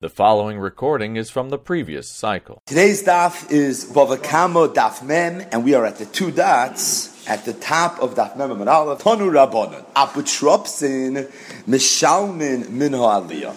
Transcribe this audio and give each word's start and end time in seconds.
The 0.00 0.08
following 0.08 0.60
recording 0.60 1.16
is 1.16 1.28
from 1.28 1.48
the 1.48 1.58
previous 1.58 2.08
cycle. 2.08 2.62
Today's 2.66 3.02
daf 3.02 3.50
is 3.50 3.84
Bavakamo 3.84 4.72
Daf 4.72 5.02
Mem, 5.02 5.44
and 5.50 5.64
we 5.64 5.74
are 5.74 5.84
at 5.84 5.96
the 5.96 6.06
two 6.06 6.30
dots 6.30 7.26
at 7.26 7.44
the 7.44 7.52
top 7.52 7.98
of 8.00 8.14
Daf 8.14 8.36
Mem 8.36 8.52
and 8.52 8.70
Aleph. 8.70 9.02
Tonu 9.02 9.28
Rabbanon, 9.28 9.84
Apotropsin, 9.94 11.28
Mishalmin 11.66 12.68
Minho 12.68 13.00
Aliyah 13.00 13.56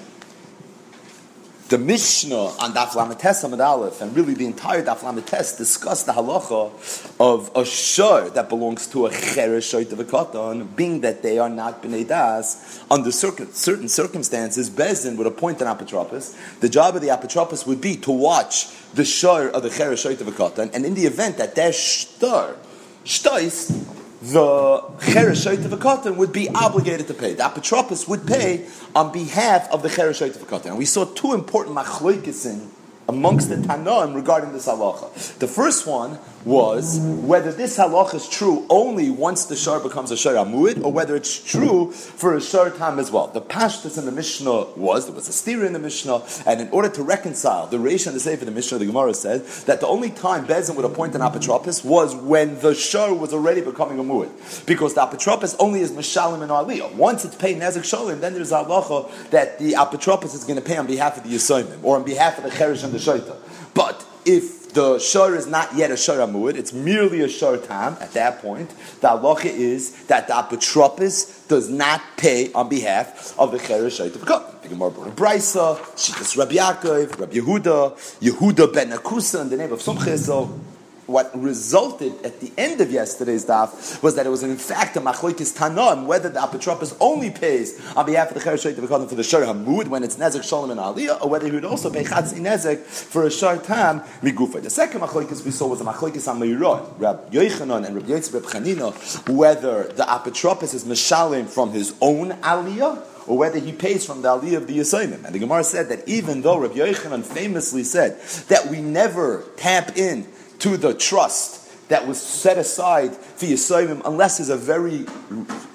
the 1.71 1.78
Mishnah 1.78 2.36
on 2.36 2.74
Daf 2.74 2.90
Lamites 2.90 3.46
Amid 3.46 3.62
Aleph, 3.62 4.01
and 4.01 4.13
really 4.13 4.33
the 4.33 4.46
entire 4.46 4.83
Daf 4.83 4.99
Lamites 4.99 5.58
discuss 5.58 6.04
the 6.04 6.12
halacha 6.12 6.69
of 7.17 7.49
a 7.55 7.63
shor 7.63 8.29
that 8.31 8.49
belongs 8.49 8.87
to 8.87 9.05
a 9.05 9.10
cheresh 9.10 9.73
of 9.90 9.97
a 9.97 10.04
katan, 10.04 10.76
being 10.76 10.99
that 10.99 11.23
they 11.23 11.40
are 11.40 11.47
not 11.47 11.81
bnei 11.81 12.05
das. 12.05 12.83
Under 12.92 13.10
certain 13.10 13.87
circumstances, 13.87 14.69
Bezin 14.69 15.15
would 15.15 15.28
appoint 15.28 15.62
an 15.62 15.68
apotropos. 15.68 16.36
The 16.59 16.68
job 16.68 16.98
of 16.98 17.02
the 17.02 17.08
apotropos 17.08 17.66
would 17.66 17.80
be 17.80 17.95
to 17.95 18.12
watch 18.12 18.67
the 18.94 19.06
shor 19.06 19.48
of 19.48 19.64
the 19.64 19.70
cheresh 19.70 20.20
of 20.20 20.28
a 20.28 20.31
katan, 20.31 20.73
and 20.73 20.86
in 20.86 20.94
the 20.94 21.06
event 21.06 21.38
that 21.38 21.56
their 21.56 21.72
shtar, 21.72 22.58
shtais, 23.06 24.01
the 24.21 24.81
Cheresh 24.99 25.66
of 25.66 25.73
a 25.73 25.77
katan 25.77 26.16
would 26.17 26.31
be 26.31 26.48
obligated 26.49 27.07
to 27.07 27.13
pay. 27.13 27.34
The 27.34 27.43
Apotropos 27.43 28.07
would 28.07 28.27
pay 28.27 28.67
on 28.95 29.11
behalf 29.11 29.70
of 29.71 29.81
the 29.81 29.89
Cheresh 29.89 30.21
of 30.35 30.41
a 30.41 30.45
katan. 30.45 30.66
And 30.67 30.77
we 30.77 30.85
saw 30.85 31.05
two 31.05 31.34
important 31.34 31.75
machloikisin 31.75 32.67
amongst 33.09 33.49
the 33.49 33.55
Tanaim 33.55 34.16
regarding 34.16 34.53
this 34.53 34.67
halacha. 34.67 35.39
The 35.39 35.47
first 35.47 35.88
one 35.88 36.20
was 36.45 37.00
whether 37.00 37.52
this 37.52 37.77
halacha 37.77 38.16
is 38.16 38.30
true 38.30 38.66
only 38.70 39.09
once 39.09 39.45
the 39.45 39.55
shar 39.55 39.80
becomes 39.80 40.12
a 40.12 40.18
shar 40.18 40.36
amuid, 40.36 40.84
or 40.84 40.91
whether 40.91 41.16
it's 41.16 41.44
true 41.44 41.91
for 41.91 42.36
a 42.36 42.41
shar 42.41 42.70
time 42.70 43.00
as 43.00 43.12
well. 43.12 43.27
The 43.27 43.41
pashtus 43.41 43.98
in 43.98 44.05
the 44.05 44.12
Mishnah 44.12 44.64
was 44.76 45.05
there 45.05 45.16
was 45.16 45.27
a 45.27 45.34
steer 45.34 45.66
in 45.66 45.73
the 45.73 45.80
Mishnah, 45.80 46.23
and 46.45 46.62
in 46.62 46.70
order 46.70 46.90
to 46.90 47.04
reconcile 47.04 47.67
the 47.67 47.77
Reish 47.77 48.08
and 48.08 48.16
the 48.16 48.20
Sefer, 48.20 48.45
the 48.45 48.52
Mishnah, 48.52 48.77
the 48.80 48.86
Gemara 48.86 49.14
said 49.14 49.45
that 49.66 49.80
the 49.81 49.88
only 49.88 50.09
time 50.09 50.45
Bezin 50.45 50.75
would 50.75 50.86
appoint 50.86 51.16
an 51.16 51.22
apotropis 51.22 51.84
was 51.86 52.16
when 52.16 52.59
the 52.59 52.73
shar 52.73 53.14
was 53.14 53.34
already 53.34 53.62
becoming 53.62 54.00
a 54.00 54.03
muid, 54.03 54.66
because 54.66 54.94
the 54.94 55.02
apotropis 55.02 55.56
only 55.59 55.81
is 55.81 55.92
mishalim 55.92 56.42
and 56.42 56.52
aliyah. 56.52 56.94
Once 56.95 57.25
it's 57.25 57.36
paid 57.36 57.58
nezik 57.58 57.81
shalim, 57.81 58.19
then 58.19 58.34
there's 58.34 58.52
a 58.52 58.64
halacha 58.64 59.30
that 59.30 59.59
the 59.59 59.73
apotropis 59.73 60.34
is 60.34 60.44
going 60.44 60.59
to 60.59 60.66
pay 60.66 60.78
on 60.78 60.88
behalf 60.88 61.17
of 61.17 61.23
the 61.23 61.30
yisomim 61.30 61.84
or 61.84 61.97
on 61.97 62.03
behalf 62.03 62.38
of 62.38 62.44
the 62.44 62.50
cherish 62.52 62.84
and 62.84 62.94
the 62.94 62.97
shaita. 62.97 63.36
But 63.73 64.06
if 64.25 64.61
the 64.73 65.00
shor 65.00 65.36
is 65.36 65.47
not 65.47 65.75
yet 65.75 65.91
a 65.91 65.97
shor 65.97 66.17
amud, 66.17 66.55
it's 66.55 66.73
merely 66.73 67.22
a 67.22 67.30
shor 67.30 67.58
tam 67.58 67.97
at 68.00 68.11
that 68.14 68.41
point. 68.41 68.69
The 69.02 69.08
halacha 69.09 69.45
is 69.45 70.03
that 70.05 70.28
the 70.28 70.33
apotropis 70.33 71.47
does 71.47 71.69
not 71.69 72.02
pay 72.17 72.52
on 72.53 72.69
behalf 72.69 73.38
of 73.38 73.52
the 73.52 73.58
cheresh 73.58 74.11
the 74.11 74.69
Gemara 74.69 74.91
brought 74.91 75.08
a 75.08 75.11
Brisa, 75.11 75.78
Shitas 75.95 76.38
Rabbi 76.38 76.53
Yaakov, 76.53 77.19
Rabbi 77.19 77.33
Yehuda, 77.33 78.19
Yehuda 78.19 78.73
ben 78.73 78.91
Akusa 78.91 79.41
in 79.41 79.50
the 79.50 79.58
name 79.58 79.73
of 79.73 79.80
Sumcheso 79.80 80.70
what 81.12 81.31
resulted 81.40 82.14
at 82.26 82.40
the 82.40 82.52
end 82.58 82.81
of 82.81 82.92
yesterday's 82.92 83.45
daf 83.45 84.02
was 84.02 84.16
that 84.16 84.26
it 84.26 84.30
was 84.30 84.44
in 84.44 84.58
fact 84.58 84.95
a 84.98 85.02
machlokes 85.02 85.56
tanon 85.58 86.06
whether 86.06 86.30
the 86.30 86.40
apotropos 86.40 86.95
only 87.00 87.30
pays 87.30 87.80
on 87.95 88.06
behalf 88.06 88.30
of 88.30 88.36
the 88.36 88.40
cheresh 88.40 88.73
shayt 88.73 89.09
for 89.09 89.16
the 89.16 89.23
shor 89.23 89.42
hamud 89.42 89.88
when 89.88 90.03
it's 90.03 90.18
nezek 90.18 90.44
shalom 90.44 90.72
and 90.72 90.80
aliyah, 90.80 91.22
or 91.22 91.30
whether 91.30 91.45
he 91.45 91.52
would 91.52 91.66
also 91.66 91.90
pay 91.90 92.03
chatzi 92.03 92.40
nezek 92.40 92.80
for 92.80 93.26
a 93.26 93.31
shor 93.31 93.58
tam 93.58 94.02
migufa. 94.22 94.62
The 94.62 94.70
second 94.70 95.02
machlokes 95.02 95.44
we 95.44 95.52
saw 95.52 95.68
was 95.68 95.81
a 95.81 95.84
machlokes 95.84 96.28
on 96.28 96.40
Meirot, 96.40 97.00
Rab 97.00 97.31
Yochanan 97.31 97.86
and 97.86 97.96
Rab 97.96 98.06
Yitzchak 98.06 98.34
Rab 98.34 98.44
Chanina, 98.44 99.30
whether 99.30 99.84
the 99.84 100.03
apotropos 100.03 100.73
is 100.73 100.84
mishalim 100.86 101.48
from 101.48 101.72
his 101.72 101.94
own 102.02 102.31
aliyah 102.42 103.08
or 103.28 103.38
whether 103.38 103.59
he 103.59 103.72
pays 103.72 104.06
from 104.06 104.22
the 104.22 104.28
aliyah 104.28 104.58
of 104.58 104.68
the 104.68 104.78
Yisayim. 104.78 105.23
And 105.23 105.34
the 105.34 105.40
Gemara 105.40 105.64
said 105.64 105.90
that 105.90 106.08
even 106.08 106.42
though 106.42 106.58
Rabbi 106.58 106.75
Yochanan 106.75 107.23
famously 107.23 107.84
said 107.84 108.20
that 108.48 108.68
we 108.68 108.81
never 108.81 109.44
tap 109.58 109.98
in 109.98 110.28
to 110.62 110.78
the 110.78 110.94
trust 110.94 111.90
that 111.90 112.08
was 112.08 112.22
set 112.22 112.58
aside 112.58 113.14
for 113.14 113.45
Yisayim 113.45 114.02
unless 114.06 114.38
there's 114.38 114.50
a 114.50 114.56
very 114.56 115.06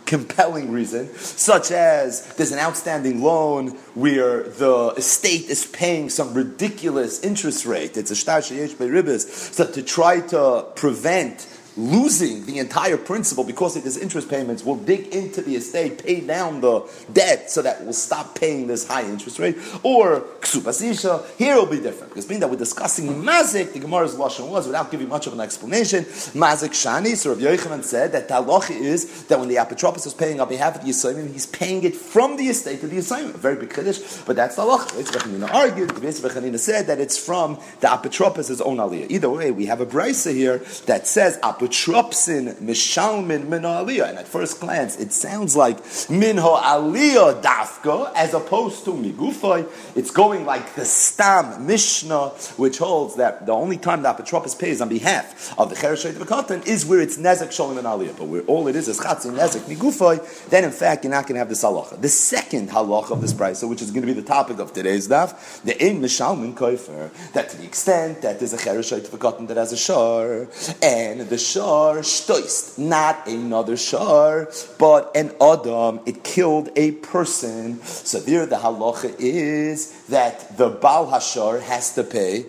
compelling 0.07 0.71
reason, 0.71 1.13
such 1.17 1.71
as 1.71 2.33
there's 2.35 2.53
an 2.53 2.59
outstanding 2.59 3.21
loan 3.21 3.69
where 3.95 4.45
the 4.45 4.95
estate 4.97 5.51
is 5.51 5.67
paying 5.67 6.09
some 6.09 6.33
ridiculous 6.33 7.23
interest 7.23 7.67
rate. 7.67 7.97
It's 7.97 8.11
a 8.11 8.17
shtar 8.17 8.41
sheyesh 8.41 8.75
ribis. 8.77 9.29
So 9.53 9.71
to 9.71 9.83
try 9.83 10.21
to 10.21 10.67
prevent 10.77 11.47
losing 11.77 12.47
the 12.47 12.59
entire 12.59 12.97
principal 12.97 13.45
because 13.45 13.77
of 13.77 13.85
his 13.85 13.97
interest 13.97 14.29
payments 14.29 14.65
will 14.65 14.77
dig 14.77 15.09
into 15.09 15.43
the 15.43 15.57
estate, 15.57 16.03
pay 16.05 16.21
down 16.21 16.61
the 16.61 16.81
debt 17.13 17.51
so 17.51 17.63
that 17.63 17.83
we'll 17.83 17.93
stop 17.93 18.35
paying 18.35 18.67
this 18.67 18.87
high 18.87 19.05
interest 19.05 19.39
rate. 19.39 19.57
Or 19.83 20.21
ksupasisha, 20.41 21.37
here 21.37 21.57
will 21.57 21.67
be 21.67 21.81
different. 21.81 22.11
Because 22.11 22.27
being 22.27 22.41
that 22.41 22.51
we're 22.51 22.57
discussing 22.57 23.07
mazik, 23.23 23.73
the 23.73 23.81
Gemara's 23.81 24.15
lashon 24.15 24.49
was, 24.49 24.67
without 24.67 24.91
giving 24.91 25.09
much 25.09 25.27
of 25.27 25.33
an 25.33 25.41
explanation, 25.41 26.05
mazik 26.05 26.71
shani, 26.71 27.17
so 27.17 27.31
Rav 27.31 27.39
Yochanan 27.39 27.85
said 27.85 28.13
that 28.13 28.29
the 28.29 28.47
is 28.71 29.25
that 29.25 29.39
when 29.39 29.49
the 29.49 29.57
apotropos 29.57 30.07
is 30.07 30.15
paying 30.15 30.41
on 30.41 30.49
behalf 30.49 30.77
of 30.77 30.83
the 30.83 30.91
Yisraelim, 30.91 31.33
he's 31.33 31.47
paying 31.47 31.83
it 31.83 31.95
from 31.95 32.37
the 32.37 32.45
estate 32.45 32.81
to 32.81 32.87
the 32.87 32.97
Yisraelim. 32.97 33.35
A 33.35 33.39
very 33.39 33.57
big 33.57 33.75
kiddush, 33.75 34.01
but 34.25 34.37
that's 34.37 34.57
the 34.57 34.63
halacha. 34.63 35.03
Yitzchak 35.03 35.53
argued, 35.53 35.91
Yitzchak 35.91 36.59
said 36.59 36.87
that 36.87 37.01
it's 37.01 37.19
from 37.19 37.57
the 37.81 37.87
apotropos' 37.87 38.63
own 38.65 38.79
aliyah. 38.79 39.11
Either 39.11 39.29
way, 39.29 39.51
we 39.51 39.67
have 39.67 39.81
a 39.81 39.87
brisa 39.87 40.33
here 40.33 40.59
that 40.87 41.07
says 41.07 41.39
apotropos 41.39 41.66
Betropsin 41.67 42.55
Mishalmin 42.61 43.49
Min 43.49 43.63
Aliyah. 43.63 44.11
And 44.11 44.19
at 44.19 44.29
first 44.29 44.61
glance, 44.61 44.97
it 44.97 45.13
sounds 45.13 45.57
like 45.57 45.79
Minho 46.09 46.57
Aliyah 46.57 47.43
Dafka, 47.43 48.13
as 48.15 48.35
opposed 48.35 48.85
to 48.85 48.93
Migufay. 48.93 49.69
It's 49.97 50.11
going 50.11 50.47
like 50.47 50.75
the 50.75 50.85
Stam 50.85 51.67
Mishnah, 51.67 52.29
which 52.57 52.79
holds 52.79 53.17
that 53.17 53.47
the 53.47 53.53
only 53.53 53.79
time 53.79 54.03
the 54.03 54.13
Apotropos 54.13 54.59
pays 54.59 54.81
on 54.81 54.89
behalf 54.89 55.59
of 55.59 55.71
the 55.71 55.77
Cheresh 55.77 56.05
of 56.05 56.19
the 56.19 56.71
is 56.71 56.87
where 56.87 57.01
it's 57.01 57.19
Nezek 57.19 57.49
Sholim 57.49 57.79
and 57.79 57.87
Aliyah. 57.87 58.17
But 58.17 58.27
where 58.27 58.43
all 58.43 58.69
it 58.69 58.77
is 58.77 58.89
is 58.89 59.01
Chatzin 59.01 59.37
Nezek 59.37 59.63
Migufay, 59.63 60.49
then 60.49 60.65
in 60.65 60.71
fact 60.71 61.05
you're 61.05 61.13
not 61.13 61.25
going 61.25 61.35
to 61.35 61.41
have 61.41 61.49
this 61.49 61.65
halacha. 61.65 62.01
The 62.01 62.09
second 62.09 62.71
halacha 62.71 63.11
of 63.11 63.21
this 63.21 63.33
price, 63.33 63.63
which 63.63 63.83
is 63.83 63.91
going 63.91 64.07
to 64.07 64.07
be 64.07 64.13
the 64.13 64.27
topic 64.27 64.59
of 64.59 64.73
today's 64.73 65.09
daf, 65.09 65.63
the 65.63 65.75
Ein 65.85 66.01
Mishalmin 66.01 66.55
Koifer, 66.55 67.11
that 67.33 67.51
to 67.51 67.57
the 67.57 67.65
extent 67.65 68.23
that 68.23 68.39
there's 68.39 68.53
a 68.53 68.59
Cheresh 68.59 68.93
of 68.93 69.11
the 69.11 69.47
that 69.47 69.57
has 69.57 69.73
a 69.73 69.77
shar, 69.77 70.49
and 70.83 71.21
the 71.21 71.39
shar 71.57 72.77
not 72.79 73.27
another 73.27 73.77
shar, 73.77 74.49
but 74.79 75.11
an 75.17 75.35
adam. 75.41 76.01
It 76.07 76.23
killed 76.23 76.69
a 76.77 76.93
person. 76.93 77.83
So 77.83 78.21
there, 78.21 78.47
the 78.47 78.57
halacha 78.57 79.15
is 79.19 80.05
that 80.07 80.57
the 80.57 80.69
Baal 80.69 81.07
Hashar 81.11 81.63
has 81.63 81.95
to 81.95 82.05
pay 82.05 82.47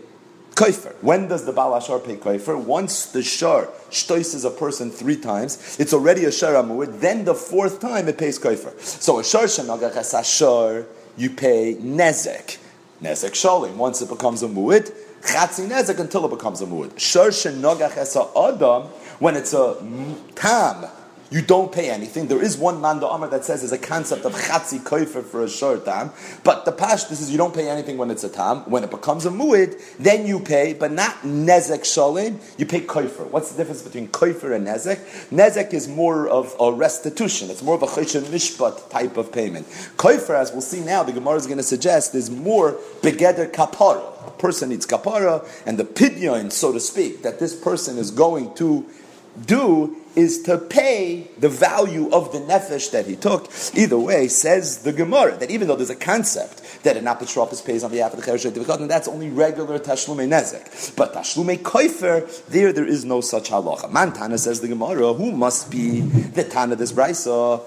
Koifer. 0.55 0.93
When 1.01 1.27
does 1.27 1.45
the 1.45 1.53
Baal 1.53 1.79
Hashar 1.79 2.03
pay 2.03 2.17
Koifer? 2.17 2.61
Once 2.61 3.05
the 3.07 3.23
Shar 3.23 3.67
shtoises 3.91 4.43
a 4.43 4.49
person 4.49 4.91
three 4.91 5.17
times, 5.17 5.77
it's 5.79 5.93
already 5.93 6.25
a 6.25 6.31
Shar 6.31 6.55
Amuid, 6.55 6.99
then 6.99 7.25
the 7.25 7.35
fourth 7.35 7.79
time 7.79 8.07
it 8.07 8.17
pays 8.17 8.39
Koifer. 8.39 8.79
So 8.81 9.19
a 9.19 9.23
Shar 9.23 9.43
Shanagach 9.43 10.25
Shar, 10.25 10.85
you 11.15 11.29
pay 11.29 11.75
Nezek. 11.75 12.57
Nezek 13.01 13.31
Shalim. 13.31 13.75
Once 13.75 14.01
it 14.01 14.09
becomes 14.09 14.41
a 14.41 14.47
Muid, 14.47 14.91
Chatzi 15.21 15.67
Nezek 15.67 15.99
until 15.99 16.25
it 16.25 16.29
becomes 16.29 16.61
a 16.61 16.65
Muid. 16.65 16.97
Shar 16.99 17.29
Shanagach 17.29 17.97
Adam, 18.53 18.83
when 19.19 19.35
it's 19.35 19.53
a 19.53 19.75
tam, 20.35 20.85
you 21.29 21.41
don't 21.41 21.71
pay 21.71 21.89
anything. 21.89 22.27
There 22.27 22.41
is 22.41 22.57
one 22.57 22.79
Manda 22.79 23.07
Amr 23.07 23.27
that 23.27 23.43
says 23.43 23.61
there's 23.61 23.71
a 23.71 23.77
concept 23.77 24.25
of 24.25 24.33
chatzi 24.33 24.79
koifer 24.79 25.23
for 25.23 25.43
a 25.43 25.49
short 25.49 25.85
time, 25.85 26.11
but 26.43 26.65
the 26.65 26.71
pash 26.71 27.05
this 27.05 27.19
is 27.19 27.31
you 27.31 27.37
don't 27.37 27.53
pay 27.53 27.69
anything 27.69 27.97
when 27.97 28.09
it's 28.11 28.23
a 28.23 28.29
tam. 28.29 28.59
When 28.69 28.83
it 28.83 28.91
becomes 28.91 29.25
a 29.25 29.31
muid, 29.31 29.75
then 29.99 30.25
you 30.25 30.39
pay, 30.39 30.73
but 30.73 30.91
not 30.91 31.21
nezek 31.23 31.81
shalim. 31.81 32.39
You 32.57 32.65
pay 32.65 32.81
koifer. 32.81 33.29
What's 33.29 33.51
the 33.51 33.57
difference 33.57 33.81
between 33.81 34.07
koifer 34.07 34.55
and 34.55 34.65
nezek? 34.65 34.97
Nezek 35.29 35.73
is 35.73 35.87
more 35.87 36.27
of 36.27 36.55
a 36.59 36.71
restitution. 36.71 37.49
It's 37.49 37.61
more 37.61 37.75
of 37.75 37.83
a 37.83 37.87
choshen 37.87 38.23
mishpat 38.23 38.89
type 38.89 39.17
of 39.17 39.31
payment. 39.31 39.67
Koifer, 39.97 40.35
as 40.35 40.51
we'll 40.51 40.61
see 40.61 40.79
now, 40.79 41.03
the 41.03 41.11
Gemara 41.11 41.35
is 41.35 41.45
going 41.45 41.57
to 41.57 41.63
suggest 41.63 42.15
is 42.15 42.29
more 42.29 42.73
begeder 43.01 43.51
kapara. 43.51 44.27
A 44.27 44.31
person 44.31 44.69
needs 44.69 44.85
kapara, 44.85 45.47
and 45.65 45.77
the 45.77 45.85
pidyon, 45.85 46.51
so 46.51 46.71
to 46.71 46.79
speak, 46.79 47.23
that 47.23 47.39
this 47.39 47.55
person 47.55 47.97
is 47.97 48.11
going 48.11 48.53
to 48.55 48.85
do 49.45 49.95
is 50.15 50.41
to 50.43 50.57
pay 50.57 51.27
the 51.37 51.47
value 51.47 52.09
of 52.11 52.31
the 52.31 52.39
nefesh 52.39 52.89
that 52.91 53.05
he 53.05 53.15
took. 53.15 53.51
Either 53.75 53.99
way, 53.99 54.27
says 54.27 54.79
the 54.79 54.91
Gemara 54.91 55.37
that 55.37 55.51
even 55.51 55.67
though 55.67 55.75
there's 55.75 55.91
a 55.91 55.95
concept 55.95 56.83
that 56.83 56.97
an 56.97 57.05
apotropos 57.05 57.63
pays 57.63 57.83
on 57.83 57.91
behalf 57.91 58.13
of 58.13 58.19
the 58.19 58.31
cheresh 58.31 58.79
and 58.79 58.89
that's 58.89 59.07
only 59.07 59.29
regular 59.29 59.77
tashlume 59.77 60.27
nezek. 60.27 60.95
But 60.95 61.13
tashlume 61.13 61.57
koifer, 61.59 62.45
there 62.47 62.73
there 62.73 62.87
is 62.87 63.05
no 63.05 63.21
such 63.21 63.51
halacha. 63.51 63.91
Mantana 63.91 64.39
says 64.39 64.59
the 64.61 64.67
Gemara, 64.67 65.13
who 65.13 65.31
must 65.31 65.69
be 65.69 66.01
the 66.01 66.43
Tana 66.43 66.75
this 66.75 66.91
brisa? 66.91 67.61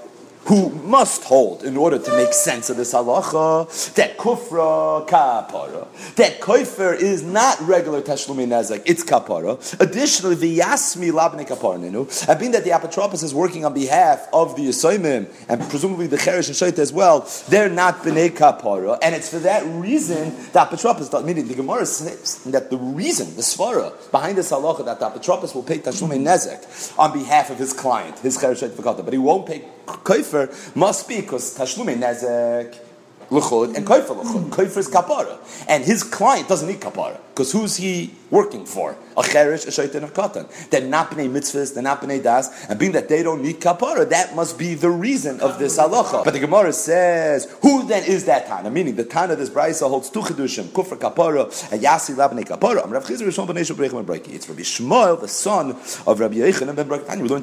Who 0.46 0.70
must 0.70 1.24
hold 1.24 1.62
in 1.64 1.76
order 1.76 1.98
to 1.98 2.16
make 2.16 2.32
sense 2.32 2.70
of 2.70 2.76
this 2.76 2.94
halacha 2.94 3.94
that 3.94 4.16
kufra 4.16 5.06
kapara, 5.06 5.86
that 6.16 6.40
koifer 6.40 6.98
is 6.98 7.22
not 7.22 7.60
regular 7.60 8.00
tashlumi 8.00 8.46
nezek, 8.46 8.82
it's 8.86 9.04
kapara. 9.04 9.58
Additionally, 9.80 10.34
the 10.34 10.58
v'yasmi 10.58 11.12
labne 11.12 11.46
kaparaninu, 11.46 12.28
and 12.28 12.40
being 12.40 12.52
that 12.52 12.64
the 12.64 12.70
apotropos 12.70 13.22
is 13.22 13.34
working 13.34 13.64
on 13.64 13.74
behalf 13.74 14.28
of 14.32 14.56
the 14.56 14.62
yisoimim 14.62 15.28
and 15.48 15.60
presumably 15.68 16.06
the 16.06 16.16
cheresh 16.16 16.48
and 16.48 16.74
shaita 16.74 16.78
as 16.78 16.92
well, 16.92 17.28
they're 17.48 17.68
not 17.68 17.98
bnei 17.98 18.30
kapara, 18.30 18.98
and 19.02 19.14
it's 19.14 19.28
for 19.28 19.38
that 19.38 19.64
reason 19.66 20.34
that 20.52 20.70
apotropos, 20.70 21.24
meaning 21.24 21.46
the 21.48 21.54
Gemara 21.54 21.86
says 21.86 22.42
that 22.44 22.70
the 22.70 22.78
reason, 22.78 23.36
the 23.36 23.42
svara 23.42 23.92
behind 24.10 24.38
this 24.38 24.50
halacha 24.50 24.84
that 24.84 24.98
the 24.98 25.06
apotropos 25.06 25.54
will 25.54 25.62
pay 25.62 25.78
tashlumi 25.78 26.18
nezek 26.18 26.98
on 26.98 27.12
behalf 27.12 27.50
of 27.50 27.58
his 27.58 27.72
client, 27.72 28.18
his 28.20 28.38
shaita 28.38 29.04
but 29.04 29.12
he 29.12 29.18
won't 29.18 29.46
pay 29.46 29.64
koifer 29.86 30.29
must 30.74 31.08
be 31.08 31.20
because 31.20 31.54
tashlume 31.56 31.96
nezek 31.96 32.89
luchud 33.30 33.76
and 33.76 33.86
koifer 33.86 34.16
luchud. 34.22 34.50
Koifer 34.50 34.78
is 34.78 34.88
kapara, 34.88 35.38
and 35.68 35.84
his 35.84 36.02
client 36.02 36.48
doesn't 36.48 36.68
need 36.68 36.80
kapara 36.80 37.18
because 37.30 37.52
who's 37.52 37.76
he 37.76 38.14
working 38.30 38.66
for? 38.66 38.96
A 39.16 39.22
cherish, 39.22 39.64
a 39.66 39.70
shaitan, 39.70 40.04
a 40.04 40.08
katan. 40.08 40.46
They're 40.70 40.86
not 40.86 41.10
bnei 41.10 41.30
mitzvahs, 41.30 41.74
they're 41.74 41.82
not 41.82 42.02
bnei 42.02 42.22
das, 42.22 42.66
and 42.68 42.78
being 42.78 42.92
that 42.92 43.08
they 43.08 43.22
don't 43.22 43.42
need 43.42 43.60
kapara, 43.60 44.08
that 44.10 44.36
must 44.36 44.58
be 44.58 44.74
the 44.74 44.90
reason 44.90 45.40
of 45.40 45.58
this 45.58 45.78
halacha. 45.78 46.24
But 46.24 46.34
the 46.34 46.40
Gemara 46.40 46.72
says, 46.72 47.48
who 47.62 47.86
then 47.86 48.04
is 48.04 48.26
that 48.26 48.46
Tana? 48.46 48.70
Meaning 48.70 48.96
the 48.96 49.04
Tana 49.04 49.36
this 49.36 49.50
brisa 49.50 49.88
holds 49.88 50.10
two 50.10 50.20
chedushim, 50.20 50.64
kufra 50.64 50.98
kapara 50.98 51.72
and 51.72 51.80
yasi 51.80 52.12
labnei 52.12 52.44
kapara. 52.44 52.82
Am 52.82 52.90
Rav 52.90 53.04
Chizr 53.04 53.22
Rishon 53.22 53.46
b'nei 53.46 53.60
Shabreichem 53.60 54.04
Breki. 54.04 54.34
It's 54.34 54.48
Rabbi 54.48 54.62
Shmuel, 54.62 55.20
the 55.20 55.28
son 55.28 55.70
of 56.06 56.20
Rabbi 56.20 56.36
Yechanan 56.36 56.76
ben 56.76 56.88
Breki. 56.88 57.20
We 57.20 57.28
the. 57.28 57.40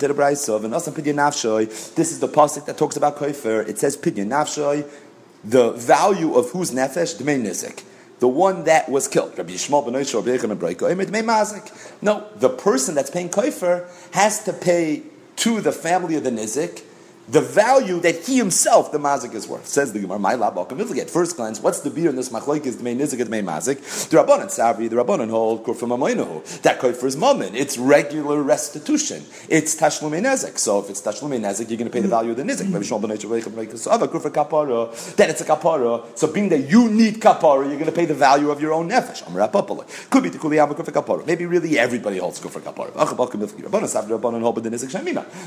This 1.95 2.11
is 2.11 2.19
the 2.19 2.27
pasuk 2.27 2.65
that 2.65 2.77
talks 2.77 2.95
about 2.97 3.17
koifer. 3.17 3.67
It 3.67 3.79
says 3.79 3.97
Pidyon 3.97 4.27
Nafshoy, 4.27 4.87
the 5.43 5.71
value 5.71 6.35
of 6.35 6.49
whose 6.51 6.71
nefesh, 6.71 7.15
dmei 7.15 7.41
nizik. 7.41 7.83
The 8.19 8.27
one 8.27 8.63
that 8.63 8.89
was 8.89 9.07
killed. 9.07 9.37
Rabbi 9.37 9.51
Yishmael 9.51 9.85
ben 11.11 11.63
No, 12.01 12.27
the 12.35 12.49
person 12.49 12.95
that's 12.95 13.11
paying 13.11 13.29
koifer 13.29 13.87
has 14.13 14.43
to 14.45 14.53
pay 14.53 15.03
to 15.37 15.61
the 15.61 15.71
family 15.71 16.15
of 16.15 16.23
the 16.23 16.31
nizik 16.31 16.81
the 17.29 17.41
value 17.41 17.99
that 17.99 18.23
he 18.25 18.37
himself, 18.37 18.91
the 18.93 18.97
mazik, 18.97 19.33
is 19.33 19.47
worth. 19.47 19.67
Says 19.67 19.91
the 19.91 19.99
Gemara, 19.99 20.17
my 20.17 20.35
we 20.35 20.95
get 20.95 21.09
first 21.09 21.35
glance, 21.35 21.59
what's 21.59 21.81
the 21.81 21.89
beer 21.89 22.09
in 22.09 22.15
this 22.15 22.29
machlok 22.29 22.65
is 22.65 22.77
the 22.77 22.83
main 22.83 22.97
nizik, 22.97 23.17
the 23.17 23.25
main 23.25 23.45
mazik? 23.45 23.81
The 24.09 24.17
rabbanon 24.17 24.45
savri, 24.45 24.89
the 24.89 24.95
rabbanon 24.95 25.29
hold 25.29 25.65
kurfam 25.65 25.89
amoinahu. 25.89 26.61
That 26.61 26.79
koy 26.79 26.93
for 26.93 27.05
his 27.05 27.17
moment. 27.17 27.55
It's 27.55 27.77
regular 27.77 28.41
restitution. 28.41 29.25
It's 29.49 29.75
tashlum 29.75 30.11
nezik. 30.21 30.57
So 30.57 30.79
if 30.79 30.89
it's 30.89 31.01
tashlum 31.01 31.37
nezik, 31.37 31.69
you're 31.69 31.77
going 31.77 31.89
to 31.89 31.93
pay 31.93 31.99
the 31.99 32.07
value 32.07 32.31
of 32.31 32.37
the 32.37 32.43
nizik. 32.43 32.71
Then 35.17 35.29
it's 35.29 35.41
a 35.41 35.45
kapara. 35.45 36.17
So 36.17 36.27
being 36.31 36.47
that 36.49 36.69
you 36.69 36.89
need 36.89 37.15
kapara, 37.15 37.67
you're 37.67 37.73
going 37.73 37.85
to 37.85 37.91
pay 37.91 38.05
the 38.05 38.13
value 38.13 38.51
of 38.51 38.61
your 38.61 38.71
own 38.71 38.89
nefesh. 38.89 39.21
Could 40.09 40.23
be 40.23 40.29
the 40.29 40.37
kuliyam 40.37 40.73
kapara. 40.73 41.25
Maybe 41.27 41.45
really 41.45 41.77
everybody 41.77 42.19
holds 42.19 42.39
kufra 42.39 42.61
kapara. 42.61 42.93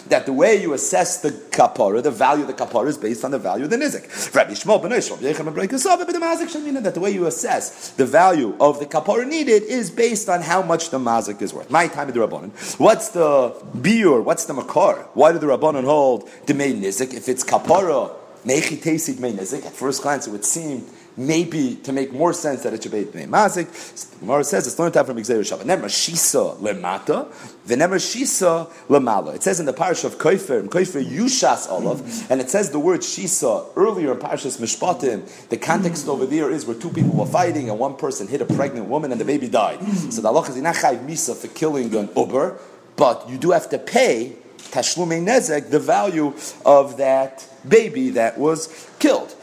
That 0.09 0.27
the 0.27 0.33
way 0.33 0.61
you 0.61 0.75
assess 0.75 1.23
the 1.23 1.31
kapara 1.31 1.70
kapara, 1.75 2.03
the 2.03 2.11
value 2.11 2.43
of 2.43 2.49
the 2.49 2.55
kapara 2.55 2.89
is 2.89 2.99
based 2.99 3.25
on 3.25 3.31
the 3.31 3.39
value 3.39 3.65
of 3.65 3.71
the 3.71 3.77
nizik. 3.77 4.35
Rabbi 4.35 4.55
ben 4.83 6.83
that 6.83 6.95
the 6.95 7.01
way 7.01 7.11
you 7.11 7.27
assess 7.27 7.91
the 7.91 8.07
value 8.07 8.57
of 8.61 8.79
the 8.79 8.87
kapara 8.87 9.27
needed 9.27 9.63
is 9.65 9.91
based 9.91 10.29
on 10.29 10.43
how 10.43 10.63
much 10.63 10.91
the 10.91 10.99
mazik 10.99 11.43
is 11.43 11.53
worth. 11.53 11.71
My 11.71 11.89
time 11.89 12.09
of 12.09 12.15
the 12.15 12.21
rabbanon. 12.21 12.51
What's 12.79 13.11
the 13.11 13.51
biur? 13.77 14.23
What's 14.23 14.45
the 14.45 14.55
makar? 14.55 15.09
Why 15.15 15.33
do 15.33 15.39
the 15.39 15.47
rabbanon 15.47 15.85
hold 15.85 16.29
the 16.47 16.55
main 16.55 16.81
nizik 16.81 17.15
if 17.15 17.29
it's 17.29 17.45
kapara? 17.45 18.17
At 18.43 19.73
first 19.75 20.03
glance, 20.03 20.27
it 20.27 20.31
would 20.31 20.47
seem 20.47 20.87
maybe 21.21 21.77
to 21.77 21.93
make 21.93 22.13
more 22.13 22.33
sense 22.33 22.63
that 22.63 22.73
it 22.73 22.83
should 22.83 22.93
be 22.93 23.05
Bnei 23.05 23.29
Mazik. 23.29 24.21
Gemara 24.21 24.43
says 24.43 24.67
it's 24.67 24.79
learned 24.79 24.97
out 24.97 25.07
from 25.07 25.17
gezeira 25.19 25.41
shava. 25.41 25.65
Never 25.65 25.87
Shisa 25.87 26.57
lemata, 26.59 27.31
v'never 27.67 27.97
Shisa 27.97 28.71
lemala. 28.89 29.35
It 29.35 29.43
says 29.43 29.61
in 29.61 29.67
the 29.67 29.73
parish 29.73 30.05
of 30.05 30.17
Koifer, 30.17 30.67
Koifer 30.69 31.05
Yushas 31.05 31.71
Olav, 31.71 32.31
and 32.31 32.41
it 32.41 32.49
says 32.49 32.71
the 32.71 32.79
word 32.79 33.01
Shisa 33.01 33.67
earlier 33.77 34.13
in 34.13 34.19
Parashas 34.19 34.59
Mishpatim. 34.59 35.49
The 35.49 35.59
context 35.59 36.09
over 36.09 36.25
there 36.25 36.51
is 36.51 36.67
where 36.67 36.77
two 36.77 36.91
people 36.91 37.13
were 37.13 37.27
fighting 37.27 37.69
and 37.69 37.79
one 37.79 37.97
person 37.97 38.27
hit 38.27 38.41
a 38.41 38.47
pregnant 38.47 38.89
woman 38.89 39.13
and 39.13 39.21
the 39.21 39.25
baby 39.25 39.49
died. 39.49 39.83
So 40.11 40.23
the 40.23 40.29
Allah 40.29 40.49
is 40.49 40.57
not 40.57 40.75
misa 40.75 41.37
for 41.37 41.49
killing 41.49 41.95
an 41.95 42.09
uber, 42.17 42.59
but 42.97 43.29
you 43.29 43.37
do 43.37 43.51
have 43.51 43.69
to 43.71 43.79
pay 43.79 44.37
tashlume 44.71 45.25
nezek, 45.25 45.71
the 45.71 45.81
value 45.81 46.35
of 46.65 46.97
that 46.97 47.47
baby 47.69 48.11
that 48.11 48.39
was 48.39 48.89
killed 48.99 49.35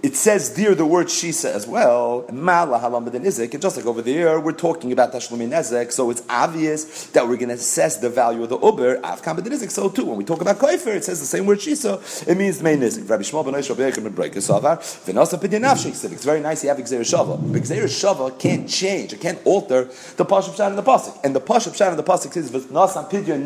it 0.00 0.14
says 0.14 0.54
there 0.54 0.76
the 0.76 0.86
word 0.86 1.08
shisa 1.08 1.50
as 1.50 1.66
well, 1.66 2.24
and 2.28 2.38
just 3.60 3.76
like 3.76 3.86
over 3.86 4.02
there, 4.02 4.38
we're 4.38 4.52
talking 4.52 4.92
about 4.92 5.12
tashlumi 5.12 5.48
nezek, 5.48 5.90
so 5.90 6.10
it's 6.10 6.22
obvious 6.30 7.06
that 7.08 7.26
we're 7.26 7.36
going 7.36 7.48
to 7.48 7.54
assess 7.54 7.96
the 7.96 8.08
value 8.08 8.44
of 8.44 8.48
the 8.48 8.58
uber 8.60 9.00
avkam 9.00 9.38
nizik. 9.38 9.70
So 9.72 9.88
too, 9.88 10.04
when 10.04 10.16
we 10.16 10.24
talk 10.24 10.40
about 10.40 10.58
koifer, 10.58 10.94
it 10.94 11.04
says 11.04 11.18
the 11.18 11.26
same 11.26 11.46
word 11.46 11.58
shisa, 11.58 12.28
it 12.28 12.36
means 12.36 12.62
main 12.62 12.78
nizik. 12.78 13.10
Rabbi 13.10 13.24
Shmuel 13.24 13.44
ben 13.44 13.54
Oish 13.54 13.68
Rabbi 13.70 13.90
Yechim 13.90 14.04
ben 14.04 14.12
Savar 14.40 14.78
v'nasa 14.78 15.40
pidyanavshik 15.40 16.12
It's 16.12 16.24
very 16.24 16.40
nice 16.40 16.62
you 16.62 16.68
have 16.68 16.78
gezeira 16.78 17.00
shava. 17.00 17.36
gezeira 17.36 17.86
shava 17.86 18.38
can't 18.38 18.68
change, 18.68 19.14
it 19.14 19.20
can't 19.20 19.40
alter 19.44 19.84
the 20.16 20.24
pashup 20.24 20.56
shan 20.56 20.68
and 20.68 20.78
the 20.78 20.82
pasuk, 20.82 21.18
and 21.24 21.34
the 21.34 21.40
pashup 21.40 21.74
shan 21.74 21.88
and 21.88 21.98
the 21.98 22.04
pasuk 22.04 22.32
says 22.32 22.52
v'nasa 22.52 23.10
pidyan 23.10 23.44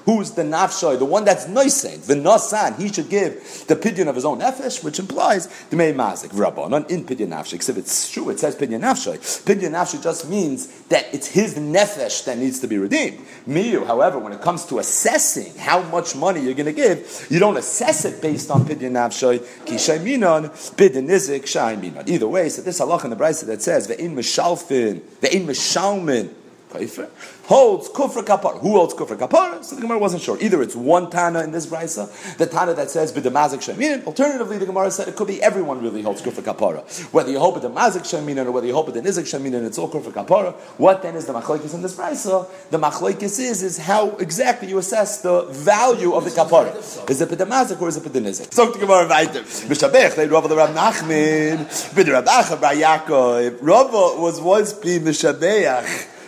nafshoy 0.00 0.04
who's 0.04 0.32
the 0.32 0.42
nafshoy, 0.42 0.98
the 0.98 1.04
one 1.04 1.24
that's 1.24 1.46
noisein, 1.46 2.04
the 2.06 2.14
nasan, 2.14 2.78
he 2.78 2.92
should 2.92 3.08
give 3.08 3.34
the 3.66 3.76
pidyon 3.76 4.08
of 4.08 4.14
his 4.14 4.24
own 4.24 4.40
nefesh, 4.40 4.82
which 4.82 4.98
implies 4.98 5.46
the 5.70 5.76
mei 5.76 5.92
mazik, 5.92 6.30
rabbanon, 6.30 6.88
in 6.90 7.04
pidyon 7.04 7.28
nafshoy. 7.28 7.68
If 7.68 7.76
it's 7.76 8.10
true, 8.10 8.30
it 8.30 8.40
says 8.40 8.56
pidyon 8.56 8.80
nafshoy. 8.80 9.18
Pidyon 9.44 9.70
nafshoy 9.70 10.02
just 10.02 10.28
means 10.28 10.66
that 10.84 11.12
it's 11.12 11.28
his 11.28 11.54
nefesh 11.56 12.24
that 12.24 12.38
needs 12.38 12.60
to 12.60 12.66
be 12.66 12.78
redeemed. 12.78 13.18
Miyu, 13.46 13.86
however, 13.86 14.18
when 14.18 14.32
it 14.32 14.40
comes 14.40 14.64
to 14.66 14.78
assessing 14.78 15.54
how 15.56 15.82
much 15.82 16.16
money 16.16 16.40
you're 16.40 16.54
going 16.54 16.66
to 16.66 16.72
give, 16.72 17.26
you 17.30 17.38
don't 17.38 17.56
assess 17.56 18.04
it 18.04 18.20
based 18.20 18.50
on 18.50 18.64
pidyon 18.64 18.92
nafshoy, 18.92 19.38
ki 19.66 19.74
shaiminon, 19.74 20.50
pidyon 20.76 21.06
nizik, 21.06 21.46
shay 21.46 21.76
minon. 21.76 22.08
Either 22.08 22.28
way, 22.28 22.48
so 22.48 22.62
this 22.62 22.80
halach 22.80 23.04
in 23.04 23.10
the 23.10 23.16
brisa 23.16 23.46
that 23.46 23.62
says, 23.62 23.86
ve'in 23.88 24.14
mishalfin, 24.14 25.00
ve'in 25.20 25.46
mishalmin, 25.46 26.34
holds 26.70 27.88
kufra 27.88 28.22
kapar. 28.22 28.58
Who 28.60 28.72
holds 28.72 28.94
kufra 28.94 29.16
kapar? 29.16 29.64
So 29.64 29.74
the 29.74 29.82
Gemara 29.82 29.98
wasn't 29.98 30.22
sure. 30.22 30.38
Either 30.40 30.62
it's 30.62 30.76
one 30.76 31.10
Tana 31.10 31.42
in 31.42 31.50
this 31.50 31.66
brisa, 31.66 32.36
the 32.36 32.46
Tana 32.46 32.74
that 32.74 32.90
says 32.90 33.12
b'demazik 33.12 33.58
sheminin. 33.58 34.04
Alternatively, 34.06 34.58
the 34.58 34.66
Gemara 34.66 34.90
said 34.90 35.08
it 35.08 35.16
could 35.16 35.28
be 35.28 35.42
everyone 35.42 35.82
really 35.82 36.02
holds 36.02 36.22
kufra 36.22 36.42
kapara. 36.42 36.82
Whether 37.12 37.30
you 37.30 37.38
hold 37.38 37.60
b'demazik 37.60 38.02
sheminin 38.02 38.46
or 38.46 38.52
whether 38.52 38.66
you 38.66 38.74
hold 38.74 38.88
b'denizik 38.88 39.24
sheminin, 39.24 39.66
it's 39.66 39.78
all 39.78 39.90
kufra 39.90 40.12
kapara. 40.12 40.54
What 40.78 41.02
then 41.02 41.16
is 41.16 41.26
the 41.26 41.32
machlokes 41.32 41.74
in 41.74 41.82
this 41.82 41.96
brisa? 41.96 42.48
The 42.70 42.78
machlokes 42.78 43.38
is 43.40 43.62
is 43.62 43.78
how 43.78 44.16
exactly 44.16 44.68
you 44.68 44.78
assess 44.78 45.20
the 45.22 45.42
value 45.46 46.14
of 46.14 46.24
the 46.24 46.30
kapara. 46.30 46.74
Is 47.10 47.20
it 47.20 47.28
b'demazik 47.28 47.80
or 47.80 47.88
is 47.88 47.96
it 47.96 48.04
b'denizik? 48.04 48.54
So 48.54 48.70
the 48.70 48.78
Gemara 48.78 49.08
weiter. 49.08 49.42
Mishabech 49.42 50.14
they 50.16 50.26
Rav 50.26 50.48
the 50.48 50.56
Rav 50.56 50.70
Nachman, 50.70 51.66
b'derab 51.94 52.26
Acha 52.26 52.60
Bar 52.60 52.74
Yaakov. 52.74 53.58
Rav 53.60 53.92
was 53.92 54.40
once 54.40 54.72
be 54.72 54.98
mishabeach. 54.98 56.19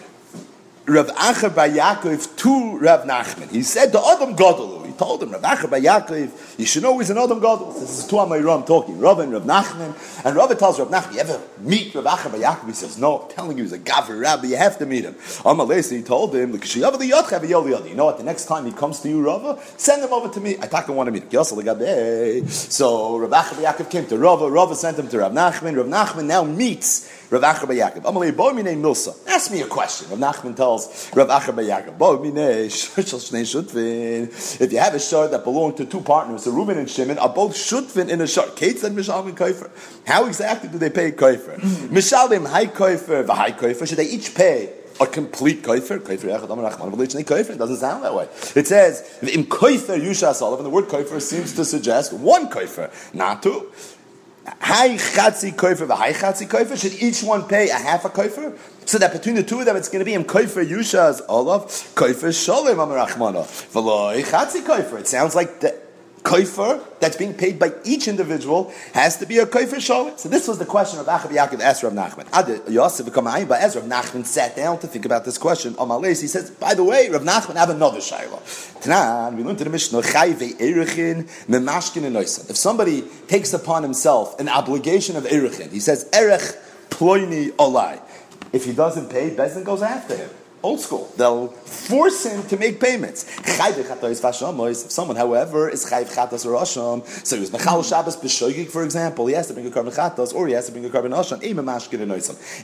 Rav 0.84 1.06
Acher 1.10 1.50
Yaakov 1.50 2.36
to 2.36 2.78
Rav 2.78 3.04
Nachman. 3.04 3.48
He 3.50 3.62
said 3.62 3.92
to 3.92 4.04
Adam 4.04 4.34
Gadol, 4.34 4.82
he 4.82 4.92
told 4.92 5.22
him, 5.22 5.30
Rav 5.30 5.42
Acher 5.42 5.68
Yaakov, 5.68 6.58
you 6.58 6.66
should 6.66 6.82
know 6.82 6.98
he's 6.98 7.08
an 7.08 7.18
Adam 7.18 7.38
Gadol. 7.38 7.72
This 7.72 8.00
is 8.00 8.06
two 8.08 8.16
Amoraim 8.16 8.66
talking, 8.66 8.98
Rav 8.98 9.20
and 9.20 9.32
Rav 9.32 9.44
Nachman. 9.44 9.94
And 10.24 10.34
Rav 10.34 10.58
tells 10.58 10.80
Rav 10.80 10.88
Nachman, 10.88 11.14
you 11.14 11.20
ever 11.20 11.40
meet 11.60 11.94
Rav 11.94 12.04
Acher 12.04 12.30
Yaakov? 12.30 12.66
He 12.66 12.72
says, 12.72 12.98
no, 12.98 13.20
I'm 13.20 13.28
telling 13.30 13.58
you, 13.58 13.62
he's 13.62 13.72
a 13.72 13.78
Gaver 13.78 14.20
Rabbi, 14.20 14.48
you 14.48 14.56
have 14.56 14.76
to 14.78 14.86
meet 14.86 15.04
him. 15.04 15.14
Amalesi, 15.14 15.98
he 15.98 16.02
told 16.02 16.34
him, 16.34 16.50
you 16.50 17.94
know 17.94 18.04
what, 18.06 18.18
the 18.18 18.24
next 18.24 18.46
time 18.46 18.66
he 18.66 18.72
comes 18.72 18.98
to 19.00 19.08
you, 19.08 19.24
Rav, 19.24 19.62
send 19.76 20.02
him 20.02 20.12
over 20.12 20.28
to 20.34 20.40
me. 20.40 20.56
I 20.60 20.66
talk 20.66 20.88
and 20.88 20.96
want 20.96 21.06
to 21.06 21.12
meet 21.12 21.22
him. 21.22 21.44
So 22.50 23.18
Rav 23.18 23.30
Acher 23.30 23.54
Yaakov 23.62 23.88
came 23.88 24.06
to 24.06 24.18
Rav, 24.18 24.40
Rav 24.40 24.76
sent 24.76 24.98
him 24.98 25.06
to 25.08 25.18
Rav 25.18 25.30
Nachman. 25.30 25.76
Rav 25.76 25.86
Nachman 25.86 26.26
now 26.26 26.42
meets 26.42 27.08
Rav 27.32 27.40
Acher 27.40 27.66
Yaakov. 27.66 28.02
Amalei 28.02 28.36
bo 28.36 28.52
mine 28.52 28.76
milsa. 28.76 29.16
Ask 29.26 29.50
me 29.50 29.62
a 29.62 29.66
question. 29.66 30.10
Rav 30.10 30.18
Nachman 30.18 30.54
tells 30.54 31.10
Rav 31.14 31.28
Acher 31.28 31.54
Yaakov. 31.54 31.96
Bo 31.96 32.18
mine 32.18 32.34
shnei 32.68 33.42
shutvin. 33.42 34.60
If 34.60 34.70
you 34.70 34.78
have 34.78 34.94
a 34.94 35.00
shard 35.00 35.30
that 35.30 35.42
belonged 35.42 35.78
to 35.78 35.86
two 35.86 36.02
partners, 36.02 36.44
so 36.44 36.50
Reuben 36.50 36.76
and 36.76 36.90
Shimon, 36.90 37.16
are 37.16 37.30
both 37.30 37.54
shutvin 37.54 38.10
in 38.10 38.20
a 38.20 38.26
shard. 38.26 38.54
Kate 38.54 38.78
said 38.78 38.92
Mishal 38.92 39.26
and 39.26 39.34
Koifer. 39.34 39.70
How 40.06 40.26
exactly 40.26 40.68
do 40.68 40.76
they 40.76 40.90
pay 40.90 41.12
Koifer? 41.12 41.58
Hmm. 41.58 41.96
Mishalim 41.96 42.46
high 42.46 42.66
Koifer, 42.66 43.26
the 43.26 43.34
high 43.34 43.52
Koifer. 43.52 43.88
Should 43.88 43.96
they 43.96 44.08
each 44.08 44.34
pay? 44.34 44.74
a 45.00 45.06
complete 45.06 45.62
koifer. 45.62 45.98
Koifer 45.98 46.28
yachad 46.28 46.50
amar 46.50 46.70
achman 46.70 46.92
koifer. 47.24 47.50
It 47.50 47.58
doesn't 47.58 47.76
sound 47.76 48.04
that 48.04 48.14
way. 48.14 48.24
It 48.54 48.66
says 48.66 49.18
in 49.22 49.44
koifer 49.44 50.00
yushas 50.00 50.42
olav, 50.42 50.60
and 50.60 50.66
the 50.66 50.70
word 50.70 50.84
koifer 50.84 51.20
seems 51.20 51.52
to 51.54 51.64
suggest 51.64 52.12
one 52.12 52.48
koifer, 52.48 52.92
not 53.14 53.42
two. 53.42 53.72
High 54.44 54.96
chatzi 54.96 55.86
the 55.86 55.94
high 55.94 56.12
chatzi. 56.12 56.76
Should 56.76 56.94
each 57.02 57.22
one 57.22 57.44
pay 57.44 57.68
a 57.70 57.74
half 57.74 58.04
a 58.04 58.10
koifer? 58.10 58.56
So 58.86 58.98
that 58.98 59.12
between 59.12 59.36
the 59.36 59.42
two 59.42 59.60
of 59.60 59.66
them, 59.66 59.76
it's 59.76 59.88
going 59.88 60.00
to 60.00 60.04
be 60.04 60.14
in 60.14 60.24
koifer 60.24 60.66
yushas 60.68 61.20
olav 61.28 61.66
koifer 61.94 62.30
sholem 62.30 62.76
amarachmana. 62.76 63.44
V'loy 63.72 64.22
chatzi 64.24 64.62
koifer. 64.62 64.98
It 64.98 65.06
sounds 65.06 65.34
like 65.34 65.60
the 65.60 65.81
koifer 66.22 66.80
that's 67.00 67.16
being 67.16 67.34
paid 67.34 67.58
by 67.58 67.72
each 67.84 68.06
individual 68.06 68.72
has 68.94 69.16
to 69.18 69.26
be 69.26 69.38
a 69.38 69.46
koifer 69.46 69.76
shalit. 69.76 70.18
So 70.18 70.28
this 70.28 70.46
was 70.46 70.58
the 70.58 70.64
question 70.64 71.00
of 71.00 71.06
Achav 71.06 71.30
Yaakov 71.30 71.60
Ezra 71.60 71.88
of 71.88 71.94
Nachman. 71.94 72.28
Ad 72.32 73.48
but 73.48 73.62
Ezra 73.62 73.82
of 73.82 73.88
Nachman 73.88 74.24
sat 74.24 74.54
down 74.54 74.78
to 74.80 74.86
think 74.86 75.04
about 75.04 75.24
this 75.24 75.38
question. 75.38 75.74
Amales, 75.74 76.20
he 76.20 76.28
says, 76.28 76.50
by 76.50 76.74
the 76.74 76.84
way, 76.84 77.08
Rav 77.08 77.22
Nachman 77.22 77.56
have 77.56 77.70
another 77.70 77.98
shayla. 77.98 78.40
Tanan, 78.82 79.36
we 79.36 79.42
learned 79.42 79.60
in 79.60 79.64
the 79.64 79.70
Mishnah, 79.70 80.02
Chayve 80.02 80.60
and 81.48 82.16
If 82.50 82.56
somebody 82.56 83.02
takes 83.26 83.52
upon 83.52 83.82
himself 83.82 84.38
an 84.38 84.48
obligation 84.48 85.16
of 85.16 85.24
Erechin, 85.24 85.70
he 85.70 85.80
says, 85.80 86.08
Erech 86.12 86.56
Ploini 86.90 87.50
Olai. 87.52 88.00
If 88.52 88.64
he 88.64 88.72
doesn't 88.72 89.10
pay, 89.10 89.34
Bezin 89.34 89.64
goes 89.64 89.82
after 89.82 90.16
him 90.16 90.30
old 90.62 90.80
school. 90.80 91.12
They'll 91.16 91.48
force 91.48 92.24
him 92.24 92.42
to 92.48 92.56
make 92.56 92.80
payments. 92.80 93.26
If 93.44 94.90
someone, 94.90 95.16
however, 95.16 95.68
is 95.68 95.84
chayv 95.86 96.14
chatas 96.14 96.46
or 96.46 96.60
asham, 96.60 97.06
so 97.26 97.36
he 97.36 97.40
was 97.40 97.50
mechal 97.50 97.82
Shabbos 97.88 98.16
b'shoigig, 98.16 98.68
for 98.68 98.84
example, 98.84 99.26
he 99.26 99.34
has 99.34 99.48
to 99.48 99.54
bring 99.54 99.66
a 99.66 99.70
korban 99.70 99.94
chatas 99.94 100.34
or 100.34 100.46
he 100.46 100.54
has 100.54 100.66
to 100.66 100.72
bring 100.72 100.84
a 100.84 100.88
korban 100.88 101.10
asham. 101.10 101.40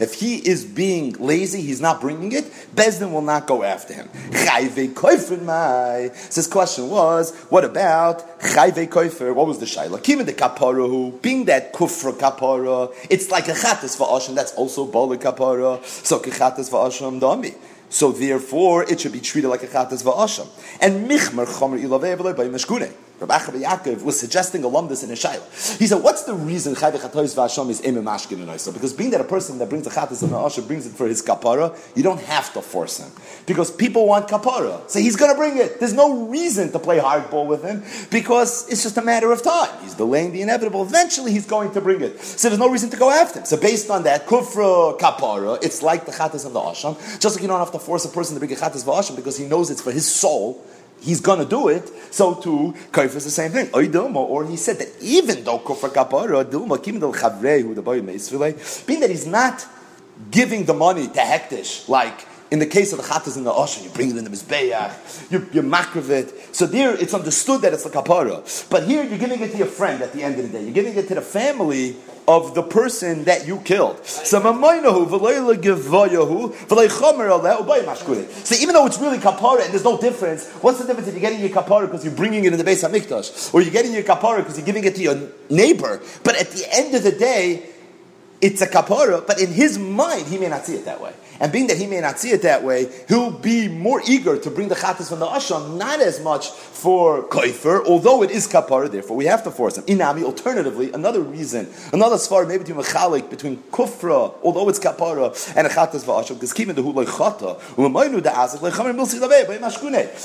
If 0.01 0.15
he 0.15 0.37
is 0.37 0.65
being 0.65 1.13
lazy, 1.15 1.61
he's 1.61 1.81
not 1.81 2.01
bringing 2.01 2.33
it. 2.33 2.45
Bezdin 2.75 3.13
will 3.13 3.23
not 3.23 3.47
go 3.47 3.63
after 3.63 3.95
him. 3.95 4.09
Chayve 4.31 4.95
koifer 4.95 5.41
mai. 5.43 6.11
So 6.15 6.41
his 6.41 6.47
question 6.47 6.89
was, 6.91 7.35
what 7.51 7.65
about 7.65 8.41
chayve 8.41 8.89
koifer? 8.89 9.35
What 9.35 9.47
was 9.47 9.59
the 9.59 9.67
shayla? 9.67 9.99
Kima 9.99 10.25
de 10.25 10.33
kapara 10.33 10.89
who, 10.89 11.13
being 11.23 11.45
that 11.47 11.73
kufra 11.73 12.13
kapara, 12.13 12.93
it's 13.11 13.31
like 13.31 13.49
a 13.49 13.53
chatas 13.53 13.97
for 13.97 14.07
asham. 14.09 14.35
That's 14.35 14.55
also 14.55 14.87
bola 14.87 15.17
kapara. 15.17 15.85
So 15.85 16.19
kechatas 16.21 16.71
for 16.71 16.87
asham 16.89 17.21
dami. 17.21 17.55
So 17.91 18.13
therefore, 18.13 18.85
it 18.85 19.01
should 19.01 19.13
be 19.13 19.21
treated 19.21 19.49
like 19.49 19.63
a 19.63 19.67
chatas 19.67 20.03
va'asham. 20.03 20.49
And 20.81 21.09
michmer 21.09 21.47
chomer 21.47 21.83
ilavei 21.83 22.37
by 22.37 22.45
meshkune. 22.47 22.93
Rabbi 23.21 23.37
Achav 23.37 23.61
Yaakov 23.61 24.03
was 24.03 24.19
suggesting 24.19 24.63
alumnus 24.63 25.03
in 25.03 25.11
a 25.11 25.15
shayla. 25.15 25.79
He 25.79 25.89
said, 25.89 26.03
"What's 26.03 26.23
the 26.23 26.35
reason 26.35 26.77
chayv 26.77 26.93
chatois 26.93 27.35
va'asham 27.35 27.69
is 27.69 27.81
emem 27.81 28.05
mashkin 28.05 28.41
and 28.41 28.75
Because 28.75 28.93
being 28.93 29.11
that 29.11 29.21
a 29.21 29.25
person 29.25 29.59
that 29.59 29.69
brings 29.69 29.87
a 29.89 29.91
chatas 29.91 30.23
and 30.23 30.31
va'asham 30.31 30.67
brings 30.69 30.87
it 30.87 30.93
for 30.93 31.09
his 31.09 31.21
kapara, 31.21 31.77
you 31.97 32.05
don't 32.05 32.21
have 32.21 32.53
to 32.53 32.63
force 32.63 32.99
him 32.99 33.11
because 33.47 33.73
people 33.73 34.07
want 34.07 34.29
kapara, 34.29 34.89
so 34.89 35.01
he's 35.01 35.17
going 35.17 35.33
to 35.33 35.37
bring 35.37 35.57
it. 35.57 35.81
There's 35.81 35.95
no 35.95 36.27
reason 36.27 36.71
to 36.71 36.79
play 36.79 36.99
hardball 36.99 37.47
with 37.47 37.65
him 37.65 37.83
because 38.11 38.69
it's 38.69 38.85
just 38.85 38.97
a 38.97 39.03
matter 39.03 39.33
of 39.33 39.43
time. 39.43 39.71
He's 39.83 39.95
delaying 39.95 40.33
the 40.33 40.43
inevitable. 40.43 40.83
Eventually, 40.83 41.33
he's 41.33 41.47
going 41.47 41.73
to 41.73 41.81
bring 41.81 42.01
it. 42.01 42.21
So 42.21 42.49
there's 42.49 42.61
no 42.61 42.71
reason 42.71 42.91
to 42.91 42.97
go 42.97 43.11
after 43.11 43.41
him. 43.41 43.47
So 43.47 43.57
based 43.57 43.91
on 43.91 44.05
that 44.05 44.27
kufra 44.27 44.99
kapara, 44.99 45.63
it's 45.63 45.83
like 45.83 46.07
the 46.07 46.13
chatas 46.13 46.47
and 46.47 46.55
the 46.55 46.61
asham. 46.61 46.97
Just 47.19 47.37
like 47.37 47.43
you 47.43 47.49
don't 47.49 47.59
have 47.59 47.73
to 47.73 47.79
force 47.79 48.05
a 48.05 48.09
person 48.09 48.35
to 48.35 48.41
bring 48.41 48.53
a 48.53 48.57
chatas 48.57 48.85
va'asham 48.85 49.17
because 49.17 49.37
he 49.37 49.47
knows 49.47 49.71
it's 49.71 49.83
for 49.83 49.91
his 49.93 50.07
soul 50.07 50.65
he's 51.01 51.21
going 51.21 51.39
to 51.39 51.45
do 51.45 51.69
it, 51.69 51.91
so 52.13 52.35
too, 52.35 52.75
Kaif 52.93 53.17
is 53.17 53.25
the 53.25 53.31
same 53.31 53.51
thing. 53.53 53.71
Or 53.73 54.45
he 54.45 54.57
said 54.57 54.79
that 54.79 54.89
even 55.01 55.45
though 55.45 55.59
Kufra 55.59 55.91
Kapara, 55.91 56.45
Dilma, 56.45 57.75
the 57.75 57.83
boy 57.83 58.01
being 58.87 59.01
that 59.01 59.11
he's 59.11 59.27
not 59.27 59.67
giving 60.31 60.65
the 60.65 60.75
money 60.75 61.07
to 61.07 61.21
Hektish, 61.21 61.89
like 61.89 62.27
in 62.51 62.59
the 62.59 62.67
case 62.67 62.93
of 62.93 62.99
the 62.99 63.05
chatas 63.05 63.37
in 63.37 63.45
the 63.45 63.53
ocean, 63.53 63.85
you 63.85 63.91
bring 63.91 64.11
it 64.11 64.17
in 64.17 64.25
the 64.25 64.31
mizbeach, 64.31 65.31
you, 65.31 65.47
you 65.53 65.63
makrav 65.63 66.09
it. 66.11 66.55
So 66.55 66.67
there, 66.67 66.95
it's 66.95 67.13
understood 67.15 67.61
that 67.63 67.73
it's 67.75 67.85
a 67.85 67.91
kapara. 67.91 68.69
But 68.71 68.85
here, 68.85 69.05
you're 69.05 69.19
giving 69.19 69.41
it 69.41 69.53
to 69.53 69.59
your 69.59 69.67
friend 69.67 70.03
at 70.03 70.13
the 70.13 70.23
end 70.23 70.39
of 70.39 70.51
the 70.51 70.59
day. 70.59 70.65
You're 70.65 70.73
giving 70.73 70.97
it 70.97 71.09
to 71.09 71.15
the 71.15 71.21
family 71.21 71.97
of 72.29 72.55
the 72.55 72.63
person 72.63 73.25
that 73.25 73.47
you 73.47 73.59
killed. 73.61 74.07
So 74.07 74.39
even 74.39 74.61
though 78.75 78.87
it's 78.87 78.99
really 78.99 79.19
kapara 79.19 79.65
and 79.65 79.73
there's 79.73 79.85
no 79.85 79.99
difference, 79.99 80.47
what's 80.61 80.79
the 80.79 80.87
difference 80.87 81.09
if 81.09 81.15
you're 81.15 81.23
getting 81.23 81.41
your 81.41 81.49
kapara 81.49 81.87
because 81.87 82.05
you're 82.05 82.15
bringing 82.15 82.45
it 82.45 82.53
in 82.53 82.59
the 82.59 82.65
base 82.65 82.85
of 82.85 82.93
mikdash, 82.93 83.55
or 83.55 83.63
you're 83.63 83.73
getting 83.73 83.95
your 83.95 84.03
kapara 84.03 84.37
because 84.39 84.59
you're 84.59 84.67
giving 84.67 84.85
it 84.85 84.95
to 84.97 85.03
your 85.03 85.17
neighbor? 85.49 86.03
But 86.23 86.39
at 86.39 86.51
the 86.51 86.67
end 86.71 86.95
of 86.95 87.03
the 87.03 87.13
day, 87.13 87.63
it's 88.43 88.61
a 88.61 88.67
kapara, 88.67 89.27
but 89.27 89.41
in 89.41 89.51
his 89.51 89.79
mind, 89.79 90.27
he 90.27 90.37
may 90.39 90.49
not 90.49 90.67
see 90.67 90.75
it 90.75 90.85
that 90.85 91.01
way. 91.01 91.15
And 91.41 91.53
being 91.53 91.69
that 91.69 91.77
he 91.77 91.87
may 91.87 92.01
not 92.01 92.19
see 92.19 92.31
it 92.31 92.43
that 92.43 92.65
way, 92.65 92.91
he'll 93.09 93.31
be 93.31 93.69
more 93.69 94.03
eager 94.07 94.39
to 94.39 94.51
bring 94.51 94.69
the 94.69 94.75
chatas 94.75 95.09
from 95.09 95.21
the 95.21 95.27
asham, 95.27 95.77
not 95.77 96.01
as 96.01 96.21
much 96.21 96.51
for 96.51 97.23
koifer, 97.29 97.85
although 97.87 98.23
it 98.23 98.31
is 98.31 98.49
kapara, 98.49 98.91
therefore 98.91 99.17
we 99.17 99.27
have 99.27 99.45
to 99.45 99.51
force 99.51 99.79
him. 99.79 99.85
Inami, 99.85 100.25
alternatively, 100.25 100.93
another 100.93 101.21
reason, 101.21 101.69
another 101.93 102.17
svar, 102.17 102.47
maybe 102.47 102.65
to 102.65 102.75
mechalik 102.75 103.31
between 103.31 103.59
kufra, 103.71 104.35
although 104.43 104.69
it's 104.69 104.79
kapara, 104.79 105.57
and 105.57 105.67
a 105.67 105.71
chatas 105.71 106.05
v'asham, 106.05 106.35
because 106.35 106.53
kivin 106.53 106.75
the 106.75 106.83
hulay 106.83 107.07
chata, 107.07 107.59
u'mamaynu. 107.77 108.19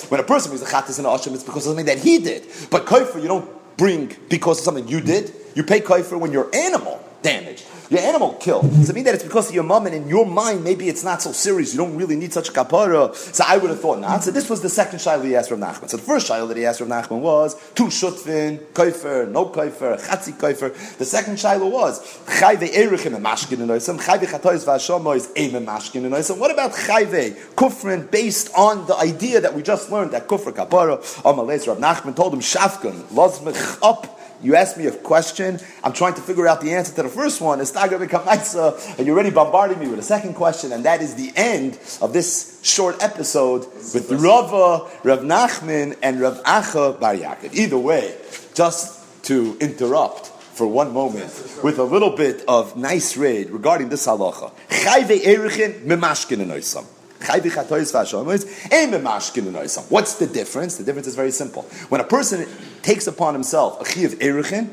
When 0.10 0.20
a 0.20 0.24
person 0.24 0.51
brings 0.51 0.62
the 0.62 0.70
chatas 0.70 0.98
in 0.98 1.03
the 1.03 1.10
asham, 1.10 1.34
it's 1.34 1.43
because 1.43 1.67
of 1.67 1.72
something 1.72 1.86
that 1.86 2.00
he 2.00 2.20
did. 2.20 2.43
But 2.70 2.86
koifer, 2.86 3.22
you 3.22 3.27
don't 3.27 3.77
bring 3.77 4.15
because 4.29 4.60
of 4.60 4.65
something 4.65 4.88
you 4.88 5.01
did. 5.01 5.34
You 5.55 5.63
pay 5.63 5.79
koifer 5.79 6.20
when 6.20 6.32
you're 6.32 6.53
animal 6.55 7.03
damaged. 7.22 7.65
Your 7.93 8.01
animal 8.01 8.33
killed. 8.33 8.63
Does 8.71 8.89
it 8.89 8.95
mean 8.95 9.03
that 9.03 9.13
it's 9.13 9.23
because 9.23 9.50
of 9.50 9.53
your 9.53 9.63
mom 9.63 9.85
and 9.85 9.93
in 9.93 10.07
your 10.07 10.25
mind 10.25 10.63
maybe 10.63 10.89
it's 10.89 11.03
not 11.03 11.21
so 11.21 11.31
serious? 11.31 11.75
You 11.75 11.77
don't 11.77 11.95
really 11.95 12.15
need 12.15 12.33
such 12.33 12.50
a 12.50 12.51
kapara. 12.51 13.13
So 13.13 13.43
I 13.47 13.57
would 13.57 13.69
have 13.69 13.81
thought 13.81 14.00
not. 14.00 14.23
So 14.23 14.31
this 14.31 14.50
was 14.50 14.63
the 14.63 14.69
second 14.69 15.00
shiloh 15.00 15.21
he 15.21 15.35
asked 15.35 15.50
from 15.50 15.59
Nachman. 15.59 15.91
So 15.91 15.97
the 15.97 16.03
first 16.03 16.25
shiloh 16.25 16.47
that 16.47 16.57
he 16.57 16.65
asked 16.65 16.79
from 16.79 16.89
Nachman 16.89 17.19
was 17.19 17.53
two 17.75 17.85
shutvin, 17.85 18.57
koifer, 18.73 19.29
no 19.29 19.45
koifer, 19.45 20.03
chatzi 20.03 20.33
koifer. 20.33 20.97
The 20.97 21.05
second 21.05 21.39
shiloh 21.39 21.69
was 21.69 22.01
chayve 22.25 22.67
erichim 22.73 23.15
and 23.15 23.23
mashkin 23.23 23.62
and 23.62 23.69
oisam, 23.69 24.00
chayve 24.00 24.25
chatois 24.25 24.65
v'ashomois 24.65 25.31
eim 25.35 25.53
and 25.53 25.67
mashkin 25.67 26.03
and 26.03 26.15
oisam. 26.15 26.39
What 26.39 26.50
about 26.50 26.71
chayve 26.71 27.35
kufrin 27.53 28.09
based 28.09 28.50
on 28.55 28.88
the 28.88 28.95
idea 28.95 29.39
that 29.39 29.53
we 29.53 29.62
just 29.62 29.91
learned 29.91 30.13
that 30.13 30.27
kufr 30.27 30.51
kapara? 30.51 30.97
Amalei 31.21 31.67
Rav 31.67 31.77
Nachman 31.77 32.15
told 32.15 32.33
him 32.33 32.39
shafkan 32.39 33.03
lozmech 33.13 33.77
up 33.83 34.19
you 34.43 34.55
asked 34.55 34.77
me 34.77 34.85
a 34.88 34.91
question. 34.91 35.59
I'm 35.83 35.93
trying 35.93 36.13
to 36.15 36.21
figure 36.21 36.47
out 36.47 36.62
the 36.62 36.73
answer 36.73 36.93
to 36.95 37.03
the 37.03 37.09
first 37.09 37.41
one. 37.41 37.62
It's 37.62 37.73
not 37.73 37.89
going 37.89 38.01
to 38.01 38.05
become 38.05 38.25
nicer. 38.25 38.73
And 38.97 39.07
you're 39.07 39.15
already 39.15 39.31
bombarding 39.31 39.79
me 39.79 39.88
with 39.88 40.00
a 40.00 40.03
second 40.03 40.35
question, 40.35 40.71
and 40.73 40.85
that 40.85 41.01
is 41.01 41.15
the 41.15 41.31
end 41.35 41.79
of 42.01 42.13
this 42.13 42.59
short 42.62 43.01
episode 43.01 43.65
with 43.93 44.12
Rava, 44.12 44.91
Rav 45.03 45.19
Nachman, 45.19 45.97
and 46.03 46.19
Rav 46.19 46.43
Acha 46.43 47.00
Bar 47.00 47.15
Yaakov. 47.15 47.53
Either 47.53 47.77
way, 47.77 48.15
just 48.53 49.23
to 49.23 49.57
interrupt 49.59 50.27
for 50.27 50.67
one 50.67 50.93
moment 50.93 51.31
with 51.63 51.79
a 51.79 51.83
little 51.83 52.12
bit 52.12 52.43
of 52.47 52.77
nice 52.77 53.17
raid 53.17 53.50
regarding 53.50 53.89
this 53.89 54.05
halacha. 54.05 54.51
What's 59.89 60.15
the 60.15 60.27
difference? 60.27 60.77
The 60.77 60.84
difference 60.84 61.08
is 61.08 61.15
very 61.15 61.32
simple. 61.32 61.63
When 61.89 62.01
a 62.01 62.03
person 62.03 62.48
takes 62.82 63.08
upon 63.08 63.34
himself 63.34 63.80
a 63.82 63.86
chi 63.86 64.01
of 64.01 64.13
erichin, 64.20 64.70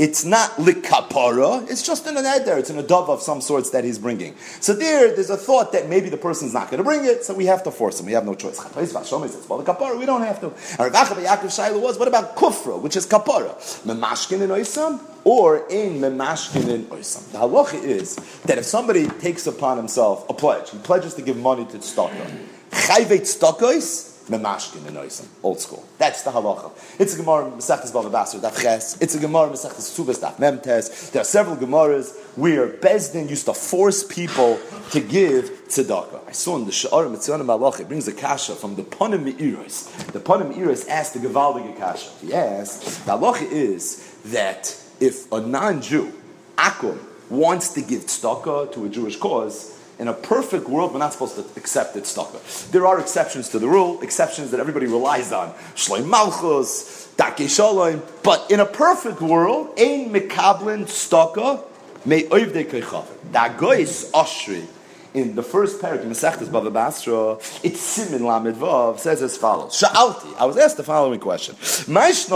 it's 0.00 0.24
not 0.24 0.52
likapara, 0.52 1.70
it's 1.70 1.82
just 1.82 2.06
an 2.06 2.16
eder, 2.16 2.56
it's 2.56 2.70
an 2.70 2.82
adov 2.82 3.10
of 3.10 3.20
some 3.20 3.42
sorts 3.42 3.68
that 3.68 3.84
he's 3.84 3.98
bringing. 3.98 4.34
So 4.58 4.72
there, 4.72 5.14
there's 5.14 5.28
a 5.28 5.36
thought 5.36 5.72
that 5.72 5.90
maybe 5.90 6.08
the 6.08 6.16
person's 6.16 6.54
not 6.54 6.70
going 6.70 6.78
to 6.78 6.84
bring 6.84 7.04
it, 7.04 7.22
so 7.22 7.34
we 7.34 7.44
have 7.44 7.62
to 7.64 7.70
force 7.70 8.00
him. 8.00 8.06
We 8.06 8.12
have 8.12 8.24
no 8.24 8.34
choice. 8.34 8.58
We 8.74 8.86
don't 8.86 10.22
have 10.22 10.40
to. 10.40 10.46
And 10.46 10.94
Rav 10.94 11.08
Yaakov 11.08 11.50
Shaila 11.50 11.78
was, 11.82 11.98
what 11.98 12.08
about 12.08 12.34
kufra, 12.34 12.80
which 12.80 12.96
is 12.96 13.06
kapara? 13.06 13.54
Memashkin 13.84 14.40
and 14.40 14.50
oisam? 14.52 15.00
Or 15.24 15.68
in 15.68 16.00
memashkin 16.00 16.70
and 16.70 16.88
oisam. 16.88 17.30
The 17.32 17.38
halacha 17.38 17.82
is 17.84 18.16
that 18.44 18.56
if 18.56 18.64
somebody 18.64 19.06
takes 19.06 19.46
upon 19.46 19.76
himself 19.76 20.24
a 20.30 20.32
pledge, 20.32 20.70
he 20.70 20.78
pledges 20.78 21.12
to 21.14 21.22
give 21.22 21.36
money 21.36 21.66
to 21.66 21.76
tzedakah, 21.76 22.46
chayvet 22.70 23.20
tzedakahs, 23.20 24.09
memashkin 24.28 24.86
and 24.86 24.96
oisam, 24.96 25.26
old 25.42 25.60
school. 25.60 25.84
That's 25.98 26.22
the 26.22 26.30
halacha. 26.30 26.72
It's 26.98 27.14
a 27.14 27.16
Gemara 27.16 27.50
Masechtas 27.50 27.92
Bava 27.92 28.10
Basra 28.10 28.40
Daf 28.40 28.60
Ches. 28.60 29.00
It's 29.00 29.14
a 29.14 29.18
Gemara 29.18 29.50
Masechtas 29.50 29.90
Subas 29.96 30.20
Daf 30.20 30.36
Memtes. 30.36 31.10
There 31.10 31.20
are 31.20 31.24
several 31.24 31.56
Gemaras 31.56 32.16
where 32.36 32.68
Bezdin 32.68 33.28
used 33.28 33.46
to 33.46 33.54
force 33.54 34.04
people 34.04 34.58
to 34.90 35.00
give 35.00 35.50
tzedakah. 35.68 36.28
I 36.28 36.32
saw 36.32 36.56
in 36.56 36.64
the 36.64 36.70
Sha'ar 36.70 37.10
Mitzvah 37.10 37.38
Malach, 37.38 37.80
it 37.80 37.88
brings 37.88 38.06
a 38.08 38.12
kasha 38.12 38.54
from 38.54 38.76
the 38.76 38.82
Panim 38.82 39.24
Me'iris. 39.24 39.88
The 40.12 40.20
Panim 40.20 40.50
Me'iris 40.50 40.88
asked 40.88 41.14
the 41.14 41.20
Gevaldige 41.20 41.76
kasha. 41.76 42.10
He 42.20 42.34
asked, 42.34 43.04
the 43.06 43.12
halacha 43.12 43.50
is 43.50 44.16
that 44.26 44.76
if 45.00 45.30
a 45.32 45.40
non-Jew, 45.40 46.12
Akum, 46.56 46.98
wants 47.30 47.72
to 47.74 47.80
give 47.80 48.02
tzedakah 48.02 48.72
to 48.72 48.84
a 48.84 48.88
Jewish 48.88 49.16
cause, 49.16 49.76
in 50.00 50.08
a 50.08 50.14
perfect 50.14 50.66
world, 50.66 50.92
we're 50.92 50.98
not 50.98 51.12
supposed 51.12 51.36
to 51.36 51.44
accept 51.56 51.94
it 51.94 52.04
tzedakah. 52.04 52.70
There 52.70 52.86
are 52.86 52.98
exceptions 52.98 53.50
to 53.50 53.58
the 53.58 53.68
rule, 53.68 54.00
exceptions 54.00 54.50
that 54.50 54.58
everybody 54.58 54.86
relies 54.86 55.30
on. 55.30 55.52
Shloim 55.76 56.08
Malchus, 56.08 57.12
Dake 57.18 57.50
Shalom. 57.50 58.02
But 58.22 58.50
in 58.50 58.60
a 58.60 58.66
perfect 58.66 59.20
world, 59.20 59.78
ein 59.78 60.10
mekablin 60.10 60.86
tzedakah 60.86 61.62
may 62.06 62.22
oivde 62.22 62.64
keichaver. 62.64 63.14
Dagois 63.30 64.10
ashri 64.12 64.66
in 65.14 65.34
the 65.34 65.42
first 65.42 65.80
paragraph, 65.80 66.04
in 66.04 66.10
Masechtas 66.12 66.48
Bava 66.48 66.72
Basra, 66.72 67.38
it's 67.62 67.80
Simin 67.80 68.24
Lamed 68.24 68.56
Vav, 68.56 68.98
says 68.98 69.22
as 69.22 69.36
follows. 69.36 69.72
Sha'alti, 69.72 70.36
I 70.38 70.44
was 70.44 70.56
asked 70.56 70.76
the 70.76 70.84
following 70.84 71.18
question. 71.18 71.56
Why 71.92 72.08
is 72.08 72.30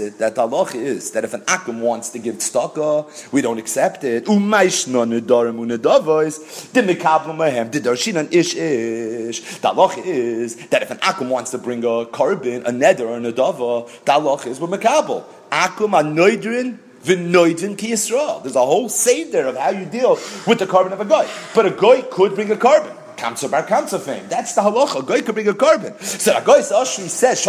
it 0.00 0.18
that 0.18 0.34
halacha 0.34 0.74
is 0.74 1.10
that 1.12 1.24
if 1.24 1.34
an 1.34 1.42
akum 1.42 1.80
wants 1.80 2.10
to 2.10 2.18
give 2.18 2.36
tzedakah, 2.36 3.32
we 3.32 3.40
don't 3.42 3.58
accept 3.58 4.02
it? 4.04 4.24
Umayshna 4.24 5.20
nedarim 5.20 5.58
unedavois, 5.58 6.72
the 6.72 6.82
mekabel 6.82 7.36
mehem, 7.36 7.70
the 7.70 7.80
darshinan 7.80 8.32
ish 8.32 8.54
ish. 8.56 9.40
The 9.58 9.68
halacha 9.68 10.04
is 10.04 10.56
that 10.68 10.82
if 10.82 10.90
an 10.90 10.98
akum 10.98 11.28
wants 11.28 11.52
to 11.52 11.58
bring 11.58 11.84
a 11.84 12.06
korban, 12.06 12.64
a 12.66 12.70
neder, 12.70 13.00
or 13.00 13.18
a 13.18 13.20
nedava, 13.20 13.86
the 14.04 14.12
halacha 14.12 14.48
is 14.48 14.58
we're 14.60 14.68
mekabel. 14.68 15.24
Akum 15.50 15.92
anoidrin, 15.92 16.78
V'noidin 17.04 17.76
ki 17.76 17.92
Yisrael. 17.92 18.42
There's 18.42 18.56
a 18.56 18.64
whole 18.64 18.88
seder 18.88 19.46
of 19.46 19.56
how 19.56 19.70
you 19.70 19.84
deal 19.84 20.18
with 20.46 20.58
the 20.58 20.66
korban 20.66 20.92
of 20.92 21.00
a 21.00 21.04
guy. 21.04 21.28
But 21.54 21.66
a 21.66 21.70
guy 21.70 22.02
could 22.02 22.34
bring 22.34 22.50
a 22.50 22.56
korban. 22.56 22.97
Kamsa 23.18 23.50
bar 23.50 23.64
Kamsa 23.64 24.00
fame. 24.00 24.26
That's 24.28 24.54
the 24.54 24.62
halacha. 24.62 25.00
A 25.00 25.02
guy 25.02 25.20
could 25.20 25.34
bring 25.34 25.48
a 25.48 25.52
korban. 25.52 26.00
So 26.02 26.36
a 26.36 26.42
guy's 26.42 26.70
Ashri 26.70 27.08
says. 27.08 27.42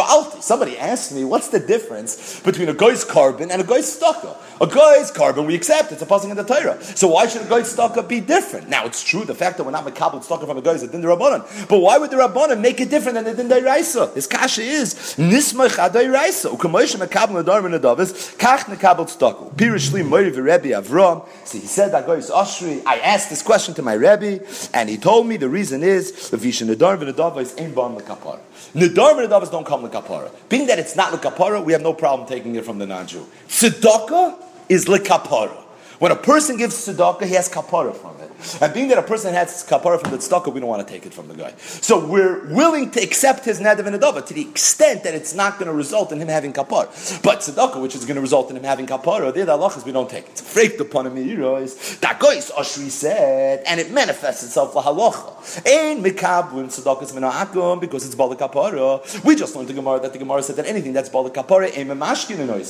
Somebody 0.43 0.77
asked 0.77 1.13
me, 1.13 1.23
what's 1.23 1.49
the 1.49 1.59
difference 1.59 2.39
between 2.41 2.67
a 2.69 2.73
guy's 2.73 3.05
korban 3.05 3.51
and 3.51 3.61
a 3.61 3.63
guy's 3.63 3.93
stucco? 3.93 4.35
A 4.59 4.67
guy's 4.67 5.11
korban 5.11 5.45
we 5.45 5.55
accept. 5.55 5.91
It's 5.91 6.01
a 6.01 6.05
passing 6.05 6.31
in 6.31 6.37
the 6.37 6.43
Torah. 6.43 6.81
So 6.83 7.07
why 7.09 7.27
should 7.27 7.43
a 7.43 7.45
guy's 7.45 7.71
stucco 7.71 8.01
be 8.01 8.19
different? 8.19 8.67
Now 8.67 8.85
it's 8.85 9.03
true, 9.03 9.23
the 9.23 9.35
fact 9.35 9.57
that 9.57 9.63
we're 9.63 9.71
not 9.71 9.85
makabel 9.85 10.23
stucco 10.23 10.45
from 10.45 10.57
a 10.57 10.61
guy 10.61 10.71
is 10.71 10.83
a 10.83 10.87
din. 10.87 11.01
But 11.01 11.79
why 11.79 11.97
would 11.97 12.09
the 12.09 12.17
rabbanon 12.17 12.59
make 12.59 12.81
it 12.81 12.89
different 12.89 13.23
than 13.23 13.35
the 13.35 13.43
din 13.43 13.63
raisa? 13.63 14.11
His 14.13 14.27
kasha 14.27 14.61
is 14.61 14.95
nismach 15.17 15.77
aday 15.77 16.11
raisa. 16.11 16.49
Ukamosh 16.49 16.95
makabel 16.95 17.43
nadar 17.43 17.61
min 17.63 17.79
adavis 17.79 18.35
kach 18.37 18.65
nekabel 18.65 19.07
stucco. 19.07 19.51
Pirishli 19.55 20.03
moiri 20.03 20.31
v'Rebbe 20.31 20.71
Avram. 20.81 21.27
So 21.45 21.57
he 21.59 21.67
said 21.67 21.91
that 21.93 22.05
guy's 22.07 22.29
Ashri. 22.29 22.81
I 22.85 22.99
asked 22.99 23.29
this 23.29 23.41
question 23.41 23.73
to 23.75 23.81
my 23.81 23.93
Rebbe, 23.93 24.43
and 24.73 24.89
he 24.89 24.97
told 24.97 25.27
me 25.27 25.37
the 25.37 25.47
reason 25.59 25.83
is 25.83 26.29
the 26.29 26.37
visha 26.37 26.65
nadar 26.67 26.97
v'nadavos 26.97 27.59
ain't 27.59 27.75
born 27.75 27.95
lekapara. 27.95 28.39
Nadar 28.73 29.13
v'nadavos 29.15 29.51
don't 29.51 29.65
come 29.65 29.87
lekapara. 29.87 30.31
Being 30.47 30.67
that 30.67 30.79
it's 30.79 30.95
not 30.95 31.11
lekapara, 31.13 31.63
we 31.63 31.73
have 31.73 31.81
no 31.81 31.93
problem 31.93 32.27
taking 32.27 32.55
it 32.55 32.65
from 32.65 32.77
the 32.79 32.85
non-Jew. 32.85 33.25
Tzedakah 33.47 34.41
is 34.69 34.85
lekapara. 34.85 35.57
When 35.99 36.11
a 36.11 36.15
person 36.15 36.57
gives 36.57 36.75
tzedakah, 36.87 37.23
he 37.23 37.33
has 37.33 37.49
kapara 37.49 37.93
from 37.95 38.15
it. 38.21 38.28
And 38.61 38.73
being 38.73 38.87
that 38.89 38.97
a 38.97 39.03
person 39.03 39.33
has 39.33 39.65
kapara 39.67 39.99
from 39.99 40.11
the 40.11 40.17
tzedakah, 40.17 40.53
we 40.53 40.59
don't 40.59 40.69
want 40.69 40.85
to 40.87 40.93
take 40.93 41.05
it 41.05 41.13
from 41.13 41.27
the 41.27 41.33
guy. 41.33 41.53
So 41.57 42.05
we're 42.05 42.53
willing 42.53 42.91
to 42.91 43.01
accept 43.01 43.45
his 43.45 43.59
nadav 43.59 43.85
and 43.85 43.95
adava 43.95 44.25
to 44.25 44.33
the 44.33 44.41
extent 44.41 45.03
that 45.03 45.13
it's 45.13 45.33
not 45.33 45.59
going 45.59 45.67
to 45.67 45.73
result 45.73 46.11
in 46.11 46.21
him 46.21 46.27
having 46.27 46.53
kapara. 46.53 47.21
But 47.23 47.39
tzedakah, 47.39 47.81
which 47.81 47.95
is 47.95 48.05
going 48.05 48.15
to 48.15 48.21
result 48.21 48.49
in 48.49 48.57
him 48.57 48.63
having 48.63 48.87
kapara, 48.87 49.33
there 49.33 49.45
the 49.45 49.57
halachas 49.57 49.85
we 49.85 49.91
don't 49.91 50.09
take 50.09 50.27
it. 50.27 50.39
Freaked 50.39 50.79
upon 50.79 51.07
him 51.07 51.17
is 51.17 51.99
that 51.99 52.19
gois 52.19 52.51
Ashri 52.51 52.89
said, 52.89 53.63
and 53.65 53.79
it 53.79 53.91
manifests 53.91 54.43
itself 54.43 54.73
for 54.73 54.81
halacha. 54.81 55.65
Ein 55.67 56.03
mikabun 56.03 56.65
tzedakahs 56.67 57.13
akum 57.31 57.79
because 57.79 58.05
it's 58.05 58.15
bala 58.15 58.35
kapara. 58.35 59.23
We 59.23 59.35
just 59.35 59.55
learned 59.55 59.69
the 59.69 59.73
Gemara 59.73 59.99
that 59.99 60.13
the 60.13 60.19
Gemara 60.19 60.43
said 60.43 60.55
that 60.57 60.65
anything 60.65 60.93
that's 60.93 61.09
bala 61.09 61.29
kapara 61.29 61.75
ain't 61.75 61.89
memashkin 61.89 62.39
in 62.39 62.63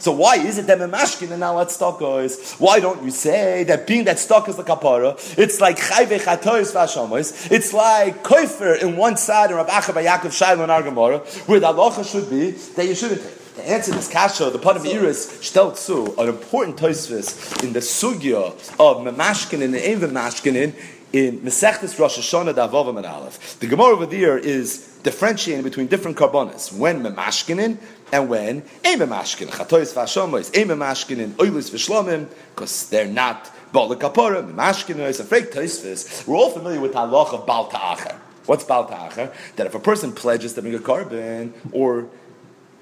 So 0.00 0.12
why 0.12 0.36
is 0.36 0.58
it 0.58 0.66
that 0.66 0.78
memashkin 0.78 1.30
and 1.30 1.40
now 1.40 1.56
let's 1.56 1.76
tzedakah 1.76 2.60
Why 2.60 2.80
don't 2.80 3.02
you 3.02 3.10
say 3.10 3.64
that 3.64 3.86
being 3.86 4.04
that 4.04 4.18
stock 4.18 4.48
is 4.48 4.56
the 4.56 4.62
kapara, 4.62 5.15
it's 5.38 5.60
like 5.60 5.78
chayve 5.78 6.18
chatois 6.20 6.72
v'ashamos. 6.72 7.50
It's 7.50 7.72
like 7.72 8.22
koifer 8.22 8.80
in 8.80 8.96
one 8.96 9.16
side 9.16 9.50
and 9.50 9.56
Rav 9.56 9.68
Acha 9.68 9.94
by 9.94 10.04
Yaakov 10.04 10.32
Shaila 10.32 10.62
and 10.62 10.70
Argamora, 10.72 11.26
where 11.48 11.60
the 11.60 11.66
halacha 11.66 12.10
should 12.10 12.30
be 12.30 12.50
that 12.50 12.86
you 12.86 12.94
shouldn't 12.94 13.22
take. 13.22 13.46
To 13.56 13.66
answer 13.66 13.90
this 13.92 14.06
kasha, 14.06 14.50
the 14.50 14.58
part 14.58 14.76
of 14.76 14.84
Iris 14.84 15.40
stellt 15.40 15.78
zu 15.78 16.14
an 16.18 16.28
important 16.28 16.76
toisvis 16.76 17.64
in 17.64 17.72
the 17.72 17.78
sugya 17.78 18.52
of 18.78 18.98
memashkin 18.98 19.62
and 19.62 19.74
ein 19.74 19.98
memashkin 19.98 20.74
in 21.14 21.38
Mesechtes 21.40 21.98
Rosh 21.98 22.18
Hashanah 22.18 22.52
Davavam 22.52 22.98
and. 23.02 23.60
The 23.60 23.66
Gemara 23.66 23.94
over 23.94 24.04
there 24.04 24.36
is 24.36 24.98
differentiating 25.02 25.64
between 25.64 25.86
different 25.86 26.18
karbonas 26.18 26.70
when 26.76 27.02
memashkinin 27.02 27.78
and 28.12 28.28
when 28.28 28.62
ein 28.84 28.98
memashkin. 28.98 29.48
Chatois 29.48 29.94
v'ashamos, 29.94 30.54
ein 30.54 30.68
memashkinin, 30.68 31.30
oilis 31.36 31.70
v'shlomim, 31.70 32.28
because 32.54 32.90
they're 32.90 33.06
not 33.06 33.50
We're 33.76 33.82
all 33.82 33.94
familiar 36.50 36.80
with 36.80 36.94
the 36.94 36.98
halach 36.98 37.34
of 37.34 37.46
Bal 37.46 37.66
Ta'acher. 37.66 38.18
What's 38.46 38.64
Bal 38.64 38.86
Ta'acher? 38.86 39.30
That 39.56 39.66
if 39.66 39.74
a 39.74 39.78
person 39.78 40.12
pledges 40.12 40.54
to 40.54 40.62
bring 40.62 40.74
a 40.74 40.78
korban 40.78 41.52
or 41.72 42.08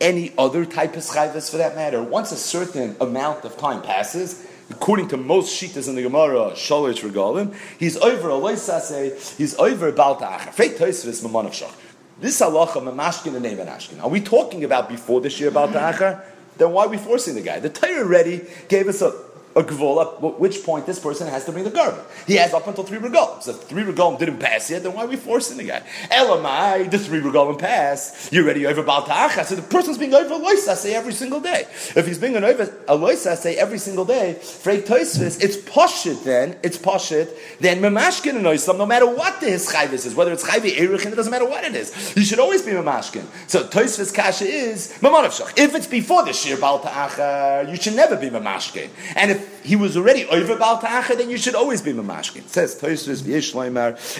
any 0.00 0.32
other 0.38 0.64
type 0.64 0.94
of 0.94 1.02
schayvis 1.02 1.50
for 1.50 1.56
that 1.56 1.74
matter, 1.74 2.00
once 2.00 2.30
a 2.30 2.36
certain 2.36 2.94
amount 3.00 3.44
of 3.44 3.56
time 3.56 3.82
passes, 3.82 4.46
according 4.70 5.08
to 5.08 5.16
most 5.16 5.60
shitas 5.60 5.88
in 5.88 5.96
the 5.96 6.02
Gemara, 6.02 6.52
Shalosh 6.52 7.02
Regalim, 7.02 7.56
he's 7.76 7.96
over 7.96 8.28
a 8.28 8.34
loisase, 8.34 9.36
he's 9.36 9.56
over 9.56 9.90
Bal 9.90 10.14
Ta'acher. 10.14 10.52
Fake 10.52 10.78
Taisvis, 10.78 11.24
Mamanach 11.24 11.74
This 12.20 12.40
halacha, 12.40 12.74
Mamashkin 12.74 13.34
and 13.34 13.44
Ashkin. 13.44 14.00
Are 14.00 14.08
we 14.08 14.20
talking 14.20 14.62
about 14.62 14.88
before 14.88 15.20
this 15.20 15.40
year 15.40 15.50
Bal 15.50 15.72
Ta'acher? 15.72 16.22
Then 16.56 16.70
why 16.70 16.84
are 16.84 16.88
we 16.88 16.98
forcing 16.98 17.34
the 17.34 17.40
guy? 17.40 17.58
The 17.58 17.68
Torah 17.68 18.04
already 18.04 18.42
gave 18.68 18.86
us 18.86 19.02
a 19.02 19.33
a 19.56 19.62
gvul, 19.62 20.00
at 20.02 20.40
which 20.40 20.64
point 20.64 20.86
this 20.86 20.98
person 20.98 21.28
has 21.28 21.44
to 21.44 21.52
bring 21.52 21.64
the 21.64 21.70
korban. 21.70 22.02
He 22.26 22.34
has 22.36 22.52
up 22.52 22.66
until 22.66 22.84
three 22.84 22.98
regalim. 22.98 23.42
So 23.42 23.52
if 23.52 23.62
three 23.62 23.82
regalim 23.82 24.18
didn't 24.18 24.38
pass 24.38 24.70
yet, 24.70 24.82
then 24.82 24.94
why 24.94 25.04
are 25.04 25.06
we 25.06 25.16
forcing 25.16 25.56
the 25.56 25.64
guy? 25.64 25.82
Elamai, 26.10 26.90
the 26.90 26.98
three 26.98 27.20
regalim 27.20 27.58
pass. 27.58 28.28
You're 28.32 28.44
ready 28.44 28.66
over 28.66 28.82
Baltacha. 28.82 29.44
So 29.44 29.54
the 29.54 29.62
person's 29.62 29.98
being 29.98 30.14
over 30.14 30.34
say 30.56 30.94
every 30.94 31.12
single 31.12 31.40
day. 31.40 31.66
If 31.96 32.06
he's 32.06 32.18
being 32.18 32.36
an 32.36 32.44
over 32.44 33.16
say 33.16 33.56
every 33.56 33.78
single 33.78 34.04
day, 34.04 34.36
Freik 34.40 34.86
Toisvis, 34.86 35.42
it's 35.42 35.56
poshit 35.56 36.24
then, 36.24 36.56
it's 36.62 36.78
poshit, 36.78 37.30
then 37.60 37.80
Mamashkin 37.80 38.36
and 38.36 38.44
Oisam, 38.46 38.78
no 38.78 38.86
matter 38.86 39.06
what 39.06 39.40
the 39.40 39.50
his 39.50 39.68
chayvis 39.68 40.06
is, 40.06 40.14
whether 40.14 40.32
it's 40.32 40.44
chayvi 40.44 40.72
erichin, 40.72 41.12
it 41.12 41.16
doesn't 41.16 41.30
matter 41.30 41.48
what 41.48 41.64
it 41.64 41.74
is. 41.74 42.14
You 42.16 42.24
should 42.24 42.38
always 42.40 42.62
be 42.62 42.72
Mamashkin. 42.72 43.24
So 43.48 43.64
Toisvis 43.64 44.12
Kasha 44.12 44.44
is 44.44 44.92
Mamonavshach. 45.00 45.58
If 45.58 45.74
it's 45.74 45.86
before 45.86 46.24
the 46.24 46.32
Shir 46.32 46.56
Baltacha, 46.56 47.70
you 47.70 47.76
should 47.76 47.94
never 47.94 48.16
be 48.16 48.30
Mamashkin. 48.30 48.88
And 49.14 49.30
if 49.30 49.43
he 49.62 49.76
was 49.76 49.96
already 49.96 50.26
over 50.26 50.56
Baal 50.56 50.78
Ta'acha, 50.78 51.16
then 51.16 51.30
you 51.30 51.38
should 51.38 51.54
always 51.54 51.80
be 51.82 51.92
Mamashkin. 51.92 52.38
It 52.38 52.50
says, 52.50 52.78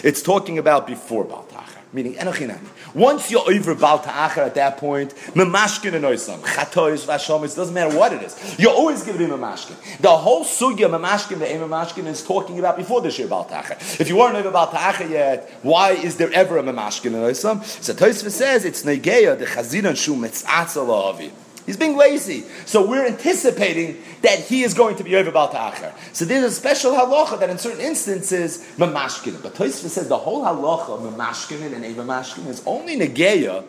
it's 0.03 0.21
talking 0.21 0.57
about 0.57 0.87
before 0.87 1.23
Baal 1.23 1.43
Ta'acha, 1.43 1.79
meaning 1.93 2.13
Enochinani. 2.15 2.67
Once 2.93 3.29
you're 3.29 3.47
over 3.49 3.75
Baal 3.75 3.99
Ta'acha 3.99 4.37
at 4.37 4.55
that 4.55 4.77
point, 4.77 5.13
Mamashkin 5.33 5.93
and 5.93 6.05
Oisam, 6.05 6.39
Chatois, 6.39 7.05
Vashomis, 7.05 7.53
it 7.53 7.55
doesn't 7.57 7.73
matter 7.73 7.97
what 7.97 8.13
it 8.13 8.21
is. 8.23 8.35
You're 8.57 8.71
always 8.71 9.03
going 9.03 9.17
to 9.17 9.25
be 9.25 9.29
Mamashkin. 9.29 9.75
The 9.99 10.15
whole 10.15 10.45
Sugya 10.45 10.89
Mamashkin, 10.89 11.39
the 11.39 11.45
Mamashkin 11.45 12.05
is 12.05 12.23
talking 12.23 12.57
about 12.59 12.77
before 12.77 13.01
this 13.01 13.19
year 13.19 13.27
Baal 13.27 13.43
Ta'acha. 13.45 13.99
If 13.99 14.07
you 14.09 14.17
weren't 14.17 14.35
over 14.35 14.51
Baal 14.51 14.67
Ta'acha 14.71 15.09
yet, 15.09 15.49
why 15.61 15.91
is 15.91 16.15
there 16.17 16.31
ever 16.31 16.57
a 16.57 16.63
Mamashkin 16.63 17.07
and 17.07 17.15
Oisam? 17.15 17.63
So 17.63 17.93
Toisva 17.93 18.29
says, 18.29 18.65
it's 18.65 18.83
Negeya, 18.83 19.37
the 19.37 19.45
Chaziran 19.45 19.95
Shu 19.97 20.15
Metzatza 20.15 20.85
La'avi. 20.85 21.31
He's 21.65 21.77
being 21.77 21.97
lazy. 21.97 22.43
So 22.65 22.85
we're 22.87 23.07
anticipating 23.07 24.01
that 24.21 24.39
he 24.39 24.63
is 24.63 24.73
going 24.75 24.97
to 24.97 25.03
be 25.03 25.15
over 25.15 25.31
Baal 25.31 25.49
Ta'achar. 25.49 25.93
So 26.13 26.23
there's 26.23 26.43
a 26.43 26.51
special 26.51 26.91
halacha 26.91 27.39
that 27.39 27.49
in 27.49 27.57
certain 27.57 27.81
instances, 27.81 28.59
Mamashkin. 28.77 29.41
But 29.41 29.55
Tosfos 29.55 29.89
says 29.89 30.07
the 30.07 30.17
whole 30.17 30.43
halacha, 30.43 30.89
of 30.89 31.13
Mamashkin 31.13 31.73
and 31.73 31.83
Eva 31.83 32.03
Mashkin, 32.03 32.47
is 32.47 32.61
only 32.67 32.95
Negeya. 32.97 33.63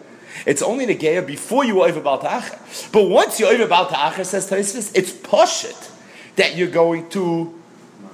It's 0.44 0.60
only 0.60 0.86
Negeya 0.86 1.26
before 1.26 1.64
you 1.64 1.82
over 1.82 2.00
Baal 2.00 2.18
Ta'achar. 2.18 2.92
But 2.92 3.04
once 3.04 3.40
you're 3.40 3.50
over 3.50 3.66
Baal 3.66 3.86
Ta'achar, 3.86 4.24
says 4.24 4.50
Tosfos, 4.50 4.92
it's 4.94 5.12
Poshit 5.12 5.90
that 6.36 6.54
you're 6.54 6.68
going 6.68 7.08
to 7.10 7.58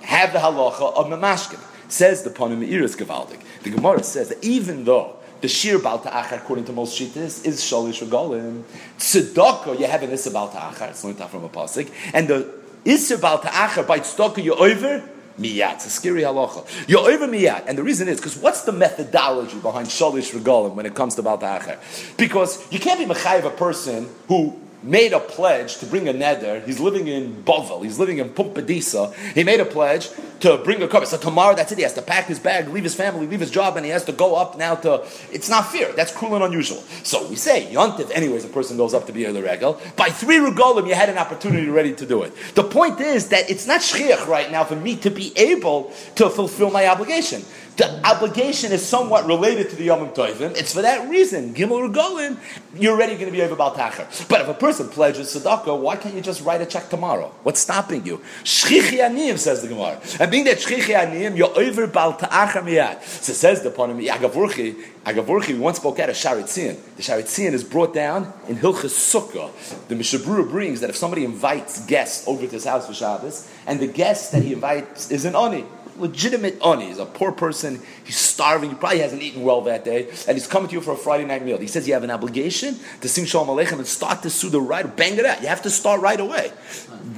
have 0.02 0.32
the 0.32 0.38
halacha 0.38 0.94
of 0.94 1.06
Mamashkin. 1.06 1.60
Says 1.90 2.22
the 2.22 2.30
Ponim 2.30 2.66
Iris 2.66 2.94
Gavaldik. 2.94 3.40
The 3.64 3.70
Gemara 3.70 4.02
says 4.02 4.28
that 4.28 4.42
even 4.42 4.84
though 4.84 5.16
the 5.42 5.48
shir 5.48 5.78
bal 5.78 5.98
ta'achar, 5.98 6.38
according 6.38 6.64
to 6.66 6.72
most 6.72 6.98
shittas, 6.98 7.44
is 7.44 7.60
shalish 7.60 8.02
regalim. 8.02 8.62
Tzedakah, 8.98 9.78
you 9.78 9.86
have 9.86 10.02
an 10.02 10.10
issa 10.10 10.30
bal 10.30 10.48
ta'achar. 10.48 10.90
It's 10.90 11.04
learned 11.04 11.18
from 11.18 11.44
a 11.44 11.48
pasuk, 11.48 11.90
and 12.14 12.28
the 12.28 12.48
issa 12.84 13.18
bal 13.18 13.40
ta'achar 13.40 13.86
by 13.86 14.00
tzedakah 14.00 14.42
you're 14.42 14.58
over. 14.58 15.08
Miyat, 15.38 15.74
it's 15.76 15.86
a 15.86 15.90
scary 15.90 16.22
halacha. 16.22 16.88
You're 16.88 17.10
over 17.10 17.26
miyat, 17.26 17.64
and 17.66 17.76
the 17.76 17.82
reason 17.82 18.06
is 18.06 18.18
because 18.18 18.36
what's 18.36 18.62
the 18.62 18.72
methodology 18.72 19.58
behind 19.58 19.88
shalish 19.88 20.32
regalim 20.32 20.74
when 20.74 20.86
it 20.86 20.94
comes 20.94 21.16
to 21.16 21.22
bal 21.22 21.38
ta'achar? 21.38 22.16
Because 22.16 22.64
you 22.70 22.78
can't 22.78 23.00
be 23.00 23.12
mechayiv 23.12 23.44
a 23.44 23.50
person 23.50 24.08
who 24.28 24.61
made 24.82 25.12
a 25.12 25.20
pledge 25.20 25.78
to 25.78 25.86
bring 25.86 26.08
a 26.08 26.12
neder. 26.12 26.64
He's 26.64 26.80
living 26.80 27.08
in 27.08 27.42
Bovel. 27.42 27.82
He's 27.82 27.98
living 27.98 28.18
in 28.18 28.30
Pumbedisa. 28.30 29.14
He 29.34 29.44
made 29.44 29.60
a 29.60 29.64
pledge 29.64 30.10
to 30.40 30.58
bring 30.58 30.82
a 30.82 30.88
korban. 30.88 31.06
So 31.06 31.16
tomorrow, 31.16 31.54
that's 31.54 31.70
it. 31.72 31.78
He 31.78 31.82
has 31.82 31.94
to 31.94 32.02
pack 32.02 32.26
his 32.26 32.38
bag, 32.38 32.68
leave 32.68 32.84
his 32.84 32.94
family, 32.94 33.26
leave 33.26 33.40
his 33.40 33.50
job, 33.50 33.76
and 33.76 33.86
he 33.86 33.92
has 33.92 34.04
to 34.06 34.12
go 34.12 34.34
up 34.34 34.58
now 34.58 34.74
to. 34.76 35.04
It's 35.30 35.48
not 35.48 35.70
fair. 35.70 35.92
That's 35.92 36.14
cruel 36.14 36.34
and 36.34 36.44
unusual. 36.44 36.78
So 37.04 37.26
we 37.28 37.36
say 37.36 37.66
yontiv. 37.72 38.10
Anyways, 38.10 38.44
a 38.44 38.48
person 38.48 38.76
goes 38.76 38.94
up 38.94 39.06
to 39.06 39.12
be 39.12 39.24
a 39.24 39.32
regel. 39.32 39.80
By 39.96 40.08
three 40.08 40.38
regalim, 40.38 40.88
you 40.88 40.94
had 40.94 41.08
an 41.08 41.18
opportunity 41.18 41.68
ready 41.68 41.94
to 41.94 42.06
do 42.06 42.22
it. 42.22 42.32
The 42.54 42.64
point 42.64 43.00
is 43.00 43.28
that 43.28 43.50
it's 43.50 43.66
not 43.66 43.80
shchiach 43.80 44.26
right 44.26 44.50
now 44.50 44.64
for 44.64 44.76
me 44.76 44.96
to 44.96 45.10
be 45.10 45.32
able 45.36 45.92
to 46.16 46.28
fulfill 46.28 46.70
my 46.70 46.86
obligation 46.86 47.44
the 47.76 48.06
obligation 48.06 48.72
is 48.72 48.84
somewhat 48.84 49.26
related 49.26 49.70
to 49.70 49.76
the 49.76 49.84
Yom 49.84 50.08
Tovim. 50.10 50.54
It's 50.56 50.74
for 50.74 50.82
that 50.82 51.08
reason. 51.08 51.54
Gimel 51.54 51.90
Regolim, 51.90 52.38
you're 52.74 52.94
already 52.94 53.14
going 53.14 53.26
to 53.26 53.32
be 53.32 53.40
over 53.42 53.56
Baltacher. 53.56 54.28
But 54.28 54.42
if 54.42 54.48
a 54.48 54.54
person 54.54 54.88
pledges 54.88 55.34
tzedakah, 55.34 55.78
why 55.78 55.96
can't 55.96 56.14
you 56.14 56.20
just 56.20 56.44
write 56.44 56.60
a 56.60 56.66
check 56.66 56.90
tomorrow? 56.90 57.32
What's 57.42 57.60
stopping 57.60 58.04
you? 58.04 58.18
Shchichi 58.44 59.38
says 59.38 59.62
the 59.62 59.68
Gemara. 59.68 60.00
And 60.20 60.30
being 60.30 60.44
that 60.44 60.58
shchichi 60.58 60.94
aniyim, 60.94 61.36
you're 61.36 61.58
over 61.58 61.86
bal 61.86 62.14
ta'acha 62.14 62.62
miyad. 62.62 63.02
So 63.02 63.32
says 63.32 63.62
the 63.62 63.70
ponim, 63.70 64.06
Agavurchi, 64.06 64.76
Agavurchi, 65.04 65.48
we 65.48 65.58
once 65.58 65.78
spoke 65.78 65.98
out 65.98 66.10
of 66.10 66.16
Sha'ar 66.16 66.42
HaTziyun. 66.42 66.96
The 66.96 67.02
Sha'ar 67.02 67.22
HaTziyun 67.22 67.52
is 67.52 67.64
brought 67.64 67.94
down 67.94 68.32
in 68.48 68.56
Hilchas 68.56 68.92
Sukkah. 68.92 69.50
The 69.88 69.94
Mishnah 69.94 70.20
Berurah 70.20 70.48
brings 70.48 70.80
that 70.80 70.90
if 70.90 70.96
somebody 70.96 71.24
invites 71.24 71.86
guests 71.86 72.28
over 72.28 72.44
to 72.44 72.52
his 72.52 72.64
house 72.64 72.86
for 72.86 72.94
Shabbos, 72.94 73.50
and 73.66 73.80
the 73.80 73.86
guest 73.86 74.32
that 74.32 74.42
he 74.42 74.52
invites 74.52 75.10
is 75.10 75.24
an 75.24 75.34
oni, 75.34 75.64
legitimate 75.96 76.58
oni. 76.60 76.86
He's 76.86 76.98
a 76.98 77.06
poor 77.06 77.32
person. 77.32 77.80
He's 78.04 78.16
starving. 78.16 78.70
He 78.70 78.76
probably 78.76 79.00
hasn't 79.00 79.22
eaten 79.22 79.42
well 79.42 79.62
that 79.62 79.84
day, 79.84 80.08
and 80.28 80.36
he's 80.36 80.46
coming 80.46 80.68
to 80.68 80.74
you 80.74 80.80
for 80.80 80.92
a 80.92 80.96
Friday 80.96 81.24
night 81.24 81.44
meal. 81.44 81.58
He 81.58 81.66
says 81.66 81.86
you 81.86 81.94
have 81.94 82.04
an 82.04 82.10
obligation 82.10 82.76
to 83.00 83.08
sing 83.08 83.24
Shalom 83.24 83.48
Aleichem 83.48 83.78
and 83.78 83.86
start 83.86 84.22
to 84.22 84.30
sue 84.30 84.48
the 84.48 84.58
Suda 84.58 84.60
right, 84.60 84.96
bang 84.96 85.16
it 85.18 85.24
out. 85.24 85.40
You 85.40 85.48
have 85.48 85.62
to 85.62 85.70
start 85.70 86.00
right 86.00 86.20
away 86.20 86.52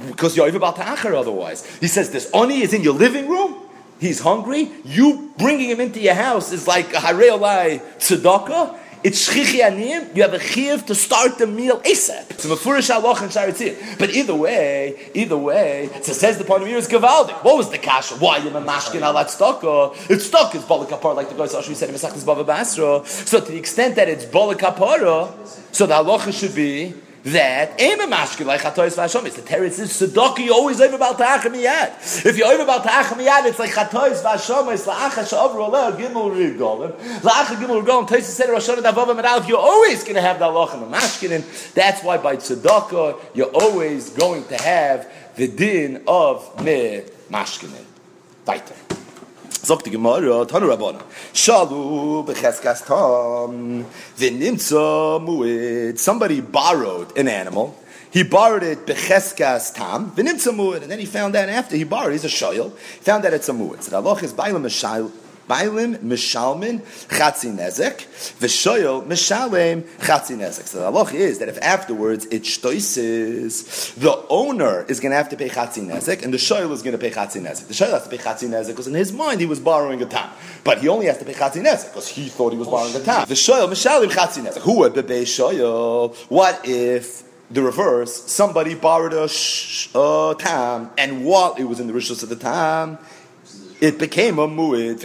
because 0.07 0.35
you're 0.37 0.47
even 0.47 0.57
about 0.57 0.75
to 0.77 0.83
achar 0.83 1.13
otherwise. 1.15 1.65
He 1.77 1.87
says 1.87 2.11
this 2.11 2.29
oni 2.33 2.61
is 2.61 2.73
in 2.73 2.81
your 2.81 2.93
living 2.93 3.27
room. 3.27 3.61
He's 3.99 4.19
hungry. 4.19 4.69
You 4.83 5.31
bringing 5.37 5.69
him 5.69 5.79
into 5.79 5.99
your 5.99 6.15
house 6.15 6.51
is 6.51 6.67
like 6.67 6.93
a 6.93 6.97
harei 6.97 7.79
tzedakah 7.97 8.77
it's 9.05 9.29
shchichi 9.29 9.61
aniyim, 9.61 10.15
you 10.15 10.23
have 10.23 10.33
a 10.33 10.39
chiv 10.39 10.83
to 10.87 10.95
start 10.95 11.37
the 11.37 11.45
meal 11.45 11.79
ASAP. 11.81 12.31
It's 12.31 12.45
a 12.45 12.47
mefurish 12.47 12.89
halach 12.89 13.21
and 13.21 13.29
sharitzim. 13.29 13.99
But 13.99 14.09
either 14.09 14.33
way, 14.33 15.11
either 15.13 15.37
way, 15.37 15.91
so 16.01 16.11
says 16.11 16.39
the 16.39 16.43
point 16.43 16.63
is 16.63 16.87
gavaldik. 16.87 17.43
What 17.43 17.55
was 17.55 17.69
the 17.69 17.77
kasha? 17.77 18.15
Why 18.15 18.37
you 18.37 18.49
mashkin 18.49 19.01
alat 19.01 19.27
stokka? 19.27 20.09
It's 20.09 20.25
stuck, 20.25 20.55
it's 20.55 20.65
bolak 20.65 20.89
like 21.15 21.29
the 21.29 21.35
guy 21.35 21.43
Sashi 21.43 21.75
said 21.75 21.89
in 21.89 21.95
Mesachis 21.95 22.23
Bava 22.23 22.43
Basra. 22.43 23.05
So 23.05 23.39
to 23.39 23.51
the 23.51 23.57
extent 23.59 23.95
that 23.97 24.09
it's 24.09 24.25
bolak 24.25 24.61
so 25.71 25.85
the 25.85 25.93
halacha 25.93 26.33
should 26.33 26.55
be 26.55 26.95
that. 27.25 27.77
The 27.77 27.83
teretz 29.41 29.79
is 29.79 29.91
tzedakah. 29.99 30.39
You 30.39 30.53
always 30.53 30.79
over 30.79 30.95
about 30.95 31.17
ta'achem 31.17 31.53
miyad. 31.53 32.25
If 32.25 32.37
you 32.37 32.45
over 32.45 32.63
about 32.63 32.83
ta'achem 32.83 33.17
miyad, 33.17 33.45
it's 33.45 33.59
like 33.59 33.71
chatois 33.71 34.21
v'ashomis 34.21 34.85
la'acha 34.85 35.27
she'over 35.27 35.59
oleh 35.59 35.97
gimel 35.97 36.31
rigolim 36.31 36.93
la'acha 37.21 37.55
gimel 37.55 37.83
rigolim. 37.83 38.07
Tosis 38.07 38.23
said 38.23 38.49
Rosh 38.49 38.69
Hashanah 38.69 38.83
davava 38.83 39.19
medalif. 39.19 39.47
You're 39.47 39.57
always 39.57 40.03
going 40.03 40.15
to 40.15 40.21
have 40.21 40.39
the 40.39 40.45
halacha 40.45 40.89
mashkin, 40.89 41.31
and 41.31 41.43
that's 41.73 42.03
why 42.03 42.17
by 42.17 42.37
tzedakah 42.37 43.19
you're 43.33 43.51
always 43.53 44.11
going 44.11 44.45
to 44.45 44.55
have 44.61 45.11
the 45.35 45.47
din 45.47 46.03
of 46.07 46.63
me 46.63 47.01
mashkinin. 47.29 47.85
Weiter. 48.45 48.75
Sagt 49.65 49.87
die 49.87 49.89
Gemara, 49.89 50.45
Tanu 50.45 50.67
Rabbana, 50.67 51.01
Shalu 51.33 52.23
becheskas 52.23 52.85
tam, 52.85 53.83
v'nimtza 54.15 55.19
muid. 55.19 55.97
Somebody 55.97 56.39
borrowed 56.39 57.17
an 57.17 57.27
animal, 57.27 57.75
he 58.11 58.21
borrowed 58.21 58.61
it 58.61 58.85
becheskas 58.85 59.73
tam, 59.73 60.11
v'nimtza 60.11 60.53
muid, 60.53 60.83
and 60.83 60.91
then 60.91 60.99
he 60.99 61.07
found 61.07 61.35
out 61.35 61.49
after 61.49 61.75
he 61.75 61.83
borrowed, 61.83 62.11
he's 62.11 62.23
a 62.23 62.27
shoyel, 62.27 62.73
found 62.77 63.23
that 63.23 63.33
it's 63.33 63.49
a 63.49 63.53
muid. 63.53 63.81
So 63.81 63.99
the 63.99 64.23
is 64.23 64.33
bailam 64.33 64.65
a 64.65 64.69
Bailim 65.47 65.97
mishalmin 65.99 66.81
chatzi 67.07 67.55
nezek, 67.55 68.05
v'shoyel 68.39 69.05
mishalem 69.05 69.83
chatzi 69.99 70.35
nezek. 70.35 70.65
So 70.65 70.79
the 70.79 70.91
halach 70.91 71.13
is 71.13 71.39
that 71.39 71.49
if 71.49 71.59
afterwards 71.61 72.25
it 72.25 72.43
shtoises, 72.43 73.93
the 73.95 74.25
owner 74.29 74.85
is 74.87 74.99
going 74.99 75.11
to 75.11 75.15
have 75.17 75.29
to 75.29 75.37
pay 75.37 75.49
chatzi 75.49 75.85
nezek, 75.85 76.23
and 76.23 76.33
the 76.33 76.37
shoyel 76.37 76.71
is 76.71 76.81
going 76.81 76.93
to 76.93 76.97
pay 76.97 77.11
chatzi 77.11 77.41
nezek. 77.41 77.67
The 77.67 77.73
shoyel 77.73 77.91
has 77.91 78.03
to 78.03 78.09
pay 78.09 78.17
chatzi 78.17 78.49
nezek 78.49 78.67
because 78.69 78.87
in 78.87 78.95
his 78.95 79.13
mind 79.13 79.39
he 79.39 79.45
was 79.45 79.59
borrowing 79.59 80.01
a 80.01 80.05
tam, 80.05 80.29
but 80.63 80.79
he 80.79 80.87
only 80.87 81.05
has 81.05 81.19
to 81.19 81.25
pay 81.25 81.33
chatzi 81.33 81.63
nezek 81.63 81.89
because 81.89 82.07
he 82.07 82.29
thought 82.29 82.51
he 82.51 82.57
was 82.57 82.67
borrowing 82.67 82.95
a 82.95 82.99
tam. 82.99 83.27
The 83.27 83.35
shoyel 83.35 83.67
mishalem 83.69 84.09
chatzi 84.09 84.43
nezek. 84.43 84.61
Who 84.61 84.79
would 84.79 84.95
be 84.95 85.01
shoyel? 85.01 86.15
What 86.29 86.61
if? 86.67 87.23
the 87.51 87.61
reverse, 87.61 88.23
somebody 88.31 88.73
borrowed 88.73 89.13
a, 89.13 89.27
sh- 89.29 89.89
a 89.93 90.35
tam, 90.37 90.89
and 90.97 91.23
while 91.25 91.53
it 91.55 91.65
was 91.65 91.79
in 91.79 91.87
the 91.87 91.93
rishos 91.93 92.23
of 92.23 92.29
the 92.29 92.35
tam, 92.35 92.97
it 93.81 93.99
became 93.99 94.39
a 94.39 94.47
mu'id, 94.47 95.03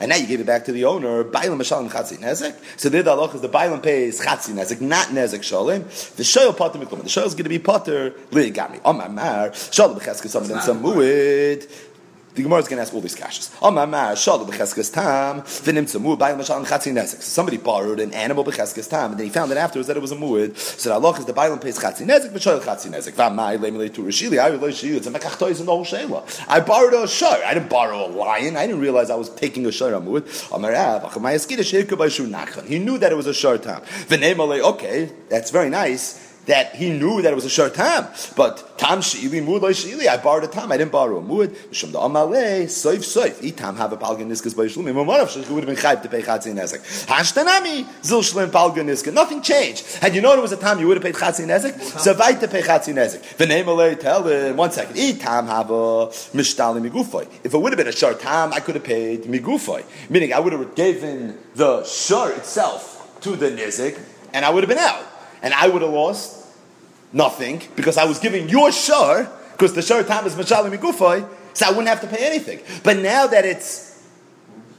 and 0.00 0.08
now 0.08 0.16
you 0.16 0.26
give 0.26 0.40
it 0.40 0.46
back 0.46 0.64
to 0.64 0.72
the 0.72 0.84
owner, 0.84 1.24
bailim 1.24 1.58
mashalim 1.58 1.90
chatzi 1.90 2.18
nezek. 2.18 2.54
So 2.78 2.88
the 2.88 3.02
halach 3.02 3.34
is 3.34 3.40
the 3.40 3.48
bailim 3.48 3.82
pays 3.82 4.20
chatzi 4.20 4.52
nezek, 4.52 4.80
not 4.80 5.08
nezek 5.08 5.40
shalim. 5.40 5.84
The 6.16 6.22
shoyel 6.22 6.56
potter 6.56 6.78
miklum. 6.78 7.02
The 7.02 7.08
shoyel 7.08 7.26
is 7.26 7.34
going 7.34 7.44
to 7.44 7.48
be 7.50 7.58
potter 7.58 8.10
ligami. 8.30 8.80
Omar 8.84 9.08
mar, 9.08 9.50
shoyel 9.50 9.98
b'cheskes 9.98 10.28
something 10.28 10.58
some 10.60 10.82
mu'id. 10.82 11.68
The 12.36 12.42
Gemara 12.42 12.60
is 12.60 12.68
going 12.68 12.76
to 12.76 12.82
ask 12.82 12.92
all 12.92 13.00
these 13.00 13.16
kashas. 13.16 13.48
Somebody 17.22 17.56
borrowed 17.56 18.00
an 18.00 18.12
animal 18.12 18.44
b'cheskes 18.44 18.90
tam, 18.90 19.10
and 19.12 19.18
then 19.18 19.26
he 19.26 19.32
found 19.32 19.50
out 19.52 19.56
afterwards 19.56 19.88
that 19.88 19.96
it 19.96 20.00
was 20.00 20.12
a 20.12 20.16
muad. 20.16 20.54
So 20.54 20.90
the 20.90 21.00
halach 21.00 21.18
is 21.18 21.24
the 21.24 21.32
bailam 21.32 21.62
pays 21.62 21.78
chatzi 21.78 22.04
nezek, 22.04 22.32
b'shoyel 22.34 22.60
chatzi 22.60 22.90
nezek. 22.90 23.14
V'amai 23.14 23.56
lemele 23.58 23.90
tu 23.90 24.02
rishili, 24.04 24.38
I 24.38 24.48
a 26.58 26.60
borrowed 26.60 26.92
a 26.92 27.08
shor. 27.08 27.42
I 27.42 27.54
didn't 27.54 27.70
borrow 27.70 28.06
a 28.06 28.08
lion. 28.08 28.56
I 28.56 28.66
didn't 28.66 28.82
realize 28.82 29.08
I 29.08 29.14
was 29.14 29.30
taking 29.30 29.64
a 29.64 29.72
shor 29.72 29.92
muad. 29.92 30.26
Ah, 30.52 31.08
he 32.66 32.78
knew 32.78 32.98
that 32.98 33.12
it 33.12 33.14
was 33.14 33.26
a 33.26 33.32
shor 33.32 33.56
tam. 33.56 33.80
Okay, 34.12 35.10
that's 35.30 35.50
very 35.50 35.70
nice 35.70 36.25
that 36.46 36.74
he 36.74 36.90
knew 36.90 37.22
that 37.22 37.32
it 37.32 37.34
was 37.34 37.44
a 37.44 37.50
short 37.50 37.74
time. 37.74 38.06
But 38.36 38.78
tam 38.78 39.00
sheili 39.00 39.44
mud 39.44 39.62
sheili, 39.62 40.08
I 40.08 40.16
borrowed 40.16 40.44
a 40.44 40.48
time. 40.48 40.72
I 40.72 40.76
didn't 40.76 40.92
borrow 40.92 41.18
a 41.18 41.20
mud. 41.20 41.50
Mishum 41.50 41.92
the 41.92 41.98
amale 41.98 42.64
soif 42.64 42.98
soif. 42.98 43.40
He 43.42 43.52
tam 43.52 43.76
have 43.76 43.92
a 43.92 43.96
palgan 43.96 44.26
niskas 44.26 44.56
by 44.56 44.64
shlumi. 44.64 44.92
Mamarav 44.92 45.26
shlich 45.26 45.48
would 45.50 45.64
have 45.64 45.74
been 45.74 45.76
chayv 45.76 46.02
to 46.02 46.08
pay 46.08 46.22
chatzin 46.22 46.54
nezek. 46.54 46.80
Hashtanami 47.06 47.86
zil 48.04 48.22
shlim 48.22 48.50
palgan. 48.50 48.86
Nothing 49.12 49.42
changed. 49.42 49.86
Had 49.96 50.14
you 50.14 50.20
known 50.20 50.38
it 50.38 50.42
was 50.42 50.52
a 50.52 50.56
time, 50.56 50.78
you 50.78 50.86
would 50.88 50.96
have 50.96 51.04
paid 51.04 51.14
chatzin 51.14 51.46
nezek. 51.46 51.80
So 52.00 52.14
vayt 52.14 52.40
to 52.40 52.48
pay 52.48 52.62
chatzin 52.62 52.94
nezek. 52.94 53.36
The 53.36 53.46
name 53.46 53.66
alay 53.66 53.98
tell 53.98 54.26
him 54.26 54.56
one 54.56 54.70
second. 54.70 54.96
He 54.96 55.14
tam 55.14 55.46
have 55.46 55.70
a 55.70 56.06
mishtali 56.34 56.88
migufoy. 56.88 57.28
If 57.44 57.54
it 57.54 57.58
would 57.58 57.72
have 57.72 57.78
been 57.78 57.88
a 57.88 57.92
short 57.92 58.20
time, 58.20 58.52
I 58.52 58.60
could 58.60 58.76
have 58.76 58.84
paid 58.84 59.24
migufoy. 59.24 59.84
Meaning 60.08 60.32
I 60.32 60.40
would 60.40 60.52
have 60.52 60.74
given 60.74 61.38
the 61.54 61.84
shur 61.84 62.32
itself 62.32 63.18
to 63.22 63.34
the 63.34 63.50
nizik, 63.50 63.98
and 64.32 64.44
I 64.44 64.50
would 64.50 64.62
have 64.62 64.68
been 64.68 64.78
out 64.78 65.05
and 65.42 65.54
I 65.54 65.68
would 65.68 65.82
have 65.82 65.92
lost 65.92 66.46
nothing 67.12 67.62
because 67.76 67.96
I 67.96 68.04
was 68.04 68.18
giving 68.18 68.48
your 68.48 68.72
shar 68.72 69.30
because 69.52 69.72
the 69.74 69.82
shar 69.82 70.02
time 70.02 70.26
is 70.26 70.34
machalim 70.34 70.76
migufay, 70.76 71.26
so 71.54 71.66
I 71.66 71.70
wouldn't 71.70 71.88
have 71.88 72.00
to 72.02 72.06
pay 72.06 72.26
anything. 72.26 72.60
But 72.82 72.98
now 72.98 73.26
that 73.26 73.44
it's 73.44 74.06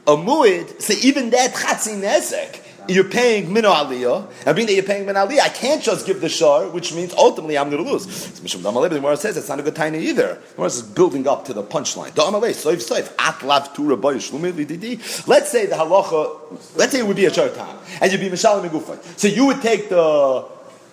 a 0.05 0.15
muid, 0.15 0.81
so 0.81 0.93
even 1.01 1.31
that 1.31 1.53
chatzi 1.53 1.99
nezek, 1.99 2.61
you're 2.89 3.03
paying 3.03 3.51
min 3.53 3.63
aliyah, 3.63 4.29
and 4.45 4.55
being 4.55 4.67
that 4.67 4.73
you're 4.73 4.83
paying 4.83 5.05
min 5.05 5.15
aliyah, 5.15 5.41
I 5.41 5.49
can't 5.49 5.81
just 5.81 6.05
give 6.05 6.21
the 6.21 6.29
shar, 6.29 6.67
which 6.69 6.93
means 6.93 7.13
ultimately 7.13 7.57
I'm 7.57 7.69
going 7.69 7.83
to 7.83 7.91
lose. 7.91 8.05
The 8.05 8.57
Gemara 8.57 9.17
says 9.17 9.37
it's 9.37 9.49
not 9.49 9.59
a 9.59 9.63
good 9.63 9.75
time 9.75 9.95
either. 9.95 10.35
The 10.35 10.53
Gemara 10.55 10.67
is 10.67 10.81
building 10.81 11.27
up 11.27 11.45
to 11.45 11.53
the 11.53 11.63
punchline. 11.63 12.11
Dhamma 12.11 12.41
Levi, 12.41 12.53
so 12.53 12.69
if 12.69 12.81
so 12.81 12.95
if 12.95 13.15
atlav 13.17 13.73
turabay 13.75 14.15
shlumi 14.15 14.55
li 14.55 14.65
dd. 14.65 15.27
Let's 15.27 15.51
say 15.51 15.65
the 15.65 15.75
halacha, 15.75 16.77
let's 16.77 16.91
say 16.91 16.99
it 16.99 17.07
would 17.07 17.15
be 17.15 17.25
a 17.25 17.33
shar 17.33 17.49
time, 17.49 17.77
and 18.01 18.11
you'd 18.11 18.21
be 18.21 18.29
mishalim 18.29 18.67
megufay. 18.67 19.01
So 19.19 19.27
you 19.27 19.45
would 19.47 19.61
take 19.61 19.89
the 19.89 20.45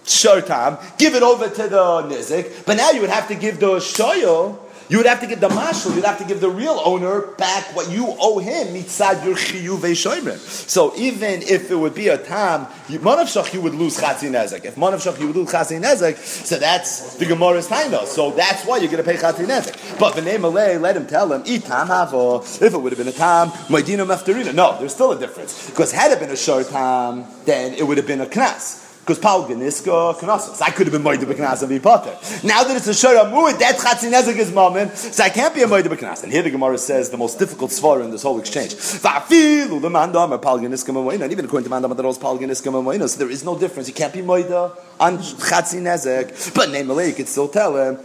shar 0.04 0.40
time, 0.40 0.78
give 0.98 1.14
it 1.14 1.22
over 1.22 1.48
to 1.48 1.68
the 1.68 2.02
nizik, 2.02 2.66
but 2.66 2.76
now 2.76 2.90
you 2.90 3.00
would 3.00 3.10
have 3.10 3.28
to 3.28 3.34
give 3.34 3.60
the 3.60 3.76
shoyo 3.76 4.58
you 4.88 4.98
would 4.98 5.06
have 5.06 5.20
to 5.20 5.26
give 5.26 5.40
the 5.40 5.48
mashal, 5.48 5.94
you'd 5.94 6.04
have 6.04 6.18
to 6.18 6.24
give 6.24 6.40
the 6.40 6.50
real 6.50 6.80
owner 6.84 7.22
back 7.38 7.64
what 7.74 7.90
you 7.90 8.14
owe 8.20 8.38
him, 8.38 8.68
mitzad 8.68 9.24
your 9.24 9.34
chiyuv. 9.34 10.36
So 10.36 10.94
even 10.96 11.42
if 11.42 11.70
it 11.70 11.74
would 11.76 11.94
be 11.94 12.08
a 12.08 12.18
tam, 12.18 12.66
manav 12.88 13.24
shach 13.24 13.52
you 13.54 13.60
would 13.60 13.74
lose 13.74 13.98
chatzin 13.98 14.32
nezek. 14.32 14.64
If 14.64 14.76
manav 14.76 15.00
shach 15.00 15.18
you 15.20 15.28
would 15.28 15.36
lose 15.36 15.50
chatzin 15.50 15.82
nezek, 15.82 16.16
so 16.18 16.58
that's 16.58 17.16
the 17.16 17.24
Gemara's 17.24 17.68
taina. 17.68 18.06
So 18.06 18.30
that's 18.32 18.64
why 18.64 18.78
you're 18.78 18.90
going 18.90 19.02
to 19.02 19.10
pay 19.10 19.16
chatzin 19.16 19.46
nezek. 19.46 19.98
But 19.98 20.22
name 20.22 20.42
Malay, 20.42 20.76
let 20.78 20.96
him 20.96 21.06
tell 21.06 21.32
him, 21.32 21.42
eat 21.46 21.64
tam 21.64 21.88
havo. 21.88 22.42
If 22.60 22.74
it 22.74 22.78
would 22.78 22.92
have 22.92 22.98
been 22.98 23.08
a 23.08 23.12
tam, 23.12 23.50
maidina 23.68 24.06
mefterina. 24.06 24.54
No, 24.54 24.76
there's 24.78 24.94
still 24.94 25.12
a 25.12 25.18
difference. 25.18 25.70
Because 25.70 25.92
had 25.92 26.12
it 26.12 26.20
been 26.20 26.30
a 26.30 26.36
short 26.36 26.68
tam, 26.68 27.24
then 27.44 27.74
it 27.74 27.86
would 27.86 27.96
have 27.96 28.06
been 28.06 28.20
a 28.20 28.26
knas. 28.26 28.83
Because 29.04 29.18
Paul 29.18 29.46
Ganiska 29.46 30.14
Kanasos. 30.14 30.62
I 30.62 30.70
could 30.70 30.86
have 30.86 30.92
been 30.92 31.02
Moide 31.02 31.18
Beknas 31.18 31.60
and 31.60 31.68
be 31.68 31.78
Potter. 31.78 32.16
Now 32.42 32.64
that 32.64 32.74
it's 32.74 32.86
a 32.86 32.92
Shara 32.92 33.30
Muid, 33.30 33.58
that's 33.58 33.84
Chatzinezek 33.84 34.38
is 34.38 34.50
moment, 34.50 34.96
so 34.96 35.22
I 35.22 35.28
can't 35.28 35.54
be 35.54 35.60
a 35.60 35.66
Moide 35.66 35.82
Beknas. 35.82 36.22
And 36.22 36.32
here 36.32 36.42
the 36.42 36.50
Gemara 36.50 36.78
says 36.78 37.10
the 37.10 37.18
most 37.18 37.38
difficult 37.38 37.70
svar 37.70 38.02
in 38.02 38.10
this 38.10 38.22
whole 38.22 38.40
exchange. 38.40 38.72
Vafilu 38.72 39.82
the 39.82 39.90
Mandam 39.90 40.40
Paul 40.40 40.60
Ganiska 40.60 40.94
Mamoina. 40.94 41.30
Even 41.30 41.44
according 41.44 41.68
to 41.68 41.74
Mandam, 41.74 41.94
there 41.94 42.06
was 42.06 42.16
Paul 42.16 42.38
Ganiska 42.38 42.72
Mamoina. 42.72 43.06
So 43.06 43.18
there 43.18 43.28
is 43.28 43.44
no 43.44 43.58
difference. 43.58 43.88
You 43.88 43.94
can't 43.94 44.14
be 44.14 44.20
Moide 44.20 44.74
on 44.98 45.18
Chatzinezek. 45.18 46.54
But 46.54 46.70
Nemalei, 46.70 47.08
you 47.08 47.14
could 47.14 47.28
still 47.28 47.48
tell 47.48 47.76
him, 47.76 47.98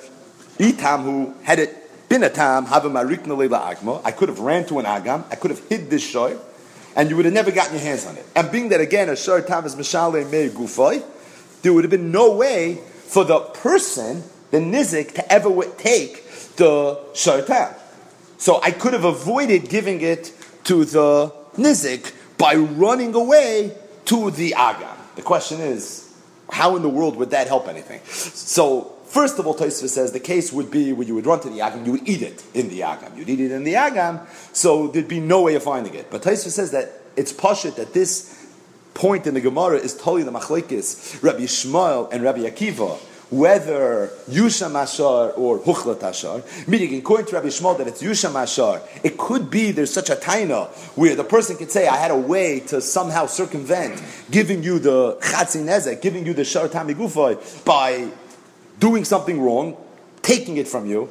Itam 0.58 1.04
who 1.04 1.34
had 1.44 1.60
it 1.60 2.10
been 2.10 2.24
a 2.24 2.30
time, 2.30 2.66
have 2.66 2.84
a 2.84 2.90
marikna 2.90 3.38
leila 3.38 3.74
agma. 3.74 4.02
I 4.04 4.12
could 4.12 4.28
have 4.28 4.40
ran 4.40 4.66
to 4.66 4.80
an 4.80 4.86
agam. 4.86 5.24
I 5.32 5.36
could 5.36 5.52
have 5.52 5.66
hid 5.70 5.90
this 5.90 6.14
shoy 6.14 6.38
and 7.00 7.10
you 7.10 7.16
would 7.16 7.24
have 7.24 7.34
never 7.34 7.50
gotten 7.50 7.76
your 7.76 7.82
hands 7.82 8.06
on 8.06 8.18
it. 8.18 8.26
And 8.36 8.52
being 8.52 8.68
that 8.70 8.82
again 8.82 9.08
a 9.08 9.16
short 9.16 9.48
time 9.48 9.64
is 9.64 9.74
mishale 9.74 10.30
me 10.30 10.50
gufay, 10.50 11.02
there 11.62 11.72
would 11.72 11.86
have 11.86 11.92
been 11.92 12.12
no 12.12 12.36
way 12.36 12.76
for 13.08 13.24
the 13.24 13.40
person, 13.40 14.22
the 14.52 14.58
nizik, 14.58 15.14
to 15.14 15.32
ever 15.32 15.64
take 15.78 16.26
the 16.58 17.00
short 17.14 17.48
time. 17.48 17.74
So 18.38 18.62
I 18.62 18.72
could 18.72 18.92
have 18.92 19.06
avoided 19.06 19.70
giving 19.70 20.02
it 20.02 20.34
to 20.66 20.84
the 20.84 21.34
nizik 21.56 22.12
by 22.38 22.56
running 22.56 23.16
away 23.16 23.78
to 24.06 24.32
the 24.32 24.52
agam. 24.58 24.98
The 25.16 25.22
question 25.22 25.62
is, 25.62 26.14
how 26.52 26.76
in 26.76 26.82
the 26.82 26.90
world 26.90 27.16
would 27.16 27.30
that 27.30 27.48
help 27.48 27.70
anything? 27.70 28.02
So 28.04 28.94
First 29.10 29.40
of 29.40 29.48
all, 29.48 29.56
Tosfos 29.56 29.90
says 29.90 30.12
the 30.12 30.20
case 30.20 30.54
would 30.54 30.70
be 30.70 30.94
where 30.94 31.08
you 31.08 31.16
would 31.16 31.26
run 31.26 31.40
to 31.40 31.50
the 31.50 31.60
agam, 31.60 31.84
you 31.84 31.94
would 31.94 32.08
eat 32.08 32.22
it 32.22 32.44
in 32.54 32.70
the 32.70 32.82
agam. 32.82 33.18
You'd 33.18 33.28
eat 33.28 33.40
it 33.40 33.52
in 33.52 33.64
the 33.64 33.74
agam, 33.74 34.28
so 34.54 34.88
there'd 34.88 35.08
be 35.08 35.20
no 35.20 35.42
way 35.42 35.56
of 35.56 35.64
finding 35.64 35.96
it. 35.96 36.12
But 36.12 36.22
Tosfos 36.22 36.52
says 36.52 36.70
that 36.72 36.94
it's 37.16 37.34
pashit 37.34 37.76
that 37.78 37.94
this 37.94 38.48
point 38.94 39.26
in 39.26 39.34
the 39.34 39.42
Gemara 39.42 39.78
is 39.78 39.96
totally 39.98 40.22
the 40.22 40.32
machlekes 40.32 41.24
Rabbi 41.24 41.40
Yishmael 41.40 42.14
and 42.14 42.22
Rabbi 42.22 42.42
Akiva 42.42 43.00
whether 43.30 44.12
Yusham 44.28 44.82
Ashar 44.82 45.32
or 45.32 45.60
Huchlat 45.60 46.02
Ashar, 46.02 46.42
meaning 46.68 46.96
according 46.96 47.28
to 47.28 47.36
Rabbi 47.36 47.48
Yishmael 47.48 47.78
that 47.78 47.88
it's 47.88 48.02
Yusham 48.02 48.42
Ashar, 48.42 48.82
it 49.04 49.18
could 49.18 49.52
be 49.52 49.72
there's 49.72 49.94
such 49.94 50.10
a 50.10 50.16
taina 50.16 50.68
where 50.98 51.16
the 51.16 51.24
person 51.24 51.56
could 51.56 51.70
say, 51.70 51.88
I 51.88 51.98
had 51.98 52.12
a 52.12 52.18
way 52.18 52.60
to 52.62 52.82
somehow 52.82 53.28
circumvent 53.28 54.02
giving 54.32 54.64
you 54.64 54.80
the 54.80 55.18
Chatzin 55.18 55.66
Nezek, 55.66 56.02
giving 56.02 56.26
you 56.26 56.34
the 56.34 56.44
Shar 56.44 56.68
Tamigufay 56.68 57.66
by 57.66 58.10
doing 58.80 59.06
something 59.06 59.42
wrong, 59.42 59.78
taking 60.22 60.58
it 60.58 60.68
from 60.68 60.86
you, 60.86 61.10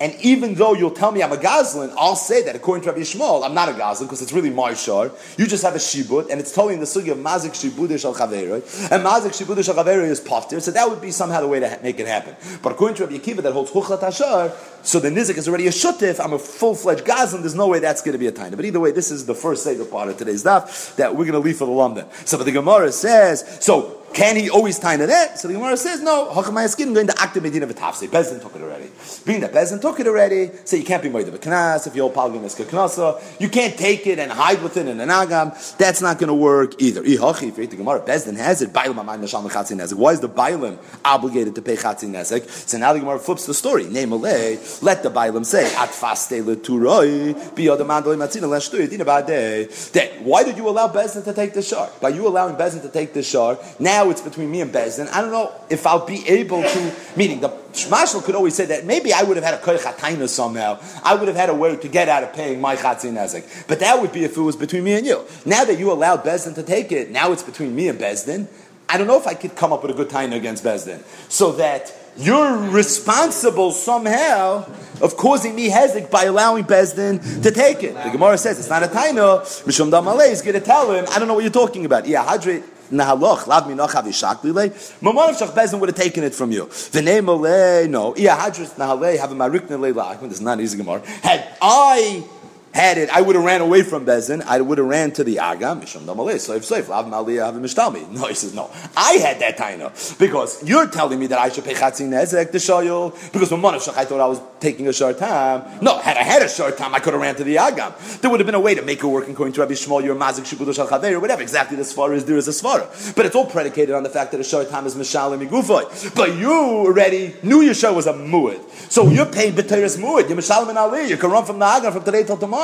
and 0.00 0.14
even 0.22 0.54
though 0.54 0.72
you'll 0.72 0.92
tell 0.92 1.12
me 1.12 1.22
I'm 1.22 1.30
a 1.30 1.36
Goslin, 1.36 1.92
I'll 1.98 2.16
say 2.16 2.42
that 2.44 2.56
according 2.56 2.84
to 2.84 2.90
Rabbi 2.90 3.02
Yishmael, 3.02 3.44
I'm 3.44 3.52
not 3.52 3.68
a 3.68 3.74
Goslin 3.74 4.06
because 4.06 4.22
it's 4.22 4.32
really 4.32 4.48
my 4.48 4.72
shar. 4.72 5.10
You 5.36 5.46
just 5.46 5.62
have 5.62 5.74
a 5.74 5.78
shibut, 5.78 6.30
and 6.30 6.40
it's 6.40 6.54
totally 6.54 6.72
in 6.72 6.80
the 6.80 6.86
sugi 6.86 7.12
of 7.12 7.18
mazik 7.18 7.50
shibudish 7.50 8.06
al 8.06 8.14
and 8.14 9.04
mazik 9.04 9.36
shibudish 9.36 9.68
al 9.68 9.86
is 10.10 10.20
paftir. 10.22 10.62
So 10.62 10.70
that 10.70 10.88
would 10.88 11.02
be 11.02 11.10
somehow 11.10 11.42
the 11.42 11.48
way 11.48 11.60
to 11.60 11.78
make 11.82 12.00
it 12.00 12.06
happen. 12.06 12.34
But 12.62 12.72
according 12.72 12.96
to 12.96 13.04
Rabbi 13.04 13.18
Akiva, 13.18 13.42
that 13.42 13.52
holds 13.52 13.72
huchlat 13.72 14.00
hashar, 14.00 14.56
so 14.82 15.00
the 15.00 15.10
nizik 15.10 15.36
is 15.36 15.46
already 15.46 15.66
a 15.66 15.70
shutif. 15.70 16.18
I'm 16.18 16.32
a 16.32 16.38
full 16.38 16.74
fledged 16.74 17.04
Goslin. 17.04 17.42
There's 17.42 17.54
no 17.54 17.68
way 17.68 17.80
that's 17.80 18.00
going 18.00 18.14
to 18.14 18.18
be 18.18 18.26
a 18.26 18.32
tiny. 18.32 18.56
But 18.56 18.64
either 18.64 18.80
way, 18.80 18.92
this 18.92 19.10
is 19.10 19.26
the 19.26 19.34
first 19.34 19.64
seder 19.64 19.84
part 19.84 20.08
of 20.08 20.16
today's 20.16 20.44
daf 20.44 20.96
that 20.96 21.14
we're 21.14 21.26
going 21.26 21.32
to 21.32 21.40
leave 21.40 21.58
for 21.58 21.66
the 21.66 21.72
London. 21.72 22.06
So, 22.24 22.38
but 22.38 22.44
the 22.44 22.52
Gemara 22.52 22.90
says 22.90 23.58
so. 23.60 23.99
Can 24.12 24.36
he 24.36 24.50
always 24.50 24.78
tie 24.78 24.96
that? 24.96 25.38
So 25.38 25.48
the 25.48 25.54
Gemara 25.54 25.76
says, 25.76 26.02
no, 26.02 26.30
Hachamayaskin 26.30 26.92
going 26.92 27.06
to 27.06 27.14
active 27.20 27.42
Medina 27.42 27.66
V'tafse. 27.66 28.08
Bezin 28.08 28.42
took 28.42 28.56
it 28.56 28.62
already. 28.62 28.90
Being 29.24 29.40
that 29.40 29.52
Bezin 29.52 29.80
took 29.80 30.00
it 30.00 30.06
already, 30.06 30.50
so 30.64 30.76
you 30.76 30.84
can't 30.84 31.02
be 31.02 31.08
a 31.08 31.12
knas 31.12 31.86
if 31.86 31.94
you're 31.94 32.10
palgim 32.10 32.44
es 32.44 32.54
knasa. 32.56 33.22
You 33.40 33.48
can't 33.48 33.76
take 33.78 34.06
it 34.06 34.18
and 34.18 34.32
hide 34.32 34.62
with 34.62 34.76
it 34.76 34.88
in 34.88 35.00
an 35.00 35.08
agam. 35.08 35.76
That's 35.76 36.02
not 36.02 36.18
going 36.18 36.28
to 36.28 36.34
work 36.34 36.80
either. 36.82 37.02
Ihachi, 37.02 37.48
if 37.48 37.58
you 37.58 37.66
the 37.66 37.76
Gemara, 37.76 38.00
Bezin 38.00 38.36
has 38.36 38.62
it. 38.62 38.72
Bailam 38.72 38.96
amayim 38.96 39.20
nashal 39.20 39.48
mechatzin 39.48 39.78
nezek. 39.78 39.94
Why 39.94 40.12
is 40.12 40.20
the 40.20 40.28
Bailam 40.28 40.78
obligated 41.04 41.54
to 41.54 41.62
pay 41.62 41.76
chatzin 41.76 42.10
nezek? 42.10 42.48
So 42.68 42.78
now 42.78 42.92
the 42.92 42.98
Gemara 42.98 43.20
flips 43.20 43.46
the 43.46 43.54
story. 43.54 43.84
Name 43.84 44.10
alay, 44.10 44.82
let 44.82 45.02
the 45.02 45.10
Bailam 45.10 45.46
say, 45.46 45.66
at 45.76 45.90
faste 45.90 46.32
le 46.32 46.56
leturoi, 46.56 47.34
biyod 47.54 47.78
amandoli 47.78 48.16
matzina 48.16 48.48
leshtui, 48.48 48.90
dina 48.90 49.04
ba'adei. 49.04 49.92
That, 49.92 50.22
why 50.22 50.42
did 50.42 50.56
you 50.56 50.68
allow 50.68 50.88
Bezin 50.88 51.24
to 51.24 51.32
take 51.32 51.54
the 51.54 51.62
shar? 51.62 51.90
By 52.00 52.10
you 52.10 52.26
allowing 52.26 52.56
Bezin 52.56 52.82
to 52.82 52.88
take 52.88 53.12
the 53.12 53.22
shar, 53.22 53.58
now 53.78 53.99
now 54.00 54.10
it's 54.10 54.22
between 54.22 54.50
me 54.50 54.62
and 54.62 54.72
Bezdin. 54.72 55.08
I 55.12 55.20
don't 55.20 55.30
know 55.30 55.52
if 55.68 55.86
I'll 55.86 56.06
be 56.06 56.26
able 56.26 56.62
to, 56.62 56.94
meaning 57.16 57.40
the 57.40 57.50
Shmashal 57.72 58.24
could 58.24 58.34
always 58.34 58.54
say 58.54 58.64
that 58.66 58.86
maybe 58.86 59.12
I 59.12 59.22
would 59.22 59.36
have 59.36 59.44
had 59.44 59.54
a 59.54 59.58
koich 59.58 60.28
somehow. 60.28 60.78
I 61.04 61.14
would 61.14 61.28
have 61.28 61.36
had 61.36 61.50
a 61.50 61.54
way 61.54 61.76
to 61.76 61.88
get 61.88 62.08
out 62.08 62.22
of 62.22 62.32
paying 62.32 62.60
my 62.60 62.76
chatzin 62.76 63.12
nezek. 63.12 63.68
But 63.68 63.80
that 63.80 64.00
would 64.00 64.12
be 64.12 64.24
if 64.24 64.36
it 64.36 64.40
was 64.40 64.56
between 64.56 64.84
me 64.84 64.94
and 64.94 65.06
you. 65.06 65.24
Now 65.44 65.64
that 65.64 65.78
you 65.78 65.92
allowed 65.92 66.24
Bezdin 66.24 66.54
to 66.54 66.62
take 66.62 66.92
it, 66.92 67.10
now 67.10 67.32
it's 67.32 67.42
between 67.42 67.74
me 67.74 67.88
and 67.88 67.98
Bezdin. 67.98 68.48
I 68.88 68.96
don't 68.96 69.06
know 69.06 69.18
if 69.18 69.26
I 69.26 69.34
could 69.34 69.54
come 69.54 69.72
up 69.72 69.82
with 69.82 69.92
a 69.92 69.94
good 69.94 70.08
taina 70.08 70.34
against 70.34 70.64
Bezdin. 70.64 71.02
So 71.30 71.52
that 71.52 71.94
you're 72.16 72.56
responsible 72.56 73.70
somehow 73.70 74.66
of 75.00 75.16
causing 75.16 75.54
me 75.54 75.70
hezek 75.70 76.10
by 76.10 76.24
allowing 76.24 76.64
Bezdin 76.64 77.42
to 77.42 77.50
take 77.50 77.82
it. 77.84 77.94
The 77.94 78.10
Gemara 78.10 78.38
says 78.38 78.58
it's 78.58 78.70
not 78.70 78.82
a 78.82 78.88
taina. 78.88 79.42
Mishum 79.64 79.90
Damalei 79.90 80.30
is 80.30 80.42
going 80.42 80.58
to 80.58 80.64
tell 80.64 80.90
him, 80.90 81.04
I 81.10 81.18
don't 81.18 81.28
know 81.28 81.34
what 81.34 81.44
you're 81.44 81.52
talking 81.52 81.84
about. 81.84 82.08
Yeah, 82.08 82.24
Hadri 82.24 82.64
Nahaloch, 82.90 83.46
lav 83.46 83.64
minochav 83.64 84.04
yishak 84.04 84.42
lile. 84.44 84.70
Mamonav 85.00 85.38
shach 85.38 85.54
bezin 85.54 85.78
would 85.80 85.88
have 85.88 85.96
taken 85.96 86.24
it 86.24 86.34
from 86.34 86.50
you. 86.52 86.66
V'nei 86.66 87.22
mole, 87.24 87.88
no. 87.88 88.14
Iya 88.14 88.36
hadris 88.36 88.74
nahalei 88.74 89.18
have 89.18 89.32
a 89.32 89.34
marikne 89.34 89.78
leilach. 89.78 90.20
This 90.20 90.34
is 90.34 90.40
not 90.40 90.60
easy 90.60 90.76
Gemara. 90.76 91.00
Had 91.22 91.56
I 91.62 92.24
had 92.72 92.98
it, 92.98 93.10
I 93.10 93.20
would 93.20 93.36
have 93.36 93.44
ran 93.44 93.60
away 93.60 93.82
from 93.82 94.06
Bezin. 94.06 94.42
I 94.42 94.60
would 94.60 94.78
have 94.78 94.86
ran 94.86 95.12
to 95.12 95.24
the 95.24 95.40
Aga. 95.40 95.66
Have. 95.66 96.06
No, 96.06 96.26
he 96.26 96.38
says, 96.38 98.54
no. 98.54 98.70
I 98.96 99.12
had 99.14 99.40
that 99.40 99.56
taina. 99.56 100.18
Because 100.18 100.62
you're 100.62 100.86
telling 100.86 101.18
me 101.18 101.26
that 101.28 101.38
I 101.38 101.48
should 101.48 101.64
pay 101.64 101.74
Chatzin 101.74 102.10
Nezek, 102.10 102.52
the 102.52 102.58
Shoyol, 102.58 103.32
because 103.32 103.50
when 103.50 103.60
Monashach, 103.60 103.96
I 103.96 104.04
thought 104.04 104.20
I 104.20 104.26
was 104.26 104.40
taking 104.60 104.86
a 104.88 104.92
short 104.92 105.18
time. 105.18 105.64
No, 105.82 105.98
had 105.98 106.16
I 106.16 106.22
had 106.22 106.42
a 106.42 106.48
short 106.48 106.78
time, 106.78 106.94
I 106.94 107.00
could 107.00 107.12
have 107.12 107.22
ran 107.22 107.34
to 107.36 107.44
the 107.44 107.58
Aga. 107.58 107.94
There 108.20 108.30
would 108.30 108.40
have 108.40 108.46
been 108.46 108.54
a 108.54 108.60
way 108.60 108.74
to 108.74 108.82
make 108.82 109.02
it 109.02 109.06
work 109.06 109.28
according 109.28 109.54
to 109.54 109.60
Rabbi 109.60 109.72
Shmuel, 109.72 110.04
your 110.04 110.14
Mazik 110.14 110.46
Shibudo 110.46 110.74
Shal 110.74 110.92
or 110.92 111.20
whatever. 111.20 111.42
Exactly 111.42 111.76
the 111.76 111.82
Svara 111.82 112.14
is 112.14 112.24
there 112.24 112.36
is 112.36 112.46
a 112.46 112.52
Svara. 112.52 113.14
But 113.16 113.26
it's 113.26 113.34
all 113.34 113.46
predicated 113.46 113.94
on 113.94 114.02
the 114.02 114.10
fact 114.10 114.32
that 114.32 114.40
a 114.40 114.44
short 114.44 114.70
time 114.70 114.86
is 114.86 114.94
Mishalim 114.94 115.44
Migufoy. 115.44 116.14
But 116.14 116.36
you 116.36 116.52
already 116.52 117.34
knew 117.42 117.62
your 117.62 117.74
show 117.74 117.94
was 117.94 118.06
a 118.06 118.12
Muad. 118.12 118.60
So 118.90 119.08
you're 119.08 119.26
paying 119.26 119.54
B'teres 119.54 119.98
Muad. 119.98 120.28
You're 120.28 120.38
Mishalim 120.38 120.68
and 120.68 120.78
Ali. 120.78 121.08
You 121.08 121.16
can 121.16 121.30
run 121.30 121.44
from 121.44 121.58
the 121.58 121.64
Agam 121.64 121.92
from 121.92 122.04
today 122.04 122.22
till 122.22 122.36
tomorrow. 122.36 122.59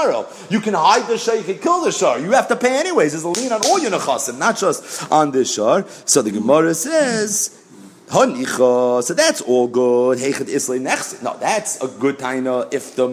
You 0.51 0.61
can 0.61 0.75
hide 0.75 1.07
the 1.09 1.19
shah, 1.19 1.33
you 1.33 1.45
can 1.45 1.59
kill 1.59 1.83
the 1.83 1.93
shah. 1.93 2.17
You 2.17 2.33
have 2.33 2.49
to 2.49 2.57
pay 2.57 2.79
anyways. 2.79 3.13
There's 3.13 3.25
a 3.25 3.29
lien 3.29 3.53
on 3.53 3.65
all 3.67 3.79
your 3.79 3.91
nechasim, 3.91 4.39
not 4.39 4.57
just 4.57 5.11
on 5.11 5.31
this 5.31 5.55
shah. 5.55 5.83
So 6.05 6.23
the 6.23 6.31
Gemara 6.31 6.75
says, 6.75 7.63
Hanicha. 8.09 9.03
so 9.03 9.15
that's 9.15 9.41
all 9.41 9.67
good. 9.67 10.19
Hey, 10.19 10.31
Islay 10.31 10.79
Nex. 10.79 11.21
No, 11.23 11.37
that's 11.39 11.83
a 11.83 11.89
good 11.89 12.19
taina 12.19 12.73
if 12.73 12.95
the 12.95 13.09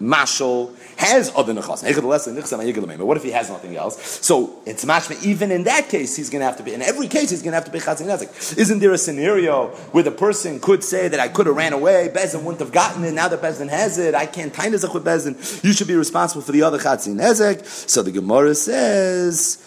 mashal 0.00 0.74
has 0.96 1.30
other 1.36 1.52
nechas. 1.54 1.82
What 3.04 3.16
if 3.16 3.22
he 3.22 3.30
has 3.30 3.50
nothing 3.50 3.76
else? 3.76 4.18
So 4.24 4.60
it's 4.64 4.84
mashma. 4.84 5.22
Even 5.24 5.50
in 5.50 5.64
that 5.64 5.88
case, 5.88 6.16
he's 6.16 6.30
going 6.30 6.40
to 6.40 6.46
have 6.46 6.56
to 6.56 6.62
be. 6.62 6.74
In 6.74 6.82
every 6.82 7.08
case, 7.08 7.30
he's 7.30 7.42
going 7.42 7.52
to 7.52 7.56
have 7.56 7.64
to 7.66 7.70
be 7.70 7.78
chatzin 7.78 8.06
nezik. 8.06 8.56
Isn't 8.58 8.78
there 8.78 8.92
a 8.92 8.98
scenario 8.98 9.68
where 9.92 10.02
the 10.02 10.10
person 10.10 10.58
could 10.60 10.82
say 10.82 11.08
that 11.08 11.20
I 11.20 11.28
could 11.28 11.46
have 11.46 11.56
ran 11.56 11.72
away, 11.72 12.10
Bezin 12.14 12.42
wouldn't 12.42 12.60
have 12.60 12.72
gotten 12.72 13.04
it. 13.04 13.12
Now 13.12 13.28
that 13.28 13.40
Bezin 13.42 13.68
has 13.68 13.98
it, 13.98 14.14
I 14.14 14.26
can't 14.26 14.52
nezek 14.52 14.92
with 14.94 15.04
Bezin. 15.04 15.62
You 15.62 15.72
should 15.72 15.88
be 15.88 15.96
responsible 15.96 16.42
for 16.42 16.52
the 16.52 16.62
other 16.62 16.78
chatzin 16.78 17.16
nezek. 17.16 17.64
So 17.66 18.02
the 18.02 18.12
Gemara 18.12 18.54
says. 18.54 19.62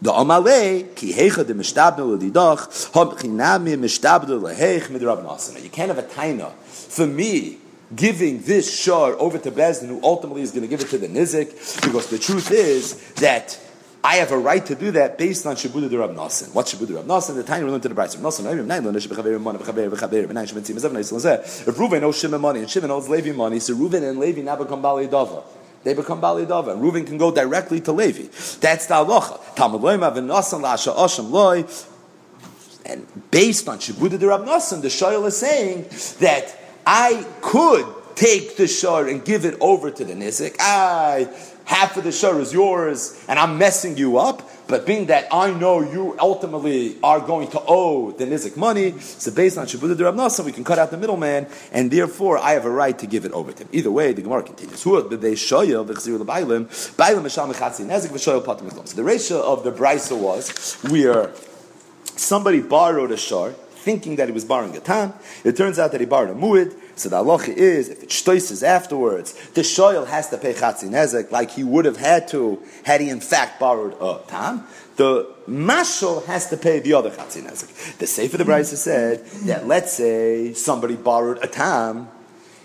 The 0.00 0.12
Amale, 0.12 0.94
ki 0.94 1.12
hecha 1.12 1.44
de 1.44 1.54
mishtabnu 1.54 2.16
l'didach, 2.16 2.92
hom 2.92 3.16
chinami 3.16 3.76
mishtabnu 3.76 4.40
l'heich 4.40 4.82
midrab 4.82 5.24
nasana. 5.24 5.60
You 5.60 5.70
can't 5.70 5.88
have 5.88 5.98
a 5.98 6.04
taina. 6.04 6.52
For 6.52 7.04
me, 7.04 7.58
giving 7.94 8.42
this 8.42 8.74
shar 8.74 9.14
over 9.14 9.38
to 9.38 9.50
Bezdin, 9.50 9.88
who 9.88 10.00
ultimately 10.02 10.42
is 10.42 10.50
going 10.50 10.62
to 10.62 10.68
give 10.68 10.80
it 10.80 10.88
to 10.88 10.98
the 10.98 11.08
Nizik, 11.08 11.82
because 11.82 12.08
the 12.08 12.18
truth 12.18 12.50
is 12.50 13.12
that 13.14 13.58
I 14.04 14.16
have 14.16 14.30
a 14.30 14.38
right 14.38 14.64
to 14.66 14.74
do 14.74 14.92
that 14.92 15.18
based 15.18 15.44
on 15.44 15.56
Shabuda 15.56 15.98
Rab 15.98 16.10
Nasan. 16.10 16.54
What 16.54 16.66
Shabuda 16.66 16.96
Rab 16.96 17.06
Nasan? 17.06 17.34
The 17.34 17.42
time 17.42 17.64
we 17.64 17.70
learned 17.70 17.82
to 17.82 17.88
the 17.88 17.94
Bryce. 17.94 18.16
Rab 18.16 18.24
Nasan, 18.24 18.44
Nayim, 18.44 18.66
Nayim, 18.66 18.92
Nayim, 18.92 19.08
Bechaver, 19.08 19.40
Money, 19.40 19.58
Bechaver, 19.58 19.90
Bechaver, 19.90 20.26
Benayim, 20.26 20.46
Shemon, 20.46 20.60
Tzim, 20.60 20.76
Zev, 20.76 20.92
Nayim, 20.92 21.18
Zeh. 21.18 21.68
If 21.68 21.74
Reuven 21.74 22.02
owes 22.02 22.18
Shimon 22.18 22.40
money, 22.40 22.60
and 22.60 22.70
Shimon 22.70 22.90
owes 22.90 23.08
Levi 23.08 23.32
money, 23.32 23.58
so 23.58 23.74
Reuven 23.74 24.08
and 24.08 24.20
Levi 24.20 24.42
now 24.42 24.56
become 24.56 24.80
Bali 24.80 25.08
Dava. 25.08 25.42
They 25.82 25.94
become 25.94 26.20
Bali 26.20 26.46
Dava. 26.46 26.72
And 26.72 26.82
Reuven 26.82 27.06
can 27.06 27.18
go 27.18 27.32
directly 27.34 27.80
to 27.82 27.92
Levi. 27.92 28.28
That's 28.60 28.86
the 28.86 28.94
halacha. 28.94 29.54
Talmud 29.56 29.80
loy 29.80 29.96
ma 29.96 30.10
v'nasan 30.12 30.62
la'asha 30.62 30.94
asham 30.94 31.30
loy. 31.30 31.64
And 32.86 33.06
based 33.30 33.68
on 33.68 33.78
Shabuda 33.78 34.20
Rab 34.26 34.44
Nasan, 34.44 34.80
the 34.80 34.88
Shoyal 34.88 35.26
is 35.26 35.36
saying 35.36 35.88
that 36.20 36.67
I 36.90 37.26
could 37.42 37.84
take 38.14 38.56
the 38.56 38.66
shor 38.66 39.08
and 39.08 39.22
give 39.22 39.44
it 39.44 39.58
over 39.60 39.90
to 39.90 40.04
the 40.06 40.14
nizik. 40.14 40.56
I 40.58 41.28
half 41.66 41.98
of 41.98 42.04
the 42.04 42.12
shor 42.12 42.40
is 42.40 42.50
yours, 42.50 43.22
and 43.28 43.38
I'm 43.38 43.58
messing 43.58 43.98
you 43.98 44.16
up. 44.16 44.50
But 44.68 44.86
being 44.86 45.04
that 45.06 45.28
I 45.30 45.52
know 45.52 45.82
you 45.82 46.16
ultimately 46.18 46.96
are 47.02 47.20
going 47.20 47.50
to 47.50 47.62
owe 47.66 48.12
the 48.12 48.24
nizik 48.24 48.56
money, 48.56 48.98
so 49.00 49.30
based 49.30 49.58
on 49.58 49.66
Shabuda 49.66 49.98
de 49.98 50.04
Nasa, 50.04 50.42
we 50.42 50.50
can 50.50 50.64
cut 50.64 50.78
out 50.78 50.90
the 50.90 50.96
middleman, 50.96 51.46
and 51.72 51.90
therefore 51.90 52.38
I 52.38 52.52
have 52.52 52.64
a 52.64 52.70
right 52.70 52.98
to 52.98 53.06
give 53.06 53.26
it 53.26 53.32
over 53.32 53.52
to 53.52 53.64
him. 53.64 53.68
Either 53.70 53.90
way, 53.90 54.14
the 54.14 54.22
Gemara 54.22 54.44
continues. 54.44 54.80
So 54.80 54.98
the 55.02 55.18
ratio 55.18 55.82
of 59.42 59.62
the 59.62 59.72
brisa 59.72 60.18
was 60.18 60.74
where 60.90 61.32
somebody 62.16 62.62
borrowed 62.62 63.12
a 63.12 63.18
shar, 63.18 63.52
thinking 63.88 64.16
that 64.16 64.28
he 64.28 64.32
was 64.32 64.44
borrowing 64.44 64.76
a 64.76 64.80
tam. 64.80 65.14
It 65.44 65.56
turns 65.56 65.78
out 65.78 65.92
that 65.92 66.00
he 66.02 66.06
borrowed 66.06 66.28
a 66.36 66.38
muid. 66.38 66.74
So 66.96 67.08
the 67.08 67.16
halacha 67.22 67.56
is, 67.56 67.88
if 67.88 68.02
it 68.02 68.10
shtoises 68.10 68.62
afterwards, 68.62 69.32
the 69.58 69.62
shoyel 69.62 70.06
has 70.06 70.28
to 70.28 70.36
pay 70.36 70.52
chatzin 70.52 70.90
nezek 70.90 71.30
like 71.30 71.52
he 71.52 71.64
would 71.64 71.86
have 71.86 71.96
had 71.96 72.28
to 72.28 72.62
had 72.84 73.00
he 73.00 73.08
in 73.08 73.20
fact 73.20 73.58
borrowed 73.58 73.94
a 73.98 74.20
tam. 74.28 74.66
The 74.96 75.26
mashal 75.48 76.26
has 76.26 76.50
to 76.50 76.58
pay 76.58 76.80
the 76.80 76.92
other 76.92 77.10
chatzin 77.10 77.44
nezek. 77.48 77.96
The 77.96 78.06
Sefer 78.06 78.36
the 78.36 78.44
Brisa 78.44 78.76
said 78.76 79.24
that 79.46 79.66
let's 79.66 79.94
say 79.94 80.52
somebody 80.52 80.96
borrowed 80.96 81.38
a 81.42 81.46
tam 81.46 82.10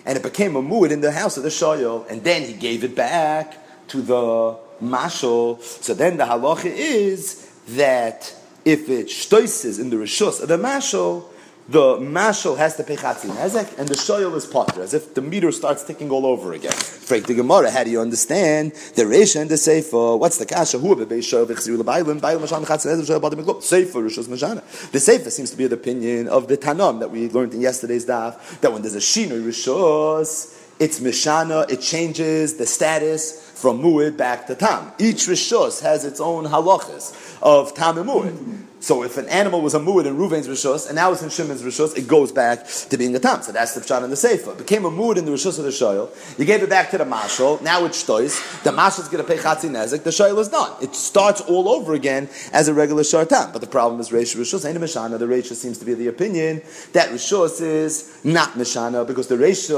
and 0.06 0.18
it 0.18 0.24
became 0.24 0.58
a 0.58 0.62
muad 0.62 0.92
in 0.92 1.00
the 1.00 1.14
house 1.14 1.38
of 1.38 1.44
the 1.44 1.56
shoyel, 1.62 2.06
and 2.10 2.22
then 2.26 2.42
he 2.44 2.52
gave 2.52 2.84
it 2.84 2.98
back 2.98 3.46
to 3.88 4.02
the 4.02 4.58
mashal. 4.84 5.62
So 5.62 5.94
then 5.94 6.18
the 6.18 6.26
halacha 6.26 6.66
is 6.66 7.50
that 7.70 8.36
if 8.66 8.90
it 8.90 9.08
shtoises 9.08 9.80
in 9.80 9.90
the 9.90 9.98
rishus 9.98 10.42
of 10.42 10.48
the 10.48 10.58
mashal, 10.58 11.26
the 11.70 11.98
mashal 11.98 12.58
has 12.58 12.76
to 12.76 12.84
pay 12.84 12.98
chatzin 12.98 13.30
nezek, 13.30 13.80
and 13.80 13.88
the 13.88 13.96
shoyel 13.96 14.36
is 14.36 14.46
potter, 14.46 14.82
as 14.82 14.94
if 14.94 15.14
the 15.14 15.22
meter 15.22 15.50
starts 15.52 15.84
ticking 15.84 16.12
all 16.12 16.26
over 16.26 16.52
again. 16.52 16.74
Freak 16.74 17.26
the 17.26 17.34
Gemara, 17.34 17.72
how 17.72 17.86
do 17.86 17.90
you 17.90 18.02
understand 18.02 18.74
the 18.96 19.04
Reisha 19.04 19.40
and 19.40 19.50
the 19.50 19.56
Sefer? 19.56 20.18
What's 20.18 20.38
the 20.38 20.46
kasha? 20.46 20.78
Who 20.78 20.94
be 21.06 21.06
shoyel 21.18 21.46
v'chziru 21.46 21.78
l'baylim, 21.78 22.20
baylim 22.20 22.42
mashan 22.42 22.66
chatzin 22.66 22.98
nezek, 22.98 23.18
shoyel 23.18 23.22
badim 23.22 23.44
meglup. 23.44 23.64
Sefer 23.64 24.02
rishos 24.02 24.28
mashana. 24.28 24.92
The 24.92 25.00
Sefer 25.00 25.30
seems 25.30 25.52
to 25.52 25.58
be 25.58 25.68
the 25.68 25.76
opinion 25.76 26.28
of 26.28 26.50
the 26.50 26.58
Tanam 26.58 27.00
that 27.00 27.12
we 27.12 27.30
learned 27.30 27.54
in 27.54 27.62
yesterday's 27.62 28.06
daf, 28.06 28.60
that 28.60 28.74
when 28.74 28.82
there's 28.82 28.96
a 28.96 29.00
shinoi 29.00 29.42
rishos, 29.42 30.60
it's 30.80 31.00
mishana, 31.00 31.70
it 31.70 31.82
changes 31.82 32.56
the 32.56 32.66
status 32.66 33.50
from 33.52 33.82
mu'id 33.82 34.18
back 34.18 34.48
to 34.48 34.56
tam. 34.56 34.92
Each 35.00 35.28
rishos 35.28 35.82
has 35.82 36.06
its 36.06 36.20
own 36.20 36.46
halachas 36.46 37.38
of 37.42 37.74
tam 37.74 37.98
and 37.98 38.10
mu'id. 38.10 38.66
So 38.84 39.02
if 39.04 39.18
an 39.18 39.30
animal 39.30 39.62
was 39.62 39.76
a 39.76 39.80
mu'id 39.80 40.06
in 40.06 40.18
Ruvain's 40.18 40.50
rishos 40.50 40.88
and 40.88 40.98
now 40.98 41.14
it's 41.14 41.22
in 41.22 41.30
Shimon's 41.30 41.64
rishos, 41.64 41.98
it 41.98 42.06
goes 42.06 42.34
back 42.34 42.68
to 42.68 42.98
being 42.98 43.16
a 43.16 43.20
tam. 43.20 43.42
So 43.42 43.54
that's 43.54 43.74
the 43.74 43.80
pshat 43.80 44.04
in 44.04 44.10
the 44.10 44.18
sefer. 44.18 44.52
It 44.52 44.58
became 44.58 44.84
a 44.84 44.92
mu'id 44.92 45.16
in 45.16 45.24
the 45.24 45.32
rishos 45.32 45.58
of 45.58 45.64
the 45.64 45.70
shoyel. 45.72 46.10
You 46.38 46.44
gave 46.44 46.62
it 46.62 46.70
back 46.70 46.92
to 46.92 46.98
the 46.98 47.06
mashal. 47.06 47.62
Now 47.62 47.86
it's 47.86 48.04
shtois. 48.04 48.64
The 48.64 48.74
mashal's 48.74 49.08
going 49.08 49.24
to 49.24 49.30
pay 49.30 49.40
chatzi 49.40 49.70
nezek. 49.70 50.04
The 50.04 50.10
shoyel 50.10 50.38
is 50.38 50.50
done. 50.50 50.74
It 50.82 50.96
starts 50.96 51.40
all 51.40 51.70
over 51.70 51.94
again 51.94 52.28
as 52.52 52.68
a 52.68 52.74
regular 52.74 53.06
shar 53.06 53.24
tam. 53.24 53.54
But 53.54 53.62
the 53.62 53.68
problem 53.68 54.02
is 54.02 54.10
reish 54.10 54.36
rishos 54.36 54.68
ain't 54.68 54.76
a 54.76 54.82
mishana. 54.82 55.18
The 55.18 55.28
reish 55.28 55.54
seems 55.56 55.78
to 55.78 55.86
be 55.86 55.94
the 55.94 56.08
opinion 56.08 56.62
that 56.92 57.08
rishos 57.08 57.62
is 57.62 58.20
not 58.26 58.50
mishana 58.56 59.08
because 59.08 59.28
the 59.28 59.36
reish 59.36 59.70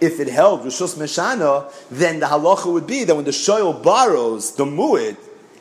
if 0.00 0.18
it 0.18 0.28
held 0.28 0.62
Rishus 0.62 0.96
Meshana, 0.96 1.70
then 1.90 2.20
the 2.20 2.26
halacha 2.26 2.72
would 2.72 2.86
be 2.86 3.04
that 3.04 3.14
when 3.14 3.26
the 3.26 3.30
shoyel 3.32 3.82
borrows 3.82 4.52
the 4.56 4.64
mu'id, 4.64 5.18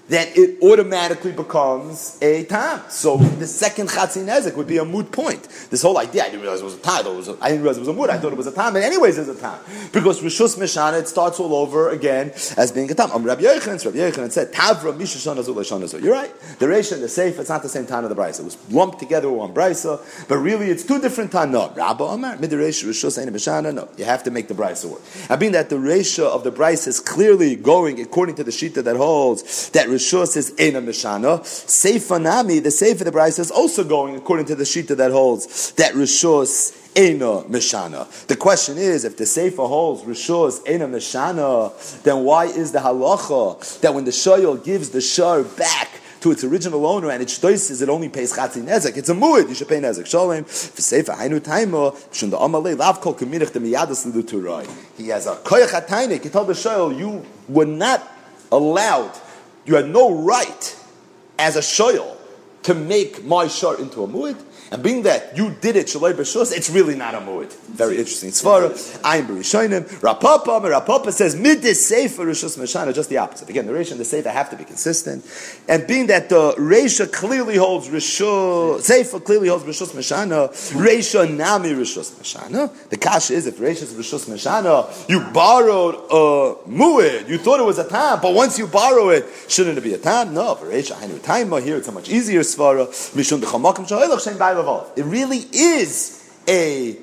then 0.09 0.27
it 0.35 0.61
automatically 0.61 1.31
becomes 1.31 2.17
a 2.21 2.43
tam. 2.45 2.81
So 2.89 3.17
the 3.17 3.45
second 3.47 3.89
chatzin 3.89 4.55
would 4.55 4.67
be 4.67 4.77
a 4.77 4.85
moot 4.85 5.11
point. 5.11 5.47
This 5.69 5.83
whole 5.83 5.97
idea, 5.99 6.23
I 6.23 6.25
didn't 6.29 6.41
realize 6.41 6.61
it 6.61 6.65
was 6.65 6.75
a 6.75 6.79
tam. 6.79 7.05
I, 7.41 7.49
didn't 7.49 7.61
realize 7.61 7.77
it 7.77 7.81
was 7.81 7.89
a 7.89 7.93
moot. 7.93 8.09
I 8.09 8.17
thought 8.17 8.33
it 8.33 8.37
was 8.37 8.47
a 8.47 8.51
tam. 8.51 8.73
But 8.73 8.81
anyways, 8.81 9.19
it's 9.19 9.29
a 9.29 9.35
tam 9.35 9.59
because 9.93 10.21
rishus 10.21 10.57
mishana 10.57 10.99
it 10.99 11.07
starts 11.07 11.39
all 11.39 11.53
over 11.53 11.89
again 11.89 12.31
as 12.57 12.71
being 12.71 12.89
a 12.89 12.95
tam. 12.95 13.11
Um, 13.11 13.23
Rabbi 13.23 13.43
Yochanan, 13.43 13.85
Rabbi 13.85 13.97
Yochanan 13.97 14.31
said 14.31 14.51
tavra 14.51 14.93
mishashana 14.93 15.87
zu 15.87 15.99
You're 15.99 16.13
right. 16.13 16.33
The 16.57 16.65
reisha 16.65 16.99
the 16.99 17.05
seif, 17.05 17.39
it's 17.39 17.49
not 17.49 17.61
the 17.61 17.69
same 17.69 17.85
time 17.85 18.03
of 18.03 18.09
the 18.09 18.15
brisa. 18.15 18.39
It 18.39 18.45
was 18.45 18.71
lumped 18.71 18.99
together 18.99 19.29
with 19.29 19.39
one 19.39 19.53
brisa, 19.53 20.27
but 20.27 20.37
really 20.37 20.71
it's 20.71 20.83
two 20.83 20.99
different 20.99 21.31
tam. 21.31 21.51
No, 21.51 21.71
Rabbi 21.75 22.03
Omar 22.03 22.37
midireisha 22.37 22.85
rishus 22.85 23.21
ain't 23.21 23.31
mishana. 23.31 23.73
No, 23.73 23.87
you 23.97 24.05
have 24.05 24.23
to 24.23 24.31
make 24.31 24.47
the 24.47 24.55
brisa 24.55 24.85
work. 24.85 25.01
I 25.29 25.35
mean 25.35 25.51
that 25.51 25.69
the 25.69 25.75
reisha 25.75 26.25
of 26.25 26.43
the 26.43 26.51
brisa 26.51 26.87
is 26.87 26.99
clearly 26.99 27.55
going 27.55 28.01
according 28.01 28.35
to 28.35 28.43
the 28.43 28.51
shita 28.51 28.83
that 28.83 28.95
holds 28.95 29.69
that 29.69 29.87
Rishus 29.99 30.37
is 30.37 30.53
Ena 30.57 30.81
Mishana. 30.81 31.41
Seifa 31.41 32.21
Nami, 32.21 32.59
the 32.59 32.69
Seifa 32.69 33.03
the 33.03 33.11
Bryce 33.11 33.37
is 33.37 33.51
also 33.51 33.83
going 33.83 34.15
according 34.15 34.45
to 34.45 34.55
the 34.55 34.63
Shita 34.63 34.95
that 34.95 35.11
holds 35.11 35.73
that 35.73 35.93
Rishus 35.93 36.73
Ena 36.95 37.43
Mishana. 37.49 38.09
The 38.27 38.37
question 38.37 38.77
is, 38.77 39.03
if 39.03 39.17
the 39.17 39.25
Seifa 39.25 39.67
holds 39.67 40.03
Rishus 40.03 40.65
Ena 40.65 40.87
Mishana, 40.87 42.01
then 42.03 42.23
why 42.23 42.45
is 42.45 42.71
the 42.71 42.79
halacha 42.79 43.81
that 43.81 43.93
when 43.93 44.05
the 44.05 44.11
Shoyal 44.11 44.63
gives 44.63 44.91
the 44.91 45.01
Shar 45.01 45.43
back 45.43 45.89
to 46.21 46.31
its 46.31 46.45
original 46.45 46.85
owner 46.85 47.11
and 47.11 47.21
its 47.21 47.37
shtoises, 47.37 47.81
it 47.81 47.89
only 47.89 48.07
pays 48.07 48.31
chatzi 48.31 48.63
nezek. 48.63 48.95
It's 48.95 49.09
a 49.09 49.13
muad, 49.13 49.49
you 49.49 49.55
should 49.55 49.67
pay 49.67 49.81
nezek. 49.81 50.05
Shalom, 50.05 50.45
v'seifa 50.45 51.17
hainu 51.17 51.41
taimo, 51.41 51.93
shun 52.13 52.29
the 52.29 52.37
amalei, 52.37 52.77
lav 52.77 53.01
kol 53.01 53.15
kamirich 53.15 53.51
the 53.51 53.59
miyadas 53.59 54.05
l'duturai. 54.05 54.69
He 54.97 55.09
has 55.09 55.27
a 55.27 55.35
koyach 55.35 55.77
hatainik, 55.77 56.23
he 56.23 56.29
told 56.29 56.47
the 56.47 56.53
shoyal, 56.53 56.97
you 56.97 57.25
were 57.49 57.65
not 57.65 58.05
allowed 58.49 59.13
you 59.69 59.75
had 59.75 59.87
no 59.87 60.11
right 60.15 60.75
as 61.37 61.55
a 61.55 61.59
shoyal 61.59 62.17
to 62.63 62.73
make 62.73 63.23
my 63.23 63.47
shar 63.47 63.79
into 63.79 64.03
a 64.03 64.07
mu'id. 64.07 64.35
And 64.71 64.83
being 64.83 65.03
that 65.03 65.35
you 65.35 65.49
did 65.61 65.75
it 65.75 65.87
shaloi 65.87 66.55
it's 66.55 66.69
really 66.69 66.95
not 66.95 67.15
a 67.15 67.19
mu'id. 67.19 67.51
Very 67.69 67.97
interesting. 67.97 68.29
Svara, 68.29 68.69
I'm 69.03 69.27
b'rishonim. 69.27 70.03
Rav 70.03 70.19
Papa, 70.19 70.49
Rapapa 70.49 71.11
says 71.11 71.35
midis 71.35 71.75
sefer 71.75 72.25
rishus 72.25 72.57
meshana, 72.57 72.93
just 72.93 73.09
the 73.09 73.17
opposite. 73.17 73.49
Again, 73.49 73.65
the 73.65 73.73
reisha 73.73 73.91
and 73.91 73.99
the 73.99 74.05
sefer 74.05 74.29
have 74.29 74.49
to 74.51 74.55
be 74.55 74.63
consistent. 74.63 75.25
And 75.67 75.87
being 75.87 76.07
that 76.07 76.29
the 76.29 76.53
reisha 76.53 77.11
clearly 77.11 77.55
holds 77.55 77.87
rishus, 77.87 78.81
sefer 78.81 79.19
clearly 79.19 79.47
holds 79.47 79.63
rishus 79.63 79.91
meshana, 79.93 80.49
reisha 80.73 81.35
nami 81.35 81.69
rishus 81.69 82.11
meshana. 82.13 82.71
The 82.89 82.97
kash 82.97 83.31
is 83.31 83.47
if 83.47 83.57
reisha 83.57 83.83
is 83.83 83.93
rishus 83.93 84.29
meshana, 84.29 85.09
you 85.09 85.21
borrowed 85.33 85.95
a 85.95 86.69
mu'id, 86.69 87.27
you 87.27 87.39
thought 87.39 87.59
it 87.59 87.65
was 87.65 87.79
a 87.79 87.89
time, 87.89 88.19
but 88.21 88.35
once 88.35 88.59
you 88.59 88.67
borrow 88.67 89.09
it, 89.09 89.25
shouldn't 89.47 89.79
it 89.79 89.81
be 89.81 89.95
a 89.95 89.97
time? 89.97 90.35
No, 90.35 90.55
reisha 90.55 90.93
hainu 90.93 91.23
time 91.23 91.49
here 91.63 91.77
it's 91.77 91.87
a 91.87 91.91
much 91.91 92.09
easier 92.09 92.41
svara. 92.41 92.85
Mishun 93.15 93.39
the 93.39 93.47
chamakim 93.47 93.79
dechamakim 93.79 93.85
shaylach 93.87 94.58
shem 94.63 95.05
it 95.05 95.09
really 95.09 95.45
is 95.51 96.39
a 96.47 96.97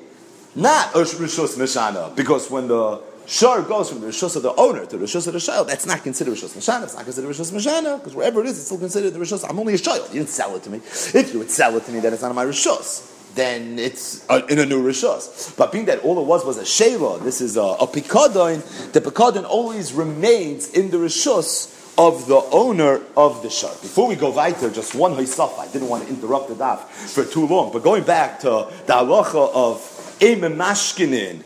not 0.55 0.95
a 0.95 0.99
rishus 0.99 1.57
mishana 1.57 2.15
because 2.15 2.49
when 2.49 2.67
the 2.67 3.01
shar 3.27 3.61
goes 3.61 3.89
from 3.89 4.01
the 4.01 4.07
rishus 4.07 4.35
of 4.35 4.41
the 4.41 4.53
owner 4.55 4.85
to 4.85 4.97
the 4.97 5.05
rishus 5.05 5.27
of 5.27 5.33
the 5.33 5.39
child, 5.39 5.67
that's 5.67 5.85
not 5.85 6.01
considered 6.01 6.33
rishus 6.33 6.57
mishana. 6.57 6.83
It's 6.83 6.95
not 6.95 7.03
considered 7.03 7.29
rishus 7.29 7.51
mishana 7.51 7.99
because 7.99 8.15
wherever 8.15 8.41
it 8.41 8.47
is, 8.47 8.57
it's 8.57 8.65
still 8.65 8.79
considered 8.79 9.13
the 9.13 9.19
rishus. 9.19 9.47
I'm 9.47 9.59
only 9.59 9.75
a 9.75 9.77
child. 9.77 10.07
You 10.07 10.19
didn't 10.19 10.29
sell 10.29 10.55
it 10.55 10.63
to 10.63 10.69
me. 10.69 10.77
If 10.77 11.31
you 11.33 11.39
would 11.39 11.51
sell 11.51 11.75
it 11.77 11.85
to 11.85 11.91
me, 11.91 11.99
then 11.99 12.13
it's 12.13 12.23
not 12.23 12.33
my 12.33 12.45
rishus. 12.45 13.13
Then 13.35 13.77
it's 13.77 14.25
a, 14.29 14.43
in 14.47 14.57
a 14.57 14.65
new 14.65 14.81
rishus. 14.81 15.55
But 15.55 15.71
being 15.71 15.85
that 15.85 15.99
all 15.99 16.19
it 16.19 16.25
was 16.25 16.43
was 16.43 16.57
a 16.57 16.63
shayla, 16.63 17.23
this 17.23 17.39
is 17.39 17.55
a, 17.55 17.61
a 17.61 17.85
pikadon. 17.85 18.91
The 18.93 19.01
pikadon 19.01 19.45
always 19.45 19.93
remains 19.93 20.71
in 20.71 20.89
the 20.89 20.97
rishus 20.97 21.76
of 21.97 22.27
the 22.27 22.41
owner 22.51 23.01
of 23.15 23.41
the 23.41 23.49
shar. 23.49 23.71
Before 23.81 24.07
we 24.07 24.15
go 24.15 24.29
weiter, 24.29 24.69
just 24.69 24.93
one 24.93 25.13
haisaf. 25.13 25.57
I 25.57 25.67
didn't 25.67 25.89
want 25.89 26.03
to 26.03 26.09
interrupt 26.09 26.49
the 26.49 26.55
daf 26.55 26.79
for 26.79 27.25
too 27.25 27.47
long, 27.47 27.71
but 27.71 27.83
going 27.83 28.03
back 28.03 28.39
to 28.41 28.67
the 28.85 28.93
halacha 28.93 29.51
of 29.53 29.77
Eimem 30.19 30.55
Mashkinin, 30.55 31.43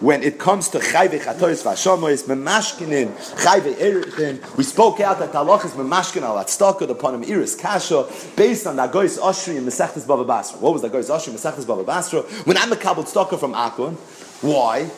when 0.00 0.22
it 0.22 0.38
comes 0.38 0.68
to 0.70 0.78
chayve 0.78 1.18
chatoris 1.20 1.62
vashamois, 1.62 2.24
memashkinin 2.24 3.08
chayve 3.36 3.74
erichin, 3.74 4.56
we 4.56 4.64
spoke 4.64 5.00
out 5.00 5.18
that 5.18 5.32
halach 5.32 5.64
is 5.64 5.72
memashkin 5.72 6.22
al 6.22 6.36
atztaka, 6.36 6.86
the 6.86 6.94
Panim 6.94 7.24
Meiros 7.24 7.58
kasha, 7.58 8.06
based 8.36 8.66
on 8.66 8.76
the 8.76 8.86
Agois 8.86 9.18
Oshri 9.18 9.56
and 9.56 9.66
Mesechtes 9.66 10.06
Bava 10.06 10.26
Basra. 10.26 10.58
What 10.58 10.72
was 10.72 10.82
the 10.82 10.90
Agois 10.90 11.10
Oshri 11.10 11.28
and 11.28 11.38
Mesechtes 11.38 11.64
Bava 11.64 11.84
Basra? 11.84 12.22
When 12.44 12.56
I'm 12.56 12.72
a 12.72 12.76
kabel 12.76 13.04
tztaka 13.04 13.38
from 13.38 13.52
Akon, 13.52 13.96
why? 14.42 14.90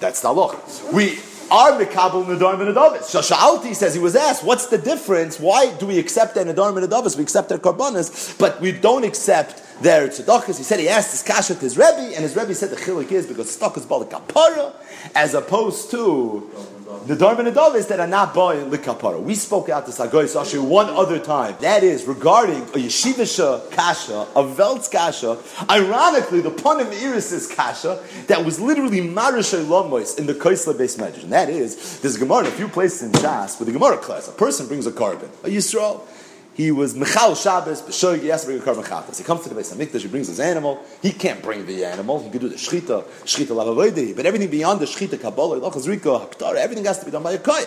That's 0.00 0.20
the 0.20 0.28
halach. 0.28 0.92
We 0.92 1.18
are 1.52 1.72
Mikabel 1.72 2.24
Nadarm 2.24 2.66
and 2.66 2.74
Adavis. 2.74 3.12
Shashalti 3.12 3.74
says 3.74 3.92
he 3.92 4.00
was 4.00 4.16
asked, 4.16 4.42
what's 4.42 4.68
the 4.68 4.78
difference? 4.78 5.38
Why 5.38 5.70
do 5.76 5.86
we 5.86 5.98
accept 5.98 6.34
their 6.34 6.46
Nadarm 6.46 6.82
and 6.82 6.90
Adavis? 6.90 7.14
We 7.14 7.22
accept 7.22 7.50
their 7.50 7.58
Karbanas, 7.58 8.38
but 8.38 8.58
we 8.62 8.72
don't 8.72 9.04
accept 9.04 9.61
their 9.80 10.08
tzedakahs. 10.08 10.58
He 10.58 10.62
said 10.62 10.80
he 10.80 10.88
asked 10.88 11.10
his 11.10 11.22
kasha 11.22 11.54
to 11.54 11.60
his 11.60 11.76
Rebbe, 11.76 12.12
and 12.14 12.22
his 12.22 12.36
Rebbe 12.36 12.54
said 12.54 12.70
the 12.70 12.76
chilik 12.76 13.10
is 13.10 13.26
because 13.26 13.56
tzedakah 13.56 13.78
is 13.78 13.86
balik 13.86 14.10
kapara, 14.10 14.72
as 15.14 15.34
opposed 15.34 15.90
to 15.90 16.50
the 17.06 17.16
Darman 17.16 17.52
Adavis 17.52 17.88
that 17.88 17.98
are 17.98 18.06
not 18.06 18.34
buying 18.34 18.70
likapara. 18.70 19.20
We 19.20 19.34
spoke 19.34 19.68
out 19.68 19.86
to 19.86 19.92
Sagoy 19.92 20.24
Sashi 20.24 20.62
one 20.62 20.88
other 20.88 21.18
time. 21.18 21.56
That 21.60 21.82
is 21.82 22.04
regarding 22.04 22.62
a 22.62 22.78
yeshivisha 22.78 23.70
kasha, 23.72 24.26
a 24.36 24.44
veltz 24.44 24.90
kasha. 24.90 25.38
Ironically, 25.68 26.40
the 26.40 26.50
Panim 26.50 26.92
Meiros 26.92 27.54
kasha 27.54 28.02
that 28.28 28.44
was 28.44 28.60
literally 28.60 29.00
marishay 29.00 29.64
lamois 29.64 30.18
in 30.18 30.26
the 30.26 30.34
Kaisla 30.34 30.76
base 30.76 30.98
measure. 30.98 31.22
And 31.22 31.32
that 31.32 31.48
is, 31.48 32.00
there's 32.00 32.16
Gemara 32.16 32.40
in 32.40 32.46
a 32.46 32.50
few 32.50 32.68
places 32.68 33.02
in 33.02 33.12
Shas 33.12 33.58
with 33.58 33.66
the 33.66 33.72
Gemara 33.72 33.98
class. 33.98 34.28
A 34.28 34.32
person 34.32 34.68
brings 34.68 34.86
a 34.86 34.92
carbon, 34.92 35.30
a 35.42 35.48
Yisrael 35.48 36.02
he 36.54 36.70
was 36.70 36.94
Michal 36.94 37.34
Shabbos, 37.34 37.80
B'shoig, 37.80 38.20
he 38.20 38.28
has 38.28 38.42
to 38.42 38.48
bring 38.48 38.58
a 38.58 38.62
carbon. 38.62 39.14
He 39.14 39.24
comes 39.24 39.42
to 39.42 39.48
the 39.48 39.54
base 39.54 39.72
of 39.72 39.78
Mikdash, 39.78 40.02
he 40.02 40.08
brings 40.08 40.28
his 40.28 40.38
animal. 40.38 40.84
He 41.00 41.12
can't 41.12 41.42
bring 41.42 41.64
the 41.64 41.84
animal. 41.84 42.22
He 42.22 42.30
could 42.30 42.42
do 42.42 42.48
the 42.48 42.56
shchita, 42.56 43.04
shchita 43.24 43.48
lavavoidi, 43.48 44.14
but 44.14 44.26
everything 44.26 44.50
beyond 44.50 44.80
the 44.80 44.84
shchita, 44.84 45.20
kabbalah, 45.20 45.60
lochaz 45.60 45.88
rika, 45.88 46.08
haktara, 46.08 46.56
everything 46.56 46.84
has 46.84 46.98
to 46.98 47.06
be 47.06 47.10
done 47.10 47.22
by 47.22 47.32
a 47.32 47.38
kohen. 47.38 47.64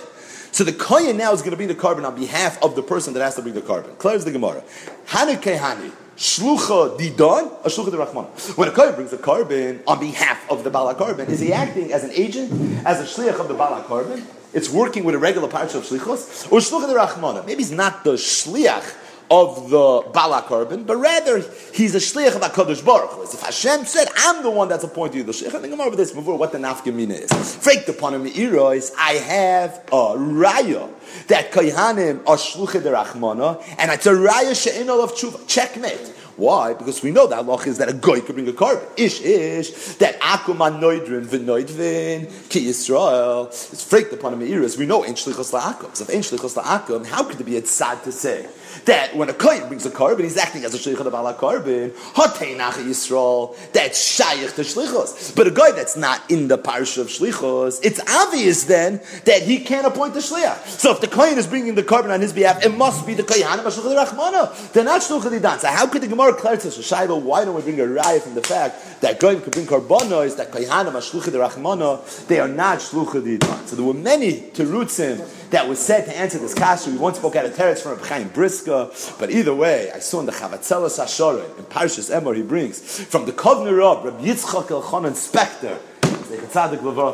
So 0.51 0.63
the 0.63 0.73
kohen 0.73 1.17
now 1.17 1.33
is 1.33 1.41
going 1.41 1.51
to 1.51 1.57
bring 1.57 1.67
the 1.67 1.75
carbon 1.75 2.05
on 2.05 2.15
behalf 2.15 2.61
of 2.61 2.75
the 2.75 2.83
person 2.83 3.13
that 3.15 3.21
has 3.21 3.35
to 3.35 3.41
bring 3.41 3.55
the 3.55 3.61
carbon. 3.61 3.95
Clears 3.97 4.23
the 4.23 4.31
Gemara. 4.31 4.63
Hanukeh 5.07 5.57
hani. 5.57 5.91
Shlucha 6.15 6.97
didon, 6.97 7.51
a 7.65 7.67
shlucha 7.67 7.91
de 7.91 7.97
Rahman. 7.97 8.25
When 8.55 8.69
a 8.69 8.71
kohen 8.71 8.95
brings 8.95 9.11
a 9.11 9.17
carbon 9.17 9.81
on 9.85 9.99
behalf 9.99 10.49
of 10.49 10.63
the 10.63 10.69
bala 10.69 10.95
carbon, 10.95 11.27
is 11.27 11.41
he 11.41 11.51
acting 11.51 11.91
as 11.91 12.05
an 12.05 12.11
agent, 12.13 12.51
as 12.85 13.01
a 13.01 13.03
shliach 13.03 13.37
of 13.39 13.47
the 13.49 13.53
bala 13.53 13.83
carbon? 13.83 14.25
It's 14.55 14.69
working 14.69 15.03
with 15.03 15.13
a 15.13 15.19
regular 15.19 15.47
parsha 15.47 15.75
of 15.75 15.83
shlichos, 15.83 16.51
or 16.51 16.59
shluchah 16.59 16.95
Rachmana. 16.95 17.45
Maybe 17.45 17.61
he's 17.61 17.71
not 17.71 18.03
the 18.03 18.13
shliach 18.13 18.95
of 19.29 19.69
the 19.71 20.03
Bala 20.13 20.43
carbon, 20.43 20.83
but 20.83 20.97
rather 20.97 21.43
he's 21.73 21.95
a 21.95 21.99
shliach 21.99 22.35
of 22.35 22.41
Hakadosh 22.41 22.85
Baruch 22.85 23.09
Hu. 23.11 23.23
If 23.23 23.41
Hashem 23.41 23.85
said, 23.85 24.07
"I'm 24.17 24.43
the 24.43 24.49
one 24.51 24.67
that's 24.69 24.83
appointed 24.83 25.17
you 25.17 25.23
the 25.23 25.31
shliach," 25.31 25.55
I 25.55 25.59
think 25.59 25.73
I'm 25.73 25.81
over 25.81 25.95
this 25.95 26.11
before 26.11 26.37
what 26.37 26.51
the 26.51 26.57
nafkamina 26.57 27.23
is. 27.23 27.55
Freak 27.55 27.87
upon 27.87 28.13
him 28.13 28.25
is 28.25 28.91
I 28.97 29.13
have 29.13 29.81
a 29.91 30.15
raya 30.15 30.89
that 31.27 31.51
kayhanim 31.51 32.21
are 32.27 32.37
shluchah 32.37 32.81
Rachmana, 32.81 33.61
and 33.77 33.91
it's 33.91 34.05
a 34.05 34.13
raya 34.13 34.55
she'inol 34.55 35.01
of 35.01 35.13
tshuva. 35.13 35.45
Checkmate. 35.47 36.13
Why? 36.37 36.73
Because 36.73 37.01
we 37.01 37.11
know 37.11 37.27
that 37.27 37.37
Allah 37.37 37.61
is 37.63 37.77
that 37.77 37.87
a 37.87 37.93
guy 37.93 38.19
could 38.19 38.35
bring 38.35 38.47
a 38.47 38.53
carbon. 38.53 38.83
Ish 38.97 39.21
ish 39.21 39.71
that 39.95 40.19
akum 40.19 40.57
anoidrin 40.57 41.25
v'noidvin 41.25 42.49
ki 42.49 42.67
Yisrael 42.67 43.49
is 43.51 43.83
freaked 43.83 44.11
upon 44.11 44.33
a 44.33 44.37
meiris. 44.37 44.77
We 44.77 44.85
know 44.85 45.05
ein 45.05 45.13
shlichos 45.13 45.53
la'akum. 45.53 45.95
So 45.95 46.03
if 46.03 46.09
ein 46.09 46.21
shlichos 46.21 46.61
la'akum, 46.61 47.05
how 47.05 47.23
could 47.23 47.39
it 47.39 47.45
be 47.45 47.55
a 47.55 47.65
sad 47.65 48.03
to 48.03 48.11
say 48.11 48.47
that 48.85 49.15
when 49.15 49.29
a 49.29 49.33
kohen 49.33 49.67
brings 49.67 49.85
a 49.85 49.91
carbon, 49.91 50.25
he's 50.25 50.37
acting 50.37 50.65
as 50.65 50.73
a 50.73 50.77
shlichot 50.77 51.05
of 51.05 51.13
ala 51.13 51.33
carbon. 51.33 51.91
Hateinach 51.91 52.73
Yisrael, 52.73 53.55
that's 53.71 54.01
shaykh 54.01 54.53
to 54.55 54.61
shlichos. 54.61 55.35
But 55.35 55.47
a 55.47 55.51
guy 55.51 55.71
that's 55.71 55.95
not 55.95 56.29
in 56.29 56.47
the 56.47 56.57
parsha 56.57 56.99
of 56.99 57.07
shlichos, 57.07 57.79
it's 57.83 57.99
obvious 58.09 58.65
then 58.65 59.01
that 59.25 59.43
he 59.43 59.59
can't 59.59 59.87
appoint 59.87 60.13
the 60.13 60.19
shliach. 60.19 60.65
So 60.67 60.91
if 60.91 61.01
the 61.01 61.07
kohen 61.07 61.37
is 61.37 61.47
bringing 61.47 61.75
the 61.75 61.83
carbon 61.83 62.11
on 62.11 62.21
his 62.21 62.33
behalf, 62.33 62.65
it 62.65 62.75
must 62.75 63.05
be 63.07 63.13
the 63.13 63.23
kohen 63.23 63.59
of 63.59 63.73
shlichot 63.73 64.05
rachmana. 64.05 64.73
They're 64.73 64.83
not 64.83 65.01
shlichot 65.01 65.41
dan. 65.41 65.59
So 65.59 65.67
how 65.67 65.87
could 65.87 66.01
the 66.01 66.07
Gemara 66.07 66.33
clarify 66.33 66.69
Shaiba? 66.69 67.21
Why 67.21 67.45
don't 67.45 67.55
we 67.55 67.61
bring 67.61 67.79
a 67.79 67.83
raya 67.83 68.21
from 68.21 68.35
the 68.35 68.41
fact 68.41 68.94
that 69.05 69.19
kohen 69.19 69.39
could 69.39 69.53
bring 69.53 69.67
karbonos, 69.67 70.35
that 70.37 70.51
kohen 70.51 70.65
shlichot 70.65 71.31
rachmana, 71.33 72.27
they 72.27 72.39
are 72.39 72.47
not 72.47 72.79
shlichot 72.79 73.39
dan. 73.39 73.67
So 73.67 73.75
there 73.75 73.85
were 73.85 73.93
many 73.93 74.41
terutzim 74.49 75.49
that 75.51 75.69
was 75.69 75.77
said 75.77 76.05
to 76.05 76.17
answer 76.17 76.39
this 76.39 76.55
kasha. 76.55 76.89
We 76.89 76.97
once 76.97 77.17
spoke 77.17 77.35
out 77.35 77.45
of 77.45 77.53
teretz 77.53 77.83
from 77.83 77.99
Chaim 77.99 78.29
Briska, 78.29 79.19
but 79.19 79.29
either 79.29 79.53
way, 79.53 79.91
I 79.91 79.99
saw 79.99 80.21
in 80.21 80.25
the 80.25 80.31
Chavatzelas 80.31 80.99
Ashorin, 80.99 81.55
in 81.59 81.65
Parshas 81.65 82.09
Emor, 82.09 82.35
he 82.35 82.41
brings 82.41 82.79
from 83.05 83.27
the 83.27 83.31
Kovner 83.31 83.79
of 83.83 84.05
Rabbi 84.05 84.25
Yitzchak 84.25 84.69
Elchanan 84.69 85.11
Spector. 85.11 85.77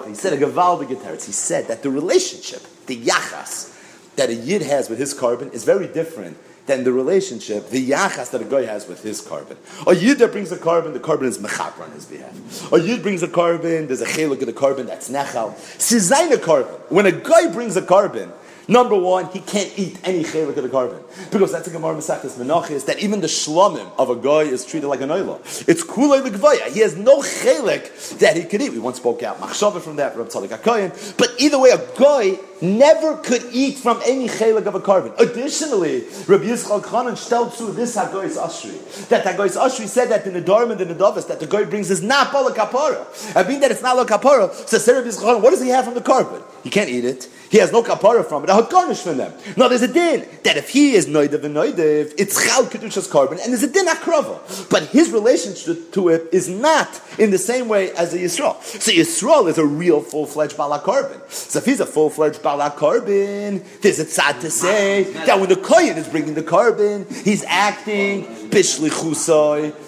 He 0.07 0.15
said 0.15 0.31
a 0.31 0.37
Gavaldig 0.37 0.95
teretz. 0.95 1.25
He 1.25 1.33
said 1.33 1.67
that 1.67 1.83
the 1.83 1.89
relationship, 1.89 2.61
the 2.85 2.95
yachas, 2.95 3.77
that 4.15 4.29
a 4.29 4.33
yid 4.33 4.61
has 4.61 4.89
with 4.89 4.97
his 4.97 5.13
carbon 5.13 5.51
is 5.51 5.65
very 5.65 5.87
different 5.87 6.37
than 6.71 6.85
the 6.85 6.93
relationship, 6.93 7.69
the 7.69 7.89
yachas 7.89 8.31
that 8.31 8.41
a 8.41 8.45
guy 8.45 8.63
has 8.63 8.87
with 8.87 9.03
his 9.03 9.19
carbon. 9.19 9.57
A 9.85 9.93
yid 9.93 10.19
that 10.19 10.31
brings 10.31 10.53
a 10.53 10.57
carbon, 10.57 10.93
the 10.93 11.01
carbon 11.01 11.27
is 11.27 11.37
mechapra 11.37 11.83
on 11.83 11.91
his 11.91 12.05
behalf. 12.05 12.71
A 12.71 12.79
yid 12.79 13.03
brings 13.03 13.21
a 13.23 13.27
carbon, 13.27 13.87
there's 13.87 13.99
a 13.99 14.05
cheluk 14.05 14.39
of 14.39 14.45
the 14.45 14.53
carbon 14.53 14.85
that's 14.85 15.09
nechal. 15.09 15.53
Sizayin 15.77 16.31
a 16.31 16.37
carbon. 16.37 16.73
When 16.87 17.05
a 17.05 17.11
guy 17.11 17.51
brings 17.51 17.75
a 17.75 17.81
carbon, 17.81 18.31
Number 18.71 18.95
one, 18.95 19.25
he 19.31 19.41
can't 19.41 19.69
eat 19.77 19.99
any 20.05 20.23
chelik 20.23 20.55
of 20.55 20.63
the 20.63 20.69
carbon. 20.69 21.03
Because 21.29 21.51
that's 21.51 21.67
a 21.67 21.71
Gemara 21.71 21.93
Masachas 21.93 22.37
Menachis, 22.37 22.85
that 22.85 22.99
even 22.99 23.19
the 23.19 23.27
shlomim 23.27 23.91
of 23.97 24.09
a 24.09 24.15
guy 24.15 24.43
is 24.43 24.65
treated 24.65 24.87
like 24.87 25.01
an 25.01 25.09
oila. 25.09 25.39
It's 25.67 25.83
kulei 25.83 26.23
l'gvaya. 26.23 26.71
He 26.71 26.79
has 26.79 26.95
no 26.95 27.19
chelik 27.19 28.19
that 28.19 28.37
he 28.37 28.45
could 28.45 28.61
eat. 28.61 28.71
We 28.71 28.79
once 28.79 28.95
spoke 28.95 29.23
out 29.23 29.41
machshava 29.41 29.81
from 29.81 29.97
that, 29.97 30.15
Rab 30.15 30.29
Tzadok 30.29 30.57
HaKoyen. 30.57 31.17
But 31.17 31.35
either 31.37 31.59
way, 31.59 31.71
a 31.71 31.85
guy 31.99 32.39
never 32.61 33.17
could 33.17 33.43
eat 33.51 33.77
from 33.77 34.01
any 34.05 34.29
chelik 34.29 34.65
of 34.65 34.75
a 34.75 34.79
carbon. 34.79 35.11
Additionally, 35.19 36.05
Rabbi 36.27 36.45
Yisrael 36.45 36.81
Chanan 36.81 37.17
stellt 37.17 37.57
to 37.57 37.73
this 37.73 37.97
Hagoy's 37.97 38.37
Ashri. 38.37 39.09
That 39.09 39.25
Hagoy's 39.25 39.57
Ashri 39.57 39.87
said 39.87 40.07
that 40.11 40.25
in 40.25 40.31
the 40.31 40.39
Dharma 40.39 40.75
and 40.75 40.79
the 40.79 40.95
Nedavis, 40.95 41.27
that 41.27 41.41
the 41.41 41.45
guy 41.45 41.65
brings 41.65 41.91
is 41.91 42.01
not 42.01 42.27
Kapara. 42.27 43.35
I 43.35 43.45
mean 43.45 43.59
that 43.59 43.71
it's 43.71 43.81
not 43.81 44.07
Kapara. 44.07 44.49
So 44.53 44.93
Rabbi 44.93 45.09
Yisrael 45.09 45.41
what 45.41 45.49
does 45.49 45.61
he 45.61 45.67
have 45.67 45.83
from 45.83 45.95
the 45.95 46.01
carbon? 46.01 46.41
He 46.63 46.69
can't 46.69 46.89
eat 46.89 47.03
it. 47.03 47.27
He 47.51 47.57
has 47.57 47.73
no 47.73 47.83
kapara 47.83 48.25
from 48.25 48.45
it. 48.45 48.49
A 48.49 48.65
garnish 48.71 49.01
from 49.01 49.17
them. 49.17 49.33
Now 49.57 49.67
there's 49.67 49.81
a 49.81 49.93
din 49.93 50.25
that 50.43 50.55
if 50.55 50.69
he 50.69 50.93
is 50.93 51.05
noidev 51.05 51.43
and 51.43 51.53
noidev, 51.53 52.13
it's 52.17 52.41
chal 52.41 52.63
kedushas 52.63 53.11
carbon, 53.11 53.39
and 53.39 53.51
there's 53.51 53.63
a 53.63 53.71
din 53.71 53.87
akrava. 53.87 54.69
But 54.69 54.83
his 54.87 55.11
relationship 55.11 55.91
to 55.91 56.07
it 56.07 56.29
is 56.31 56.47
not 56.47 57.01
in 57.19 57.29
the 57.29 57.37
same 57.37 57.67
way 57.67 57.91
as 57.91 58.13
a 58.13 58.19
Yisrael. 58.19 58.63
So 58.63 58.91
Yisrael 58.91 59.49
is 59.49 59.57
a 59.57 59.65
real 59.65 59.99
full-fledged 59.99 60.55
balak 60.55 60.83
carbon. 60.83 61.19
So 61.27 61.59
if 61.59 61.65
he's 61.65 61.81
a 61.81 61.85
full-fledged 61.85 62.41
balak 62.41 62.77
carbon, 62.77 63.65
there's 63.81 63.99
a 63.99 64.05
tzad 64.05 64.39
to 64.39 64.49
say 64.49 65.03
that 65.25 65.37
when 65.37 65.49
the 65.49 65.57
kohen 65.57 65.97
is 65.97 66.07
bringing 66.07 66.35
the 66.35 66.43
carbon, 66.43 67.05
he's 67.25 67.43
acting 67.43 68.40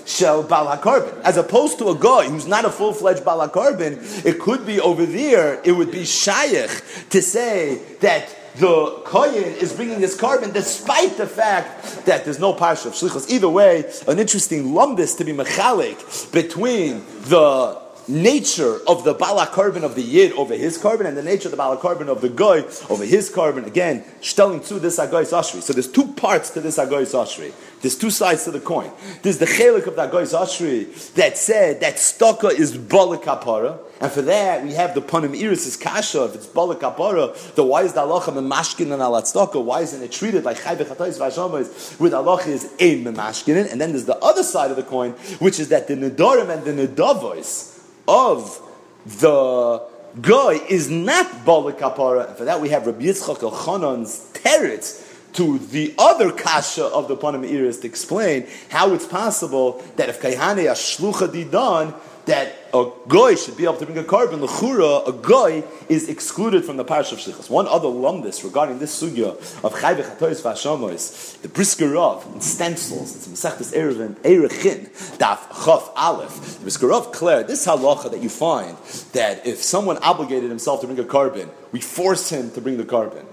shel 0.05 0.43
balak 0.43 0.81
carbon, 0.81 1.13
as 1.23 1.37
opposed 1.37 1.77
to 1.79 1.89
a 1.89 1.95
guy 1.95 2.27
who's 2.29 2.47
not 2.47 2.65
a 2.65 2.69
full-fledged 2.69 3.23
balak 3.23 3.53
carbon. 3.53 3.99
It 4.25 4.39
could 4.39 4.65
be 4.65 4.79
over 4.79 5.05
there. 5.05 5.61
It 5.63 5.73
would 5.73 5.91
be 5.91 6.05
shaykh 6.05 6.71
to 7.09 7.21
say 7.21 7.79
that 8.01 8.35
the 8.55 9.01
kohen 9.05 9.43
is 9.43 9.73
bringing 9.73 9.99
his 9.99 10.15
carbon 10.15 10.51
despite 10.51 11.17
the 11.17 11.25
fact 11.25 12.05
that 12.05 12.23
there's 12.23 12.39
no 12.39 12.53
parsha 12.53 12.87
of 12.87 12.93
shlichus. 12.93 13.29
Either 13.29 13.49
way, 13.49 13.91
an 14.07 14.19
interesting 14.19 14.73
lumbus 14.73 15.17
to 15.17 15.23
be 15.23 15.33
mechalik 15.33 16.31
between 16.31 17.03
the 17.23 17.82
nature 18.07 18.79
of 18.87 19.03
the 19.03 19.13
bala 19.13 19.47
carbon 19.47 19.83
of 19.83 19.95
the 19.95 20.01
yid 20.01 20.31
over 20.33 20.55
his 20.55 20.77
carbon 20.77 21.05
and 21.05 21.15
the 21.15 21.23
nature 21.23 21.47
of 21.47 21.51
the 21.51 21.57
bala 21.57 21.77
carbon 21.77 22.09
of 22.09 22.21
the 22.21 22.29
guy 22.29 22.63
over 22.89 23.05
his 23.05 23.29
carbon. 23.29 23.65
Again, 23.65 24.03
stelling 24.21 24.61
to 24.61 24.79
this 24.79 24.99
agoy's 24.99 25.31
ashri. 25.31 25.61
So 25.61 25.73
there's 25.73 25.91
two 25.91 26.07
parts 26.13 26.49
to 26.51 26.61
this 26.61 26.77
agoy's 26.77 27.13
ashri. 27.13 27.53
There's 27.81 27.97
two 27.97 28.11
sides 28.11 28.45
to 28.45 28.51
the 28.51 28.59
coin. 28.59 28.91
There's 29.23 29.39
the 29.39 29.45
chelik 29.45 29.87
of 29.87 29.95
the 29.95 30.03
agoy's 30.03 30.33
ashri 30.33 31.13
that 31.15 31.37
said 31.37 31.81
that 31.81 31.95
staka 31.95 32.51
is 32.51 32.77
bala 32.77 33.17
kapara. 33.17 33.79
And 33.99 34.11
for 34.11 34.21
that, 34.23 34.63
we 34.63 34.73
have 34.73 34.95
the 34.95 35.01
Panim 35.01 35.33
Meiros 35.33 35.65
is 35.65 35.77
kasha. 35.77 36.25
If 36.25 36.35
it's 36.35 36.45
bala 36.47 36.75
kapara, 36.75 37.55
then 37.55 37.67
why 37.67 37.83
is 37.83 37.93
the 37.93 38.01
halacha 38.01 38.33
memashkin 38.33 38.91
and 38.91 39.01
alat 39.01 39.23
staka? 39.23 39.63
Why 39.63 39.81
isn't 39.81 40.01
it 40.01 40.11
treated 40.11 40.43
like 40.43 40.57
chayve 40.57 40.77
chatois 40.77 41.17
vashamas, 41.17 41.99
where 41.99 42.09
the 42.09 42.21
is 42.49 42.65
ein 42.81 43.03
memashkin? 43.03 43.71
And 43.71 43.79
then 43.79 43.91
there's 43.91 44.05
the 44.05 44.17
other 44.17 44.43
side 44.43 44.71
of 44.71 44.77
the 44.77 44.83
coin, 44.83 45.11
which 45.39 45.59
is 45.59 45.69
that 45.69 45.87
the 45.87 45.95
nedarim 45.95 46.49
and 46.49 46.63
the 46.65 46.87
nedavois, 46.87 47.72
of 48.07 48.61
the 49.05 49.83
guy 50.21 50.53
is 50.69 50.89
not 50.89 51.45
Bala 51.45 51.73
Kapara. 51.73 52.29
And 52.29 52.37
for 52.37 52.45
that 52.45 52.61
we 52.61 52.69
have 52.69 52.85
Rabbi 52.85 53.05
Yitzchak 53.05 53.39
Elchanan's 53.39 54.31
teretz 54.33 55.09
to 55.33 55.57
the 55.57 55.95
other 55.97 56.31
kasha 56.31 56.85
of 56.85 57.07
the 57.07 57.17
Panim 57.17 57.49
Meiros 57.49 57.81
to 57.81 57.87
explain 57.87 58.47
how 58.69 58.93
it's 58.93 59.07
possible 59.07 59.83
that 59.95 60.09
if 60.09 60.21
Kaihane 60.21 60.69
Ashlucha 60.69 61.27
Didan, 61.27 61.93
that 62.25 62.55
a 62.73 62.89
goy 63.07 63.35
should 63.35 63.57
be 63.57 63.63
able 63.63 63.77
to 63.77 63.85
bring 63.85 63.97
a 63.97 64.03
carbon. 64.03 64.39
Lechura, 64.39 65.07
a 65.07 65.11
goy 65.11 65.63
is 65.89 66.09
excluded 66.09 66.65
from 66.65 66.77
the 66.77 66.83
parish 66.83 67.11
of 67.11 67.19
shlichus. 67.19 67.49
One 67.49 67.67
other 67.67 67.87
lumbus 67.87 68.43
regarding 68.43 68.79
this 68.79 69.01
sugya 69.01 69.31
of 69.63 69.73
chayve 69.73 70.03
chatois 70.03 70.41
v'ashamois, 70.41 71.41
the 71.41 71.49
brisker 71.49 71.95
of 71.97 72.25
in 72.33 72.41
stencils. 72.41 73.15
It's 73.15 73.27
Masechtas 73.27 73.73
Erevin 73.73 74.15
Erechin 74.21 74.89
Daf 75.17 75.65
Chaf 75.65 75.91
Aleph. 75.95 76.57
The 76.57 76.61
brisker 76.61 76.91
of 76.93 77.11
clear 77.11 77.43
this 77.43 77.65
halacha 77.67 78.11
that 78.11 78.21
you 78.21 78.29
find 78.29 78.77
that 79.13 79.45
if 79.45 79.61
someone 79.61 79.97
obligated 79.97 80.49
himself 80.49 80.81
to 80.81 80.87
bring 80.87 80.99
a 80.99 81.05
carbon, 81.05 81.49
we 81.71 81.81
force 81.81 82.29
him 82.29 82.51
to 82.51 82.61
bring 82.61 82.77
the 82.77 82.85
carbon. 82.85 83.25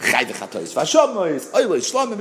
It 0.00 0.28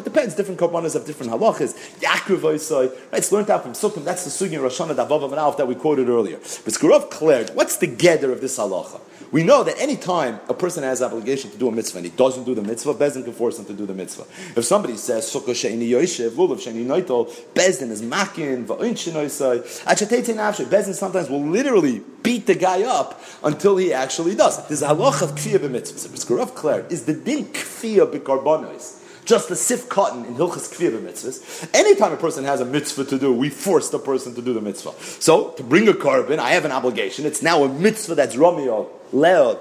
depends. 0.04 0.36
Different 0.36 0.60
korbanos 0.60 0.94
have 0.94 1.06
different 1.06 1.32
halachas. 1.32 1.76
Right? 2.02 2.92
It's 3.14 3.32
learned 3.32 3.50
out 3.50 3.64
from 3.64 3.74
Sukkim. 3.74 4.04
That's 4.04 4.24
the 4.24 4.32
Sugin 4.32 4.60
Roshana 4.60 4.96
Davav 4.96 5.24
and 5.24 5.34
that 5.58 5.68
we 5.68 5.76
quoted 5.76 6.10
earlier. 6.10 6.38
But 6.38 6.74
Skurov 6.74 7.12
cleared. 7.12 7.52
What's 7.52 7.78
the 7.78 7.88
gather 7.88 8.32
of 8.32 8.42
this 8.42 8.58
halacha? 8.58 9.00
We 9.32 9.44
know 9.44 9.64
that 9.64 9.76
any 9.80 9.98
time 9.98 10.40
a 10.48 10.54
person 10.54 10.84
has 10.84 11.02
obligation 11.02 11.52
to 11.52 11.58
do 11.58 11.68
a 11.68 11.72
mitzvah 11.72 11.98
and 11.98 12.06
he 12.06 12.12
doesn't 12.12 12.46
do 12.46 12.56
the 12.56 12.62
mitzvah, 12.62 12.94
Bezdin 12.94 13.24
can 13.24 13.34
force 13.34 13.60
him 13.60 13.66
to 13.66 13.74
do 13.74 13.86
the 13.86 13.94
mitzvah. 13.94 14.26
If 14.56 14.66
somebody 14.66 14.96
says 14.96 15.26
Sukkah 15.26 15.50
Sheini 15.50 15.90
Yoshev, 15.90 16.32
Lulav 16.32 16.58
Sheini 16.58 16.86
Noitol, 16.86 17.30
Bezdin 17.54 17.92
is 17.92 18.02
makin, 18.02 18.66
Va'in 18.66 18.94
Shinoisai, 18.94 19.62
Achatete 19.84 20.34
Nafshe, 20.34 20.66
Bezdin 20.66 20.94
sometimes 20.94 21.30
will 21.30 21.46
literally 21.46 22.02
beat 22.24 22.48
the 22.48 22.56
guy 22.56 22.84
up 22.84 23.22
until 23.44 23.78
he 23.78 23.94
actually 23.94 24.36
does 24.36 24.60
it. 24.60 24.68
There's 24.70 24.82
halach 24.82 25.22
of 25.22 25.32
kfiyah 25.32 25.60
b'mitzvah. 25.60 26.56
Claire 26.56 26.86
is 26.90 27.06
the 27.06 27.14
din 27.14 27.46
kfiyah 27.46 28.12
b'karbonos 28.12 29.04
just 29.28 29.50
the 29.50 29.56
sif 29.58 29.90
cotton 29.90 30.24
in 30.26 30.36
Hilchas 30.36 30.74
Kvir 30.74 30.98
mitzvahs. 31.02 31.70
Anytime 31.76 32.14
a 32.14 32.18
person 32.18 32.46
has 32.46 32.62
a 32.62 32.66
mitzvah 32.66 33.04
to 33.04 33.20
do, 33.20 33.34
we 33.34 33.50
force 33.50 33.90
the 33.90 34.00
person 34.00 34.34
to 34.36 34.42
do 34.42 34.54
the 34.54 34.62
mitzvah. 34.62 34.94
So, 35.20 35.50
to 35.58 35.64
bring 35.64 35.90
a 35.90 35.94
carbon, 35.94 36.40
I 36.40 36.52
have 36.52 36.64
an 36.64 36.72
obligation. 36.72 37.26
It's 37.26 37.42
now 37.42 37.64
a 37.66 37.70
mitzvah 37.70 38.16
that's 38.16 38.38
Romeo 38.38 38.90
Leo. 39.12 39.60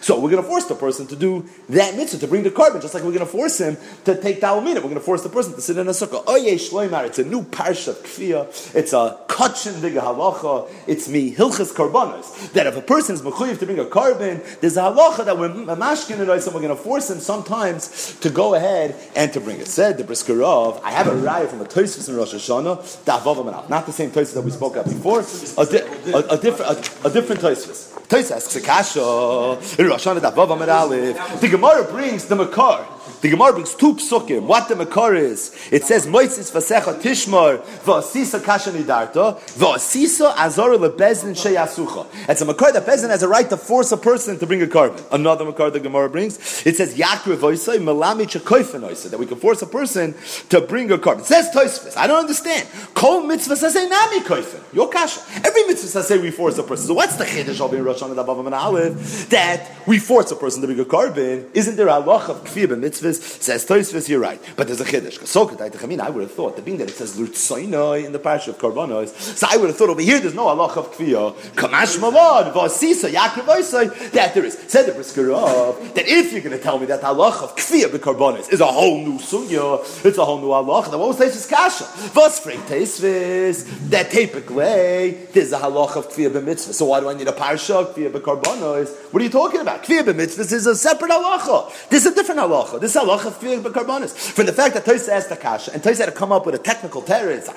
So 0.00 0.18
we're 0.20 0.30
going 0.30 0.42
to 0.42 0.48
force 0.48 0.66
the 0.66 0.74
person 0.74 1.06
to 1.08 1.16
do 1.16 1.46
that 1.70 1.96
mitzvah, 1.96 2.18
to 2.18 2.26
bring 2.26 2.42
the 2.42 2.50
carbon, 2.50 2.80
just 2.80 2.94
like 2.94 3.02
we're 3.02 3.10
going 3.10 3.20
to 3.20 3.26
force 3.26 3.60
him 3.60 3.76
to 4.04 4.20
take 4.20 4.40
the 4.40 4.46
alamina. 4.46 4.76
We're 4.76 4.82
going 4.82 4.94
to 4.94 5.00
force 5.00 5.22
the 5.22 5.28
person 5.28 5.54
to 5.54 5.60
sit 5.60 5.76
in 5.76 5.86
a 5.88 5.90
sukkah. 5.90 6.24
Yeah, 6.42 6.54
shloimar. 6.54 7.06
It's 7.06 7.18
a 7.18 7.24
new 7.24 7.42
parsha 7.42 7.94
kfiyah. 7.94 8.74
It's 8.74 8.92
a 8.92 9.18
kachin 9.28 9.74
diga 9.74 10.00
halacha. 10.00 10.70
It's 10.86 11.08
me 11.08 11.34
hilchas 11.34 11.74
karbanos. 11.74 12.52
That 12.52 12.66
if 12.66 12.76
a 12.76 12.82
person 12.82 13.14
is 13.14 13.22
mechuyev 13.22 13.58
to 13.58 13.66
bring 13.66 13.78
a 13.78 13.86
carbon, 13.86 14.40
there's 14.60 14.76
a 14.76 14.82
halacha 14.82 15.24
that 15.24 15.38
we're 15.38 15.48
mashkin 15.48 16.18
and 16.20 16.28
we're 16.28 16.60
going 16.60 16.68
to 16.68 16.76
force 16.76 17.10
him 17.10 17.18
sometimes 17.18 18.18
to 18.20 18.30
go 18.30 18.54
ahead 18.54 18.94
and 19.16 19.32
to 19.32 19.40
bring 19.40 19.60
it. 19.60 19.66
Said 19.66 19.98
the 19.98 20.04
briskerov. 20.04 20.80
I 20.82 20.90
have 20.92 21.06
a 21.06 21.12
raya 21.12 21.48
from 21.48 21.60
a 21.60 21.64
toisvis 21.64 22.08
in 22.08 22.16
Rosh 22.16 22.34
Hashanah. 22.34 23.68
Not 23.68 23.86
the 23.86 23.92
same 23.92 24.10
toisvis 24.10 24.34
that 24.34 24.42
we 24.42 24.50
spoke 24.50 24.74
about 24.76 24.86
before. 24.86 25.20
A, 25.20 25.66
di- 25.66 26.12
a, 26.12 26.34
a 26.34 26.38
different 26.38 27.04
a, 27.04 27.08
a 27.08 27.10
different 27.10 27.40
asks 27.42 28.56
a 28.60 28.66
kasha 28.66 29.00
Rosh 29.00 30.06
Hashanah. 30.06 31.40
The 31.40 31.48
Gemara 31.48 31.84
brings 31.84 32.26
the 32.26 32.36
makar 32.36 32.86
The 33.20 33.28
Gemara 33.28 33.52
brings 33.52 33.74
two 33.74 33.94
psukim. 33.94 34.42
What 34.42 34.68
the 34.68 34.76
Makar 34.76 35.14
is? 35.14 35.54
It 35.70 35.84
says, 35.84 36.06
Moisis 36.06 36.50
vasecha 36.52 37.00
tishmar 37.00 37.58
v'asisa 37.84 38.42
kasha 38.42 38.70
nidarta 38.70 39.38
v'asisa 39.58 40.34
azor 40.36 40.76
lebezin 40.76 41.34
sheyasucha. 41.34 42.06
It's 42.28 42.40
a 42.40 42.44
Makar 42.44 42.72
that 42.72 42.86
Bezin 42.86 43.10
has 43.10 43.22
a 43.22 43.28
right 43.28 43.48
to 43.48 43.56
force 43.56 43.92
a 43.92 43.96
person 43.96 44.38
to 44.38 44.46
bring 44.46 44.62
a 44.62 44.66
carbon. 44.66 45.02
Another 45.12 45.44
Makar 45.44 45.70
the 45.70 45.80
Gemara 45.80 46.08
brings, 46.08 46.38
it 46.66 46.76
says, 46.76 46.96
Yakre 46.96 47.36
voisai 47.36 47.78
melami 47.78 48.24
chekoifenoisa, 48.26 49.10
that 49.10 49.18
we 49.18 49.26
can 49.26 49.38
force 49.38 49.62
a 49.62 49.66
person 49.66 50.14
to 50.48 50.60
bring 50.60 50.90
a 50.90 50.98
carbon. 50.98 51.22
It 51.22 51.26
says 51.26 51.50
Toisvis. 51.54 51.96
I 51.96 52.06
don't 52.06 52.20
understand. 52.20 52.68
Kol 52.94 53.24
mitzvah 53.24 53.56
says 53.56 53.74
nami 53.74 54.20
koifen. 54.20 54.60
Your 54.72 54.88
kasha. 54.88 55.20
Every 55.44 55.64
mitzvah 55.64 56.02
says 56.02 56.22
we 56.22 56.30
force 56.30 56.58
a 56.58 56.62
person. 56.62 56.86
So 56.86 56.94
what's 56.94 57.16
the 57.16 57.24
chiddush 57.24 57.60
of 57.60 57.74
in 57.74 57.84
Rosh 57.84 58.02
and 58.02 58.18
Aleph? 58.18 59.28
That 59.30 59.70
we 59.86 59.98
force 59.98 60.30
a 60.30 60.36
person 60.36 60.60
to 60.62 60.66
bring 60.66 60.80
a 60.80 60.84
carbon. 60.84 61.50
Isn't 61.54 61.76
there 61.76 61.88
a 61.88 61.92
halach 61.92 62.28
of 62.28 62.44
kfir 62.44 62.76
mitzvahs? 62.90 63.42
Says 63.42 63.64
Toisvis, 63.66 64.08
you're 64.08 64.20
right. 64.20 64.40
But 64.56 64.66
there's 64.66 64.80
a 64.80 64.84
chiddush. 64.84 65.26
So 65.26 65.50
I 65.50 65.86
mean, 65.86 66.00
I 66.00 66.10
would 66.10 66.22
have 66.22 66.32
thought, 66.32 66.56
the 66.56 66.62
being 66.62 66.78
that 66.78 66.88
it 66.88 66.94
says 66.94 67.16
lurtsoinoi 67.16 68.04
in 68.04 68.12
the 68.12 68.18
parish 68.18 68.48
of 68.48 68.58
karbanos, 68.58 69.08
so 69.10 69.46
I 69.50 69.56
would 69.56 69.68
have 69.68 69.76
thought 69.76 69.90
over 69.90 70.00
here 70.00 70.18
there's 70.20 70.34
no 70.34 70.46
halach 70.46 70.76
of 70.76 70.92
kfir. 70.94 71.32
Kamash 71.54 71.98
malad, 71.98 72.52
vasisa, 72.52 73.10
yakrav 73.10 74.10
that 74.12 74.34
there 74.34 74.44
is. 74.44 74.58
Said 74.68 74.86
the 74.86 74.92
Briskerov, 74.92 75.94
that 75.94 76.06
if 76.06 76.32
you're 76.32 76.42
going 76.42 76.56
to 76.56 76.62
tell 76.62 76.78
me 76.78 76.86
that 76.86 77.00
halach 77.00 77.42
of 77.42 77.56
kfir 77.56 77.86
bekarbanos 77.86 78.52
is 78.52 78.60
a 78.60 78.66
whole 78.66 78.98
new 78.98 79.18
sunya, 79.18 80.04
it's 80.04 80.18
a 80.18 80.24
whole 80.24 80.40
new 80.40 80.48
halach, 80.48 80.90
then 80.90 80.98
what 80.98 81.08
was 81.08 81.18
Teisvis 81.18 81.48
kasha? 81.48 81.84
Vos 82.12 82.40
frek 82.40 82.58
Teisvis, 82.66 83.64
that 83.90 84.10
typically 84.10 85.12
there's 85.32 85.52
a 85.52 85.58
halach 85.58 85.96
of 85.96 86.08
kfir 86.08 86.30
b'mitzvah. 86.30 86.72
So 86.72 86.86
why 86.86 87.00
do 87.00 87.08
I 87.08 87.14
need 87.14 87.28
a 87.28 87.32
parsha 87.32 87.76
of 87.76 87.94
kfir 87.94 88.10
bekarbanos? 88.10 89.12
What 89.12 89.20
are 89.20 89.24
you 89.24 89.30
talking 89.30 89.60
about? 89.60 89.84
Kfir 89.84 90.02
b'mitzvah 90.02 90.52
is 90.52 90.66
a 90.66 90.74
separate 90.74 91.10
halacha. 91.10 91.88
This 91.88 92.06
is 92.06 92.12
a 92.12 92.14
different 92.14 92.40
halacha. 92.40 92.79
This 92.80 92.96
is 92.96 93.02
halacha 93.02 93.26
of 93.26 93.38
kfir 93.38 93.62
bekarbanos. 93.62 94.16
From 94.32 94.46
the 94.46 94.52
fact 94.52 94.74
that 94.74 94.84
Teisvis 94.84 95.08
asked 95.08 95.28
the 95.28 95.36
kasha, 95.36 95.72
and 95.72 95.82
Teisvis 95.82 95.98
had 95.98 96.06
to 96.06 96.12
come 96.12 96.32
up 96.32 96.46
with 96.46 96.54
a 96.54 96.58
technical 96.58 97.02
terror, 97.02 97.30
it's 97.30 97.48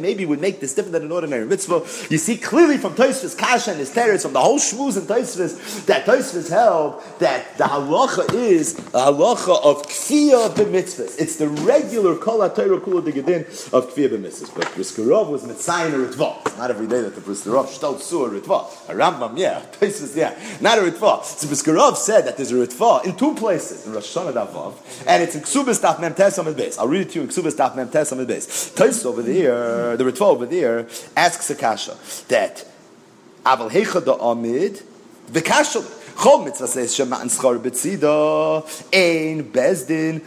maybe 0.00 0.24
would 0.24 0.40
make 0.40 0.60
this 0.60 0.74
different 0.74 0.92
than 0.92 1.04
an 1.04 1.12
ordinary 1.12 1.44
mitzvah. 1.44 1.80
You 2.10 2.18
see 2.18 2.36
clearly 2.36 2.78
from 2.78 2.94
Teisvis 2.94 3.36
kasha 3.36 3.72
and 3.72 3.80
his 3.80 3.92
terrors, 3.92 4.22
from 4.22 4.32
the 4.32 4.40
whole 4.40 4.58
shmuz 4.58 4.96
and 4.96 5.06
Taisvis 5.08 5.86
that 5.86 6.06
Taisvis 6.06 6.50
held 6.50 7.02
that 7.18 7.56
the 7.58 7.64
halacha 7.64 8.32
is 8.34 8.78
a 8.78 9.10
halacha 9.10 9.62
of 9.64 9.82
kfiyah 9.86 10.50
b'mitzvahs. 10.50 11.20
It's 11.20 11.36
the 11.36 11.48
regular 11.48 12.16
kol 12.16 12.40
ha'torah 12.40 12.80
kula 12.80 13.02
gedin 13.02 13.42
of 13.72 13.92
kfiyah 13.92 14.10
b'mitzvahs. 14.10 14.54
But 14.54 14.66
Briskerov 14.66 15.30
was 15.30 15.42
mitzayin 15.44 16.06
ritva. 16.06 16.58
Not 16.58 16.70
every 16.70 16.86
day 16.86 17.00
that 17.00 17.14
the 17.14 17.20
Briskerov 17.20 17.66
shtal 17.66 18.00
su 18.00 18.24
a 18.24 18.30
ritva. 18.30 18.88
A 18.88 18.94
Rambam, 18.94 19.36
yeah. 19.36 19.62
Taisvis, 19.72 20.16
yeah. 20.16 20.38
Not 20.60 20.78
a 20.78 20.82
ritva. 20.82 21.24
So 21.24 21.48
Briskerov 21.48 21.96
said 21.96 22.26
that 22.26 22.36
there's 22.36 22.52
a 22.52 22.54
ritva 22.54 23.04
in 23.04 23.16
two 23.16 23.34
places 23.34 23.79
in 23.86 23.92
Rosh 23.92 24.16
Hashanah 24.16 24.32
Davav, 24.32 24.74
and 25.06 25.22
it's 25.22 25.34
in 25.34 25.42
Ksubas 25.42 25.80
Daf 25.80 26.00
Mem 26.00 26.14
Tes 26.14 26.38
Beis. 26.38 26.78
I'll 26.78 26.88
read 26.88 27.02
it 27.02 27.10
to 27.10 27.14
you 27.16 27.22
in 27.22 27.28
Ksubas 27.28 27.56
Daf 27.56 27.76
Mem 27.76 27.88
Tes 27.88 28.10
Beis. 28.12 28.74
Taisvis 28.74 29.04
over 29.06 29.22
there, 29.22 29.96
the 29.96 30.04
ritva 30.04 30.22
over 30.22 30.46
there 30.46 30.86
asks 31.16 31.50
a 31.50 31.54
kasha 31.54 31.96
that 32.28 32.66
Aval 33.44 33.70
Hecha 33.70 34.04
da 34.04 34.14
Amid 34.30 34.82
the 35.28 35.42
kashal. 35.42 35.99
Chol 36.20 36.44
mitzvah 36.44 36.68
says 36.68 36.94
schar 36.94 37.58
betzida 37.58 38.62
ein 38.92 39.42
bezdin 39.50 40.20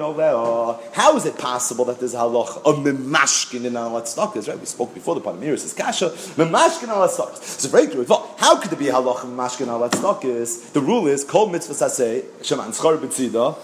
over. 0.00 0.78
How 0.92 1.16
is 1.16 1.26
it 1.26 1.36
possible 1.36 1.84
that 1.86 1.98
there's 1.98 2.14
a 2.14 2.18
halach 2.18 2.58
of 2.64 2.76
memashkin 2.76 3.64
in 3.64 3.76
our 3.76 4.02
tzedakahs? 4.02 4.46
Right, 4.46 4.56
we 4.56 4.66
spoke 4.66 4.94
before 4.94 5.16
the 5.16 5.20
Panamir 5.20 5.58
says 5.58 5.72
kasha 5.72 6.10
memashkin 6.36 6.86
al 6.90 7.08
tzedakahs. 7.08 7.42
So 7.42 7.68
very 7.68 7.88
good. 7.88 8.06
How 8.06 8.60
could 8.60 8.70
there 8.70 8.78
be 8.78 8.86
a 8.86 8.92
halach 8.92 9.24
of 9.24 9.30
memashkin 9.30 9.66
al 9.66 9.80
tzedakahs? 9.90 10.72
The 10.72 10.80
rule 10.80 11.08
is 11.08 11.24
kol 11.24 11.48
mitzvah 11.48 11.90
say 11.90 12.22
shema 12.42 12.62
and 12.62 12.72
schar 12.72 12.96
betzida 12.96 13.56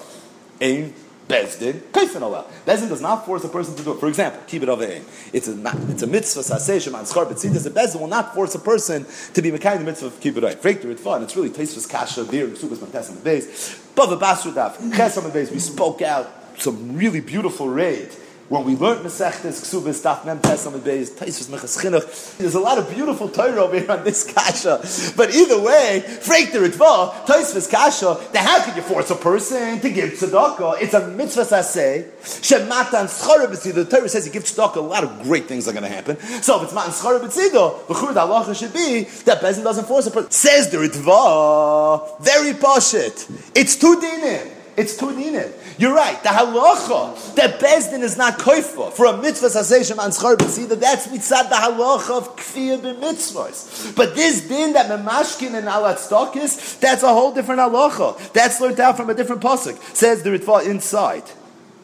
ein 0.60 0.92
Bezdin, 1.28 1.80
kaifin 1.92 2.22
Allah. 2.22 2.44
Bezdin 2.66 2.88
does 2.88 3.00
not 3.00 3.24
force 3.24 3.44
a 3.44 3.48
person 3.48 3.74
to 3.76 3.82
do 3.82 3.92
it. 3.92 4.00
For 4.00 4.08
example, 4.08 4.40
keep 4.46 4.62
it 4.62 4.68
over 4.68 4.84
It's 5.32 5.48
a 5.48 5.54
it's 5.88 6.02
a 6.02 6.06
mitzvah 6.06 6.40
saseh 6.40 6.90
sheman 6.90 7.02
schar 7.02 7.26
betzidus. 7.26 7.64
The 7.64 7.70
Bezdin 7.70 8.00
will 8.00 8.08
not 8.08 8.34
force 8.34 8.54
a 8.54 8.58
person 8.58 9.06
to 9.34 9.42
be 9.42 9.50
mekayim 9.50 9.78
the 9.78 9.84
mitzvah 9.84 10.06
of 10.06 10.20
keep 10.20 10.36
it 10.36 10.44
it's 10.44 11.02
fun. 11.02 11.22
It's 11.22 11.36
really 11.36 11.50
taisvus 11.50 11.88
kasha 11.88 12.24
there 12.24 12.46
in 12.46 12.52
sukas 12.52 12.80
mantes 12.80 13.08
on 13.08 13.16
the 13.16 13.22
base. 13.22 13.80
Bava 13.94 14.18
basru 14.18 14.52
daf 14.52 14.94
ches 14.96 15.16
on 15.16 15.24
the 15.24 15.30
base. 15.30 15.50
We 15.50 15.58
spoke 15.58 16.02
out 16.02 16.30
some 16.58 16.96
really 16.96 17.20
beautiful 17.20 17.68
raid 17.68 18.10
when 18.52 18.64
we 18.64 18.76
learned 18.76 19.00
Masechtes 19.00 19.62
Ksubis 19.62 20.02
Daf 20.02 20.26
Mem 20.26 20.38
Tes 20.38 20.66
Amid 20.66 20.82
Beis 20.82 21.08
Taisus 21.10 21.48
Mechas 21.48 21.80
Chinuch, 21.80 22.36
there's 22.36 22.54
a 22.54 22.60
lot 22.60 22.76
of 22.76 22.86
beautiful 22.90 23.26
Torah 23.26 23.64
over 23.64 23.78
here 23.78 23.90
on 23.90 24.04
this 24.04 24.30
kasha. 24.34 24.76
But 25.16 25.34
either 25.34 25.58
way, 25.58 26.04
Freik 26.06 26.52
the 26.52 26.58
Ritva, 26.58 27.24
Taisus 27.24 27.70
Kasha, 27.70 28.20
then 28.32 28.44
how 28.44 28.62
could 28.62 28.76
you 28.76 28.82
force 28.82 29.10
a 29.10 29.14
person 29.14 29.80
to 29.80 29.88
give 29.88 30.10
tzedakah? 30.10 30.82
It's 30.82 30.92
a 30.92 31.08
mitzvah 31.08 31.46
saseh. 31.46 32.10
Shematan 32.20 33.06
Schara 33.08 33.48
The 33.72 33.86
Torah 33.86 34.08
says 34.10 34.26
you 34.26 34.32
give 34.32 34.44
tzedakah, 34.44 34.76
a 34.76 34.80
lot 34.80 35.02
of 35.02 35.22
great 35.22 35.46
things 35.46 35.66
are 35.66 35.72
going 35.72 35.84
to 35.84 35.88
happen. 35.88 36.18
So 36.42 36.58
if 36.58 36.64
it's 36.64 36.74
Matan 36.74 36.92
Schara 36.92 37.20
B'tzido, 37.20 37.86
the 37.88 37.94
Chur 37.94 38.12
Halacha 38.12 38.54
should 38.54 38.74
be 38.74 39.04
that 39.24 39.40
Bezin 39.40 39.64
doesn't 39.64 39.86
force 39.86 40.06
a 40.06 40.10
person. 40.10 40.30
Says 40.30 40.70
the 40.70 40.76
Ritva, 40.76 42.20
very 42.20 42.52
poshit. 42.52 43.30
It's 43.56 43.76
two 43.76 43.96
dinim. 43.96 44.46
It's 44.76 44.98
two 44.98 45.06
dinim. 45.06 45.52
You're 45.82 45.96
right. 45.96 46.22
The 46.22 46.28
halacha 46.28 47.34
that 47.34 47.58
Bezdin 47.58 48.02
is 48.02 48.16
not 48.16 48.38
koifa 48.38 48.92
for 48.92 49.06
a 49.06 49.16
mitzvah 49.16 49.48
saseshem 49.48 49.98
and 49.98 50.12
schar 50.12 50.38
that 50.68 50.80
that's 50.80 51.08
mitzad 51.08 51.48
the 51.48 51.56
halacha 51.56 52.18
of 52.18 52.36
kfir 52.36 52.80
b'mitzvahs. 52.80 53.96
But 53.96 54.14
this 54.14 54.46
din 54.46 54.74
that 54.74 54.86
memashkin 54.86 55.54
and 55.54 55.66
alat 55.66 55.96
stokis, 55.96 56.78
that's 56.78 57.02
a 57.02 57.08
whole 57.08 57.34
different 57.34 57.62
halacha. 57.62 58.32
That's 58.32 58.60
learned 58.60 58.78
out 58.78 58.96
from 58.96 59.10
a 59.10 59.14
different 59.14 59.42
pasuk. 59.42 59.76
Says 59.92 60.22
the 60.22 60.30
ritva 60.30 60.64
inside. 60.68 61.24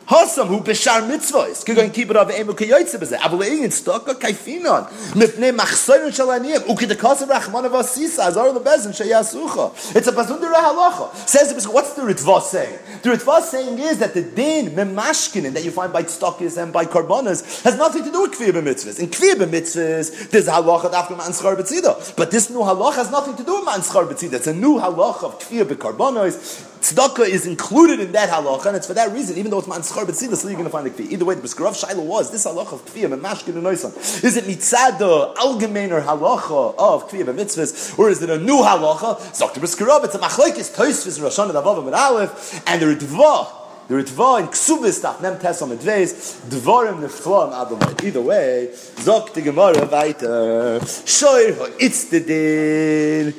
Hasam 0.09 0.47
hu 0.47 0.61
beshar 0.61 1.03
mitzvahs. 1.07 1.63
Kegoin 1.67 1.93
keep 1.93 2.09
it 2.09 2.17
of 2.17 2.31
emu 2.31 2.55
keyoytze 2.55 2.99
beze. 2.99 3.19
Avle 3.19 3.47
in 3.47 3.69
stokka 3.69 4.15
kaifinon. 4.15 4.89
Mipne 5.13 5.55
machsoyun 5.55 6.09
shalaniyim. 6.09 6.61
Uki 6.67 6.89
de 6.89 6.95
kasev 6.95 7.29
rachman 7.29 7.67
of 7.67 7.73
asisa. 7.73 8.29
Azar 8.29 8.51
the 8.55 8.61
bezin 8.61 8.97
sheyasucha. 8.97 9.95
It's 9.95 10.09
a 10.09 10.13
pasundere 10.13 10.55
halacha. 10.55 11.15
Says 11.29 11.53
the 11.53 11.71
what's 11.71 11.93
the 11.93 12.01
ritva 12.01 12.41
saying? 12.41 12.79
The 13.03 13.11
ritva 13.11 13.43
saying 13.43 13.79
is 13.81 13.99
that 13.99 14.15
the 14.15 14.23
din 14.23 14.71
memashkinin 14.71 15.53
that 15.53 15.63
you 15.63 15.71
find 15.71 15.93
by 15.93 16.05
stockis 16.05 16.57
and 16.57 16.73
by 16.73 16.87
karbonas 16.87 17.63
has 17.65 17.77
nothing 17.77 18.03
to 18.05 18.11
do 18.11 18.23
with 18.23 18.33
kvir 18.33 18.53
b'mitzvahs. 18.53 19.01
In 19.01 19.09
kvir 19.09 19.35
b'mitzvahs, 19.35 20.31
there's 20.31 20.47
halacha 20.49 20.91
after 20.91 21.17
man 21.17 21.33
schar 21.33 21.55
b'tzida. 21.55 22.17
But 22.17 22.31
this 22.31 22.49
new 22.49 22.61
halacha 22.61 22.95
has 22.95 23.11
nothing 23.11 23.37
to 23.37 23.45
do 23.45 23.57
with 23.57 23.67
man 23.67 23.81
schar 23.81 24.09
b'tzida. 24.09 24.33
It's 24.35 24.47
a 24.47 24.55
new 24.55 24.79
halacha 24.79 25.25
of 25.25 25.39
kvir 25.39 25.65
b'karbonos. 25.67 26.77
Tzedakah 26.81 27.29
is 27.29 27.47
included 27.47 28.01
in 28.01 28.13
that 28.13 28.29
halacha, 28.31 28.67
and 28.67 28.77
it's 28.77 28.87
for 28.87 28.95
that 28.95 29.13
reason, 29.13 29.37
even 29.37 29.51
though 29.51 29.59
it's 29.59 29.69
man 29.69 29.81
schar 29.81 30.05
b'tzida, 30.05 30.37
still 30.37 30.51
you're 30.51 30.59
going 30.59 30.65
to 30.65 30.71
find 30.71 30.87
the 30.87 30.91
kfi. 30.91 31.11
Either 31.13 31.25
way, 31.25 31.35
the 31.35 31.41
Brisker 31.41 31.65
Shaila 31.65 32.05
was 32.05 32.31
this 32.31 32.47
halacha 32.47 32.75
of 32.75 32.85
kfiyah 32.87 33.13
and 33.13 33.23
mashkin 33.23 33.57
and 33.57 33.65
noisan. 33.65 33.97
Is 34.25 34.37
it 34.37 34.45
mitzada 34.45 35.35
algemeiner 35.35 36.03
halacha 36.03 36.75
of 36.79 37.11
kfiyah 37.11 37.29
and 37.29 37.39
mitzvahs, 37.39 37.99
or 37.99 38.11
is 38.11 38.23
it 38.23 38.31
a 38.31 38.39
new 38.39 38.59
halacha? 38.59 39.17
Zok 39.33 39.55
the 39.55 39.61
Brisker 39.61 39.87
it's 40.05 40.15
a 40.15 40.19
machlekes 40.19 40.75
toisvis 40.75 41.21
Rosh 41.23 41.39
Hashanah 41.39 41.53
Davav 41.63 41.87
and 41.87 41.95
Aleph, 41.95 42.63
and 42.67 42.81
the 42.81 42.87
Ritva. 42.87 43.49
The 43.89 43.95
Ritva 43.95 44.41
in 44.41 44.47
Ksubis 44.49 45.01
Taf 45.01 45.23
Nem 45.23 45.39
Tes 45.39 45.63
on 45.63 45.71
Medveis 45.71 46.41
Dvorim 46.51 47.01
Nefchlam 47.01 47.53
Adonai. 47.55 48.07
Either 48.07 48.21
way, 48.21 48.69
Zok 48.73 49.33
the 49.33 49.41
Gemara 49.41 49.87
weiter. 49.87 50.79
Shoy 50.81 51.75
it's 51.81 52.05
the 52.05 52.21
din. 52.21 53.33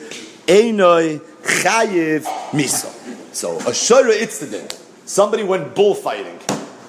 Einoi 0.48 1.20
Chayiv 1.44 2.24
Misa. 2.50 2.90
So 3.40 3.56
a 3.60 3.72
shara 3.72 4.12
itzadin, 4.12 4.70
somebody 5.06 5.44
went 5.44 5.74
bullfighting, 5.74 6.42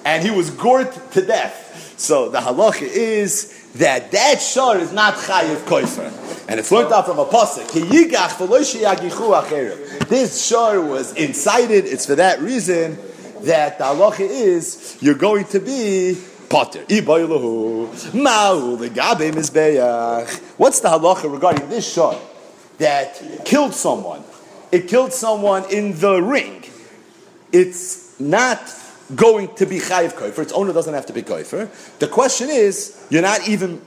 and 0.03 0.21
he 0.21 0.31
was 0.31 0.49
gored 0.49 0.91
to 1.11 1.21
death. 1.25 1.95
So 1.97 2.27
the 2.27 2.39
halacha 2.39 2.81
is 2.81 3.71
that 3.75 4.11
that 4.11 4.41
shar 4.41 4.77
is 4.77 4.91
not 4.91 5.13
chayiv 5.13 5.59
koifer, 5.59 6.11
and 6.49 6.59
it's 6.59 6.69
learned 6.69 6.91
out 6.91 7.05
from 7.05 7.19
a 7.19 7.25
pasuk. 7.25 7.71
This 10.09 10.45
shar 10.45 10.81
was 10.81 11.13
incited. 11.13 11.85
It's 11.85 12.05
for 12.05 12.15
that 12.15 12.41
reason 12.41 12.97
that 13.43 13.77
the 13.77 13.85
halacha 13.85 14.19
is 14.19 14.97
you're 14.99 15.15
going 15.15 15.45
to 15.45 15.61
be 15.61 16.17
potter. 16.49 16.81
What's 16.81 16.89
the 20.81 20.89
halacha 20.89 21.31
regarding 21.31 21.69
this 21.69 21.93
shar 21.93 22.19
that 22.77 23.21
killed 23.45 23.73
someone? 23.73 24.25
It 24.71 24.87
killed 24.87 25.13
someone 25.13 25.65
in 25.71 25.99
the 25.99 26.21
ring, 26.21 26.63
it's 27.51 28.19
not 28.19 28.59
going 29.15 29.53
to 29.55 29.65
be 29.65 29.79
chayiv 29.79 30.13
koifer. 30.13 30.39
Its 30.39 30.53
owner 30.53 30.73
doesn't 30.73 30.93
have 30.93 31.05
to 31.07 31.13
be 31.13 31.21
koifer. 31.21 31.69
The 31.99 32.07
question 32.07 32.49
is, 32.49 33.05
you're 33.09 33.21
not 33.21 33.47
even 33.47 33.81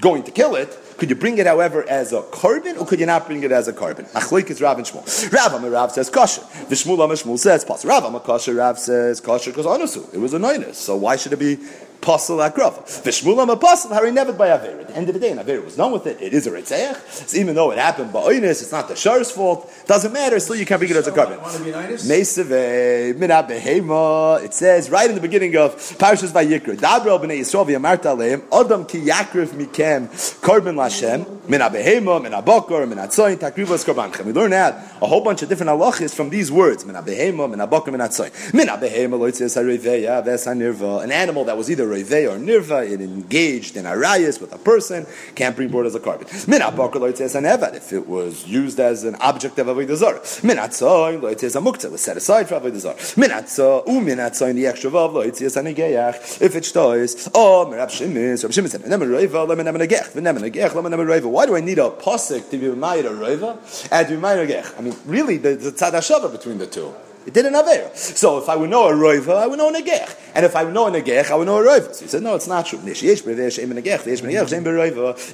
going 0.00 0.22
to 0.24 0.30
kill 0.30 0.56
it. 0.56 0.78
Could 0.98 1.10
you 1.10 1.16
bring 1.16 1.36
it, 1.36 1.46
however, 1.46 1.86
as 1.88 2.14
a 2.14 2.22
carbon, 2.22 2.78
or 2.78 2.86
could 2.86 3.00
you 3.00 3.06
not 3.06 3.26
bring 3.26 3.42
it 3.42 3.52
as 3.52 3.68
a 3.68 3.72
carbon? 3.72 4.06
Achlik 4.06 4.48
is 4.48 4.62
Rav 4.62 4.78
and 4.78 4.86
Shmuel. 4.86 5.32
Rav 5.32 5.62
Rav 5.62 5.92
says 5.92 6.08
kosher. 6.08 6.40
Vishmul 6.68 6.96
Shmuel 6.96 7.38
says 7.38 7.64
pas. 7.64 7.84
Rav 7.84 8.22
kosher. 8.24 8.54
Rav 8.54 8.78
says 8.78 9.20
kosher 9.20 9.50
because 9.50 9.66
onusu. 9.66 10.12
It 10.14 10.18
was 10.18 10.32
a 10.32 10.38
noinus. 10.38 10.74
So 10.74 10.96
why 10.96 11.16
should 11.16 11.34
it 11.34 11.38
be 11.38 11.58
Pasul 12.00 12.38
akrava. 12.38 12.82
Vishmulam 13.02 13.52
a 13.52 13.56
pasul, 13.56 13.92
Harry 13.92 14.12
never 14.12 14.32
by 14.32 14.48
Avera. 14.48 14.80
At 14.80 14.88
the 14.88 14.96
end 14.96 15.08
of 15.08 15.14
the 15.14 15.20
day, 15.20 15.30
an 15.30 15.38
Avera 15.38 15.64
was 15.64 15.76
done 15.76 15.92
with 15.92 16.06
it. 16.06 16.20
It 16.20 16.32
is 16.32 16.46
a 16.46 16.50
Ritzeach. 16.50 16.96
So 17.28 17.36
even 17.38 17.54
though 17.54 17.70
it 17.72 17.78
happened 17.78 18.12
by 18.12 18.20
Oinis, 18.20 18.62
it's 18.62 18.72
not 18.72 18.88
the 18.88 18.96
Shar's 18.96 19.30
fault. 19.30 19.70
Doesn't 19.86 20.12
matter. 20.12 20.38
Still, 20.38 20.56
you 20.56 20.66
can't 20.66 20.78
bring 20.78 20.90
it 20.90 20.96
as 20.96 21.06
a 21.06 21.12
carbon. 21.12 21.38
Meseve 21.38 23.16
mina 23.16 23.42
behema. 23.42 24.42
It 24.44 24.54
says 24.54 24.90
right 24.90 25.08
in 25.08 25.14
the 25.14 25.20
beginning 25.20 25.56
of 25.56 25.74
Parshas 25.98 26.32
Vayikra. 26.32 26.76
Dabra 26.76 27.18
b'nei 27.18 27.40
Yisrael 27.40 27.66
v'yamarta 27.66 28.16
aleim 28.16 28.42
Adam 28.52 28.84
ki 28.84 29.00
yakrif 29.00 29.48
mikem 29.48 30.08
korban 30.40 30.74
lashem 30.74 31.48
mina 31.48 31.70
behema 31.70 32.22
mina 32.22 32.42
bokor 32.42 32.88
mina 32.88 33.06
tzoyin 33.08 33.36
takrivos 33.36 33.84
korbanchem. 33.84 34.24
We 34.24 34.32
learn 34.32 34.52
out 34.52 34.74
a 35.02 35.06
whole 35.06 35.22
bunch 35.22 35.42
of 35.42 35.48
different 35.48 35.70
halachis 35.70 36.14
from 36.14 36.30
these 36.30 36.52
words 36.52 36.84
mina 36.84 37.02
behema 37.02 37.48
mina 37.50 37.66
bokor 37.66 37.92
mina 37.92 38.08
tzoyin 38.08 38.54
mina 38.54 38.72
behema 38.72 39.18
loitzes 39.18 39.56
hareveya 39.56 40.24
ves 40.24 40.46
hanirva. 40.46 41.02
An 41.02 41.12
animal 41.12 41.44
that 41.44 41.56
was 41.56 41.70
either 41.70 41.85
revei 41.86 42.30
or 42.30 42.38
nirva, 42.38 42.88
it 42.90 43.00
engaged 43.00 43.76
in 43.76 43.84
arayas 43.84 44.40
with 44.40 44.52
a 44.52 44.58
person, 44.58 45.06
can't 45.34 45.56
bring 45.56 45.68
board 45.68 45.86
as 45.86 45.94
a 45.94 46.00
carbon. 46.00 46.26
Mina 46.46 46.64
bokor 46.66 46.94
loitzes 46.94 47.34
hanevad. 47.40 47.74
If 47.74 47.92
it 47.92 48.06
was 48.06 48.46
used 48.46 48.80
as 48.80 49.04
an 49.04 49.16
object 49.16 49.58
of 49.58 49.66
avodah 49.66 49.96
zarah. 49.96 50.20
Mina 50.42 50.62
tzoyin 50.62 51.22
a 51.22 51.34
hamuktzah 51.34 51.90
was 51.90 52.00
set 52.00 52.16
aside 52.16 52.48
for 52.48 52.60
avodah 52.60 52.78
zarah. 52.78 52.96
Mina 53.16 53.42
tzoyin 53.42 53.86
u 53.86 54.00
mina 54.00 54.30
tzoyin 54.30 54.54
the 54.54 54.66
extra 54.66 54.90
vav 54.90 55.12
loitzes 55.12 55.60
hanegeyach. 55.60 56.40
If 56.40 56.56
it's 56.56 56.72
shtois, 56.72 57.30
oh 57.34 57.66
merab 57.70 57.90
shimis, 57.90 58.42
Rab 58.42 58.52
Shimon 58.52 58.70
said, 58.70 58.82
"Nemer 58.82 59.06
roiva, 59.06 59.46
lemen 59.46 59.66
nemer 59.66 59.86
negech, 59.86 60.12
v'nemer 60.12 60.38
negech, 60.38 60.70
lemen 60.70 60.92
nemer 60.92 61.06
roiva." 61.06 61.26
Why 61.26 61.46
do 61.46 61.56
I 61.56 61.60
need 61.60 61.78
a 61.78 61.90
posik 61.90 62.50
to 62.50 62.58
be 62.58 62.66
ma'ir 62.66 63.06
a 63.06 63.10
roiva 63.10 63.88
and 63.90 64.08
to 64.08 64.14
be 64.14 64.20
ma'ir 64.20 64.46
negech? 64.46 64.78
I 64.78 64.82
mean, 64.82 64.96
really, 65.04 65.36
there's 65.36 65.66
a 65.66 65.72
tzad 65.72 66.32
between 66.32 66.58
the 66.58 66.66
two. 66.66 66.92
It 67.26 67.34
did 67.34 67.44
an 67.44 67.56
aver. 67.56 67.90
So 67.94 68.38
if 68.38 68.48
I 68.48 68.54
would 68.54 68.70
know 68.70 68.86
a 68.88 68.92
roiva, 68.92 69.36
I 69.36 69.46
would 69.48 69.58
know 69.58 69.68
a 69.68 69.72
negech. 69.72 70.14
And 70.34 70.46
if 70.46 70.54
I 70.54 70.62
would 70.64 70.72
know 70.72 70.86
a 70.86 70.90
negech, 70.92 71.30
I 71.30 71.34
would 71.34 71.46
know 71.46 71.58
a 71.58 71.64
roiva. 71.64 71.92
So 71.92 72.04
he 72.04 72.08
said, 72.08 72.22
no, 72.22 72.36
it's 72.36 72.46
not 72.46 72.66
true. 72.66 72.78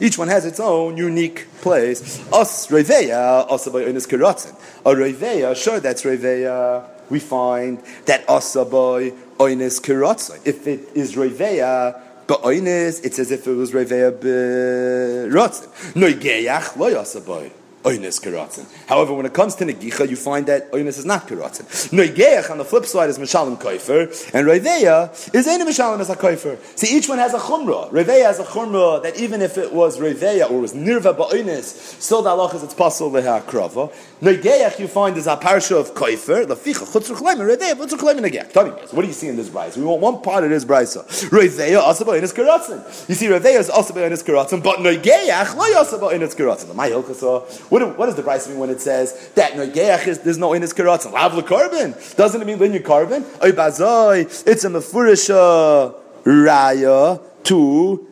Each 0.01 0.18
one 0.18 0.28
has 0.28 0.45
its 0.47 0.59
own 0.59 0.97
unique 0.97 1.47
place. 1.61 2.20
Us 2.32 2.66
roiveya, 2.68 3.47
kiratzin. 3.47 4.55
A 4.86 4.90
roiveya, 4.95 5.55
sure, 5.55 5.80
that's 5.80 6.03
roiveya. 6.03 6.84
We 7.11 7.18
find 7.18 7.82
that 8.07 8.24
asa 8.28 8.64
by 8.64 9.12
onis 9.38 9.78
kiratzin. 9.80 10.40
If 10.47 10.66
it 10.66 10.88
is 10.95 11.14
roiveya, 11.14 12.01
but 12.26 12.43
oines, 12.43 13.05
it's 13.05 13.18
as 13.18 13.30
if 13.30 13.47
it 13.47 13.53
was 13.53 13.72
reveya 13.72 14.12
b'rotzin. 14.12 15.68
Noigeach 15.93 16.76
lo 16.76 16.88
yasa 16.90 17.20
boy. 17.24 17.53
Oines 17.85 18.20
keratzin. 18.20 18.64
However, 18.87 19.12
when 19.12 19.26
it 19.26 19.33
comes 19.33 19.57
to 19.57 19.64
negicha, 19.64 20.09
you 20.09 20.14
find 20.14 20.47
that 20.47 20.70
oines 20.70 20.99
is 20.99 21.05
not 21.05 21.26
keratzin. 21.26 21.64
Noigeach 21.91 22.49
on 22.49 22.59
the 22.59 22.64
flip 22.64 22.87
side 22.87 23.11
is 23.11 23.18
mishalim 23.18 23.57
koifer, 23.57 24.07
and 24.33 24.47
reveya 24.47 25.11
is 25.35 25.49
ain't 25.49 25.62
mishalim 25.68 25.99
as 25.99 26.09
a 26.09 26.14
koifer. 26.14 26.57
See, 26.78 26.97
each 26.97 27.09
one 27.09 27.18
has 27.18 27.35
a 27.35 27.39
chumrah. 27.39 27.91
Reveya 27.91 28.26
has 28.26 28.39
a 28.39 28.45
chumrah 28.45 29.03
that 29.03 29.16
even 29.18 29.43
if 29.43 29.59
it 29.59 29.72
was 29.72 29.99
reveya 29.99 30.49
or 30.49 30.61
was 30.61 30.74
nirva 30.74 31.16
ba'oines, 31.16 31.64
still 32.01 32.22
the 32.22 32.30
halach 32.30 32.55
is 32.55 32.62
it's 32.62 32.72
possible 32.72 33.11
leha 33.11 33.43
krava. 33.43 33.93
Noigeach 34.20 34.78
you 34.78 34.87
find 34.87 35.16
is 35.16 35.26
a 35.26 35.37
parsha 35.37 35.76
of 35.76 35.93
koifer, 35.93 36.47
the 36.47 36.55
ficha 36.55 36.87
chutzruch 36.87 37.16
leimer 37.16 37.57
reveya 37.57 37.74
chutzruch 37.74 37.99
leimer 37.99 38.20
negech. 38.30 38.53
Tell 38.53 38.64
me 38.64 38.70
what 38.70 39.03
do 39.03 39.09
you 39.09 39.12
see 39.12 39.26
in 39.26 39.35
this 39.35 39.49
brayso? 39.49 39.78
We 39.78 39.85
want 39.85 40.01
one 40.01 40.22
part 40.22 40.45
of 40.45 40.51
this 40.51 40.64
brayso. 40.64 41.05
Reveya 41.30 41.80
also 41.80 42.05
ba'oines 42.05 42.33
keratzin. 42.33 43.09
You 43.09 43.16
see, 43.16 43.26
reveya 43.26 43.59
is 43.59 43.70
also 43.70 43.93
ba'oines 43.93 44.22
keratzin, 44.22 44.62
but 44.62 44.78
noigeach 44.78 45.57
lo 45.57 45.76
also 45.76 45.99
ba'oines 45.99 46.37
keratzin. 46.37 46.72
My 46.76 46.89
hilchasa. 46.89 47.70
What, 47.73 47.97
what 47.97 48.05
does 48.05 48.16
the 48.16 48.23
Bryce 48.23 48.47
mean 48.49 48.59
when 48.59 48.68
it 48.68 48.83
says 48.83 49.31
that 49.35 49.55
is 49.55 50.18
there's 50.18 50.37
no 50.37 50.55
inis 50.55 50.75
keratzin? 50.75 51.11
Lav 51.11 51.43
carbon 51.47 51.95
doesn't 52.16 52.43
it 52.43 52.45
mean 52.45 52.59
linear 52.59 52.81
carbon? 52.81 53.25
It's 53.41 54.64
a 54.64 54.68
mefurisha 54.68 55.95
uh, 55.95 55.95
raya 56.23 57.23
to 57.45 58.07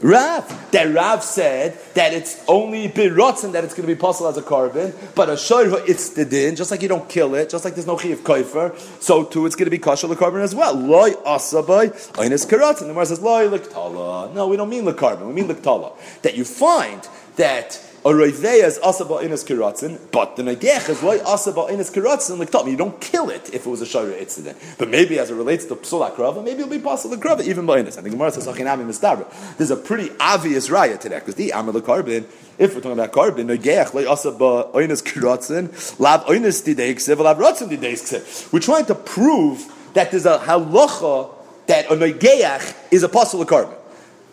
Rav. 0.00 0.72
That 0.72 0.92
Rav 0.92 1.22
said 1.22 1.78
that 1.94 2.12
it's 2.12 2.42
only 2.48 2.88
birotzen 2.88 3.52
that 3.52 3.62
it's 3.62 3.72
going 3.72 3.86
to 3.88 3.94
be 3.94 3.98
possible 3.98 4.30
as 4.30 4.36
a 4.36 4.42
carbon, 4.42 4.92
but 5.14 5.28
a 5.28 5.34
shoyra 5.34 5.88
it's 5.88 6.10
the 6.10 6.24
din, 6.24 6.56
just 6.56 6.72
like 6.72 6.82
you 6.82 6.88
don't 6.88 7.08
kill 7.08 7.36
it, 7.36 7.50
just 7.50 7.64
like 7.64 7.74
there's 7.76 7.86
no 7.86 7.98
chiv 7.98 8.24
koifer, 8.24 8.76
so 9.00 9.22
too 9.22 9.46
it's 9.46 9.54
going 9.54 9.66
to 9.66 9.70
be 9.70 9.78
kosher 9.78 10.12
carbon 10.16 10.40
as 10.40 10.56
well. 10.56 10.74
Loy 10.74 11.12
asabai, 11.12 11.90
oinis 12.14 12.48
keratzin. 12.48 12.80
The 12.80 12.86
Gemara 12.88 13.06
says 13.06 13.20
loy 13.20 13.48
liktala. 13.48 14.34
No, 14.34 14.48
we 14.48 14.56
don't 14.56 14.68
mean 14.68 14.84
the 14.84 14.92
carbon, 14.92 15.28
we 15.28 15.34
mean 15.34 15.46
liktala. 15.46 15.96
That 16.22 16.36
you 16.36 16.44
find 16.44 17.08
that 17.36 17.80
a 18.04 18.10
roiveya 18.10 18.64
is 18.64 18.78
asaba 18.78 19.22
inas 19.22 19.44
kiratzin, 19.44 19.98
but 20.12 20.36
the 20.36 20.42
negech 20.42 20.88
is 20.88 21.02
loy 21.02 21.18
asaba 21.18 21.68
inas 21.68 21.92
kiratzin 21.92 22.38
like 22.38 22.64
me. 22.64 22.70
You 22.70 22.76
don't 22.76 23.00
kill 23.00 23.28
it 23.30 23.52
if 23.52 23.66
it 23.66 23.70
was 23.70 23.82
a 23.82 23.84
shayra 23.84 24.16
incident. 24.18 24.56
But 24.78 24.88
maybe 24.88 25.18
as 25.18 25.30
it 25.30 25.34
relates 25.34 25.64
to 25.66 25.74
psula 25.74 26.14
krava, 26.14 26.42
maybe 26.44 26.60
it'll 26.60 26.70
be 26.70 26.78
possible 26.78 27.16
to 27.16 27.22
krava 27.22 27.42
even 27.42 27.66
by 27.66 27.82
inas. 27.82 27.98
I 27.98 28.02
think 28.02 28.12
Gemara 28.12 28.30
says 28.30 28.46
achinami 28.46 28.86
mistabra. 28.86 29.26
There's 29.56 29.72
a 29.72 29.76
pretty 29.76 30.10
obvious 30.20 30.68
raya 30.68 30.98
to 31.00 31.08
that 31.08 31.26
because 31.26 31.34
the 31.34 31.52
the 31.72 31.82
carbon. 31.82 32.26
If 32.58 32.74
we're 32.74 32.80
talking 32.80 32.92
about 32.92 33.12
carbon, 33.12 33.48
negech 33.48 33.92
loy 33.94 34.04
asaba 34.04 34.72
inas 34.74 35.02
kiratzin, 35.02 35.98
lav 35.98 36.26
inas 36.26 36.62
dideikse, 36.62 37.18
lav 37.18 37.38
ratzin 37.38 37.68
dideikse. 37.68 38.52
We're 38.52 38.60
trying 38.60 38.86
to 38.86 38.94
prove 38.94 39.64
that 39.94 40.10
there's 40.12 40.26
a 40.26 40.38
halacha 40.38 41.34
that 41.66 41.86
a 41.86 41.94
negeach 41.94 42.74
is 42.90 43.02
a 43.02 43.08
possible 43.08 43.44
carbon. 43.44 43.76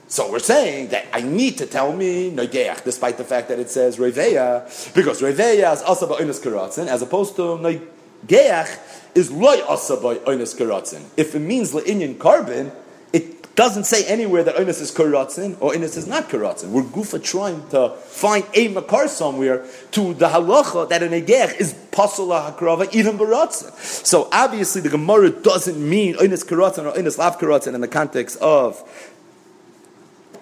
So 0.07 0.31
we're 0.31 0.39
saying 0.39 0.89
that 0.89 1.07
I 1.11 1.21
need 1.21 1.57
to 1.57 1.65
tell 1.65 1.91
me 1.91 2.31
Noigeach, 2.31 2.83
despite 2.83 3.17
the 3.17 3.23
fact 3.23 3.49
that 3.49 3.57
it 3.57 3.69
says 3.69 3.97
Reveya, 3.97 4.93
because 4.93 5.21
Reveya 5.21 5.73
is 5.73 5.81
also 5.81 6.07
by 6.07 6.15
Oinus 6.15 6.39
Karatzin, 6.39 6.87
as 6.87 7.01
opposed 7.01 7.35
to 7.37 7.41
Noigeach 7.41 8.79
is 9.15 9.31
Loy 9.31 9.63
also 9.63 10.01
by 10.01 10.15
Oinus 10.25 10.55
Karatzin. 10.55 11.03
If 11.17 11.33
it 11.33 11.39
means 11.39 11.73
Le'inyan 11.73 12.19
carbon, 12.19 12.71
it 13.13 13.55
doesn't 13.55 13.85
say 13.85 14.05
anywhere 14.05 14.43
that 14.43 14.55
Oinus 14.57 14.79
is 14.79 14.91
Karatzin 14.91 15.57
or 15.59 15.71
Oinus 15.71 15.97
is 15.97 16.05
not 16.05 16.29
Karatzin. 16.29 16.69
We're 16.69 16.83
goofa 16.83 17.23
trying 17.23 17.67
to 17.69 17.89
find 18.05 18.45
a 18.53 18.67
Makar 18.67 19.07
somewhere 19.07 19.65
to 19.91 20.13
the 20.13 20.27
halacha 20.27 20.87
that 20.89 21.01
a 21.01 21.07
Negech 21.07 21.59
is 21.59 21.73
Pasula 21.89 22.55
Hakrava, 22.55 22.93
even 22.93 23.17
Baratzin. 23.17 23.71
So 24.05 24.29
obviously 24.31 24.81
the 24.81 24.89
Gemara 24.89 25.31
doesn't 25.31 25.77
mean 25.77 26.15
Oinus 26.17 26.45
Karatzin 26.45 26.85
or 26.85 26.95
Oinus 26.95 27.17
Lav 27.17 27.39
Karatzin 27.39 27.73
in 27.73 27.81
the 27.81 27.87
context 27.87 28.37
of 28.37 28.83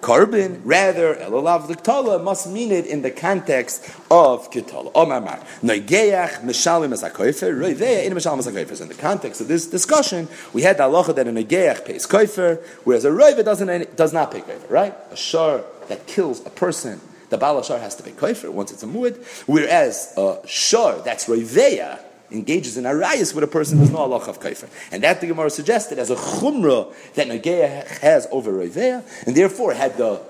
carbon, 0.04 0.60
rather, 0.64 1.14
elolav 1.14 1.66
liktala 1.66 2.22
must 2.22 2.46
mean 2.50 2.70
it 2.70 2.84
in 2.84 3.00
the 3.00 3.10
context 3.10 3.88
of 4.10 4.50
kitala. 4.50 4.92
Omar 4.94 5.22
mar. 5.22 5.38
Noigeach 5.62 6.42
mishalim 6.42 6.92
as 6.92 7.02
a 7.02 7.08
koifer, 7.08 7.54
roiveya 7.54 8.04
in 8.04 8.12
mishalim 8.12 8.38
as 8.38 8.46
a 8.46 8.52
koifer. 8.52 8.78
In 8.82 8.88
the 8.88 8.94
context 8.94 9.40
of 9.40 9.48
this 9.48 9.66
discussion, 9.66 10.28
we 10.52 10.60
had 10.60 10.76
the 10.76 10.82
halacha 10.82 11.14
that 11.14 11.26
a 11.26 11.30
noigeach 11.30 11.86
pays 11.86 12.06
koifer, 12.06 12.62
whereas 12.84 13.06
a 13.06 13.08
roive 13.08 13.42
doesn't, 13.46 13.96
does 13.96 14.12
not 14.12 14.30
pay 14.30 14.40
koifer, 14.40 14.70
right? 14.70 14.94
A 15.10 15.16
shar 15.16 15.64
that 15.88 16.06
kills 16.06 16.44
a 16.44 16.50
person, 16.50 17.00
the 17.30 17.38
balashar 17.38 17.80
has 17.80 17.96
to 17.96 18.02
pay 18.02 18.12
koifer 18.12 18.50
once 18.50 18.72
it's 18.72 18.82
a 18.82 18.86
muad, 18.86 19.16
whereas 19.46 20.12
a 20.18 20.38
shar 20.46 21.00
that's 21.00 21.24
roiveya, 21.30 21.98
engages 22.30 22.76
in 22.76 22.84
arayas 22.84 23.34
with 23.34 23.44
a 23.44 23.48
person 23.48 23.78
who 23.78 23.84
does 23.84 23.92
no 23.92 23.98
Allah 23.98 24.16
of 24.16 24.40
kaifer. 24.40 24.68
And 24.92 25.02
that 25.02 25.20
the 25.20 25.26
Gemara 25.26 25.50
suggested 25.50 25.98
as 25.98 26.10
a 26.10 26.16
chumrah 26.16 26.92
that 27.14 27.28
Nageya 27.28 27.86
has 28.00 28.26
over 28.30 28.52
Roiveya, 28.52 29.04
and 29.26 29.36
therefore 29.36 29.74
had 29.74 29.96
the 29.96 30.20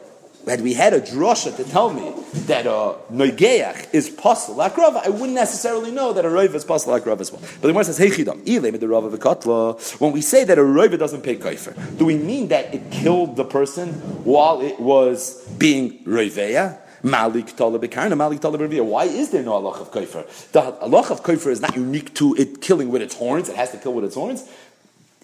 had 0.46 0.60
we 0.60 0.74
had 0.74 0.92
a 0.92 1.00
drasha 1.00 1.56
to 1.56 1.64
tell 1.64 1.92
me 1.92 2.12
that 2.46 2.66
uh, 2.66 2.96
a 3.08 3.12
noigeach 3.12 3.94
is 3.94 4.10
possible 4.10 4.56
like 4.56 4.76
Rava, 4.76 5.02
I 5.04 5.08
wouldn't 5.08 5.32
necessarily 5.32 5.90
know 5.90 6.12
that 6.12 6.24
a 6.24 6.28
roiva 6.28 6.54
is 6.54 6.64
possible 6.64 6.92
like 6.92 7.06
Rava 7.06 7.22
as 7.22 7.32
well. 7.32 7.40
But 7.40 7.62
the 7.62 7.68
Gemara 7.68 7.84
says, 7.84 7.98
"Hey 7.98 8.08
chidam, 8.08 8.44
the 8.44 8.86
v'katla." 8.86 10.00
When 10.00 10.12
we 10.12 10.20
say 10.20 10.44
that 10.44 10.58
a 10.58 10.62
roiva 10.62 10.98
doesn't 10.98 11.22
pay 11.22 11.36
kaifer, 11.36 11.74
do 11.98 12.04
we 12.04 12.16
mean 12.16 12.48
that 12.48 12.74
it 12.74 12.90
killed 12.90 13.36
the 13.36 13.44
person 13.44 13.92
while 14.24 14.60
it 14.60 14.78
was 14.78 15.46
being 15.58 16.04
roiveya? 16.04 16.78
Malik 17.04 17.54
Tala 17.54 17.78
Bekarna, 17.78 18.16
Malik 18.16 18.40
Tala 18.40 18.56
Why 18.82 19.04
is 19.04 19.30
there 19.30 19.42
no 19.42 19.52
Allah 19.52 19.78
of 19.78 19.92
Kaifer? 19.92 20.26
The 20.52 20.60
Allah 20.80 21.06
of 21.10 21.22
Kaifer 21.22 21.48
is 21.50 21.60
not 21.60 21.76
unique 21.76 22.14
to 22.14 22.34
it 22.34 22.62
killing 22.62 22.88
with 22.88 23.02
its 23.02 23.14
horns, 23.14 23.50
it 23.50 23.56
has 23.56 23.70
to 23.72 23.76
kill 23.76 23.92
with 23.92 24.06
its 24.06 24.14
horns. 24.14 24.48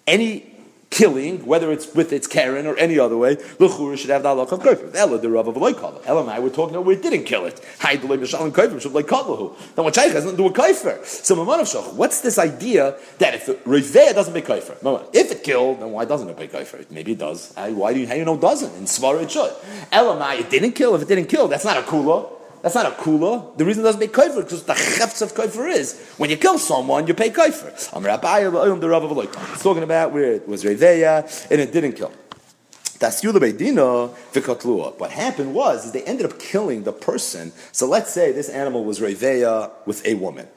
Any 0.05 0.50
killing, 0.91 1.43
whether 1.45 1.71
it's 1.71 1.95
with 1.95 2.13
its 2.13 2.27
Karen 2.27 2.67
or 2.67 2.77
any 2.77 2.99
other 2.99 3.17
way, 3.17 3.37
Luchur 3.57 3.97
should 3.97 4.11
have 4.11 4.23
the 4.23 4.29
Allah 4.29 4.43
of 4.43 4.49
Kaifer. 4.49 4.93
Ella, 4.93 5.17
the 5.17 5.29
Rav 5.29 5.47
of 5.47 5.55
Loikala. 5.55 6.05
Ella 6.05 6.21
and 6.21 6.29
I 6.29 6.39
were 6.39 6.49
talking 6.49 6.75
about 6.75 6.85
where 6.85 6.95
it 6.95 7.01
didn't 7.01 7.23
kill 7.23 7.45
it. 7.45 7.59
Hide 7.79 8.01
the 8.01 8.07
Mishalim 8.07 8.51
Kaifer, 8.51 8.79
should 8.79 8.91
like 8.91 9.07
Kalahu. 9.07 9.57
Then 9.75 9.85
what 9.85 9.95
Shaykh 9.95 10.11
has 10.11 10.25
nothing 10.25 10.31
to 10.31 10.37
do 10.37 10.43
with 10.43 10.53
Kaifer. 10.53 11.03
So 11.05 11.35
Mamanav 11.35 11.93
what's 11.93 12.21
this 12.21 12.37
idea 12.37 12.97
that 13.17 13.33
if 13.33 13.47
Riveya 13.63 14.13
doesn't 14.13 14.33
make 14.33 14.45
Kaifer? 14.45 14.77
If 15.13 15.31
it 15.31 15.43
killed, 15.43 15.79
then 15.81 15.91
why 15.91 16.05
doesn't 16.05 16.29
it 16.29 16.37
make 16.37 16.51
Kaifer? 16.51 16.85
Maybe 16.91 17.13
it 17.13 17.19
does. 17.19 17.53
Why 17.55 17.93
do 17.93 17.99
you, 17.99 18.07
how 18.07 18.15
you 18.15 18.25
know 18.25 18.35
it 18.35 18.41
doesn't? 18.41 18.75
In 18.75 18.83
Svara 18.83 19.23
it 19.23 19.31
should. 19.31 19.53
Ella, 19.91 20.35
it 20.35 20.49
didn't 20.49 20.73
kill. 20.73 20.93
If 20.95 21.03
it 21.03 21.07
didn't 21.07 21.27
kill, 21.27 21.47
that's 21.47 21.65
not 21.65 21.77
a 21.77 21.81
Kula. 21.81 22.40
That's 22.61 22.75
not 22.75 22.85
a 22.85 22.91
kula. 22.91 23.57
The 23.57 23.65
reason 23.65 23.81
it 23.81 23.85
doesn't 23.85 24.01
pay 24.01 24.07
kaifer 24.07 24.43
because 24.43 24.63
the 24.63 24.75
chefs 24.75 25.21
of 25.21 25.33
kaifer 25.33 25.71
is 25.71 25.99
when 26.17 26.29
you 26.29 26.37
kill 26.37 26.59
someone, 26.59 27.07
you 27.07 27.13
pay 27.13 27.31
kaifer. 27.31 27.69
It's 27.69 27.87
talking 29.63 29.83
about 29.83 30.11
where 30.11 30.33
it 30.33 30.47
was 30.47 30.63
reveya 30.63 31.47
and 31.49 31.61
it 31.61 31.73
didn't 31.73 31.93
kill. 31.93 32.11
What 33.01 35.11
happened 35.11 35.55
was 35.55 35.85
is 35.85 35.91
they 35.91 36.03
ended 36.03 36.27
up 36.27 36.37
killing 36.37 36.83
the 36.83 36.93
person. 36.93 37.51
So 37.71 37.87
let's 37.87 38.11
say 38.11 38.31
this 38.31 38.49
animal 38.49 38.83
was 38.83 38.99
reveya 38.99 39.71
with 39.87 40.05
a 40.05 40.13
woman. 40.13 40.47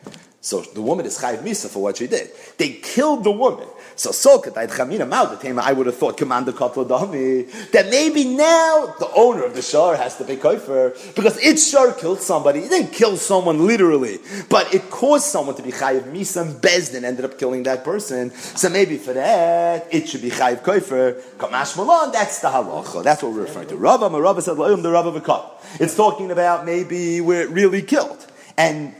So 0.42 0.60
the 0.60 0.82
woman 0.82 1.06
is 1.06 1.18
chayiv 1.18 1.38
misa 1.38 1.70
for 1.70 1.82
what 1.82 1.96
she 1.96 2.06
did. 2.06 2.30
They 2.58 2.74
killed 2.74 3.24
the 3.24 3.30
woman. 3.30 3.66
So 3.96 4.10
Solkatayt 4.10 4.70
Chamina 4.70 5.08
Maudatema, 5.08 5.60
I 5.60 5.72
would 5.72 5.86
have 5.86 5.96
thought 5.96 6.16
Commander 6.16 6.52
Kotla 6.52 6.86
Dami, 6.86 7.70
that 7.70 7.90
maybe 7.90 8.24
now 8.24 8.94
the 8.98 9.08
owner 9.14 9.44
of 9.44 9.54
the 9.54 9.62
shar 9.62 9.96
has 9.96 10.16
to 10.18 10.24
pay 10.24 10.36
koifer 10.36 11.14
because 11.14 11.38
its 11.38 11.68
shar 11.70 11.92
killed 11.92 12.20
somebody. 12.20 12.60
It 12.60 12.70
didn't 12.70 12.92
kill 12.92 13.16
someone 13.16 13.66
literally, 13.66 14.18
but 14.48 14.74
it 14.74 14.90
caused 14.90 15.26
someone 15.26 15.54
to 15.56 15.62
be 15.62 15.70
chayiv 15.70 16.02
misa 16.12 16.42
and 16.42 16.54
Bezdin 16.60 17.04
ended 17.04 17.24
up 17.24 17.38
killing 17.38 17.62
that 17.64 17.84
person. 17.84 18.30
So 18.32 18.68
maybe 18.68 18.96
for 18.96 19.12
that 19.12 19.86
it 19.92 20.08
should 20.08 20.22
be 20.22 20.30
chayiv 20.30 20.62
koifer. 20.62 21.20
Kamash 21.36 21.76
Malon, 21.76 22.10
that's 22.12 22.40
the 22.40 22.48
halacha. 22.48 23.04
That's 23.04 23.22
what 23.22 23.32
we're 23.32 23.42
referring 23.42 23.68
to. 23.68 23.76
Rava, 23.76 24.08
Rava 24.08 24.42
said 24.42 24.56
the 24.56 24.62
V'kat. 24.62 25.50
It's 25.80 25.96
talking 25.96 26.30
about 26.30 26.64
maybe 26.64 27.20
where 27.20 27.42
it 27.42 27.50
really 27.50 27.82
killed. 27.82 28.26
And 28.56 28.94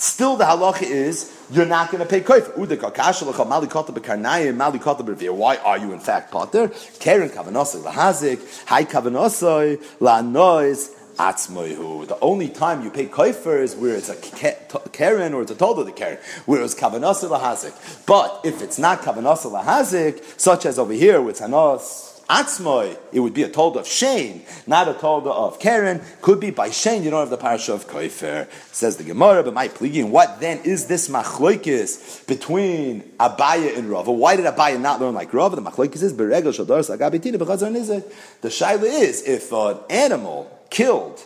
still 0.00 0.36
the 0.36 0.44
halacha 0.44 0.82
is 0.82 1.30
you're 1.50 1.66
not 1.66 1.90
going 1.90 2.02
to 2.02 2.08
pay 2.08 2.20
koif. 2.20 2.56
Why 5.36 5.56
are 5.56 5.78
you 5.78 5.92
in 5.92 6.00
fact 6.00 6.30
potter? 6.30 6.68
Karen 6.98 7.28
kavanosai 7.28 7.82
lahazik, 7.82 8.66
high 8.66 8.84
kavanosai 8.84 9.82
la-nois. 10.00 10.96
The 11.20 12.18
only 12.22 12.48
time 12.48 12.82
you 12.82 12.90
pay 12.90 13.04
koifer 13.06 13.60
is 13.60 13.76
where 13.76 13.94
it's 13.94 14.08
a 14.08 14.16
karen 14.92 15.34
or 15.34 15.42
it's 15.42 15.50
a 15.50 15.54
total 15.54 15.84
the 15.84 15.92
karen, 15.92 16.16
where 16.46 16.62
it's 16.62 16.74
kavanasa 16.74 17.28
lahazik. 17.28 17.74
But 18.06 18.40
if 18.42 18.62
it's 18.62 18.78
not 18.78 19.02
kavanasa 19.02 19.50
lahazik, 19.52 20.40
such 20.40 20.64
as 20.64 20.78
over 20.78 20.94
here 20.94 21.20
with 21.20 21.38
hanos 21.40 22.09
Atzmoy, 22.30 22.96
it 23.12 23.18
would 23.18 23.34
be 23.34 23.42
a 23.42 23.48
told 23.48 23.76
of 23.76 23.88
Shane, 23.88 24.44
not 24.64 24.86
a 24.86 24.94
told 24.94 25.26
of 25.26 25.58
Karen. 25.58 26.00
Could 26.22 26.38
be 26.38 26.50
by 26.50 26.70
Shane, 26.70 27.02
you 27.02 27.10
don't 27.10 27.18
have 27.18 27.28
the 27.30 27.36
parasha 27.36 27.72
of 27.72 27.88
Koifer. 27.88 28.48
Says 28.70 28.96
the 28.96 29.02
Gemara, 29.02 29.42
but 29.42 29.52
my 29.52 29.66
pligin, 29.66 30.10
what 30.10 30.38
then 30.38 30.60
is 30.62 30.86
this 30.86 31.08
machloikis 31.08 32.24
between 32.28 33.02
Abaya 33.18 33.76
and 33.76 33.90
Rava? 33.90 34.12
Why 34.12 34.36
did 34.36 34.44
Abaya 34.44 34.80
not 34.80 35.00
learn 35.00 35.14
like 35.14 35.34
Rava? 35.34 35.56
The 35.56 35.62
machloikis 35.62 36.04
is. 36.04 36.14
The 36.16 36.24
shaila 38.48 38.82
is 38.84 39.22
if 39.22 39.52
an 39.52 39.78
animal 39.90 40.56
killed 40.70 41.20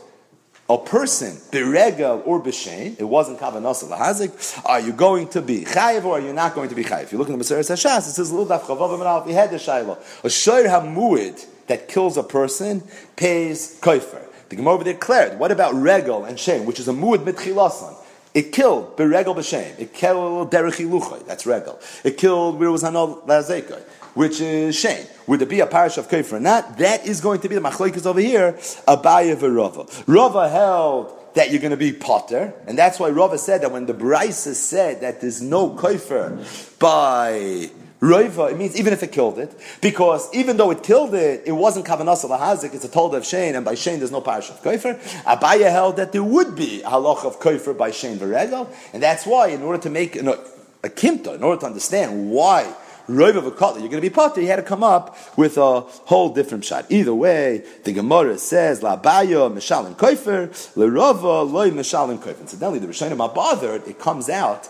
a 0.69 0.79
person, 0.79 1.37
beregal 1.51 2.27
or 2.27 2.41
b'shein, 2.43 2.99
it 2.99 3.05
wasn't 3.05 3.39
kavanasa 3.39 3.85
lahazik, 3.91 4.65
are 4.65 4.81
you 4.81 4.93
going 4.93 5.29
to 5.29 5.43
be 5.43 5.61
chayiv 5.61 6.05
or 6.05 6.19
are 6.19 6.21
you 6.21 6.33
not 6.33 6.55
going 6.55 6.71
to 6.71 6.75
be 6.75 6.83
chayiv? 6.83 7.03
If 7.03 7.13
you 7.13 7.19
look 7.19 7.29
in 7.29 7.39
the 7.39 7.45
Maseres 7.45 7.71
Hashas, 7.71 8.09
it 8.09 8.13
says, 8.13 8.33
L'udaf 8.33 8.63
chavav 8.63 9.27
we 9.27 9.35
had 9.35 9.51
the 9.51 9.57
shayla. 9.57 9.99
A 10.25 10.29
shayr 10.29 10.65
hamuid 10.67 11.47
that 11.67 11.89
kills 11.89 12.17
a 12.17 12.23
person 12.23 12.83
pays 13.15 13.79
koifer. 13.81 14.23
The 14.49 14.57
Gemara 14.57 14.85
declared, 14.85 15.39
what 15.39 15.51
about 15.51 15.75
regel 15.75 16.25
and 16.25 16.39
shein, 16.39 16.65
which 16.65 16.81
is 16.81 16.89
a 16.89 16.93
muid 16.93 17.25
mitchilasan? 17.25 17.95
It 18.33 18.51
killed 18.51 18.97
beregal 18.97 19.37
b'shein. 19.37 19.79
It 19.79 19.93
killed 19.93 20.51
derech 20.51 21.27
That's 21.27 21.45
regel. 21.47 21.79
It 22.05 22.17
killed 22.17 22.59
where 22.59 22.71
was 22.71 22.83
hanol 22.83 23.25
lazekai 23.27 23.83
which 24.15 24.41
is 24.41 24.75
Shane. 24.75 25.07
Would 25.27 25.43
it 25.43 25.49
be 25.49 25.61
a 25.61 25.67
parish 25.67 25.99
of 25.99 26.09
Kaifer 26.09 26.35
or 26.35 26.41
not? 26.41 26.79
That 26.79 27.07
is 27.07 27.21
going 27.21 27.41
to 27.41 27.49
be 27.49 27.55
the 27.55 27.61
machlekes 27.61 28.07
over 28.07 28.21
here, 28.21 28.53
Abaya 28.89 29.37
v'Rava. 29.37 30.05
Rava 30.07 30.49
held 30.49 31.13
that 31.35 31.51
you're 31.51 31.61
going 31.61 31.73
to 31.73 31.77
be 31.77 31.93
potter, 31.93 32.55
and 32.67 32.79
that's 32.79 33.01
why 33.01 33.11
Rava 33.11 33.39
said 33.39 33.63
that 33.63 33.73
when 33.73 33.87
the 33.87 33.95
Brisa 33.95 34.55
said 34.55 35.01
that 35.01 35.21
there's 35.21 35.43
no 35.43 35.71
Kaifer 35.71 36.79
by 36.79 37.71
Roiva, 38.01 38.53
it 38.53 38.59
means 38.59 38.79
even 38.79 38.93
if 38.93 39.03
it 39.03 39.11
killed 39.11 39.39
it, 39.39 39.53
because 39.81 40.29
even 40.33 40.59
though 40.59 40.71
it 40.71 40.83
killed 40.83 41.15
it, 41.15 41.43
it 41.47 41.53
wasn't 41.53 41.87
Kavanas 41.87 42.25
Lahazik, 42.29 42.75
it's 42.75 42.85
a 42.85 42.89
told 42.89 43.15
of 43.15 43.25
Shane, 43.25 43.57
and 43.57 43.65
by 43.65 43.75
Shane 43.75 43.99
there's 43.99 44.13
no 44.13 44.21
parish 44.21 44.51
of 44.51 44.63
Kofer. 44.63 44.97
Abaya 45.25 45.71
held 45.71 45.97
that 45.97 46.13
there 46.13 46.23
would 46.23 46.55
be 46.55 46.83
a 46.83 46.91
halach 46.91 47.25
of 47.25 47.41
Kofer 47.41 47.77
by 47.77 47.91
Shane 47.91 48.19
Varegel, 48.19 48.69
and 48.93 49.03
that's 49.03 49.27
why, 49.27 49.49
in 49.49 49.63
order 49.63 49.83
to 49.83 49.91
make 49.91 50.15
a, 50.15 50.31
a 50.85 50.89
kimta, 50.89 51.35
in 51.35 51.43
order 51.43 51.61
to 51.63 51.67
understand 51.67 52.31
why 52.31 52.73
Roiv 53.09 53.37
of 53.37 53.47
a 53.47 53.51
you're 53.51 53.91
going 53.91 53.91
to 53.91 54.01
be 54.01 54.11
potter. 54.11 54.41
He 54.41 54.47
had 54.47 54.57
to 54.57 54.63
come 54.63 54.83
up 54.83 55.17
with 55.37 55.59
a 55.59 55.81
whole 55.81 56.33
different 56.33 56.65
shot. 56.65 56.87
Either 56.91 57.15
way, 57.15 57.65
the 57.85 57.93
Gemara 57.93 58.39
says 58.39 58.83
la 58.83 58.97
bayo 58.97 59.51
mishalim 59.51 59.95
koifer 59.95 60.49
lerova 60.75 61.51
loy 61.51 61.71
mishalim 61.71 62.19
koifer. 62.19 62.41
Incidentally, 62.41 62.79
the 62.79 62.87
Rishonim 62.87 63.21
are 63.21 63.29
bothered. 63.29 63.87
It 63.87 63.99
comes 63.99 64.31
out 64.31 64.69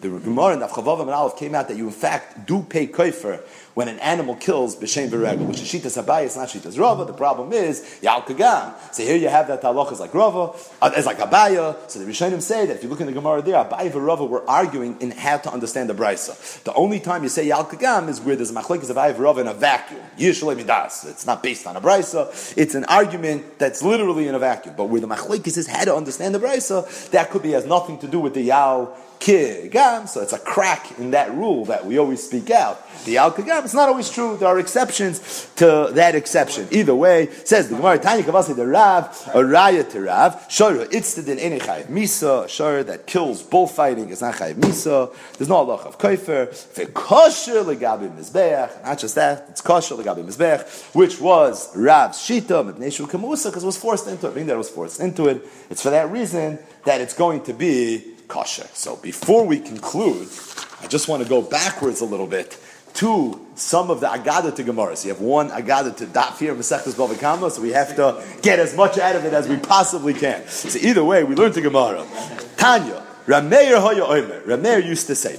the 0.00 0.08
Gemara 0.08 0.52
and 0.52 0.62
the 0.62 0.66
Chavavim 0.66 1.02
and 1.02 1.10
Aleph 1.10 1.36
came 1.36 1.54
out 1.54 1.68
that 1.68 1.76
you 1.76 1.86
in 1.86 1.92
fact 1.92 2.46
do 2.46 2.62
pay 2.62 2.86
koifer 2.86 3.42
when 3.74 3.88
an 3.88 3.98
animal 3.98 4.36
kills 4.36 4.76
b'shem 4.76 5.10
v'regel, 5.10 5.46
which 5.46 5.60
is 5.60 5.68
shitas 5.68 6.02
abayis, 6.02 6.36
not 6.36 6.48
shitas 6.48 6.78
rava. 6.78 7.04
The 7.04 7.12
problem 7.12 7.52
is 7.52 7.98
yal 8.02 8.22
kagam. 8.22 8.74
So 8.94 9.02
here 9.02 9.16
you 9.16 9.28
have 9.28 9.48
that 9.48 9.62
halacha 9.62 9.92
is 9.92 10.00
like 10.00 10.14
rava, 10.14 10.56
uh, 10.80 10.90
it's 10.96 11.06
like 11.06 11.18
abaya. 11.18 11.76
So 11.90 11.98
the 11.98 12.04
Rishonim 12.04 12.40
say 12.40 12.66
that 12.66 12.76
if 12.76 12.82
you 12.82 12.88
look 12.88 13.00
in 13.00 13.06
the 13.06 13.12
Gemara 13.12 13.42
there, 13.42 13.56
abaya 13.56 13.92
and 13.92 14.06
rava 14.06 14.24
were 14.24 14.48
arguing 14.48 15.00
in 15.00 15.10
how 15.10 15.38
to 15.38 15.52
understand 15.52 15.90
the 15.90 15.94
brisa. 15.94 16.62
The 16.62 16.74
only 16.74 17.00
time 17.00 17.22
you 17.22 17.28
say 17.28 17.46
yal 17.46 17.64
kagam 17.64 18.08
is 18.08 18.20
where 18.20 18.36
there's 18.36 18.50
a 18.50 18.54
machlekes 18.54 18.90
abaya 18.90 19.18
rava 19.18 19.40
in 19.40 19.48
a 19.48 19.54
vacuum. 19.54 20.00
Yishalei 20.18 20.56
midas. 20.56 21.04
It's 21.04 21.26
not 21.26 21.42
based 21.42 21.66
on 21.66 21.76
a 21.76 21.80
brisa. 21.80 22.56
It's 22.56 22.74
an 22.74 22.84
argument 22.84 23.58
that's 23.58 23.82
literally 23.82 24.28
in 24.28 24.34
a 24.34 24.38
vacuum. 24.38 24.74
But 24.76 24.84
where 24.86 25.00
the 25.00 25.08
machlekes 25.08 25.56
is 25.56 25.66
how 25.66 25.84
to 25.84 25.94
understand 25.94 26.34
the 26.34 26.38
brisa, 26.38 27.10
that 27.10 27.30
could 27.30 27.42
be 27.42 27.52
has 27.52 27.66
nothing 27.66 27.98
to 27.98 28.06
do 28.06 28.20
with 28.20 28.34
the 28.34 28.42
yal 28.42 28.96
kigam, 29.20 30.08
so 30.08 30.20
it's 30.20 30.32
a 30.32 30.38
crack 30.38 30.98
in 30.98 31.12
that 31.12 31.32
rule 31.34 31.64
that 31.66 31.84
we 31.86 31.98
always 31.98 32.22
speak 32.22 32.50
out. 32.50 32.80
The 33.04 33.18
al 33.18 33.32
kigam, 33.32 33.64
it's 33.64 33.74
not 33.74 33.88
always 33.88 34.10
true. 34.10 34.36
There 34.36 34.48
are 34.48 34.58
exceptions 34.58 35.50
to 35.56 35.90
that 35.92 36.14
exception. 36.14 36.68
Either 36.70 36.94
way, 36.94 37.30
says 37.44 37.68
the 37.68 37.76
Gemara, 37.76 37.98
Tanya 37.98 38.24
Kavasi 38.24 38.56
the 38.56 38.66
Rav, 38.66 39.04
a 39.34 39.38
raya 39.38 39.88
to 39.90 40.00
Rav, 40.02 40.46
it's 40.92 41.14
the 41.14 41.40
any 41.40 41.58
chayiv 41.58 41.86
misa, 41.86 42.44
Shora 42.44 42.84
that 42.86 43.06
kills 43.06 43.42
bullfighting 43.42 44.10
is 44.10 44.20
not 44.20 44.34
chayiv 44.36 44.54
misa. 44.54 45.14
There's 45.38 45.48
no 45.48 45.56
Allah 45.56 45.76
of 45.76 45.98
kaifer. 45.98 46.48
V'kosher 46.74 47.64
legabi 47.64 48.14
mizbeach, 48.16 48.84
not 48.84 48.98
just 48.98 49.14
that, 49.14 49.46
it's 49.50 49.60
kosher 49.60 49.94
legabi 49.96 50.24
mizbeach, 50.24 50.94
which 50.94 51.20
was 51.20 51.74
Rav's 51.76 52.18
shita, 52.18 52.72
mibneshu 52.72 53.06
kamusa, 53.08 53.46
because 53.46 53.62
it 53.62 53.66
was 53.66 53.76
forced 53.76 54.06
into 54.06 54.28
it. 54.28 54.34
Being 54.34 54.46
that 54.46 54.54
it 54.54 54.58
was 54.58 54.70
forced 54.70 55.00
into 55.00 55.26
it, 55.28 55.42
it's 55.70 55.82
for 55.82 55.90
that 55.90 56.10
reason 56.10 56.58
that 56.84 57.00
it's 57.00 57.14
going 57.14 57.42
to 57.44 57.52
be 57.52 58.13
kosher. 58.28 58.66
So 58.72 58.96
before 58.96 59.46
we 59.46 59.60
conclude, 59.60 60.28
I 60.82 60.86
just 60.86 61.08
want 61.08 61.22
to 61.22 61.28
go 61.28 61.42
backwards 61.42 62.00
a 62.00 62.04
little 62.04 62.26
bit 62.26 62.58
to 62.94 63.40
some 63.56 63.90
of 63.90 64.00
the 64.00 64.06
Agada 64.06 64.54
to 64.54 64.62
Gemara. 64.62 64.96
So 64.96 65.08
you 65.08 65.14
have 65.14 65.22
one 65.22 65.50
Agada 65.50 65.96
to 65.96 66.06
Daf 66.06 66.38
here, 66.38 66.54
Masechtas 66.54 66.94
Bava 66.94 67.50
so 67.50 67.60
we 67.60 67.70
have 67.70 67.96
to 67.96 68.22
get 68.42 68.58
as 68.58 68.76
much 68.76 68.98
out 68.98 69.16
of 69.16 69.24
it 69.24 69.32
as 69.32 69.48
we 69.48 69.56
possibly 69.56 70.14
can. 70.14 70.46
So 70.46 70.78
either 70.78 71.04
way, 71.04 71.24
we 71.24 71.34
learn 71.34 71.52
to 71.52 71.60
Gemara. 71.60 72.06
Tanya. 72.56 73.04
Rameir 73.26 73.80
Hoya 73.80 74.04
Omer. 74.04 74.42
Rameir 74.42 74.84
used 74.84 75.06
to 75.06 75.14
say. 75.14 75.36
How 75.36 75.38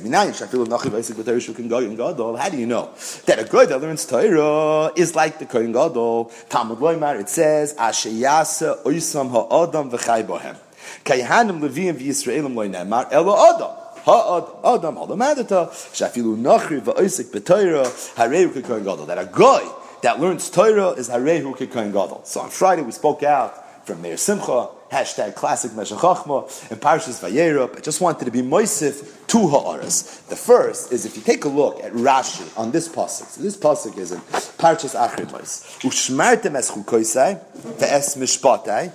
do 2.49 2.57
you 2.57 2.65
know 2.65 2.93
that 3.25 3.39
a 3.39 3.43
guy 3.43 3.65
that 3.65 3.79
learns 3.79 4.05
Torah 4.07 4.91
is 4.95 5.15
like 5.15 5.37
the 5.37 5.45
Kohen 5.45 5.71
Gadol? 5.71 6.31
Talmud 6.49 6.79
Loimar, 6.79 7.19
it 7.19 7.29
says, 7.29 7.75
Asheyasa 7.75 8.81
Oisam 8.83 9.29
Ha'adam 9.29 9.91
V'chai 9.91 10.23
Bohem. 10.25 10.57
Kayhanim 11.05 11.61
Leviim 11.61 11.93
v'Yisraelim 11.93 12.55
loy 12.55 12.67
nemar 12.67 13.07
elo 13.11 13.35
Adam. 13.37 13.71
Ha'ad 14.05 14.45
Adam 14.63 14.95
Halamadata 14.95 15.69
Shafilu 15.69 16.35
Nachri 16.35 16.81
v'Oisik 16.81 17.31
b'Torah 17.31 17.85
Harehu 18.15 18.49
Kikoyin 18.49 18.83
Gadol. 18.83 19.05
That 19.05 19.19
a 19.19 19.29
guy 19.31 19.71
that 20.01 20.19
learns 20.19 20.49
Torah 20.49 20.89
is 20.89 21.09
Harehu 21.09 21.55
Kikoyin 21.55 21.93
Gadol. 21.93 22.21
So 22.25 22.41
on 22.41 22.49
Friday 22.49 22.81
we 22.81 22.91
spoke 22.91 23.21
out 23.21 23.85
from 23.85 24.01
Meir 24.01 24.17
Simcha 24.17 24.69
hashtag 24.91 25.35
classic 25.35 25.73
Meshach 25.73 25.97
Chachma 25.99 26.71
and 26.71 26.79
Parshas 26.79 27.19
Vayerub. 27.21 27.77
I 27.77 27.79
just 27.79 28.01
wanted 28.01 28.25
to 28.25 28.31
be 28.31 28.41
moisif 28.41 29.27
two 29.27 29.47
ha'aras. 29.47 30.21
The 30.29 30.35
first 30.35 30.91
is 30.91 31.05
if 31.05 31.15
you 31.15 31.23
take 31.23 31.45
a 31.45 31.49
look 31.49 31.83
at 31.83 31.93
Rashi 31.93 32.57
on 32.57 32.71
this 32.71 32.87
pasuk. 32.87 33.25
So 33.25 33.41
this 33.41 33.57
pasuk 33.57 33.97
is 33.97 34.11
in 34.11 34.19
Parshas 34.19 34.95
Achrimos. 34.95 35.79
Ushmartem 35.81 36.55
es 36.55 36.71
ve'es 36.71 38.15
mishpatai 38.17 38.91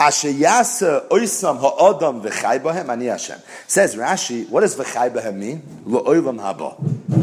asher 0.00 0.28
yasa 0.28 1.08
oisam 1.08 1.58
ha'adam 1.60 2.22
v'chai 2.22 2.60
bahem 2.60 2.88
ani 2.88 3.06
Hashem. 3.06 3.40
Says 3.66 3.94
Rashi, 3.96 4.48
what 4.48 4.62
does 4.62 4.74
v'chai 4.76 5.34
mean? 5.34 5.62
Lo'olam 5.86 6.38
haba. 6.40 6.76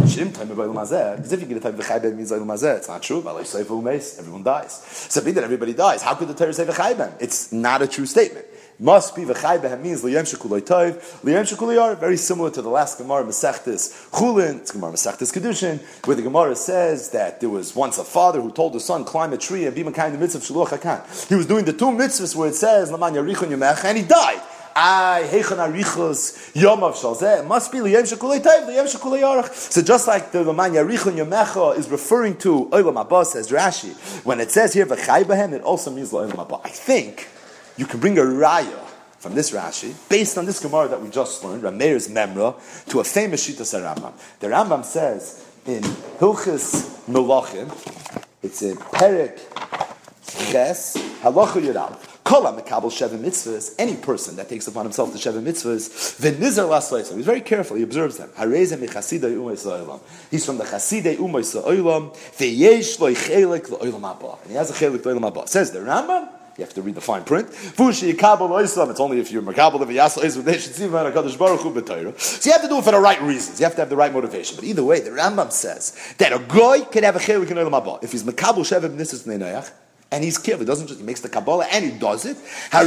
Because 0.03 1.33
if 1.33 1.41
you 1.41 1.47
get 1.47 1.57
a 1.57 1.59
type 1.59 1.75
v'chai 1.75 1.99
bahem 1.99 2.15
means 2.15 2.31
mazeh, 2.31 2.77
it's 2.77 2.87
not 2.87 3.01
true. 3.01 3.23
Everyone 3.27 4.43
dies. 4.43 4.73
So 5.09 5.21
being 5.21 5.35
that 5.35 5.43
everybody 5.43 5.73
dies, 5.73 6.01
how 6.03 6.13
could 6.15 6.27
the 6.27 6.33
Torah 6.33 6.53
say 6.53 6.65
v'chai? 6.65 6.93
It's 7.19 7.51
not 7.51 7.81
a 7.81 7.87
true 7.87 8.05
statement. 8.13 8.45
Must 8.79 9.15
be 9.15 9.21
v'chai 9.23 9.81
means 9.81 10.03
liyem 10.03 10.23
shekulay 10.23 10.61
tov, 10.61 10.99
liyem 11.21 11.99
very 11.99 12.17
similar 12.17 12.49
to 12.49 12.61
the 12.61 12.69
last 12.69 12.97
Gemara 12.97 13.23
Masechtas 13.23 14.09
Chulin, 14.11 14.61
it's 14.61 14.71
Gemara 14.71 14.91
Masechtas 14.91 15.31
Kedushin, 15.31 15.79
where 16.05 16.15
the 16.15 16.23
Gemara 16.23 16.55
says 16.55 17.09
that 17.09 17.39
there 17.39 17.49
was 17.49 17.75
once 17.75 17.97
a 17.97 18.03
father 18.03 18.41
who 18.41 18.51
told 18.51 18.73
his 18.73 18.83
son, 18.83 19.05
climb 19.05 19.31
a 19.31 19.37
tree 19.37 19.65
and 19.65 19.75
be 19.75 19.83
Makai 19.83 20.07
in 20.07 20.13
the 20.13 20.19
midst 20.19 20.35
of 20.35 20.41
Shaluch 20.41 20.77
HaKan. 20.77 21.29
He 21.29 21.35
was 21.35 21.45
doing 21.45 21.65
the 21.65 21.73
two 21.73 21.85
mitzvahs 21.85 22.35
where 22.35 22.49
it 22.49 22.55
says, 22.55 22.91
Laman 22.91 23.13
Yarichon 23.13 23.49
Yomech, 23.49 23.85
and 23.85 23.97
he 23.97 24.03
died. 24.03 24.41
Ay, 24.75 25.29
heichon 25.29 25.59
arichos 25.59 26.51
yomav 26.53 26.95
shalzeh. 26.95 27.41
It 27.41 27.45
must 27.45 27.71
be 27.71 27.77
liyem 27.77 28.11
shekulei 28.11 28.41
tayv, 28.41 28.67
liyem 28.67 28.91
shekulei 28.91 29.21
yarach. 29.21 29.53
So 29.53 29.83
just 29.83 30.07
like 30.07 30.31
the 30.31 30.43
Laman 30.43 30.71
Yarichon 30.71 31.15
Yomecha 31.15 31.77
is 31.77 31.89
referring 31.89 32.37
to 32.37 32.65
Olam 32.71 32.99
Abba, 32.99 33.23
says 33.23 33.51
Rashi, 33.51 33.93
when 34.25 34.39
it 34.39 34.49
says 34.49 34.73
here 34.73 34.87
v'chai 34.87 35.25
behem, 35.25 35.53
it 35.53 35.61
also 35.61 35.91
means 35.91 36.11
Olam 36.11 36.39
Abba. 36.39 36.59
I 36.63 36.69
think 36.69 37.27
you 37.77 37.85
can 37.85 37.99
bring 37.99 38.17
a 38.17 38.21
raya 38.21 38.79
from 39.19 39.35
this 39.35 39.51
Rashi, 39.51 39.93
based 40.09 40.37
on 40.37 40.45
this 40.45 40.59
Gemara 40.59 40.89
that 40.89 41.01
we 41.01 41.09
just 41.09 41.43
learned, 41.45 41.63
Rameir's 41.63 42.09
Memra, 42.09 42.55
to 42.87 42.99
a 42.99 43.03
famous 43.03 43.47
Shita 43.47 43.63
Rambam. 43.63 44.11
The 44.39 44.47
Rambam 44.47 44.83
says 44.83 45.45
in 45.65 45.81
Hilchis 45.81 46.99
Melachim, 47.07 47.71
it's 48.41 48.61
in 48.61 48.75
Perik 48.75 49.39
Ches, 50.51 50.97
Halacha 51.21 51.61
Yudal. 51.61 51.97
Kola 52.23 52.53
mekabel 52.53 52.91
sheva 52.91 53.17
mitzvahs. 53.17 53.75
Any 53.77 53.95
person 53.95 54.35
that 54.37 54.49
takes 54.49 54.67
upon 54.67 54.85
himself 54.85 55.11
the 55.13 55.19
sheva 55.19 55.41
mitzvahs, 55.41 56.19
v'nizar 56.19 56.67
lasoisim. 56.67 57.17
He's 57.17 57.25
very 57.25 57.41
careful. 57.41 57.77
He 57.77 57.83
observes 57.83 58.17
them. 58.17 58.29
Harezem 58.29 58.79
mechasidei 58.85 59.35
umayis 59.35 59.65
la'olam. 59.65 59.99
He's 60.31 60.45
from 60.45 60.57
the 60.57 60.63
chasidei 60.63 61.17
umayis 61.17 61.61
la'olam. 61.61 62.13
V'yesh 62.37 62.99
lo 62.99 63.13
chelik 63.13 63.67
la'olam 63.67 64.01
haba. 64.01 64.41
And 64.41 64.51
he 64.51 64.57
has 64.57 64.69
a 64.69 64.73
chelik 64.73 64.99
la'olam 64.99 65.31
haba. 65.31 65.47
Says 65.47 65.71
the 65.71 65.79
Rambam. 65.79 66.29
You 66.57 66.63
have 66.63 66.73
to 66.75 66.83
read 66.83 66.93
the 66.93 67.01
fine 67.01 67.23
print. 67.23 67.49
It's 67.51 67.79
only 67.79 69.19
if 69.19 69.31
you're 69.31 69.41
makabel 69.41 69.81
of. 69.81 70.11
So 70.11 70.21
you 70.21 70.27
have 72.51 72.61
to 72.61 72.67
do 72.67 72.77
it 72.77 72.83
for 72.83 72.91
the 72.91 72.99
right 72.99 73.19
reasons. 73.23 73.59
You 73.59 73.65
have 73.65 73.73
to 73.75 73.81
have 73.81 73.89
the 73.89 73.95
right 73.95 74.13
motivation. 74.13 74.57
But 74.57 74.65
either 74.65 74.83
way, 74.83 74.99
the 74.99 75.09
Rambam 75.09 75.51
says 75.51 75.97
that 76.19 76.31
a 76.31 76.37
goy 76.37 76.81
can 76.81 77.03
have 77.03 77.15
a 77.15 77.19
chelik 77.19 77.49
in 77.49 77.57
olam 77.57 78.03
if 78.03 78.11
he's 78.11 78.23
makabel 78.23 78.59
sheva 78.59 78.87
mitzvahs 78.87 79.25
ne'nayach 79.25 79.71
and 80.11 80.23
he's 80.23 80.37
careful. 80.37 80.63
He 80.63 80.67
doesn't 80.67 80.85
just 80.85 80.99
he 80.99 81.05
makes 81.05 81.21
the 81.21 81.29
Kabbalah 81.29 81.65
and 81.71 81.85
he 81.85 81.91
does 81.91 82.25
it. 82.25 82.37
The 82.71 82.85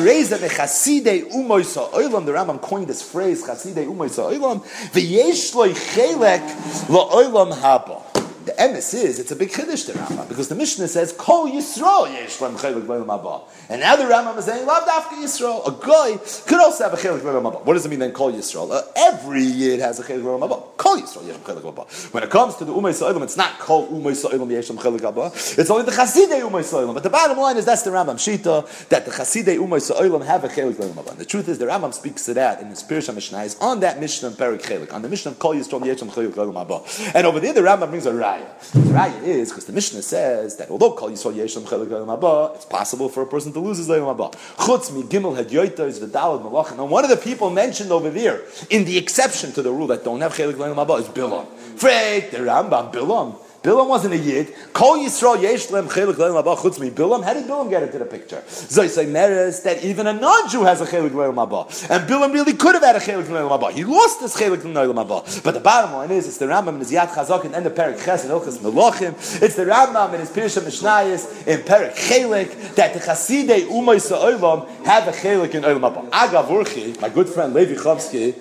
Rambam 2.33 2.63
coined 2.63 2.87
this 2.87 3.03
phrase 3.03 3.43
chasidei 3.45 3.89
umoisa 3.89 4.31
oilam. 4.31 4.63
V'yesh 4.93 5.55
loy 5.57 5.73
chelek 5.73 6.89
lo 6.89 7.09
oilam 7.11 7.53
haba. 7.53 8.03
The 8.47 8.53
emes 8.53 8.95
is 8.95 9.19
it's 9.19 9.33
a 9.33 9.37
big 9.37 9.51
chiddush 9.51 9.87
to 9.87 9.93
Rambam 9.93 10.29
because 10.29 10.47
the 10.47 10.55
Mishnah 10.55 10.87
says 10.87 11.13
Kol 11.13 11.51
Yisrael 11.51 12.13
yesh 12.13 12.41
lem 12.41 12.55
chelik 12.55 12.87
haba. 12.87 13.43
And 13.69 13.81
now 13.81 13.97
the 13.97 14.05
Rambam 14.05 14.39
is 14.39 14.45
saying 14.45 14.65
Lav 14.65 14.85
dafka 14.85 15.21
Yisrael. 15.21 15.67
A 15.67 15.73
guy 15.85 16.17
could 16.47 16.61
also 16.61 16.85
have 16.85 16.93
a 16.93 16.97
chelik 16.97 17.25
lo 17.25 17.43
haba. 17.43 17.65
What 17.65 17.75
does 17.75 17.85
it 17.85 17.89
mean 17.89 17.99
then? 17.99 18.13
Kol 18.13 18.33
Yisrael. 18.33 18.71
Uh, 18.71 18.83
every 18.95 19.43
yid 19.43 19.81
has 19.81 19.99
a 19.99 20.05
chelik 20.05 20.23
lo 20.23 20.39
haba. 20.39 20.77
Kol 20.77 20.97
Yisrael 20.97 21.27
yesh 21.27 21.39
chelik. 21.39 22.13
When 22.15 22.23
it 22.23 22.31
comes 22.31 22.55
to 22.55 22.65
the 22.65 22.73
umay 22.73 22.95
sa'ilim, 22.95 23.25
it's 23.25 23.37
not 23.37 23.59
Kol 23.59 23.89
umay 23.89 24.15
sa'ilim 24.15 24.49
yesh 24.49 24.69
chelik. 24.69 25.59
It's 25.59 25.69
only 25.69 25.85
the 25.85 25.91
chasidei 25.91 26.41
umay 26.49 26.63
sa'ilim. 26.63 26.95
But 26.95 27.03
the 27.03 27.11
bottom 27.11 27.39
line 27.39 27.57
is 27.57 27.65
that's 27.65 27.83
the 27.83 27.91
Rambam 27.91 28.15
shita 28.15 28.89
that 28.91 29.07
the 29.07 29.11
chasidei 29.11 29.59
umay 29.59 29.81
sa'ilim 29.81 30.25
have 30.25 30.45
a 30.45 30.49
chelik 30.49 30.79
lo 30.79 30.89
haba. 30.91 31.11
And 31.11 31.19
the 31.19 31.25
truth 31.25 31.49
is 31.49 31.59
the 31.59 31.67
Rambam 31.67 31.93
speaks 31.93 32.25
to 32.27 32.35
that 32.35 32.61
in 32.61 32.69
his 32.69 32.85
Pirush 32.85 33.13
Mishnah 33.13 33.43
is 33.43 33.57
on 33.61 33.81
that 33.81 33.99
Mishnah 33.99 34.31
Perik 34.31 34.63
chelik 34.63 34.93
on 34.93 35.03
the 35.03 35.09
Mishnah 35.09 35.35
Kol 35.35 35.55
Yisrael 35.55 35.85
yesh 35.85 36.01
lem 36.01 36.11
chelik 36.11 36.33
haba. 36.33 37.13
And 37.13 37.27
over 37.27 37.41
there 37.41 37.53
the 37.53 37.63
Rambam 37.63 37.91
brings 37.91 38.07
a 38.07 38.13
raya. 38.37 38.73
The 38.73 38.81
raya 38.81 39.23
is 39.23 39.51
because 39.51 39.67
the 39.67 39.73
Mishnah 39.73 40.03
says 40.03 40.57
that 40.57 40.71
although 40.71 40.93
Kol 40.93 41.11
Yisrael 41.11 41.37
yesh 41.37 41.57
lem 41.57 41.65
chelik 41.65 41.89
haba, 41.89 42.55
it's 42.57 42.65
possible 42.65 43.09
for 43.09 43.23
a 43.23 43.27
person 43.27 43.53
to 43.53 43.61
lose 43.61 43.79
his 43.79 43.89
lo 43.89 44.15
haba. 44.15 44.33
Chutz 44.57 44.93
mi 44.93 45.03
gimel 45.03 45.37
hadyoita 45.37 45.81
is 45.81 46.01
the 46.01 46.07
dalad 46.07 46.43
malachim. 46.43 46.79
And 46.79 46.91
one 46.91 47.05
of 47.05 47.11
the 47.11 47.17
people 47.17 47.51
mentioned 47.51 47.91
over 47.91 48.11
there 48.11 48.43
in 48.71 48.85
the 48.85 48.99
exception 48.99 49.53
to 49.53 49.63
the 49.63 49.71
rule 49.71 49.87
that 49.89 50.05
don't 50.05 50.21
have 50.21 50.35
chelik 50.35 50.59
lo 50.59 50.75
haba 50.75 51.01
is 51.01 51.09
Bilam. 51.09 51.47
Freik 51.77 52.31
the 52.31 52.39
Rambam 52.39 52.93
Bilam. 52.93 53.37
Bilam 53.67 53.89
wasn't 53.89 54.15
a 54.15 54.17
yid. 54.17 54.55
Kol 54.73 54.97
Yisrael 54.99 55.43
yesh 55.43 55.67
chelik 55.67 56.17
lo 56.19 56.41
haba 56.41 56.57
chutz 56.57 56.79
mi 56.79 56.89
Bilam. 56.89 57.25
How 57.25 57.35
did 57.35 57.47
Bilam 57.47 57.69
get 57.69 57.83
into 57.83 57.99
the 57.99 58.05
picture? 58.05 58.41
Zoy 58.47 58.89
say 58.89 59.07
meres 59.07 59.61
that 59.65 59.83
even 59.83 60.07
a 60.07 60.13
non-Jew 60.13 60.63
has 60.63 60.81
a 60.81 60.87
chelik 60.87 61.13
lo 61.13 61.33
haba, 61.33 61.91
and 61.91 62.09
Bilam 62.09 62.33
really 62.33 62.53
could 62.53 62.77
have 62.77 62.85
had 62.85 62.95
a 62.95 63.01
chelik 63.01 63.29
lo 63.29 63.49
haba. 63.49 63.73
He 63.73 63.83
lost 63.83 64.21
his 64.21 64.37
chelik 64.37 64.63
haba. 64.63 65.43
But 65.43 65.55
the 65.55 65.59
bottom 65.59 65.95
line 65.95 66.13
is, 66.13 66.29
it's 66.29 66.39
the 66.39 66.47
Rambam 66.47 66.75
in 66.75 66.79
his 66.79 66.93
Yad 66.93 67.09
Chazak 67.09 67.53
and 67.53 67.67
the 67.67 67.71
Perik 67.71 68.05
Ches 68.05 68.23
and 68.23 68.33
Ilchas 68.33 68.59
Melachim. 68.59 69.43
It's 69.43 69.57
the 69.57 69.65
Rambam 69.65 70.15
in 70.15 70.21
his 70.21 70.31
Pirush 70.31 70.61
Mishnayis 70.63 71.49
in 71.49 71.59
Perik 71.63 71.97
Chelik 71.97 72.77
that 72.77 72.95
the 72.95 73.01
Chasidei 73.01 73.67
Umay 73.67 74.01
Sa'olam 74.01 74.69
have 74.85 75.09
a 75.09 75.11
chelik 75.11 75.57
in 75.57 75.65
Olam 75.65 75.81
Haba. 75.81 76.09
Agav 76.11 76.47
Urchi, 76.47 77.01
my 77.01 77.09
good 77.09 77.29
friend 77.29 77.53
Levi 77.53 77.75
Chomsky, 77.75 78.37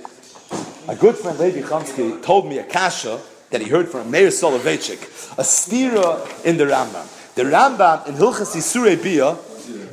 my 0.86 0.94
good 0.94 1.16
friend 1.16 1.40
Levi 1.40 1.68
Chomsky 1.68 2.22
told 2.22 2.48
me 2.48 2.60
a 2.60 2.64
kasha 2.64 3.20
that 3.52 3.62
he 3.62 3.70
heard 3.70 3.88
from 3.88 4.12
Meir 4.12 4.30
Soloveitchik, 4.30 5.04
a 5.38 5.44
stira 5.44 6.46
in 6.46 6.58
the 6.58 6.66
Rambam. 6.66 7.36
The 7.36 7.44
Rambam 7.44 8.08
in 8.08 8.16
Hilchas 8.16 8.56
Yisurei 8.56 9.02
Bia, 9.02 9.36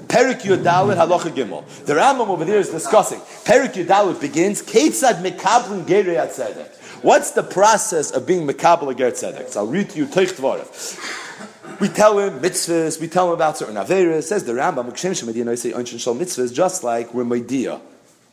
Perik 0.06 0.42
Yudalit 0.42 0.96
Halacha 0.96 1.30
Gimel. 1.30 1.66
The 1.86 1.94
Rambam 1.94 2.28
over 2.28 2.44
there 2.44 2.58
is 2.58 2.70
discussing. 2.70 3.20
Perik 3.44 3.72
Yudalit 3.72 4.20
begins, 4.20 4.62
Ketzad 4.62 5.22
Mekabrin 5.22 5.84
Gerei 5.84 6.16
Tzedek. 6.26 6.78
What's 7.02 7.32
the 7.32 7.42
process 7.42 8.12
of 8.12 8.26
being 8.26 8.46
Mekabel 8.46 8.96
Ger 8.96 9.10
Tzedek? 9.10 9.48
So 9.48 9.60
I'll 9.60 9.66
read 9.66 9.90
to 9.90 9.98
you 9.98 10.06
Teich 10.06 10.32
Tvarev. 10.34 11.80
We 11.80 11.88
tell 11.88 12.18
him 12.18 12.38
mitzvahs, 12.38 13.00
we 13.00 13.08
tell 13.08 13.28
him 13.28 13.34
about 13.34 13.58
certain 13.58 13.74
averas. 13.74 14.24
Says 14.24 14.44
the 14.44 14.52
Rambam, 14.52 14.88
Kshem 14.92 15.10
Shemedina 15.10 15.50
I 15.50 15.54
say 15.56 15.70
Shal 15.70 16.14
mitzvahs, 16.14 16.54
just 16.54 16.84
like 16.84 17.12
we're 17.12 17.24
Meidia. 17.24 17.80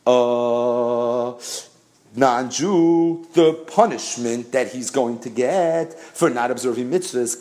Uh, 0.05 1.33
non-Jew, 2.19 3.25
the 3.33 3.53
punishment 3.53 4.51
that 4.51 4.71
he's 4.71 4.91
going 4.91 5.19
to 5.19 5.29
get 5.29 5.97
for 5.97 6.29
not 6.29 6.51
observing 6.51 6.91
mitzvahs. 6.91 7.39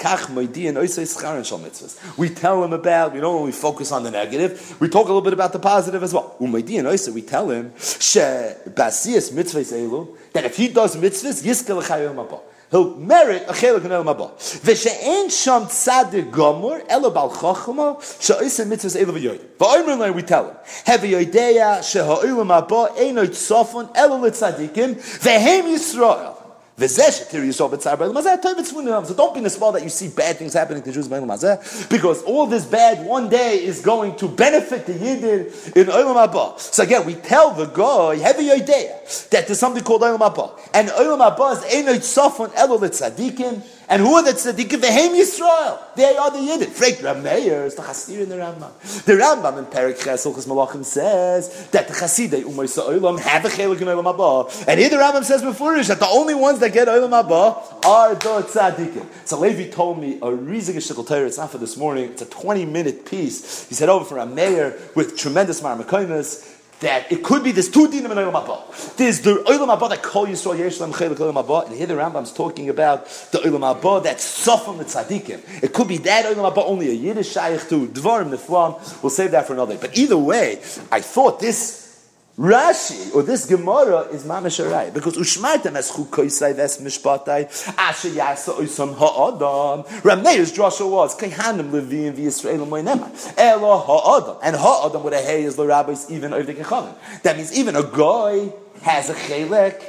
We 2.16 2.28
tell 2.30 2.64
him 2.64 2.72
about. 2.72 3.12
We 3.12 3.20
don't 3.20 3.34
only 3.34 3.52
focus 3.52 3.92
on 3.92 4.04
the 4.04 4.10
negative. 4.10 4.80
We 4.80 4.88
talk 4.88 5.04
a 5.04 5.08
little 5.08 5.20
bit 5.20 5.32
about 5.32 5.52
the 5.52 5.58
positive 5.58 6.02
as 6.02 6.14
well. 6.14 6.36
We 6.38 6.62
tell 7.22 7.50
him 7.50 7.72
that 10.32 10.44
if 10.44 10.56
he 10.56 10.68
does 10.68 10.96
mitzvahs. 10.96 12.47
He'll 12.70 12.96
merit 12.96 13.44
a 13.48 13.52
chelik 13.52 13.84
in 13.84 13.92
elam 13.92 14.06
haba. 14.06 14.30
V'she'en 14.38 15.30
sham 15.30 15.66
tzadik 15.66 16.30
gomor 16.30 16.82
elo 16.88 17.10
bal 17.10 17.30
chachma 17.30 18.00
she'oisem 18.20 18.68
mitzvahs 18.68 18.96
elu 18.96 19.12
v'yoyim. 19.18 19.46
V'oimer 19.58 20.14
we 20.14 20.22
tell 20.22 20.48
him 20.48 20.56
hevi 20.86 21.10
yodeya 21.10 21.82
she'ha'olam 21.82 22.48
haba 22.48 22.94
eino 22.96 23.26
tzofon 23.26 23.88
elo 23.96 24.18
litzadikim 24.20 24.96
v'hem 24.96 25.64
Yisrael. 25.64 26.37
So 26.78 26.86
don't 26.86 27.34
be 29.34 29.40
nismal 29.40 29.72
that 29.72 29.82
you 29.82 29.88
see 29.88 30.08
bad 30.10 30.36
things 30.36 30.52
happening 30.52 30.80
to 30.84 30.92
Jews 30.92 31.08
because 31.88 32.22
all 32.22 32.46
this 32.46 32.64
bad 32.64 33.04
one 33.04 33.28
day 33.28 33.64
is 33.64 33.80
going 33.80 34.14
to 34.16 34.28
benefit 34.28 34.86
the 34.86 34.92
Yidden 34.92 35.76
in 35.76 35.88
Olam 35.88 36.14
Haba. 36.14 36.56
So 36.60 36.84
again, 36.84 37.04
we 37.04 37.14
tell 37.14 37.50
the 37.50 37.66
guy, 37.66 38.16
have 38.18 38.38
a 38.38 38.52
idea 38.52 39.00
that 39.30 39.48
there's 39.48 39.58
something 39.58 39.82
called 39.82 40.02
Olam 40.02 40.20
Haba. 40.20 40.56
And 40.72 40.88
Olam 40.90 41.18
Haba 41.18 41.54
is 41.56 41.64
Einoit 41.64 42.04
Safon 42.04 42.50
Elul 42.50 42.78
Tzadikim. 42.78 43.60
And 43.90 44.02
who 44.02 44.14
are 44.14 44.22
the 44.22 44.32
tzaddikim? 44.32 44.80
Vehem 44.80 45.18
Yisrael. 45.18 45.78
They 45.94 46.16
are 46.16 46.30
the 46.30 46.38
Yidden. 46.38 46.66
Freik 46.66 47.02
Rav 47.02 47.22
Meir 47.22 47.64
is 47.64 47.74
the 47.74 47.82
Chasir 47.82 48.20
in 48.20 48.28
the 48.28 48.36
Rambam. 48.36 49.04
The 49.04 49.14
Rambam 49.14 49.58
in 49.58 49.64
Perik 49.64 49.98
Chesulchas 49.98 50.46
Malachim 50.46 50.84
says 50.84 51.68
that 51.70 51.88
the 51.88 51.94
Chasidei 51.94 52.42
Umay 52.42 52.68
Sa'olam 52.68 53.18
have 53.18 53.46
a 53.46 53.48
chelik 53.48 53.80
in 53.80 53.88
Olam 53.88 54.04
Haba. 54.04 54.66
And 54.68 54.78
here 54.78 54.90
the 54.90 54.96
Rambam 54.96 55.24
says 55.24 55.42
before 55.42 55.82
that 55.82 55.98
the 55.98 56.06
only 56.06 56.34
ones 56.34 56.58
that 56.58 56.72
get 56.74 56.88
Olam 56.88 57.10
Haba 57.10 57.84
are 57.86 58.14
the 58.14 58.42
tzaddikim. 58.42 59.06
So 59.24 59.40
Levi 59.40 59.70
told 59.70 60.00
me 60.00 60.16
a 60.16 60.26
Rizig 60.26 60.76
Shikol 60.76 61.06
Torah. 61.06 61.26
It's 61.26 61.38
not 61.38 61.50
for 61.50 61.58
this 61.58 61.76
morning. 61.76 62.10
It's 62.10 62.22
a 62.22 62.26
20 62.26 62.66
minute 62.66 63.06
piece. 63.06 63.68
He 63.68 63.74
said 63.74 63.88
over 63.88 64.04
for 64.04 64.16
Rav 64.16 64.32
Meir 64.34 64.78
with 64.94 65.16
tremendous 65.16 65.62
marmakoimus 65.62 66.57
that 66.80 67.10
it 67.10 67.24
could 67.24 67.42
be 67.42 67.52
there's 67.52 67.68
two 67.68 67.88
dinim 67.88 68.10
in 68.10 68.18
Olam 68.18 68.44
Haba. 68.44 68.96
There's 68.96 69.20
the 69.20 69.34
Olam 69.34 69.76
Haba 69.76 69.88
that 69.90 70.02
Kol 70.02 70.26
Yisrael 70.26 70.58
Yesh 70.58 70.80
Lam 70.80 70.92
Chelik 70.92 71.16
Olam 71.16 71.44
Haba, 71.44 71.66
and 71.66 71.74
here 71.74 71.86
the 71.86 71.94
Rambam's 71.94 72.32
talking 72.32 72.68
about 72.68 73.06
the 73.32 73.38
Olam 73.38 73.60
Haba 73.60 74.02
that's 74.02 74.24
Sofam 74.24 74.78
the 74.78 74.84
Tzadikim. 74.84 75.62
It 75.62 75.72
could 75.72 75.88
be 75.88 75.98
that 75.98 76.24
Olam 76.26 76.52
Haba 76.52 76.64
only 76.66 76.90
a 76.90 76.94
Yiddish 76.94 77.32
Shaykh 77.32 77.68
to 77.68 77.86
Dvarim 77.88 78.30
Niflam. 78.30 79.02
We'll 79.02 79.10
save 79.10 79.32
that 79.32 79.46
for 79.46 79.54
another 79.54 79.74
day. 79.74 79.80
But 79.80 79.96
either 79.96 80.18
way, 80.18 80.60
I 80.92 81.00
thought 81.00 81.40
this 81.40 81.87
Rashi 82.38 83.12
or 83.16 83.24
this 83.24 83.46
Gemara 83.46 84.02
is 84.12 84.22
mamash 84.22 84.64
arai 84.64 84.94
because 84.94 85.16
ushmartem 85.16 85.74
es 85.74 85.90
chukoisai 85.90 86.54
ves 86.54 86.78
mishpatai 86.78 87.46
asher 87.76 88.10
yasa 88.10 88.54
oisam 88.54 88.94
ha'adam. 88.94 89.82
Rameir's 90.02 90.52
drasha 90.52 90.88
was 90.88 91.16
kehanim 91.16 91.72
levim 91.72 92.14
v'Yisrael 92.14 92.64
moinema 92.64 93.10
elo 93.36 93.78
ha'adam 93.78 94.38
and 94.44 94.54
ha'adam 94.54 95.02
with 95.02 95.14
a 95.14 95.18
hey 95.20 95.42
is 95.42 95.56
the 95.56 95.66
rabbis 95.66 96.08
even 96.12 96.32
over 96.32 96.44
the 96.44 96.54
kechavim. 96.54 96.94
That 97.22 97.36
means 97.36 97.52
even 97.58 97.74
a 97.74 97.82
guy 97.82 98.52
has 98.82 99.10
a 99.10 99.14
chelek 99.14 99.82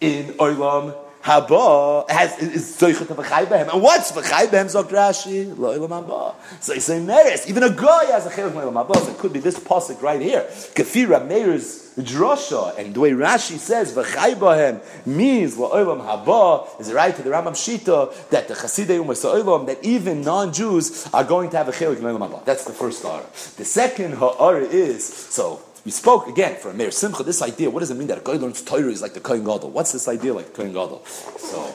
in 0.00 0.26
oilam 0.34 0.94
haba 1.28 2.08
has 2.10 2.38
is 2.38 2.76
zoichet 2.76 3.10
of 3.10 3.18
a 3.18 3.22
behem. 3.22 3.72
And 3.72 3.82
what's 3.82 4.12
v'chai 4.12 4.46
behem 4.46 4.66
zok 4.66 4.88
Rashi? 4.88 5.56
Lo 5.56 5.78
ilam 5.78 5.90
haba. 5.90 6.34
So 6.60 6.72
you 6.72 6.80
say 6.80 7.00
meres. 7.00 7.48
Even 7.48 7.62
a 7.62 7.70
guy 7.70 8.06
has 8.06 8.26
a 8.26 8.30
chelek 8.30 8.52
ilam 8.52 8.72
haba. 8.72 8.96
So 8.96 9.10
it 9.10 9.18
could 9.18 9.32
be 9.32 9.40
this 9.40 9.58
pasuk 9.58 10.00
right 10.00 10.20
here. 10.20 10.46
Kefira 10.74 11.26
Meir's 11.26 11.92
drasha 11.98 12.78
and 12.78 12.94
the 12.94 13.00
way 13.00 13.10
Rashi 13.10 13.58
says 13.58 13.92
v'chai 13.92 14.34
behem 14.34 14.80
means 15.06 15.58
lo 15.58 15.70
ilam 15.70 16.00
haba 16.00 16.80
is 16.80 16.92
right 16.92 17.14
to 17.14 17.22
the 17.22 17.30
Rambam 17.30 17.52
Shita 17.52 18.30
that 18.30 18.48
the 18.48 18.54
Chasidei 18.54 18.98
Umas 19.04 19.66
that 19.66 19.84
even 19.84 20.22
non-Jews 20.22 21.10
are 21.12 21.24
going 21.24 21.50
to 21.50 21.58
have 21.58 21.68
a 21.68 21.72
chelek 21.72 21.96
ilam 21.96 22.26
haba. 22.26 22.44
That's 22.46 22.64
the 22.64 22.72
first 22.72 23.02
ha'ara. 23.02 23.26
The 23.56 23.64
second 23.66 24.14
ha'ara 24.14 24.62
is 24.62 25.04
so. 25.04 25.60
We 25.84 25.90
spoke 25.90 26.28
again 26.28 26.56
for 26.56 26.70
a 26.70 26.74
Meir 26.74 26.90
Simcha. 26.90 27.22
This 27.22 27.42
idea, 27.42 27.70
what 27.70 27.80
does 27.80 27.90
it 27.90 27.96
mean 27.96 28.08
that 28.08 28.18
a 28.18 28.20
guy 28.20 28.32
learns 28.32 28.62
Torah 28.62 28.90
is 28.90 29.02
like 29.02 29.14
the 29.14 29.20
Kohen 29.20 29.44
Gadol? 29.44 29.70
What's 29.70 29.92
this 29.92 30.08
idea 30.08 30.34
like 30.34 30.52
Kohen 30.52 30.72
Gadol? 30.72 31.04
So, 31.06 31.74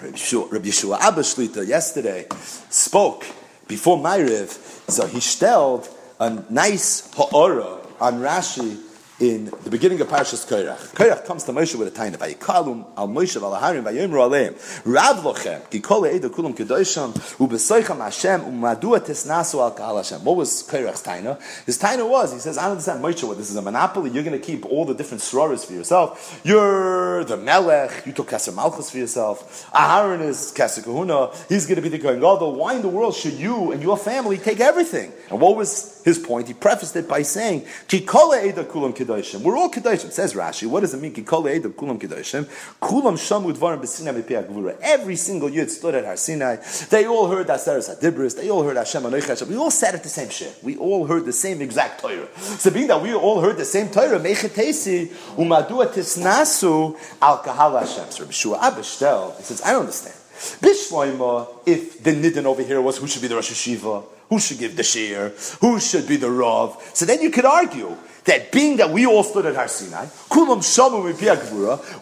Rabbi 0.00 0.16
Yeshua, 0.16 0.50
Rabbi 0.50 1.06
Abba 1.06 1.20
Shlita 1.20 1.66
yesterday 1.66 2.26
spoke 2.70 3.26
before 3.68 3.98
Ma'ariv. 3.98 4.90
So 4.90 5.06
he 5.06 5.20
stelled 5.20 5.88
a 6.18 6.42
nice 6.50 7.08
ha'ara 7.14 7.78
on 8.00 8.20
Rashi 8.20 8.78
in 9.20 9.44
the 9.64 9.70
beginning 9.70 10.00
of 10.00 10.08
Parashas 10.08 10.48
Korach. 10.48 10.94
Korach 10.94 11.26
comes 11.26 11.44
to 11.44 11.52
Moshe 11.52 11.74
with 11.74 11.88
a 11.88 11.90
tiny 11.90 12.16
Vayikalum 12.16 12.86
al 12.96 13.06
Moshe 13.06 13.38
v'alaharim 13.38 13.84
vayimru 13.84 14.18
aleim 14.18 14.52
Rav 14.86 15.18
lochem 15.22 15.68
ki 15.70 15.80
kol 15.80 16.02
eida 16.02 16.30
kulam 16.30 16.56
kedosham 16.56 17.12
ubesoicham 17.36 17.98
Hashem 17.98 18.40
tesnasu 18.40 19.60
al 19.60 19.72
kahal 19.72 19.98
Hashem. 19.98 20.24
What 20.24 20.36
was 20.36 20.62
Korach's 20.62 21.02
taina? 21.02 21.38
His 21.66 21.78
taina 21.78 22.08
was 22.08 22.32
he 22.32 22.38
says 22.38 22.56
I 22.56 22.70
understand 22.70 23.04
Moshe 23.04 23.22
what 23.24 23.36
this 23.36 23.50
is 23.50 23.56
a 23.56 23.62
monopoly. 23.62 24.10
You're 24.10 24.24
going 24.24 24.40
to 24.40 24.44
keep 24.44 24.64
all 24.64 24.86
the 24.86 24.94
different 24.94 25.22
sroras 25.22 25.66
for 25.66 25.74
yourself. 25.74 26.40
You're 26.42 27.24
the 27.24 27.36
melech. 27.36 28.06
You 28.06 28.12
took 28.12 28.30
Keser 28.30 28.54
Malchus 28.54 28.90
for 28.90 28.96
yourself. 28.96 29.70
Aharon 29.72 30.22
is 30.22 30.54
Keser 30.56 30.82
Kahuna. 30.82 31.30
He's 31.50 31.66
going 31.66 31.76
to 31.76 31.82
be 31.82 31.90
the 31.90 31.98
Kohen 31.98 32.20
Gadol. 32.20 32.54
Why 32.54 32.74
in 32.74 32.82
the 32.82 32.88
world 32.88 33.14
should 33.14 33.34
you 33.34 33.72
and 33.72 33.82
your 33.82 33.98
family 33.98 34.38
take 34.38 34.60
everything? 34.60 35.12
And 35.28 35.40
what 35.40 35.56
was 35.56 35.99
his 36.04 36.18
point? 36.18 36.48
He 36.48 36.54
prefaced 36.54 36.96
it 36.96 37.08
by 37.08 37.22
saying 37.22 37.66
ki 37.88 38.00
kol 38.02 38.32
eida 38.32 38.64
kulam 38.64 38.96
kedoshim. 38.96 39.42
We're 39.42 39.56
all 39.56 39.70
kedoshim. 39.70 40.10
Says 40.10 40.34
Rashi. 40.34 40.66
What 40.66 40.80
does 40.80 40.94
it 40.94 41.00
mean? 41.00 41.12
Kol 41.24 41.46
edom 41.48 41.72
kulam 41.72 42.00
kedoshim. 42.00 42.44
Kulam 42.80 43.14
shamu 43.14 43.52
dvarim 43.52 43.80
b'sinai 43.80 44.22
gvura. 44.22 44.76
Every 44.80 45.16
single 45.16 45.48
yid 45.48 45.70
stood 45.70 45.94
at 45.94 46.04
Har 46.04 46.16
Sinai. 46.16 46.56
They 46.90 47.06
all 47.06 47.28
heard 47.28 47.46
Aseres 47.46 47.94
Hadibris. 47.94 48.36
They 48.36 48.50
all 48.50 48.62
heard 48.62 48.76
Hashem 48.76 49.02
Anoich 49.02 49.48
We 49.48 49.56
all 49.56 49.70
said 49.70 49.94
at 49.94 50.02
the 50.02 50.08
same 50.08 50.28
shit. 50.28 50.56
We 50.62 50.76
all 50.76 51.06
heard 51.06 51.24
the 51.24 51.32
same 51.32 51.60
exact 51.60 52.00
Torah. 52.00 52.28
So 52.36 52.70
being 52.70 52.88
that 52.88 53.00
we 53.00 53.14
all 53.14 53.40
heard 53.40 53.56
the 53.56 53.64
same 53.64 53.88
Torah, 53.88 54.18
mechetesi 54.18 55.08
umadua 55.36 55.86
tisnasu 55.92 56.98
al 57.20 57.38
kahal 57.42 57.78
Hashem. 57.78 58.10
So 58.10 58.20
Rabbi 58.20 58.32
Shua 58.32 58.58
Abishtel, 58.58 59.36
he 59.36 59.42
says, 59.42 59.62
I 59.62 59.72
don't 59.72 59.80
understand. 59.80 60.16
Bishloima, 60.60 61.48
if 61.66 62.02
the 62.02 62.12
nidin 62.12 62.44
over 62.44 62.62
here 62.62 62.80
was 62.80 62.96
who 62.96 63.06
should 63.06 63.20
be 63.20 63.28
the 63.28 63.34
Rosh 63.34 63.50
Hashiva, 63.50 64.04
who 64.30 64.38
should 64.38 64.58
give 64.58 64.76
the 64.76 64.82
share, 64.82 65.32
who 65.60 65.78
should 65.78 66.08
be 66.08 66.16
the 66.16 66.30
Rav, 66.30 66.80
so 66.94 67.04
then 67.04 67.20
you 67.20 67.30
could 67.30 67.44
argue 67.44 67.94
that 68.24 68.50
being 68.52 68.78
that 68.78 68.90
we 68.90 69.04
all 69.04 69.22
stood 69.22 69.44
at 69.44 69.56
Har 69.56 69.68
Sinai, 69.68 70.06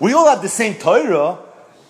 we 0.01 0.13
all 0.13 0.29
have 0.29 0.43
the 0.43 0.49
same 0.49 0.75
Torah, 0.75 1.39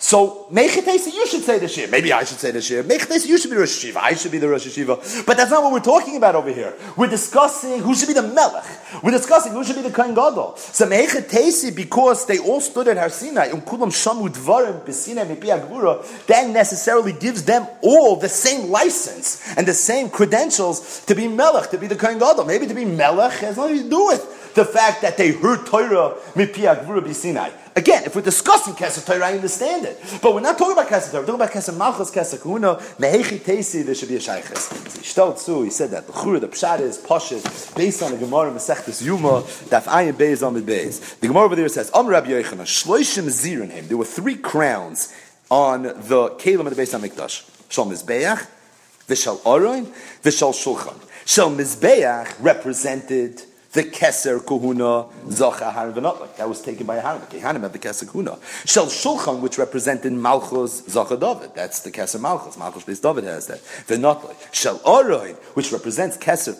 so, 0.00 0.46
Mechetesa, 0.52 1.12
you 1.12 1.26
should 1.26 1.42
say 1.42 1.58
the 1.58 1.66
Shir. 1.66 1.88
Maybe 1.88 2.12
I 2.12 2.22
should 2.22 2.38
say 2.38 2.52
the 2.52 2.62
Shir. 2.62 2.84
Mechetesa, 2.84 3.26
you 3.26 3.36
should 3.36 3.50
be 3.50 3.56
Rosh 3.56 3.84
Hashiva. 3.84 3.96
I 3.96 4.14
should 4.14 4.30
be 4.30 4.38
the 4.38 4.48
Rosh 4.48 4.64
Hashiva. 4.64 5.26
But 5.26 5.36
that's 5.36 5.50
not 5.50 5.60
what 5.64 5.72
we're 5.72 5.80
talking 5.80 6.16
about 6.16 6.36
over 6.36 6.52
here. 6.52 6.72
We're 6.96 7.08
discussing 7.08 7.80
who 7.80 7.96
should 7.96 8.06
be 8.06 8.14
the 8.14 8.22
Melech. 8.22 8.64
We're 9.02 9.10
discussing 9.10 9.52
who 9.52 9.64
should 9.64 9.74
be 9.74 9.82
the 9.82 9.90
Kohen 9.90 10.14
Gadol. 10.14 10.56
So, 10.56 10.86
Mechetesa, 10.86 11.74
because 11.74 12.26
they 12.26 12.38
all 12.38 12.60
stood 12.60 12.86
at 12.86 12.96
Har 12.96 13.10
Sinai, 13.10 13.50
um 13.50 13.60
that 16.26 16.50
necessarily 16.50 17.12
gives 17.12 17.42
them 17.44 17.66
all 17.82 18.14
the 18.16 18.28
same 18.28 18.70
license 18.70 19.56
and 19.56 19.66
the 19.66 19.74
same 19.74 20.10
credentials 20.10 21.04
to 21.06 21.14
be 21.16 21.26
Melech, 21.26 21.70
to 21.70 21.78
be 21.78 21.88
the 21.88 21.96
Kohen 21.96 22.20
Gadol. 22.20 22.44
Maybe 22.44 22.68
to 22.68 22.74
be 22.74 22.84
Melech 22.84 23.32
has 23.40 23.56
nothing 23.56 23.82
to 23.82 23.90
do 23.90 24.06
with 24.06 24.54
the 24.54 24.64
fact 24.64 25.02
that 25.02 25.16
they 25.16 25.32
heard 25.32 25.66
Torah 25.66 26.14
mipi 26.34 26.66
agvura 26.66 27.00
b'sinai. 27.00 27.52
Again, 27.78 28.02
if 28.06 28.16
we're 28.16 28.22
discussing 28.22 28.74
Kesef 28.74 29.06
Torah, 29.06 29.28
I 29.28 29.34
understand 29.34 29.86
it. 29.86 30.02
But 30.20 30.34
we're 30.34 30.40
not 30.40 30.58
talking 30.58 30.72
about 30.72 30.88
Kesef 30.88 31.12
Torah. 31.12 31.22
We're 31.22 31.26
talking 31.26 31.42
about 31.42 31.52
Kesef 31.52 31.76
Malchus, 31.76 32.10
Kesef 32.10 32.42
Kuna, 32.42 32.74
Mehechi 32.98 33.38
Tesi, 33.38 33.86
there 33.86 33.94
should 33.94 34.08
be 34.08 34.16
a. 34.16 34.20
So 34.20 35.32
Tzul, 35.32 35.62
he 35.62 35.70
said 35.70 35.92
that 35.92 36.08
the 36.08 36.12
Chura, 36.12 36.40
the 36.40 36.48
Pshat 36.48 36.80
is 36.80 36.98
Pashit, 36.98 37.76
based 37.76 38.02
on 38.02 38.10
the 38.10 38.16
Gemara 38.16 38.50
Masechtes 38.50 39.00
Yuma, 39.00 39.42
Daf 39.70 39.84
Ayin 39.84 40.14
Beis 40.14 40.44
Amid 40.44 40.66
Beis. 40.66 41.20
The 41.20 41.28
Gemara 41.28 41.44
over 41.44 41.54
there 41.54 41.68
says, 41.68 41.92
Am 41.94 42.08
Rabbi 42.08 42.30
Yochanan, 42.30 42.66
Shloishim 42.66 43.26
Zirin 43.26 43.70
him. 43.70 43.86
There 43.86 43.96
were 43.96 44.04
three 44.04 44.34
crowns 44.34 45.14
on 45.48 45.84
the 45.84 46.30
Kalim 46.36 46.66
of 46.66 46.74
the 46.74 46.82
Beis 46.82 46.98
HaMikdash. 46.98 47.48
Shal 47.70 47.86
Mizbeach, 47.86 48.44
Vishal 49.06 49.38
Aroin, 49.42 49.86
Vishal 50.24 50.52
Shulchan. 50.52 51.00
Shal 51.24 51.52
Mizbeach 51.52 52.34
represented 52.40 53.40
the 53.72 53.82
Keser 53.84 54.40
Kuhuna 54.40 55.10
Zocha 55.26 55.72
Harvanotlik. 55.72 56.36
That 56.36 56.48
was 56.48 56.62
taken 56.62 56.86
by 56.86 56.98
Harvan. 56.98 57.28
Kehanim 57.28 57.60
have 57.60 57.72
the 57.72 57.78
Keser 57.78 58.04
Kuhuna. 58.04 58.38
Shel 58.66 58.86
Shulchan, 58.86 59.40
which 59.40 59.58
represented 59.58 60.12
Malchus 60.12 60.82
Zocha 60.82 61.20
David. 61.20 61.54
That's 61.54 61.80
the 61.80 61.90
Keser 61.90 62.20
Malchus. 62.20 62.56
Malchus 62.56 62.84
based 62.84 63.02
David 63.02 63.24
has 63.24 63.46
that. 63.48 63.60
The 63.86 63.96
Notlik. 63.96 64.36
Shel 64.52 64.78
Oroin, 64.80 65.36
which 65.54 65.70
represents 65.72 66.16
Keser 66.16 66.56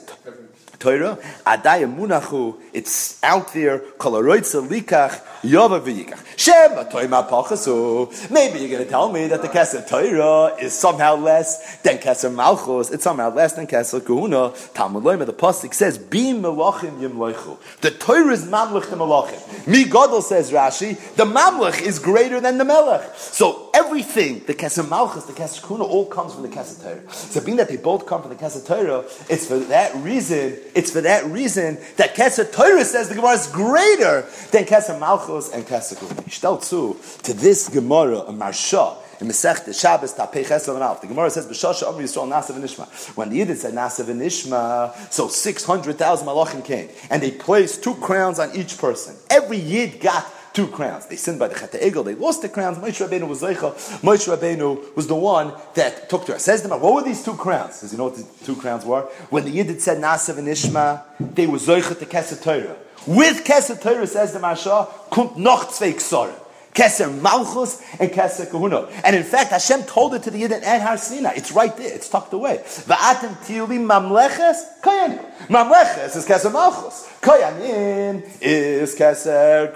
Torah. 0.79 1.18
Adaya 1.47 1.93
Munachu, 1.93 2.59
it's 2.72 3.22
out 3.22 3.53
there. 3.53 3.79
Kolaroitza 3.79 4.66
Likach, 4.66 5.20
Yova 5.43 5.81
V'yikach. 5.81 6.24
Shema 6.37 6.85
Toima 6.85 7.29
Pachasu. 7.29 8.31
Maybe 8.31 8.61
you're 8.61 8.70
going 8.70 8.85
to 8.85 8.89
tell 8.89 9.11
me 9.11 9.26
that 9.29 9.43
the 9.43 9.49
Keser 9.49 9.87
Torah 9.89 10.57
is 10.57 10.72
somehow 10.72 11.16
less 11.16 11.79
than 11.79 11.99
Keser 11.99 12.33
Malchus. 12.33 12.91
It's 12.91 13.05
somehow 13.05 13.35
less 13.35 13.55
than 13.55 13.66
Keser 13.66 14.01
Kuhuna. 14.01 14.72
Talmud 14.74 15.03
Loima, 15.03 15.26
the 15.26 15.33
Pasuk 15.33 15.74
says, 15.74 15.99
Bim 15.99 16.43
Melachim 16.43 17.01
Yim 17.01 17.12
Yimloichu. 17.12 17.59
The 17.81 17.91
Torah 17.91 18.33
is 18.33 18.45
Mamlech 18.45 18.91
the 18.91 18.97
Melachim. 18.97 19.66
Mi 19.66 19.85
Godel 19.85 20.22
says 20.22 20.51
Rashi, 20.53 20.97
the 21.16 21.24
Mamlech 21.24 21.83
is 21.83 21.99
greater 21.99 22.41
than 22.41 22.59
the 22.59 22.64
Melech. 22.64 23.14
So 23.16 23.70
everything, 23.74 24.43
the 24.47 24.55
Keser 24.55 24.89
Malchus, 24.89 25.24
the 25.24 25.33
Keser 25.33 25.61
Kuhuna, 25.61 25.81
all 25.81 26.07
comes 26.07 26.35
from 26.35 26.43
the 26.43 26.49
Keser 26.49 26.83
Torah. 26.83 27.12
So 27.12 27.41
being 27.41 27.57
that 27.57 27.68
they 27.68 27.76
both 27.76 28.07
come 28.07 28.22
from 28.22 28.31
the 28.31 28.37
Keser 28.37 28.64
Torah, 28.64 29.05
it's 29.29 29.47
for 29.47 29.59
that 29.59 29.95
reason 29.97 30.57
it's 30.74 30.90
for 30.90 31.00
that 31.00 31.24
reason 31.26 31.78
that 31.96 32.14
Keser 32.14 32.50
Torah 32.50 32.84
says 32.84 33.08
the 33.08 33.14
Gemara 33.14 33.32
is 33.32 33.46
greater 33.48 34.22
than 34.50 34.64
Keser 34.64 34.98
Malchus 34.98 35.50
and 35.52 35.64
Keser 35.64 35.96
Kuhn. 35.98 37.22
to 37.22 37.34
this 37.34 37.68
Gemara, 37.68 38.18
a 38.18 38.32
Maharsha, 38.32 38.96
in 39.20 39.26
Masech 39.26 39.78
Shabbos 39.78 40.14
Tapei 40.14 40.44
Chesed 40.44 40.72
and 40.72 40.82
Alf. 40.82 41.00
The 41.00 41.08
Gemara 41.08 41.30
says 41.30 41.46
B'Shasha 41.46 41.84
Amri 41.84 42.02
Yisrael 42.02 42.28
Nasav 42.28 42.54
and 42.54 42.64
Ishma. 42.64 43.16
When 43.16 43.30
the 43.30 43.40
Yidden 43.40 43.56
said 43.56 43.74
Nasav 43.74 44.08
and 44.08 44.20
Ishma, 44.20 45.12
so 45.12 45.28
six 45.28 45.64
hundred 45.64 45.98
thousand 45.98 46.28
malachim 46.28 46.64
came, 46.64 46.88
and 47.10 47.22
they 47.22 47.32
placed 47.32 47.82
two 47.82 47.94
crowns 47.96 48.38
on 48.38 48.54
each 48.54 48.78
person. 48.78 49.16
Every 49.30 49.58
Yid 49.58 50.00
got 50.00 50.24
two 50.59 50.66
crowns. 50.66 51.06
They 51.06 51.14
sinned 51.14 51.38
by 51.38 51.46
the 51.46 51.54
Chet 51.54 51.70
Egel, 51.70 52.04
they 52.04 52.16
lost 52.16 52.42
the 52.42 52.48
crowns. 52.48 52.78
Moshe 52.78 53.00
Rabbeinu 53.06 53.28
was 53.28 53.42
Zeicha. 53.42 53.72
Moshe 54.00 54.26
Rabbeinu 54.26 54.96
was 54.96 55.06
the 55.06 55.14
one 55.14 55.52
that 55.74 56.11
took 56.11 56.26
to 56.26 56.32
her. 56.32 56.38
Says 56.40 56.62
them, 56.62 56.72
what 56.80 56.94
were 56.94 57.04
these 57.04 57.22
two 57.24 57.34
crowns? 57.34 57.80
Does 57.80 57.92
you 57.92 57.98
know 57.98 58.06
what 58.06 58.16
the 58.16 58.26
two 58.44 58.56
crowns 58.56 58.84
were? 58.84 59.02
When 59.30 59.44
the 59.44 59.56
Yidid 59.56 59.80
said 59.80 59.98
Nasav 59.98 60.36
and 60.36 60.48
Ishma, 60.48 61.04
they 61.20 61.46
were 61.46 61.59
Zeicha 61.59 61.96
to 61.96 62.06
Kesed 62.06 62.42
Torah. 62.42 62.76
With 63.06 63.44
Kesed 63.44 63.80
Torah, 63.80 64.04
says 64.09 64.32
the 64.32 64.40
Maharsha, 64.40 64.88
kommt 65.11 65.36
noch 65.36 65.70
zwei 65.70 65.92
Ksorim. 65.92 66.34
Keser 66.74 67.12
Malchus 67.20 67.82
and 67.98 68.11
Keser 68.11 68.48
Kahuna. 68.48 68.86
And 69.02 69.16
in 69.16 69.24
fact, 69.24 69.50
Hashem 69.50 69.82
told 69.82 70.14
it 70.14 70.22
to 70.24 70.30
the 70.30 70.42
Yidden 70.42 70.62
at 70.62 70.80
Har 70.80 70.96
Sinai. 70.96 71.32
It's 71.34 71.50
right 71.50 71.76
there. 71.76 71.92
It's 71.92 72.09
tucked 72.09 72.32
away. 72.32 72.62
Va'atem 72.64 73.34
tili 73.46 73.78
mamleches 73.80 74.80
koyanim. 74.80 75.24
Mamleches 75.48 76.14
is 76.14 76.24
Keser 76.24 76.52
Malchus. 76.52 77.09
Koyanim 77.20 78.22
is 78.40 78.94
Keser. 78.94 79.74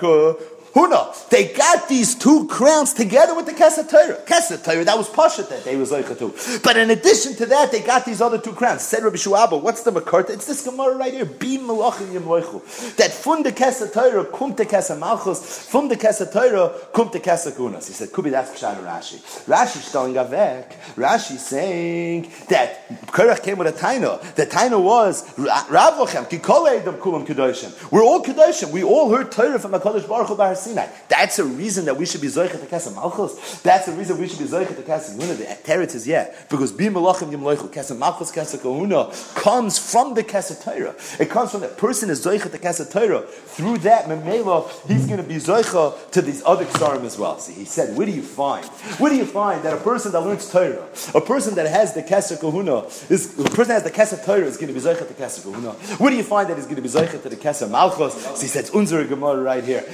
Huna. 0.74 1.28
They 1.28 1.52
got 1.52 1.88
these 1.88 2.14
two 2.14 2.46
crowns 2.48 2.94
together 2.94 3.34
with 3.34 3.46
the 3.46 3.52
Kesed 3.52 3.90
Torah. 3.90 4.18
Kesed 4.24 4.64
Torah, 4.64 4.84
that 4.84 4.96
was 4.96 5.08
Pashat 5.08 5.48
that 5.50 5.64
they 5.64 5.76
was 5.76 5.92
like 5.92 6.06
too. 6.18 6.34
But 6.62 6.76
in 6.76 6.90
addition 6.90 7.34
to 7.36 7.46
that, 7.46 7.70
they 7.70 7.80
got 7.80 8.04
these 8.04 8.20
other 8.20 8.38
two 8.38 8.52
crowns. 8.52 8.82
Said 8.82 9.02
Rabbi 9.02 9.16
Shuaba, 9.16 9.60
what's 9.60 9.82
the 9.82 9.92
Makarta? 9.92 10.30
It's 10.30 10.46
this 10.46 10.64
Gemara 10.64 10.96
right 10.96 11.12
here. 11.12 11.26
Be 11.26 11.58
Malachim 11.58 12.12
Yemloichu. 12.12 12.96
That 12.96 13.12
from 13.12 13.42
the 13.42 13.52
Kesed 13.52 13.92
Torah, 13.92 14.24
kum 14.24 14.54
the 14.54 14.64
Kesed 14.64 14.98
Malchus, 14.98 15.66
from 15.68 15.88
the 15.88 15.96
Kesed 15.96 16.32
Torah, 16.32 16.72
kum 16.92 17.10
the 17.12 17.20
Kesed 17.20 17.52
Kunas. 17.52 17.88
He 17.88 17.92
said, 17.92 18.12
Kubi, 18.12 18.30
that's 18.30 18.50
Pshat 18.50 18.82
Rashi. 18.82 19.18
Rashi's 19.46 19.90
telling 19.92 20.14
Avek. 20.14 20.72
Rashi 20.94 21.36
saying 21.36 22.30
that 22.48 22.88
Korach 23.08 23.42
came 23.42 23.58
with 23.58 23.68
a 23.68 23.72
Taina. 23.72 24.20
The 24.34 24.46
Taina 24.46 24.82
was, 24.82 25.38
Rav 25.38 25.94
Lochem, 25.94 26.28
Kikol 26.28 26.82
Kulam 26.98 27.26
Kedoshim. 27.26 27.90
We're 27.90 28.02
all 28.02 28.22
Kedoshim. 28.22 28.70
We 28.70 28.82
all 28.82 29.10
heard 29.10 29.30
Torah 29.30 29.58
from 29.58 29.72
HaKadosh 29.72 30.08
Baruch 30.08 30.28
Hu 30.28 30.36
Sinai. 30.62 30.86
That's 31.08 31.38
a 31.38 31.44
reason 31.44 31.84
that 31.86 31.96
we 31.96 32.06
should 32.06 32.20
be 32.20 32.28
Zoichet 32.28 32.64
Kesem 32.66 32.94
Malchus. 32.94 33.60
That's 33.62 33.88
a 33.88 33.92
reason 33.92 34.18
we 34.18 34.28
should 34.28 34.38
be 34.38 34.44
Zoichet 34.44 34.82
Kesem 34.82 35.18
Kahuna. 35.18 35.34
The 35.34 35.44
Teretz 35.44 35.94
is 35.94 36.06
yeah, 36.06 36.34
because 36.48 36.72
Bi 36.72 36.84
Malachim 36.84 37.30
Yim 37.30 37.40
Loichu 37.40 37.68
Kesem 37.68 37.98
Malchus 37.98 38.30
Kesem 38.30 38.60
Kahuna 38.60 39.10
comes 39.34 39.78
from 39.78 40.14
the 40.14 40.22
Kesem 40.24 40.62
Torah. 40.62 40.94
It 41.18 41.30
comes 41.30 41.50
from 41.50 41.60
that 41.60 41.76
person 41.76 42.10
is 42.10 42.24
Zoichet 42.24 42.50
Kesem 42.50 42.90
Torah. 42.90 43.22
Through 43.22 43.78
that 43.78 44.06
Memela, 44.06 44.70
he's 44.86 45.06
going 45.06 45.18
to 45.18 45.26
be 45.26 45.36
Zoicha 45.36 46.10
to 46.10 46.22
these 46.22 46.42
other 46.44 46.64
Ksarim 46.64 47.04
as 47.04 47.18
well. 47.18 47.38
See, 47.38 47.52
he 47.52 47.64
said, 47.64 47.96
where 47.96 48.06
do 48.06 48.12
you 48.12 48.22
find? 48.22 48.64
Where 48.98 49.10
do 49.10 49.16
you 49.16 49.26
find 49.26 49.62
that 49.64 49.74
a 49.74 49.78
person 49.78 50.12
that 50.12 50.20
learns 50.20 50.50
Torah, 50.50 50.88
a 51.14 51.20
person 51.20 51.54
that 51.56 51.66
has 51.66 51.94
the 51.94 52.02
Kesem 52.02 52.40
Kahuna, 52.40 52.84
is 53.10 53.38
a 53.38 53.44
person 53.44 53.68
that 53.68 53.82
has 53.82 53.84
the 53.84 53.90
Kesem 53.90 54.24
Torah 54.24 54.44
is 54.44 54.56
going 54.56 54.68
to 54.68 54.74
be 54.74 54.80
Zoichet 54.80 55.08
to 55.08 55.14
Kesem 55.14 55.42
Kahuna. 55.42 55.72
Where 55.98 56.10
do 56.10 56.16
you 56.16 56.22
find 56.22 56.48
that 56.48 56.56
he's 56.56 56.66
going 56.66 56.76
to 56.76 56.82
be 56.82 56.88
Zoichet 56.88 57.22
to 57.22 57.28
the 57.28 57.36
Kesem 57.36 57.70
Malchus? 57.70 58.14
So 58.22 58.40
he 58.40 58.48
says, 58.48 58.70
Unzer 58.70 59.08
Gemara 59.08 59.42
right 59.42 59.64
here. 59.64 59.84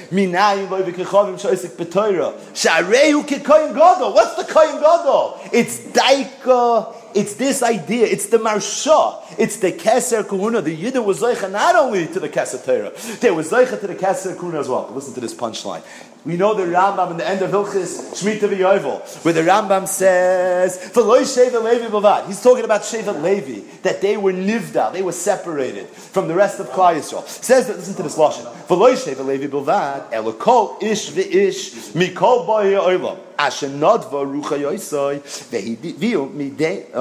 What's 4.13 4.35
the 4.35 4.43
kohen 4.43 4.79
gadol? 4.79 5.39
It's 5.53 5.79
daika 5.79 6.98
it's 7.15 7.35
this 7.35 7.63
idea. 7.63 8.05
It's 8.05 8.27
the 8.27 8.37
Maharsha. 8.37 9.23
It's 9.37 9.57
the 9.57 9.71
keser 9.71 10.23
kuhuna. 10.23 10.63
The 10.63 10.75
yidden 10.75 11.05
was 11.05 11.21
zeicha 11.21 11.51
not 11.51 11.75
only 11.75 12.07
to 12.07 12.19
the 12.19 12.29
keser 12.29 12.63
Torah, 12.63 12.91
they 13.19 13.31
was 13.31 13.51
zeicha 13.51 13.79
to 13.79 13.87
the 13.87 13.95
keser 13.95 14.35
kuhuna 14.35 14.59
as 14.59 14.67
well. 14.67 14.89
Listen 14.93 15.13
to 15.13 15.19
this 15.19 15.33
punchline. 15.33 15.83
We 16.25 16.35
know 16.35 16.53
the 16.53 16.63
Rambam 16.63 17.11
in 17.11 17.17
the 17.17 17.25
end 17.25 17.41
of 17.41 17.49
Hilchis 17.49 18.11
Shemitah 18.11 18.49
v'Yovel, 18.49 19.23
where 19.23 19.33
the 19.33 19.39
Rambam 19.41 19.87
says, 19.87 20.77
"V'loy 20.91 21.21
Sheva 21.21 21.63
Levi 21.63 21.87
b'vad." 21.87 22.27
He's 22.27 22.43
talking 22.43 22.65
about 22.65 22.81
Sheva 22.81 23.23
Levi 23.23 23.61
that 23.83 24.01
they 24.01 24.17
were 24.17 24.33
nivda, 24.33 24.91
they 24.91 25.01
were 25.01 25.13
separated 25.13 25.87
from 25.87 26.27
the 26.27 26.35
rest 26.35 26.59
of 26.59 26.67
Klal 26.71 26.95
Yisrael. 26.95 27.25
Says 27.25 27.67
that. 27.67 27.77
Listen 27.77 27.95
to 27.95 28.03
this 28.03 28.17
lashon. 28.17 28.43
V'loy 28.67 28.95
Sheva 28.95 29.25
Levi 29.25 29.47
b'vad. 29.47 30.11
Elokol 30.11 30.83
ish 30.83 31.11
v'ish 31.11 31.93
mikol 31.93 32.45
boy 32.45 32.65
oilam. 32.73 33.17
Asher 33.37 33.69
nodva 33.69 34.25
rucha 34.25 34.59
yoisoi 34.59 35.21
vehiviu 35.49 36.29
midei 36.29 36.91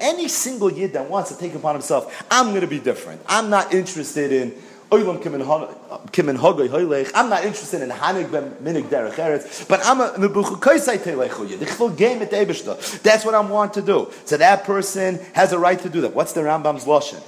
any 0.00 0.28
single 0.28 0.70
yid 0.72 0.92
that 0.92 1.08
wants 1.08 1.30
to 1.30 1.38
take 1.38 1.54
upon 1.54 1.74
himself, 1.74 2.24
I'm 2.30 2.50
going 2.50 2.60
to 2.60 2.66
be 2.66 2.78
different. 2.78 3.22
I'm 3.26 3.50
not 3.50 3.72
interested 3.74 4.32
in. 4.32 4.54
I'm 4.92 5.04
not 5.04 5.24
interested 5.24 5.42
in 7.80 7.90
hanig 7.90 8.32
ben 8.32 8.50
minig 8.60 8.88
derech 8.88 9.12
eretz, 9.12 9.68
but 9.68 9.80
I'm 9.84 10.00
a 10.00 10.08
mebuchu 10.14 10.58
koisai 10.58 10.98
telechuye. 10.98 11.56
The 11.60 11.66
chvul 11.66 11.96
game 11.96 12.20
at 12.22 12.32
That's 13.04 13.24
what 13.24 13.36
I'm 13.36 13.50
want 13.50 13.74
to 13.74 13.82
do. 13.82 14.10
So 14.24 14.36
that 14.36 14.64
person 14.64 15.20
has 15.32 15.52
a 15.52 15.60
right 15.60 15.78
to 15.78 15.88
do 15.88 16.00
that. 16.00 16.12
What's 16.12 16.32
the 16.32 16.40
Rambam's 16.40 16.86
lashon? 16.86 17.22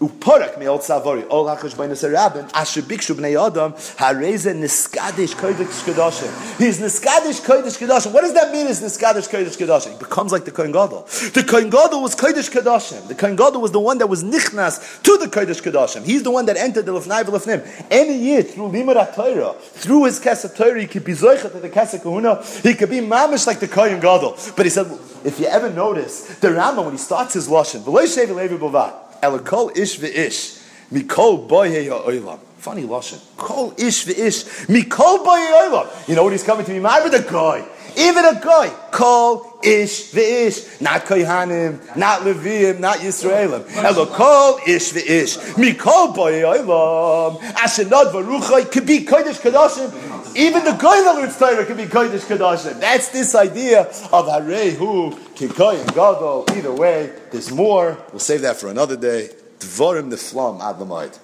Uporak 0.00 0.56
me 0.60 0.68
old 0.68 0.82
savari 0.82 1.26
ol 1.28 1.46
hachosh 1.46 1.76
by 1.76 1.88
nesarabim 1.88 2.48
asher 2.54 2.82
bikshu 2.82 3.16
bnei 3.16 3.34
adam 3.34 3.72
hareze 3.72 4.54
niskadish 4.54 5.34
kodesh 5.34 5.82
kedoshim. 5.82 6.30
He's 6.56 6.78
niskadish 6.78 7.40
kodesh 7.44 7.76
kedoshim. 7.76 8.12
What 8.12 8.20
does 8.20 8.32
that 8.34 8.52
mean? 8.52 8.68
Is 8.68 8.80
niskadish 8.80 9.28
kodesh 9.28 9.58
kedoshim? 9.58 9.94
He 9.94 9.98
becomes 9.98 10.30
like 10.30 10.44
the 10.44 10.52
kohen 10.52 10.70
gadol. 10.70 11.02
The 11.34 11.44
kohen 11.44 11.68
gadol 11.68 12.00
was 12.00 12.14
kodesh 12.14 12.48
kedoshim. 12.48 13.08
The 13.08 13.16
kohen 13.16 13.34
gadol 13.34 13.60
was 13.60 13.72
the 13.72 13.80
one 13.80 13.98
that 13.98 14.06
was 14.06 14.22
nichnas 14.22 15.02
to 15.02 15.16
the 15.18 15.26
kodesh 15.26 15.60
kedoshim. 15.60 16.04
He's 16.04 16.22
the 16.22 16.30
one 16.30 16.46
that 16.46 16.56
entered 16.56 16.86
the 16.86 16.92
lefnai 16.92 17.24
v'lefnim. 17.24 17.66
Any 17.90 18.18
year 18.18 18.42
through 18.42 18.68
limud 18.68 19.14
Torah, 19.16 19.54
through 19.54 20.04
his 20.04 20.20
kesed 20.20 20.54
Torah, 20.54 20.80
he 20.80 20.86
could 20.86 21.04
be 21.04 21.14
zoichet 21.14 21.50
to 21.50 21.58
the 21.58 21.70
kesed 21.70 22.02
kahuna. 22.02 22.40
He 22.62 22.74
could 22.74 22.90
be 22.90 23.00
mamish 23.00 23.48
like 23.48 23.58
the 23.58 23.66
kohen 23.66 23.98
gadol. 23.98 24.38
But 24.56 24.64
he 24.64 24.70
said, 24.70 24.86
if 25.24 25.40
you 25.40 25.46
ever 25.46 25.70
notice, 25.70 26.38
the 26.38 26.50
Rambam 26.50 26.84
when 26.84 26.92
he 26.92 26.98
starts 26.98 27.34
his 27.34 27.48
lashon, 27.48 27.80
v'loy 27.80 28.04
shevi 28.04 28.32
levi 28.32 28.54
b'vat. 28.54 29.07
Elakol 29.22 29.76
ish 29.76 29.98
ve'ish. 29.98 30.62
Mikol 30.92 31.48
boye 31.48 31.88
ha'olam. 31.88 32.38
Funny 32.58 32.82
lashon. 32.82 33.20
Kol 33.36 33.72
ish 33.76 34.06
ve'ish. 34.06 34.66
Mikol 34.66 35.24
boye 35.24 35.38
ha'olam. 35.38 36.08
You 36.08 36.14
know 36.14 36.24
what 36.24 36.32
he's 36.32 36.44
coming 36.44 36.64
to 36.64 36.72
me? 36.72 36.78
Even 36.78 37.14
a 37.14 37.22
guy. 37.22 37.64
Even 37.96 38.24
a 38.24 38.40
guy. 38.40 38.68
Kol 38.90 39.58
ish 39.62 40.12
ve'ish. 40.12 40.80
Not 40.80 41.02
Kohanim, 41.02 41.96
not 41.96 42.20
Leviim, 42.22 42.80
not 42.80 42.98
Yisraelim. 42.98 43.62
Elakol 43.62 44.66
ish 44.66 44.92
ve'ish. 44.92 45.38
Mikol 45.54 46.14
boye 46.14 46.40
ha'olam. 46.40 47.38
Ashenod 47.38 48.12
varuchai. 48.12 48.70
Could 48.70 48.86
be 48.86 49.04
Kodesh 49.04 49.40
Kadashim. 49.40 50.36
Even 50.36 50.64
the 50.64 50.72
guy 50.72 51.02
that 51.02 51.14
learns 51.16 51.36
Torah 51.38 51.64
can 51.64 51.76
be 51.76 51.86
Kodesh 51.86 52.26
Kadashim. 52.26 52.80
That's 52.80 53.08
this 53.08 53.34
idea 53.34 53.82
of 53.82 54.26
Harehu, 54.26 55.12
Kikoy, 55.34 55.80
and 55.80 55.88
Gadol. 55.94 56.44
Either 56.50 56.72
way, 56.72 57.12
there's 57.30 57.50
more. 57.50 57.98
We'll 58.10 58.20
save 58.20 58.42
that 58.42 58.56
for 58.56 58.68
another 58.68 58.96
day. 58.96 59.30
Dvorim 59.58 60.10
the 60.10 60.16
Flam 60.16 60.60
Adlamite. 60.60 61.18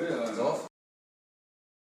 Uh, 0.00 0.65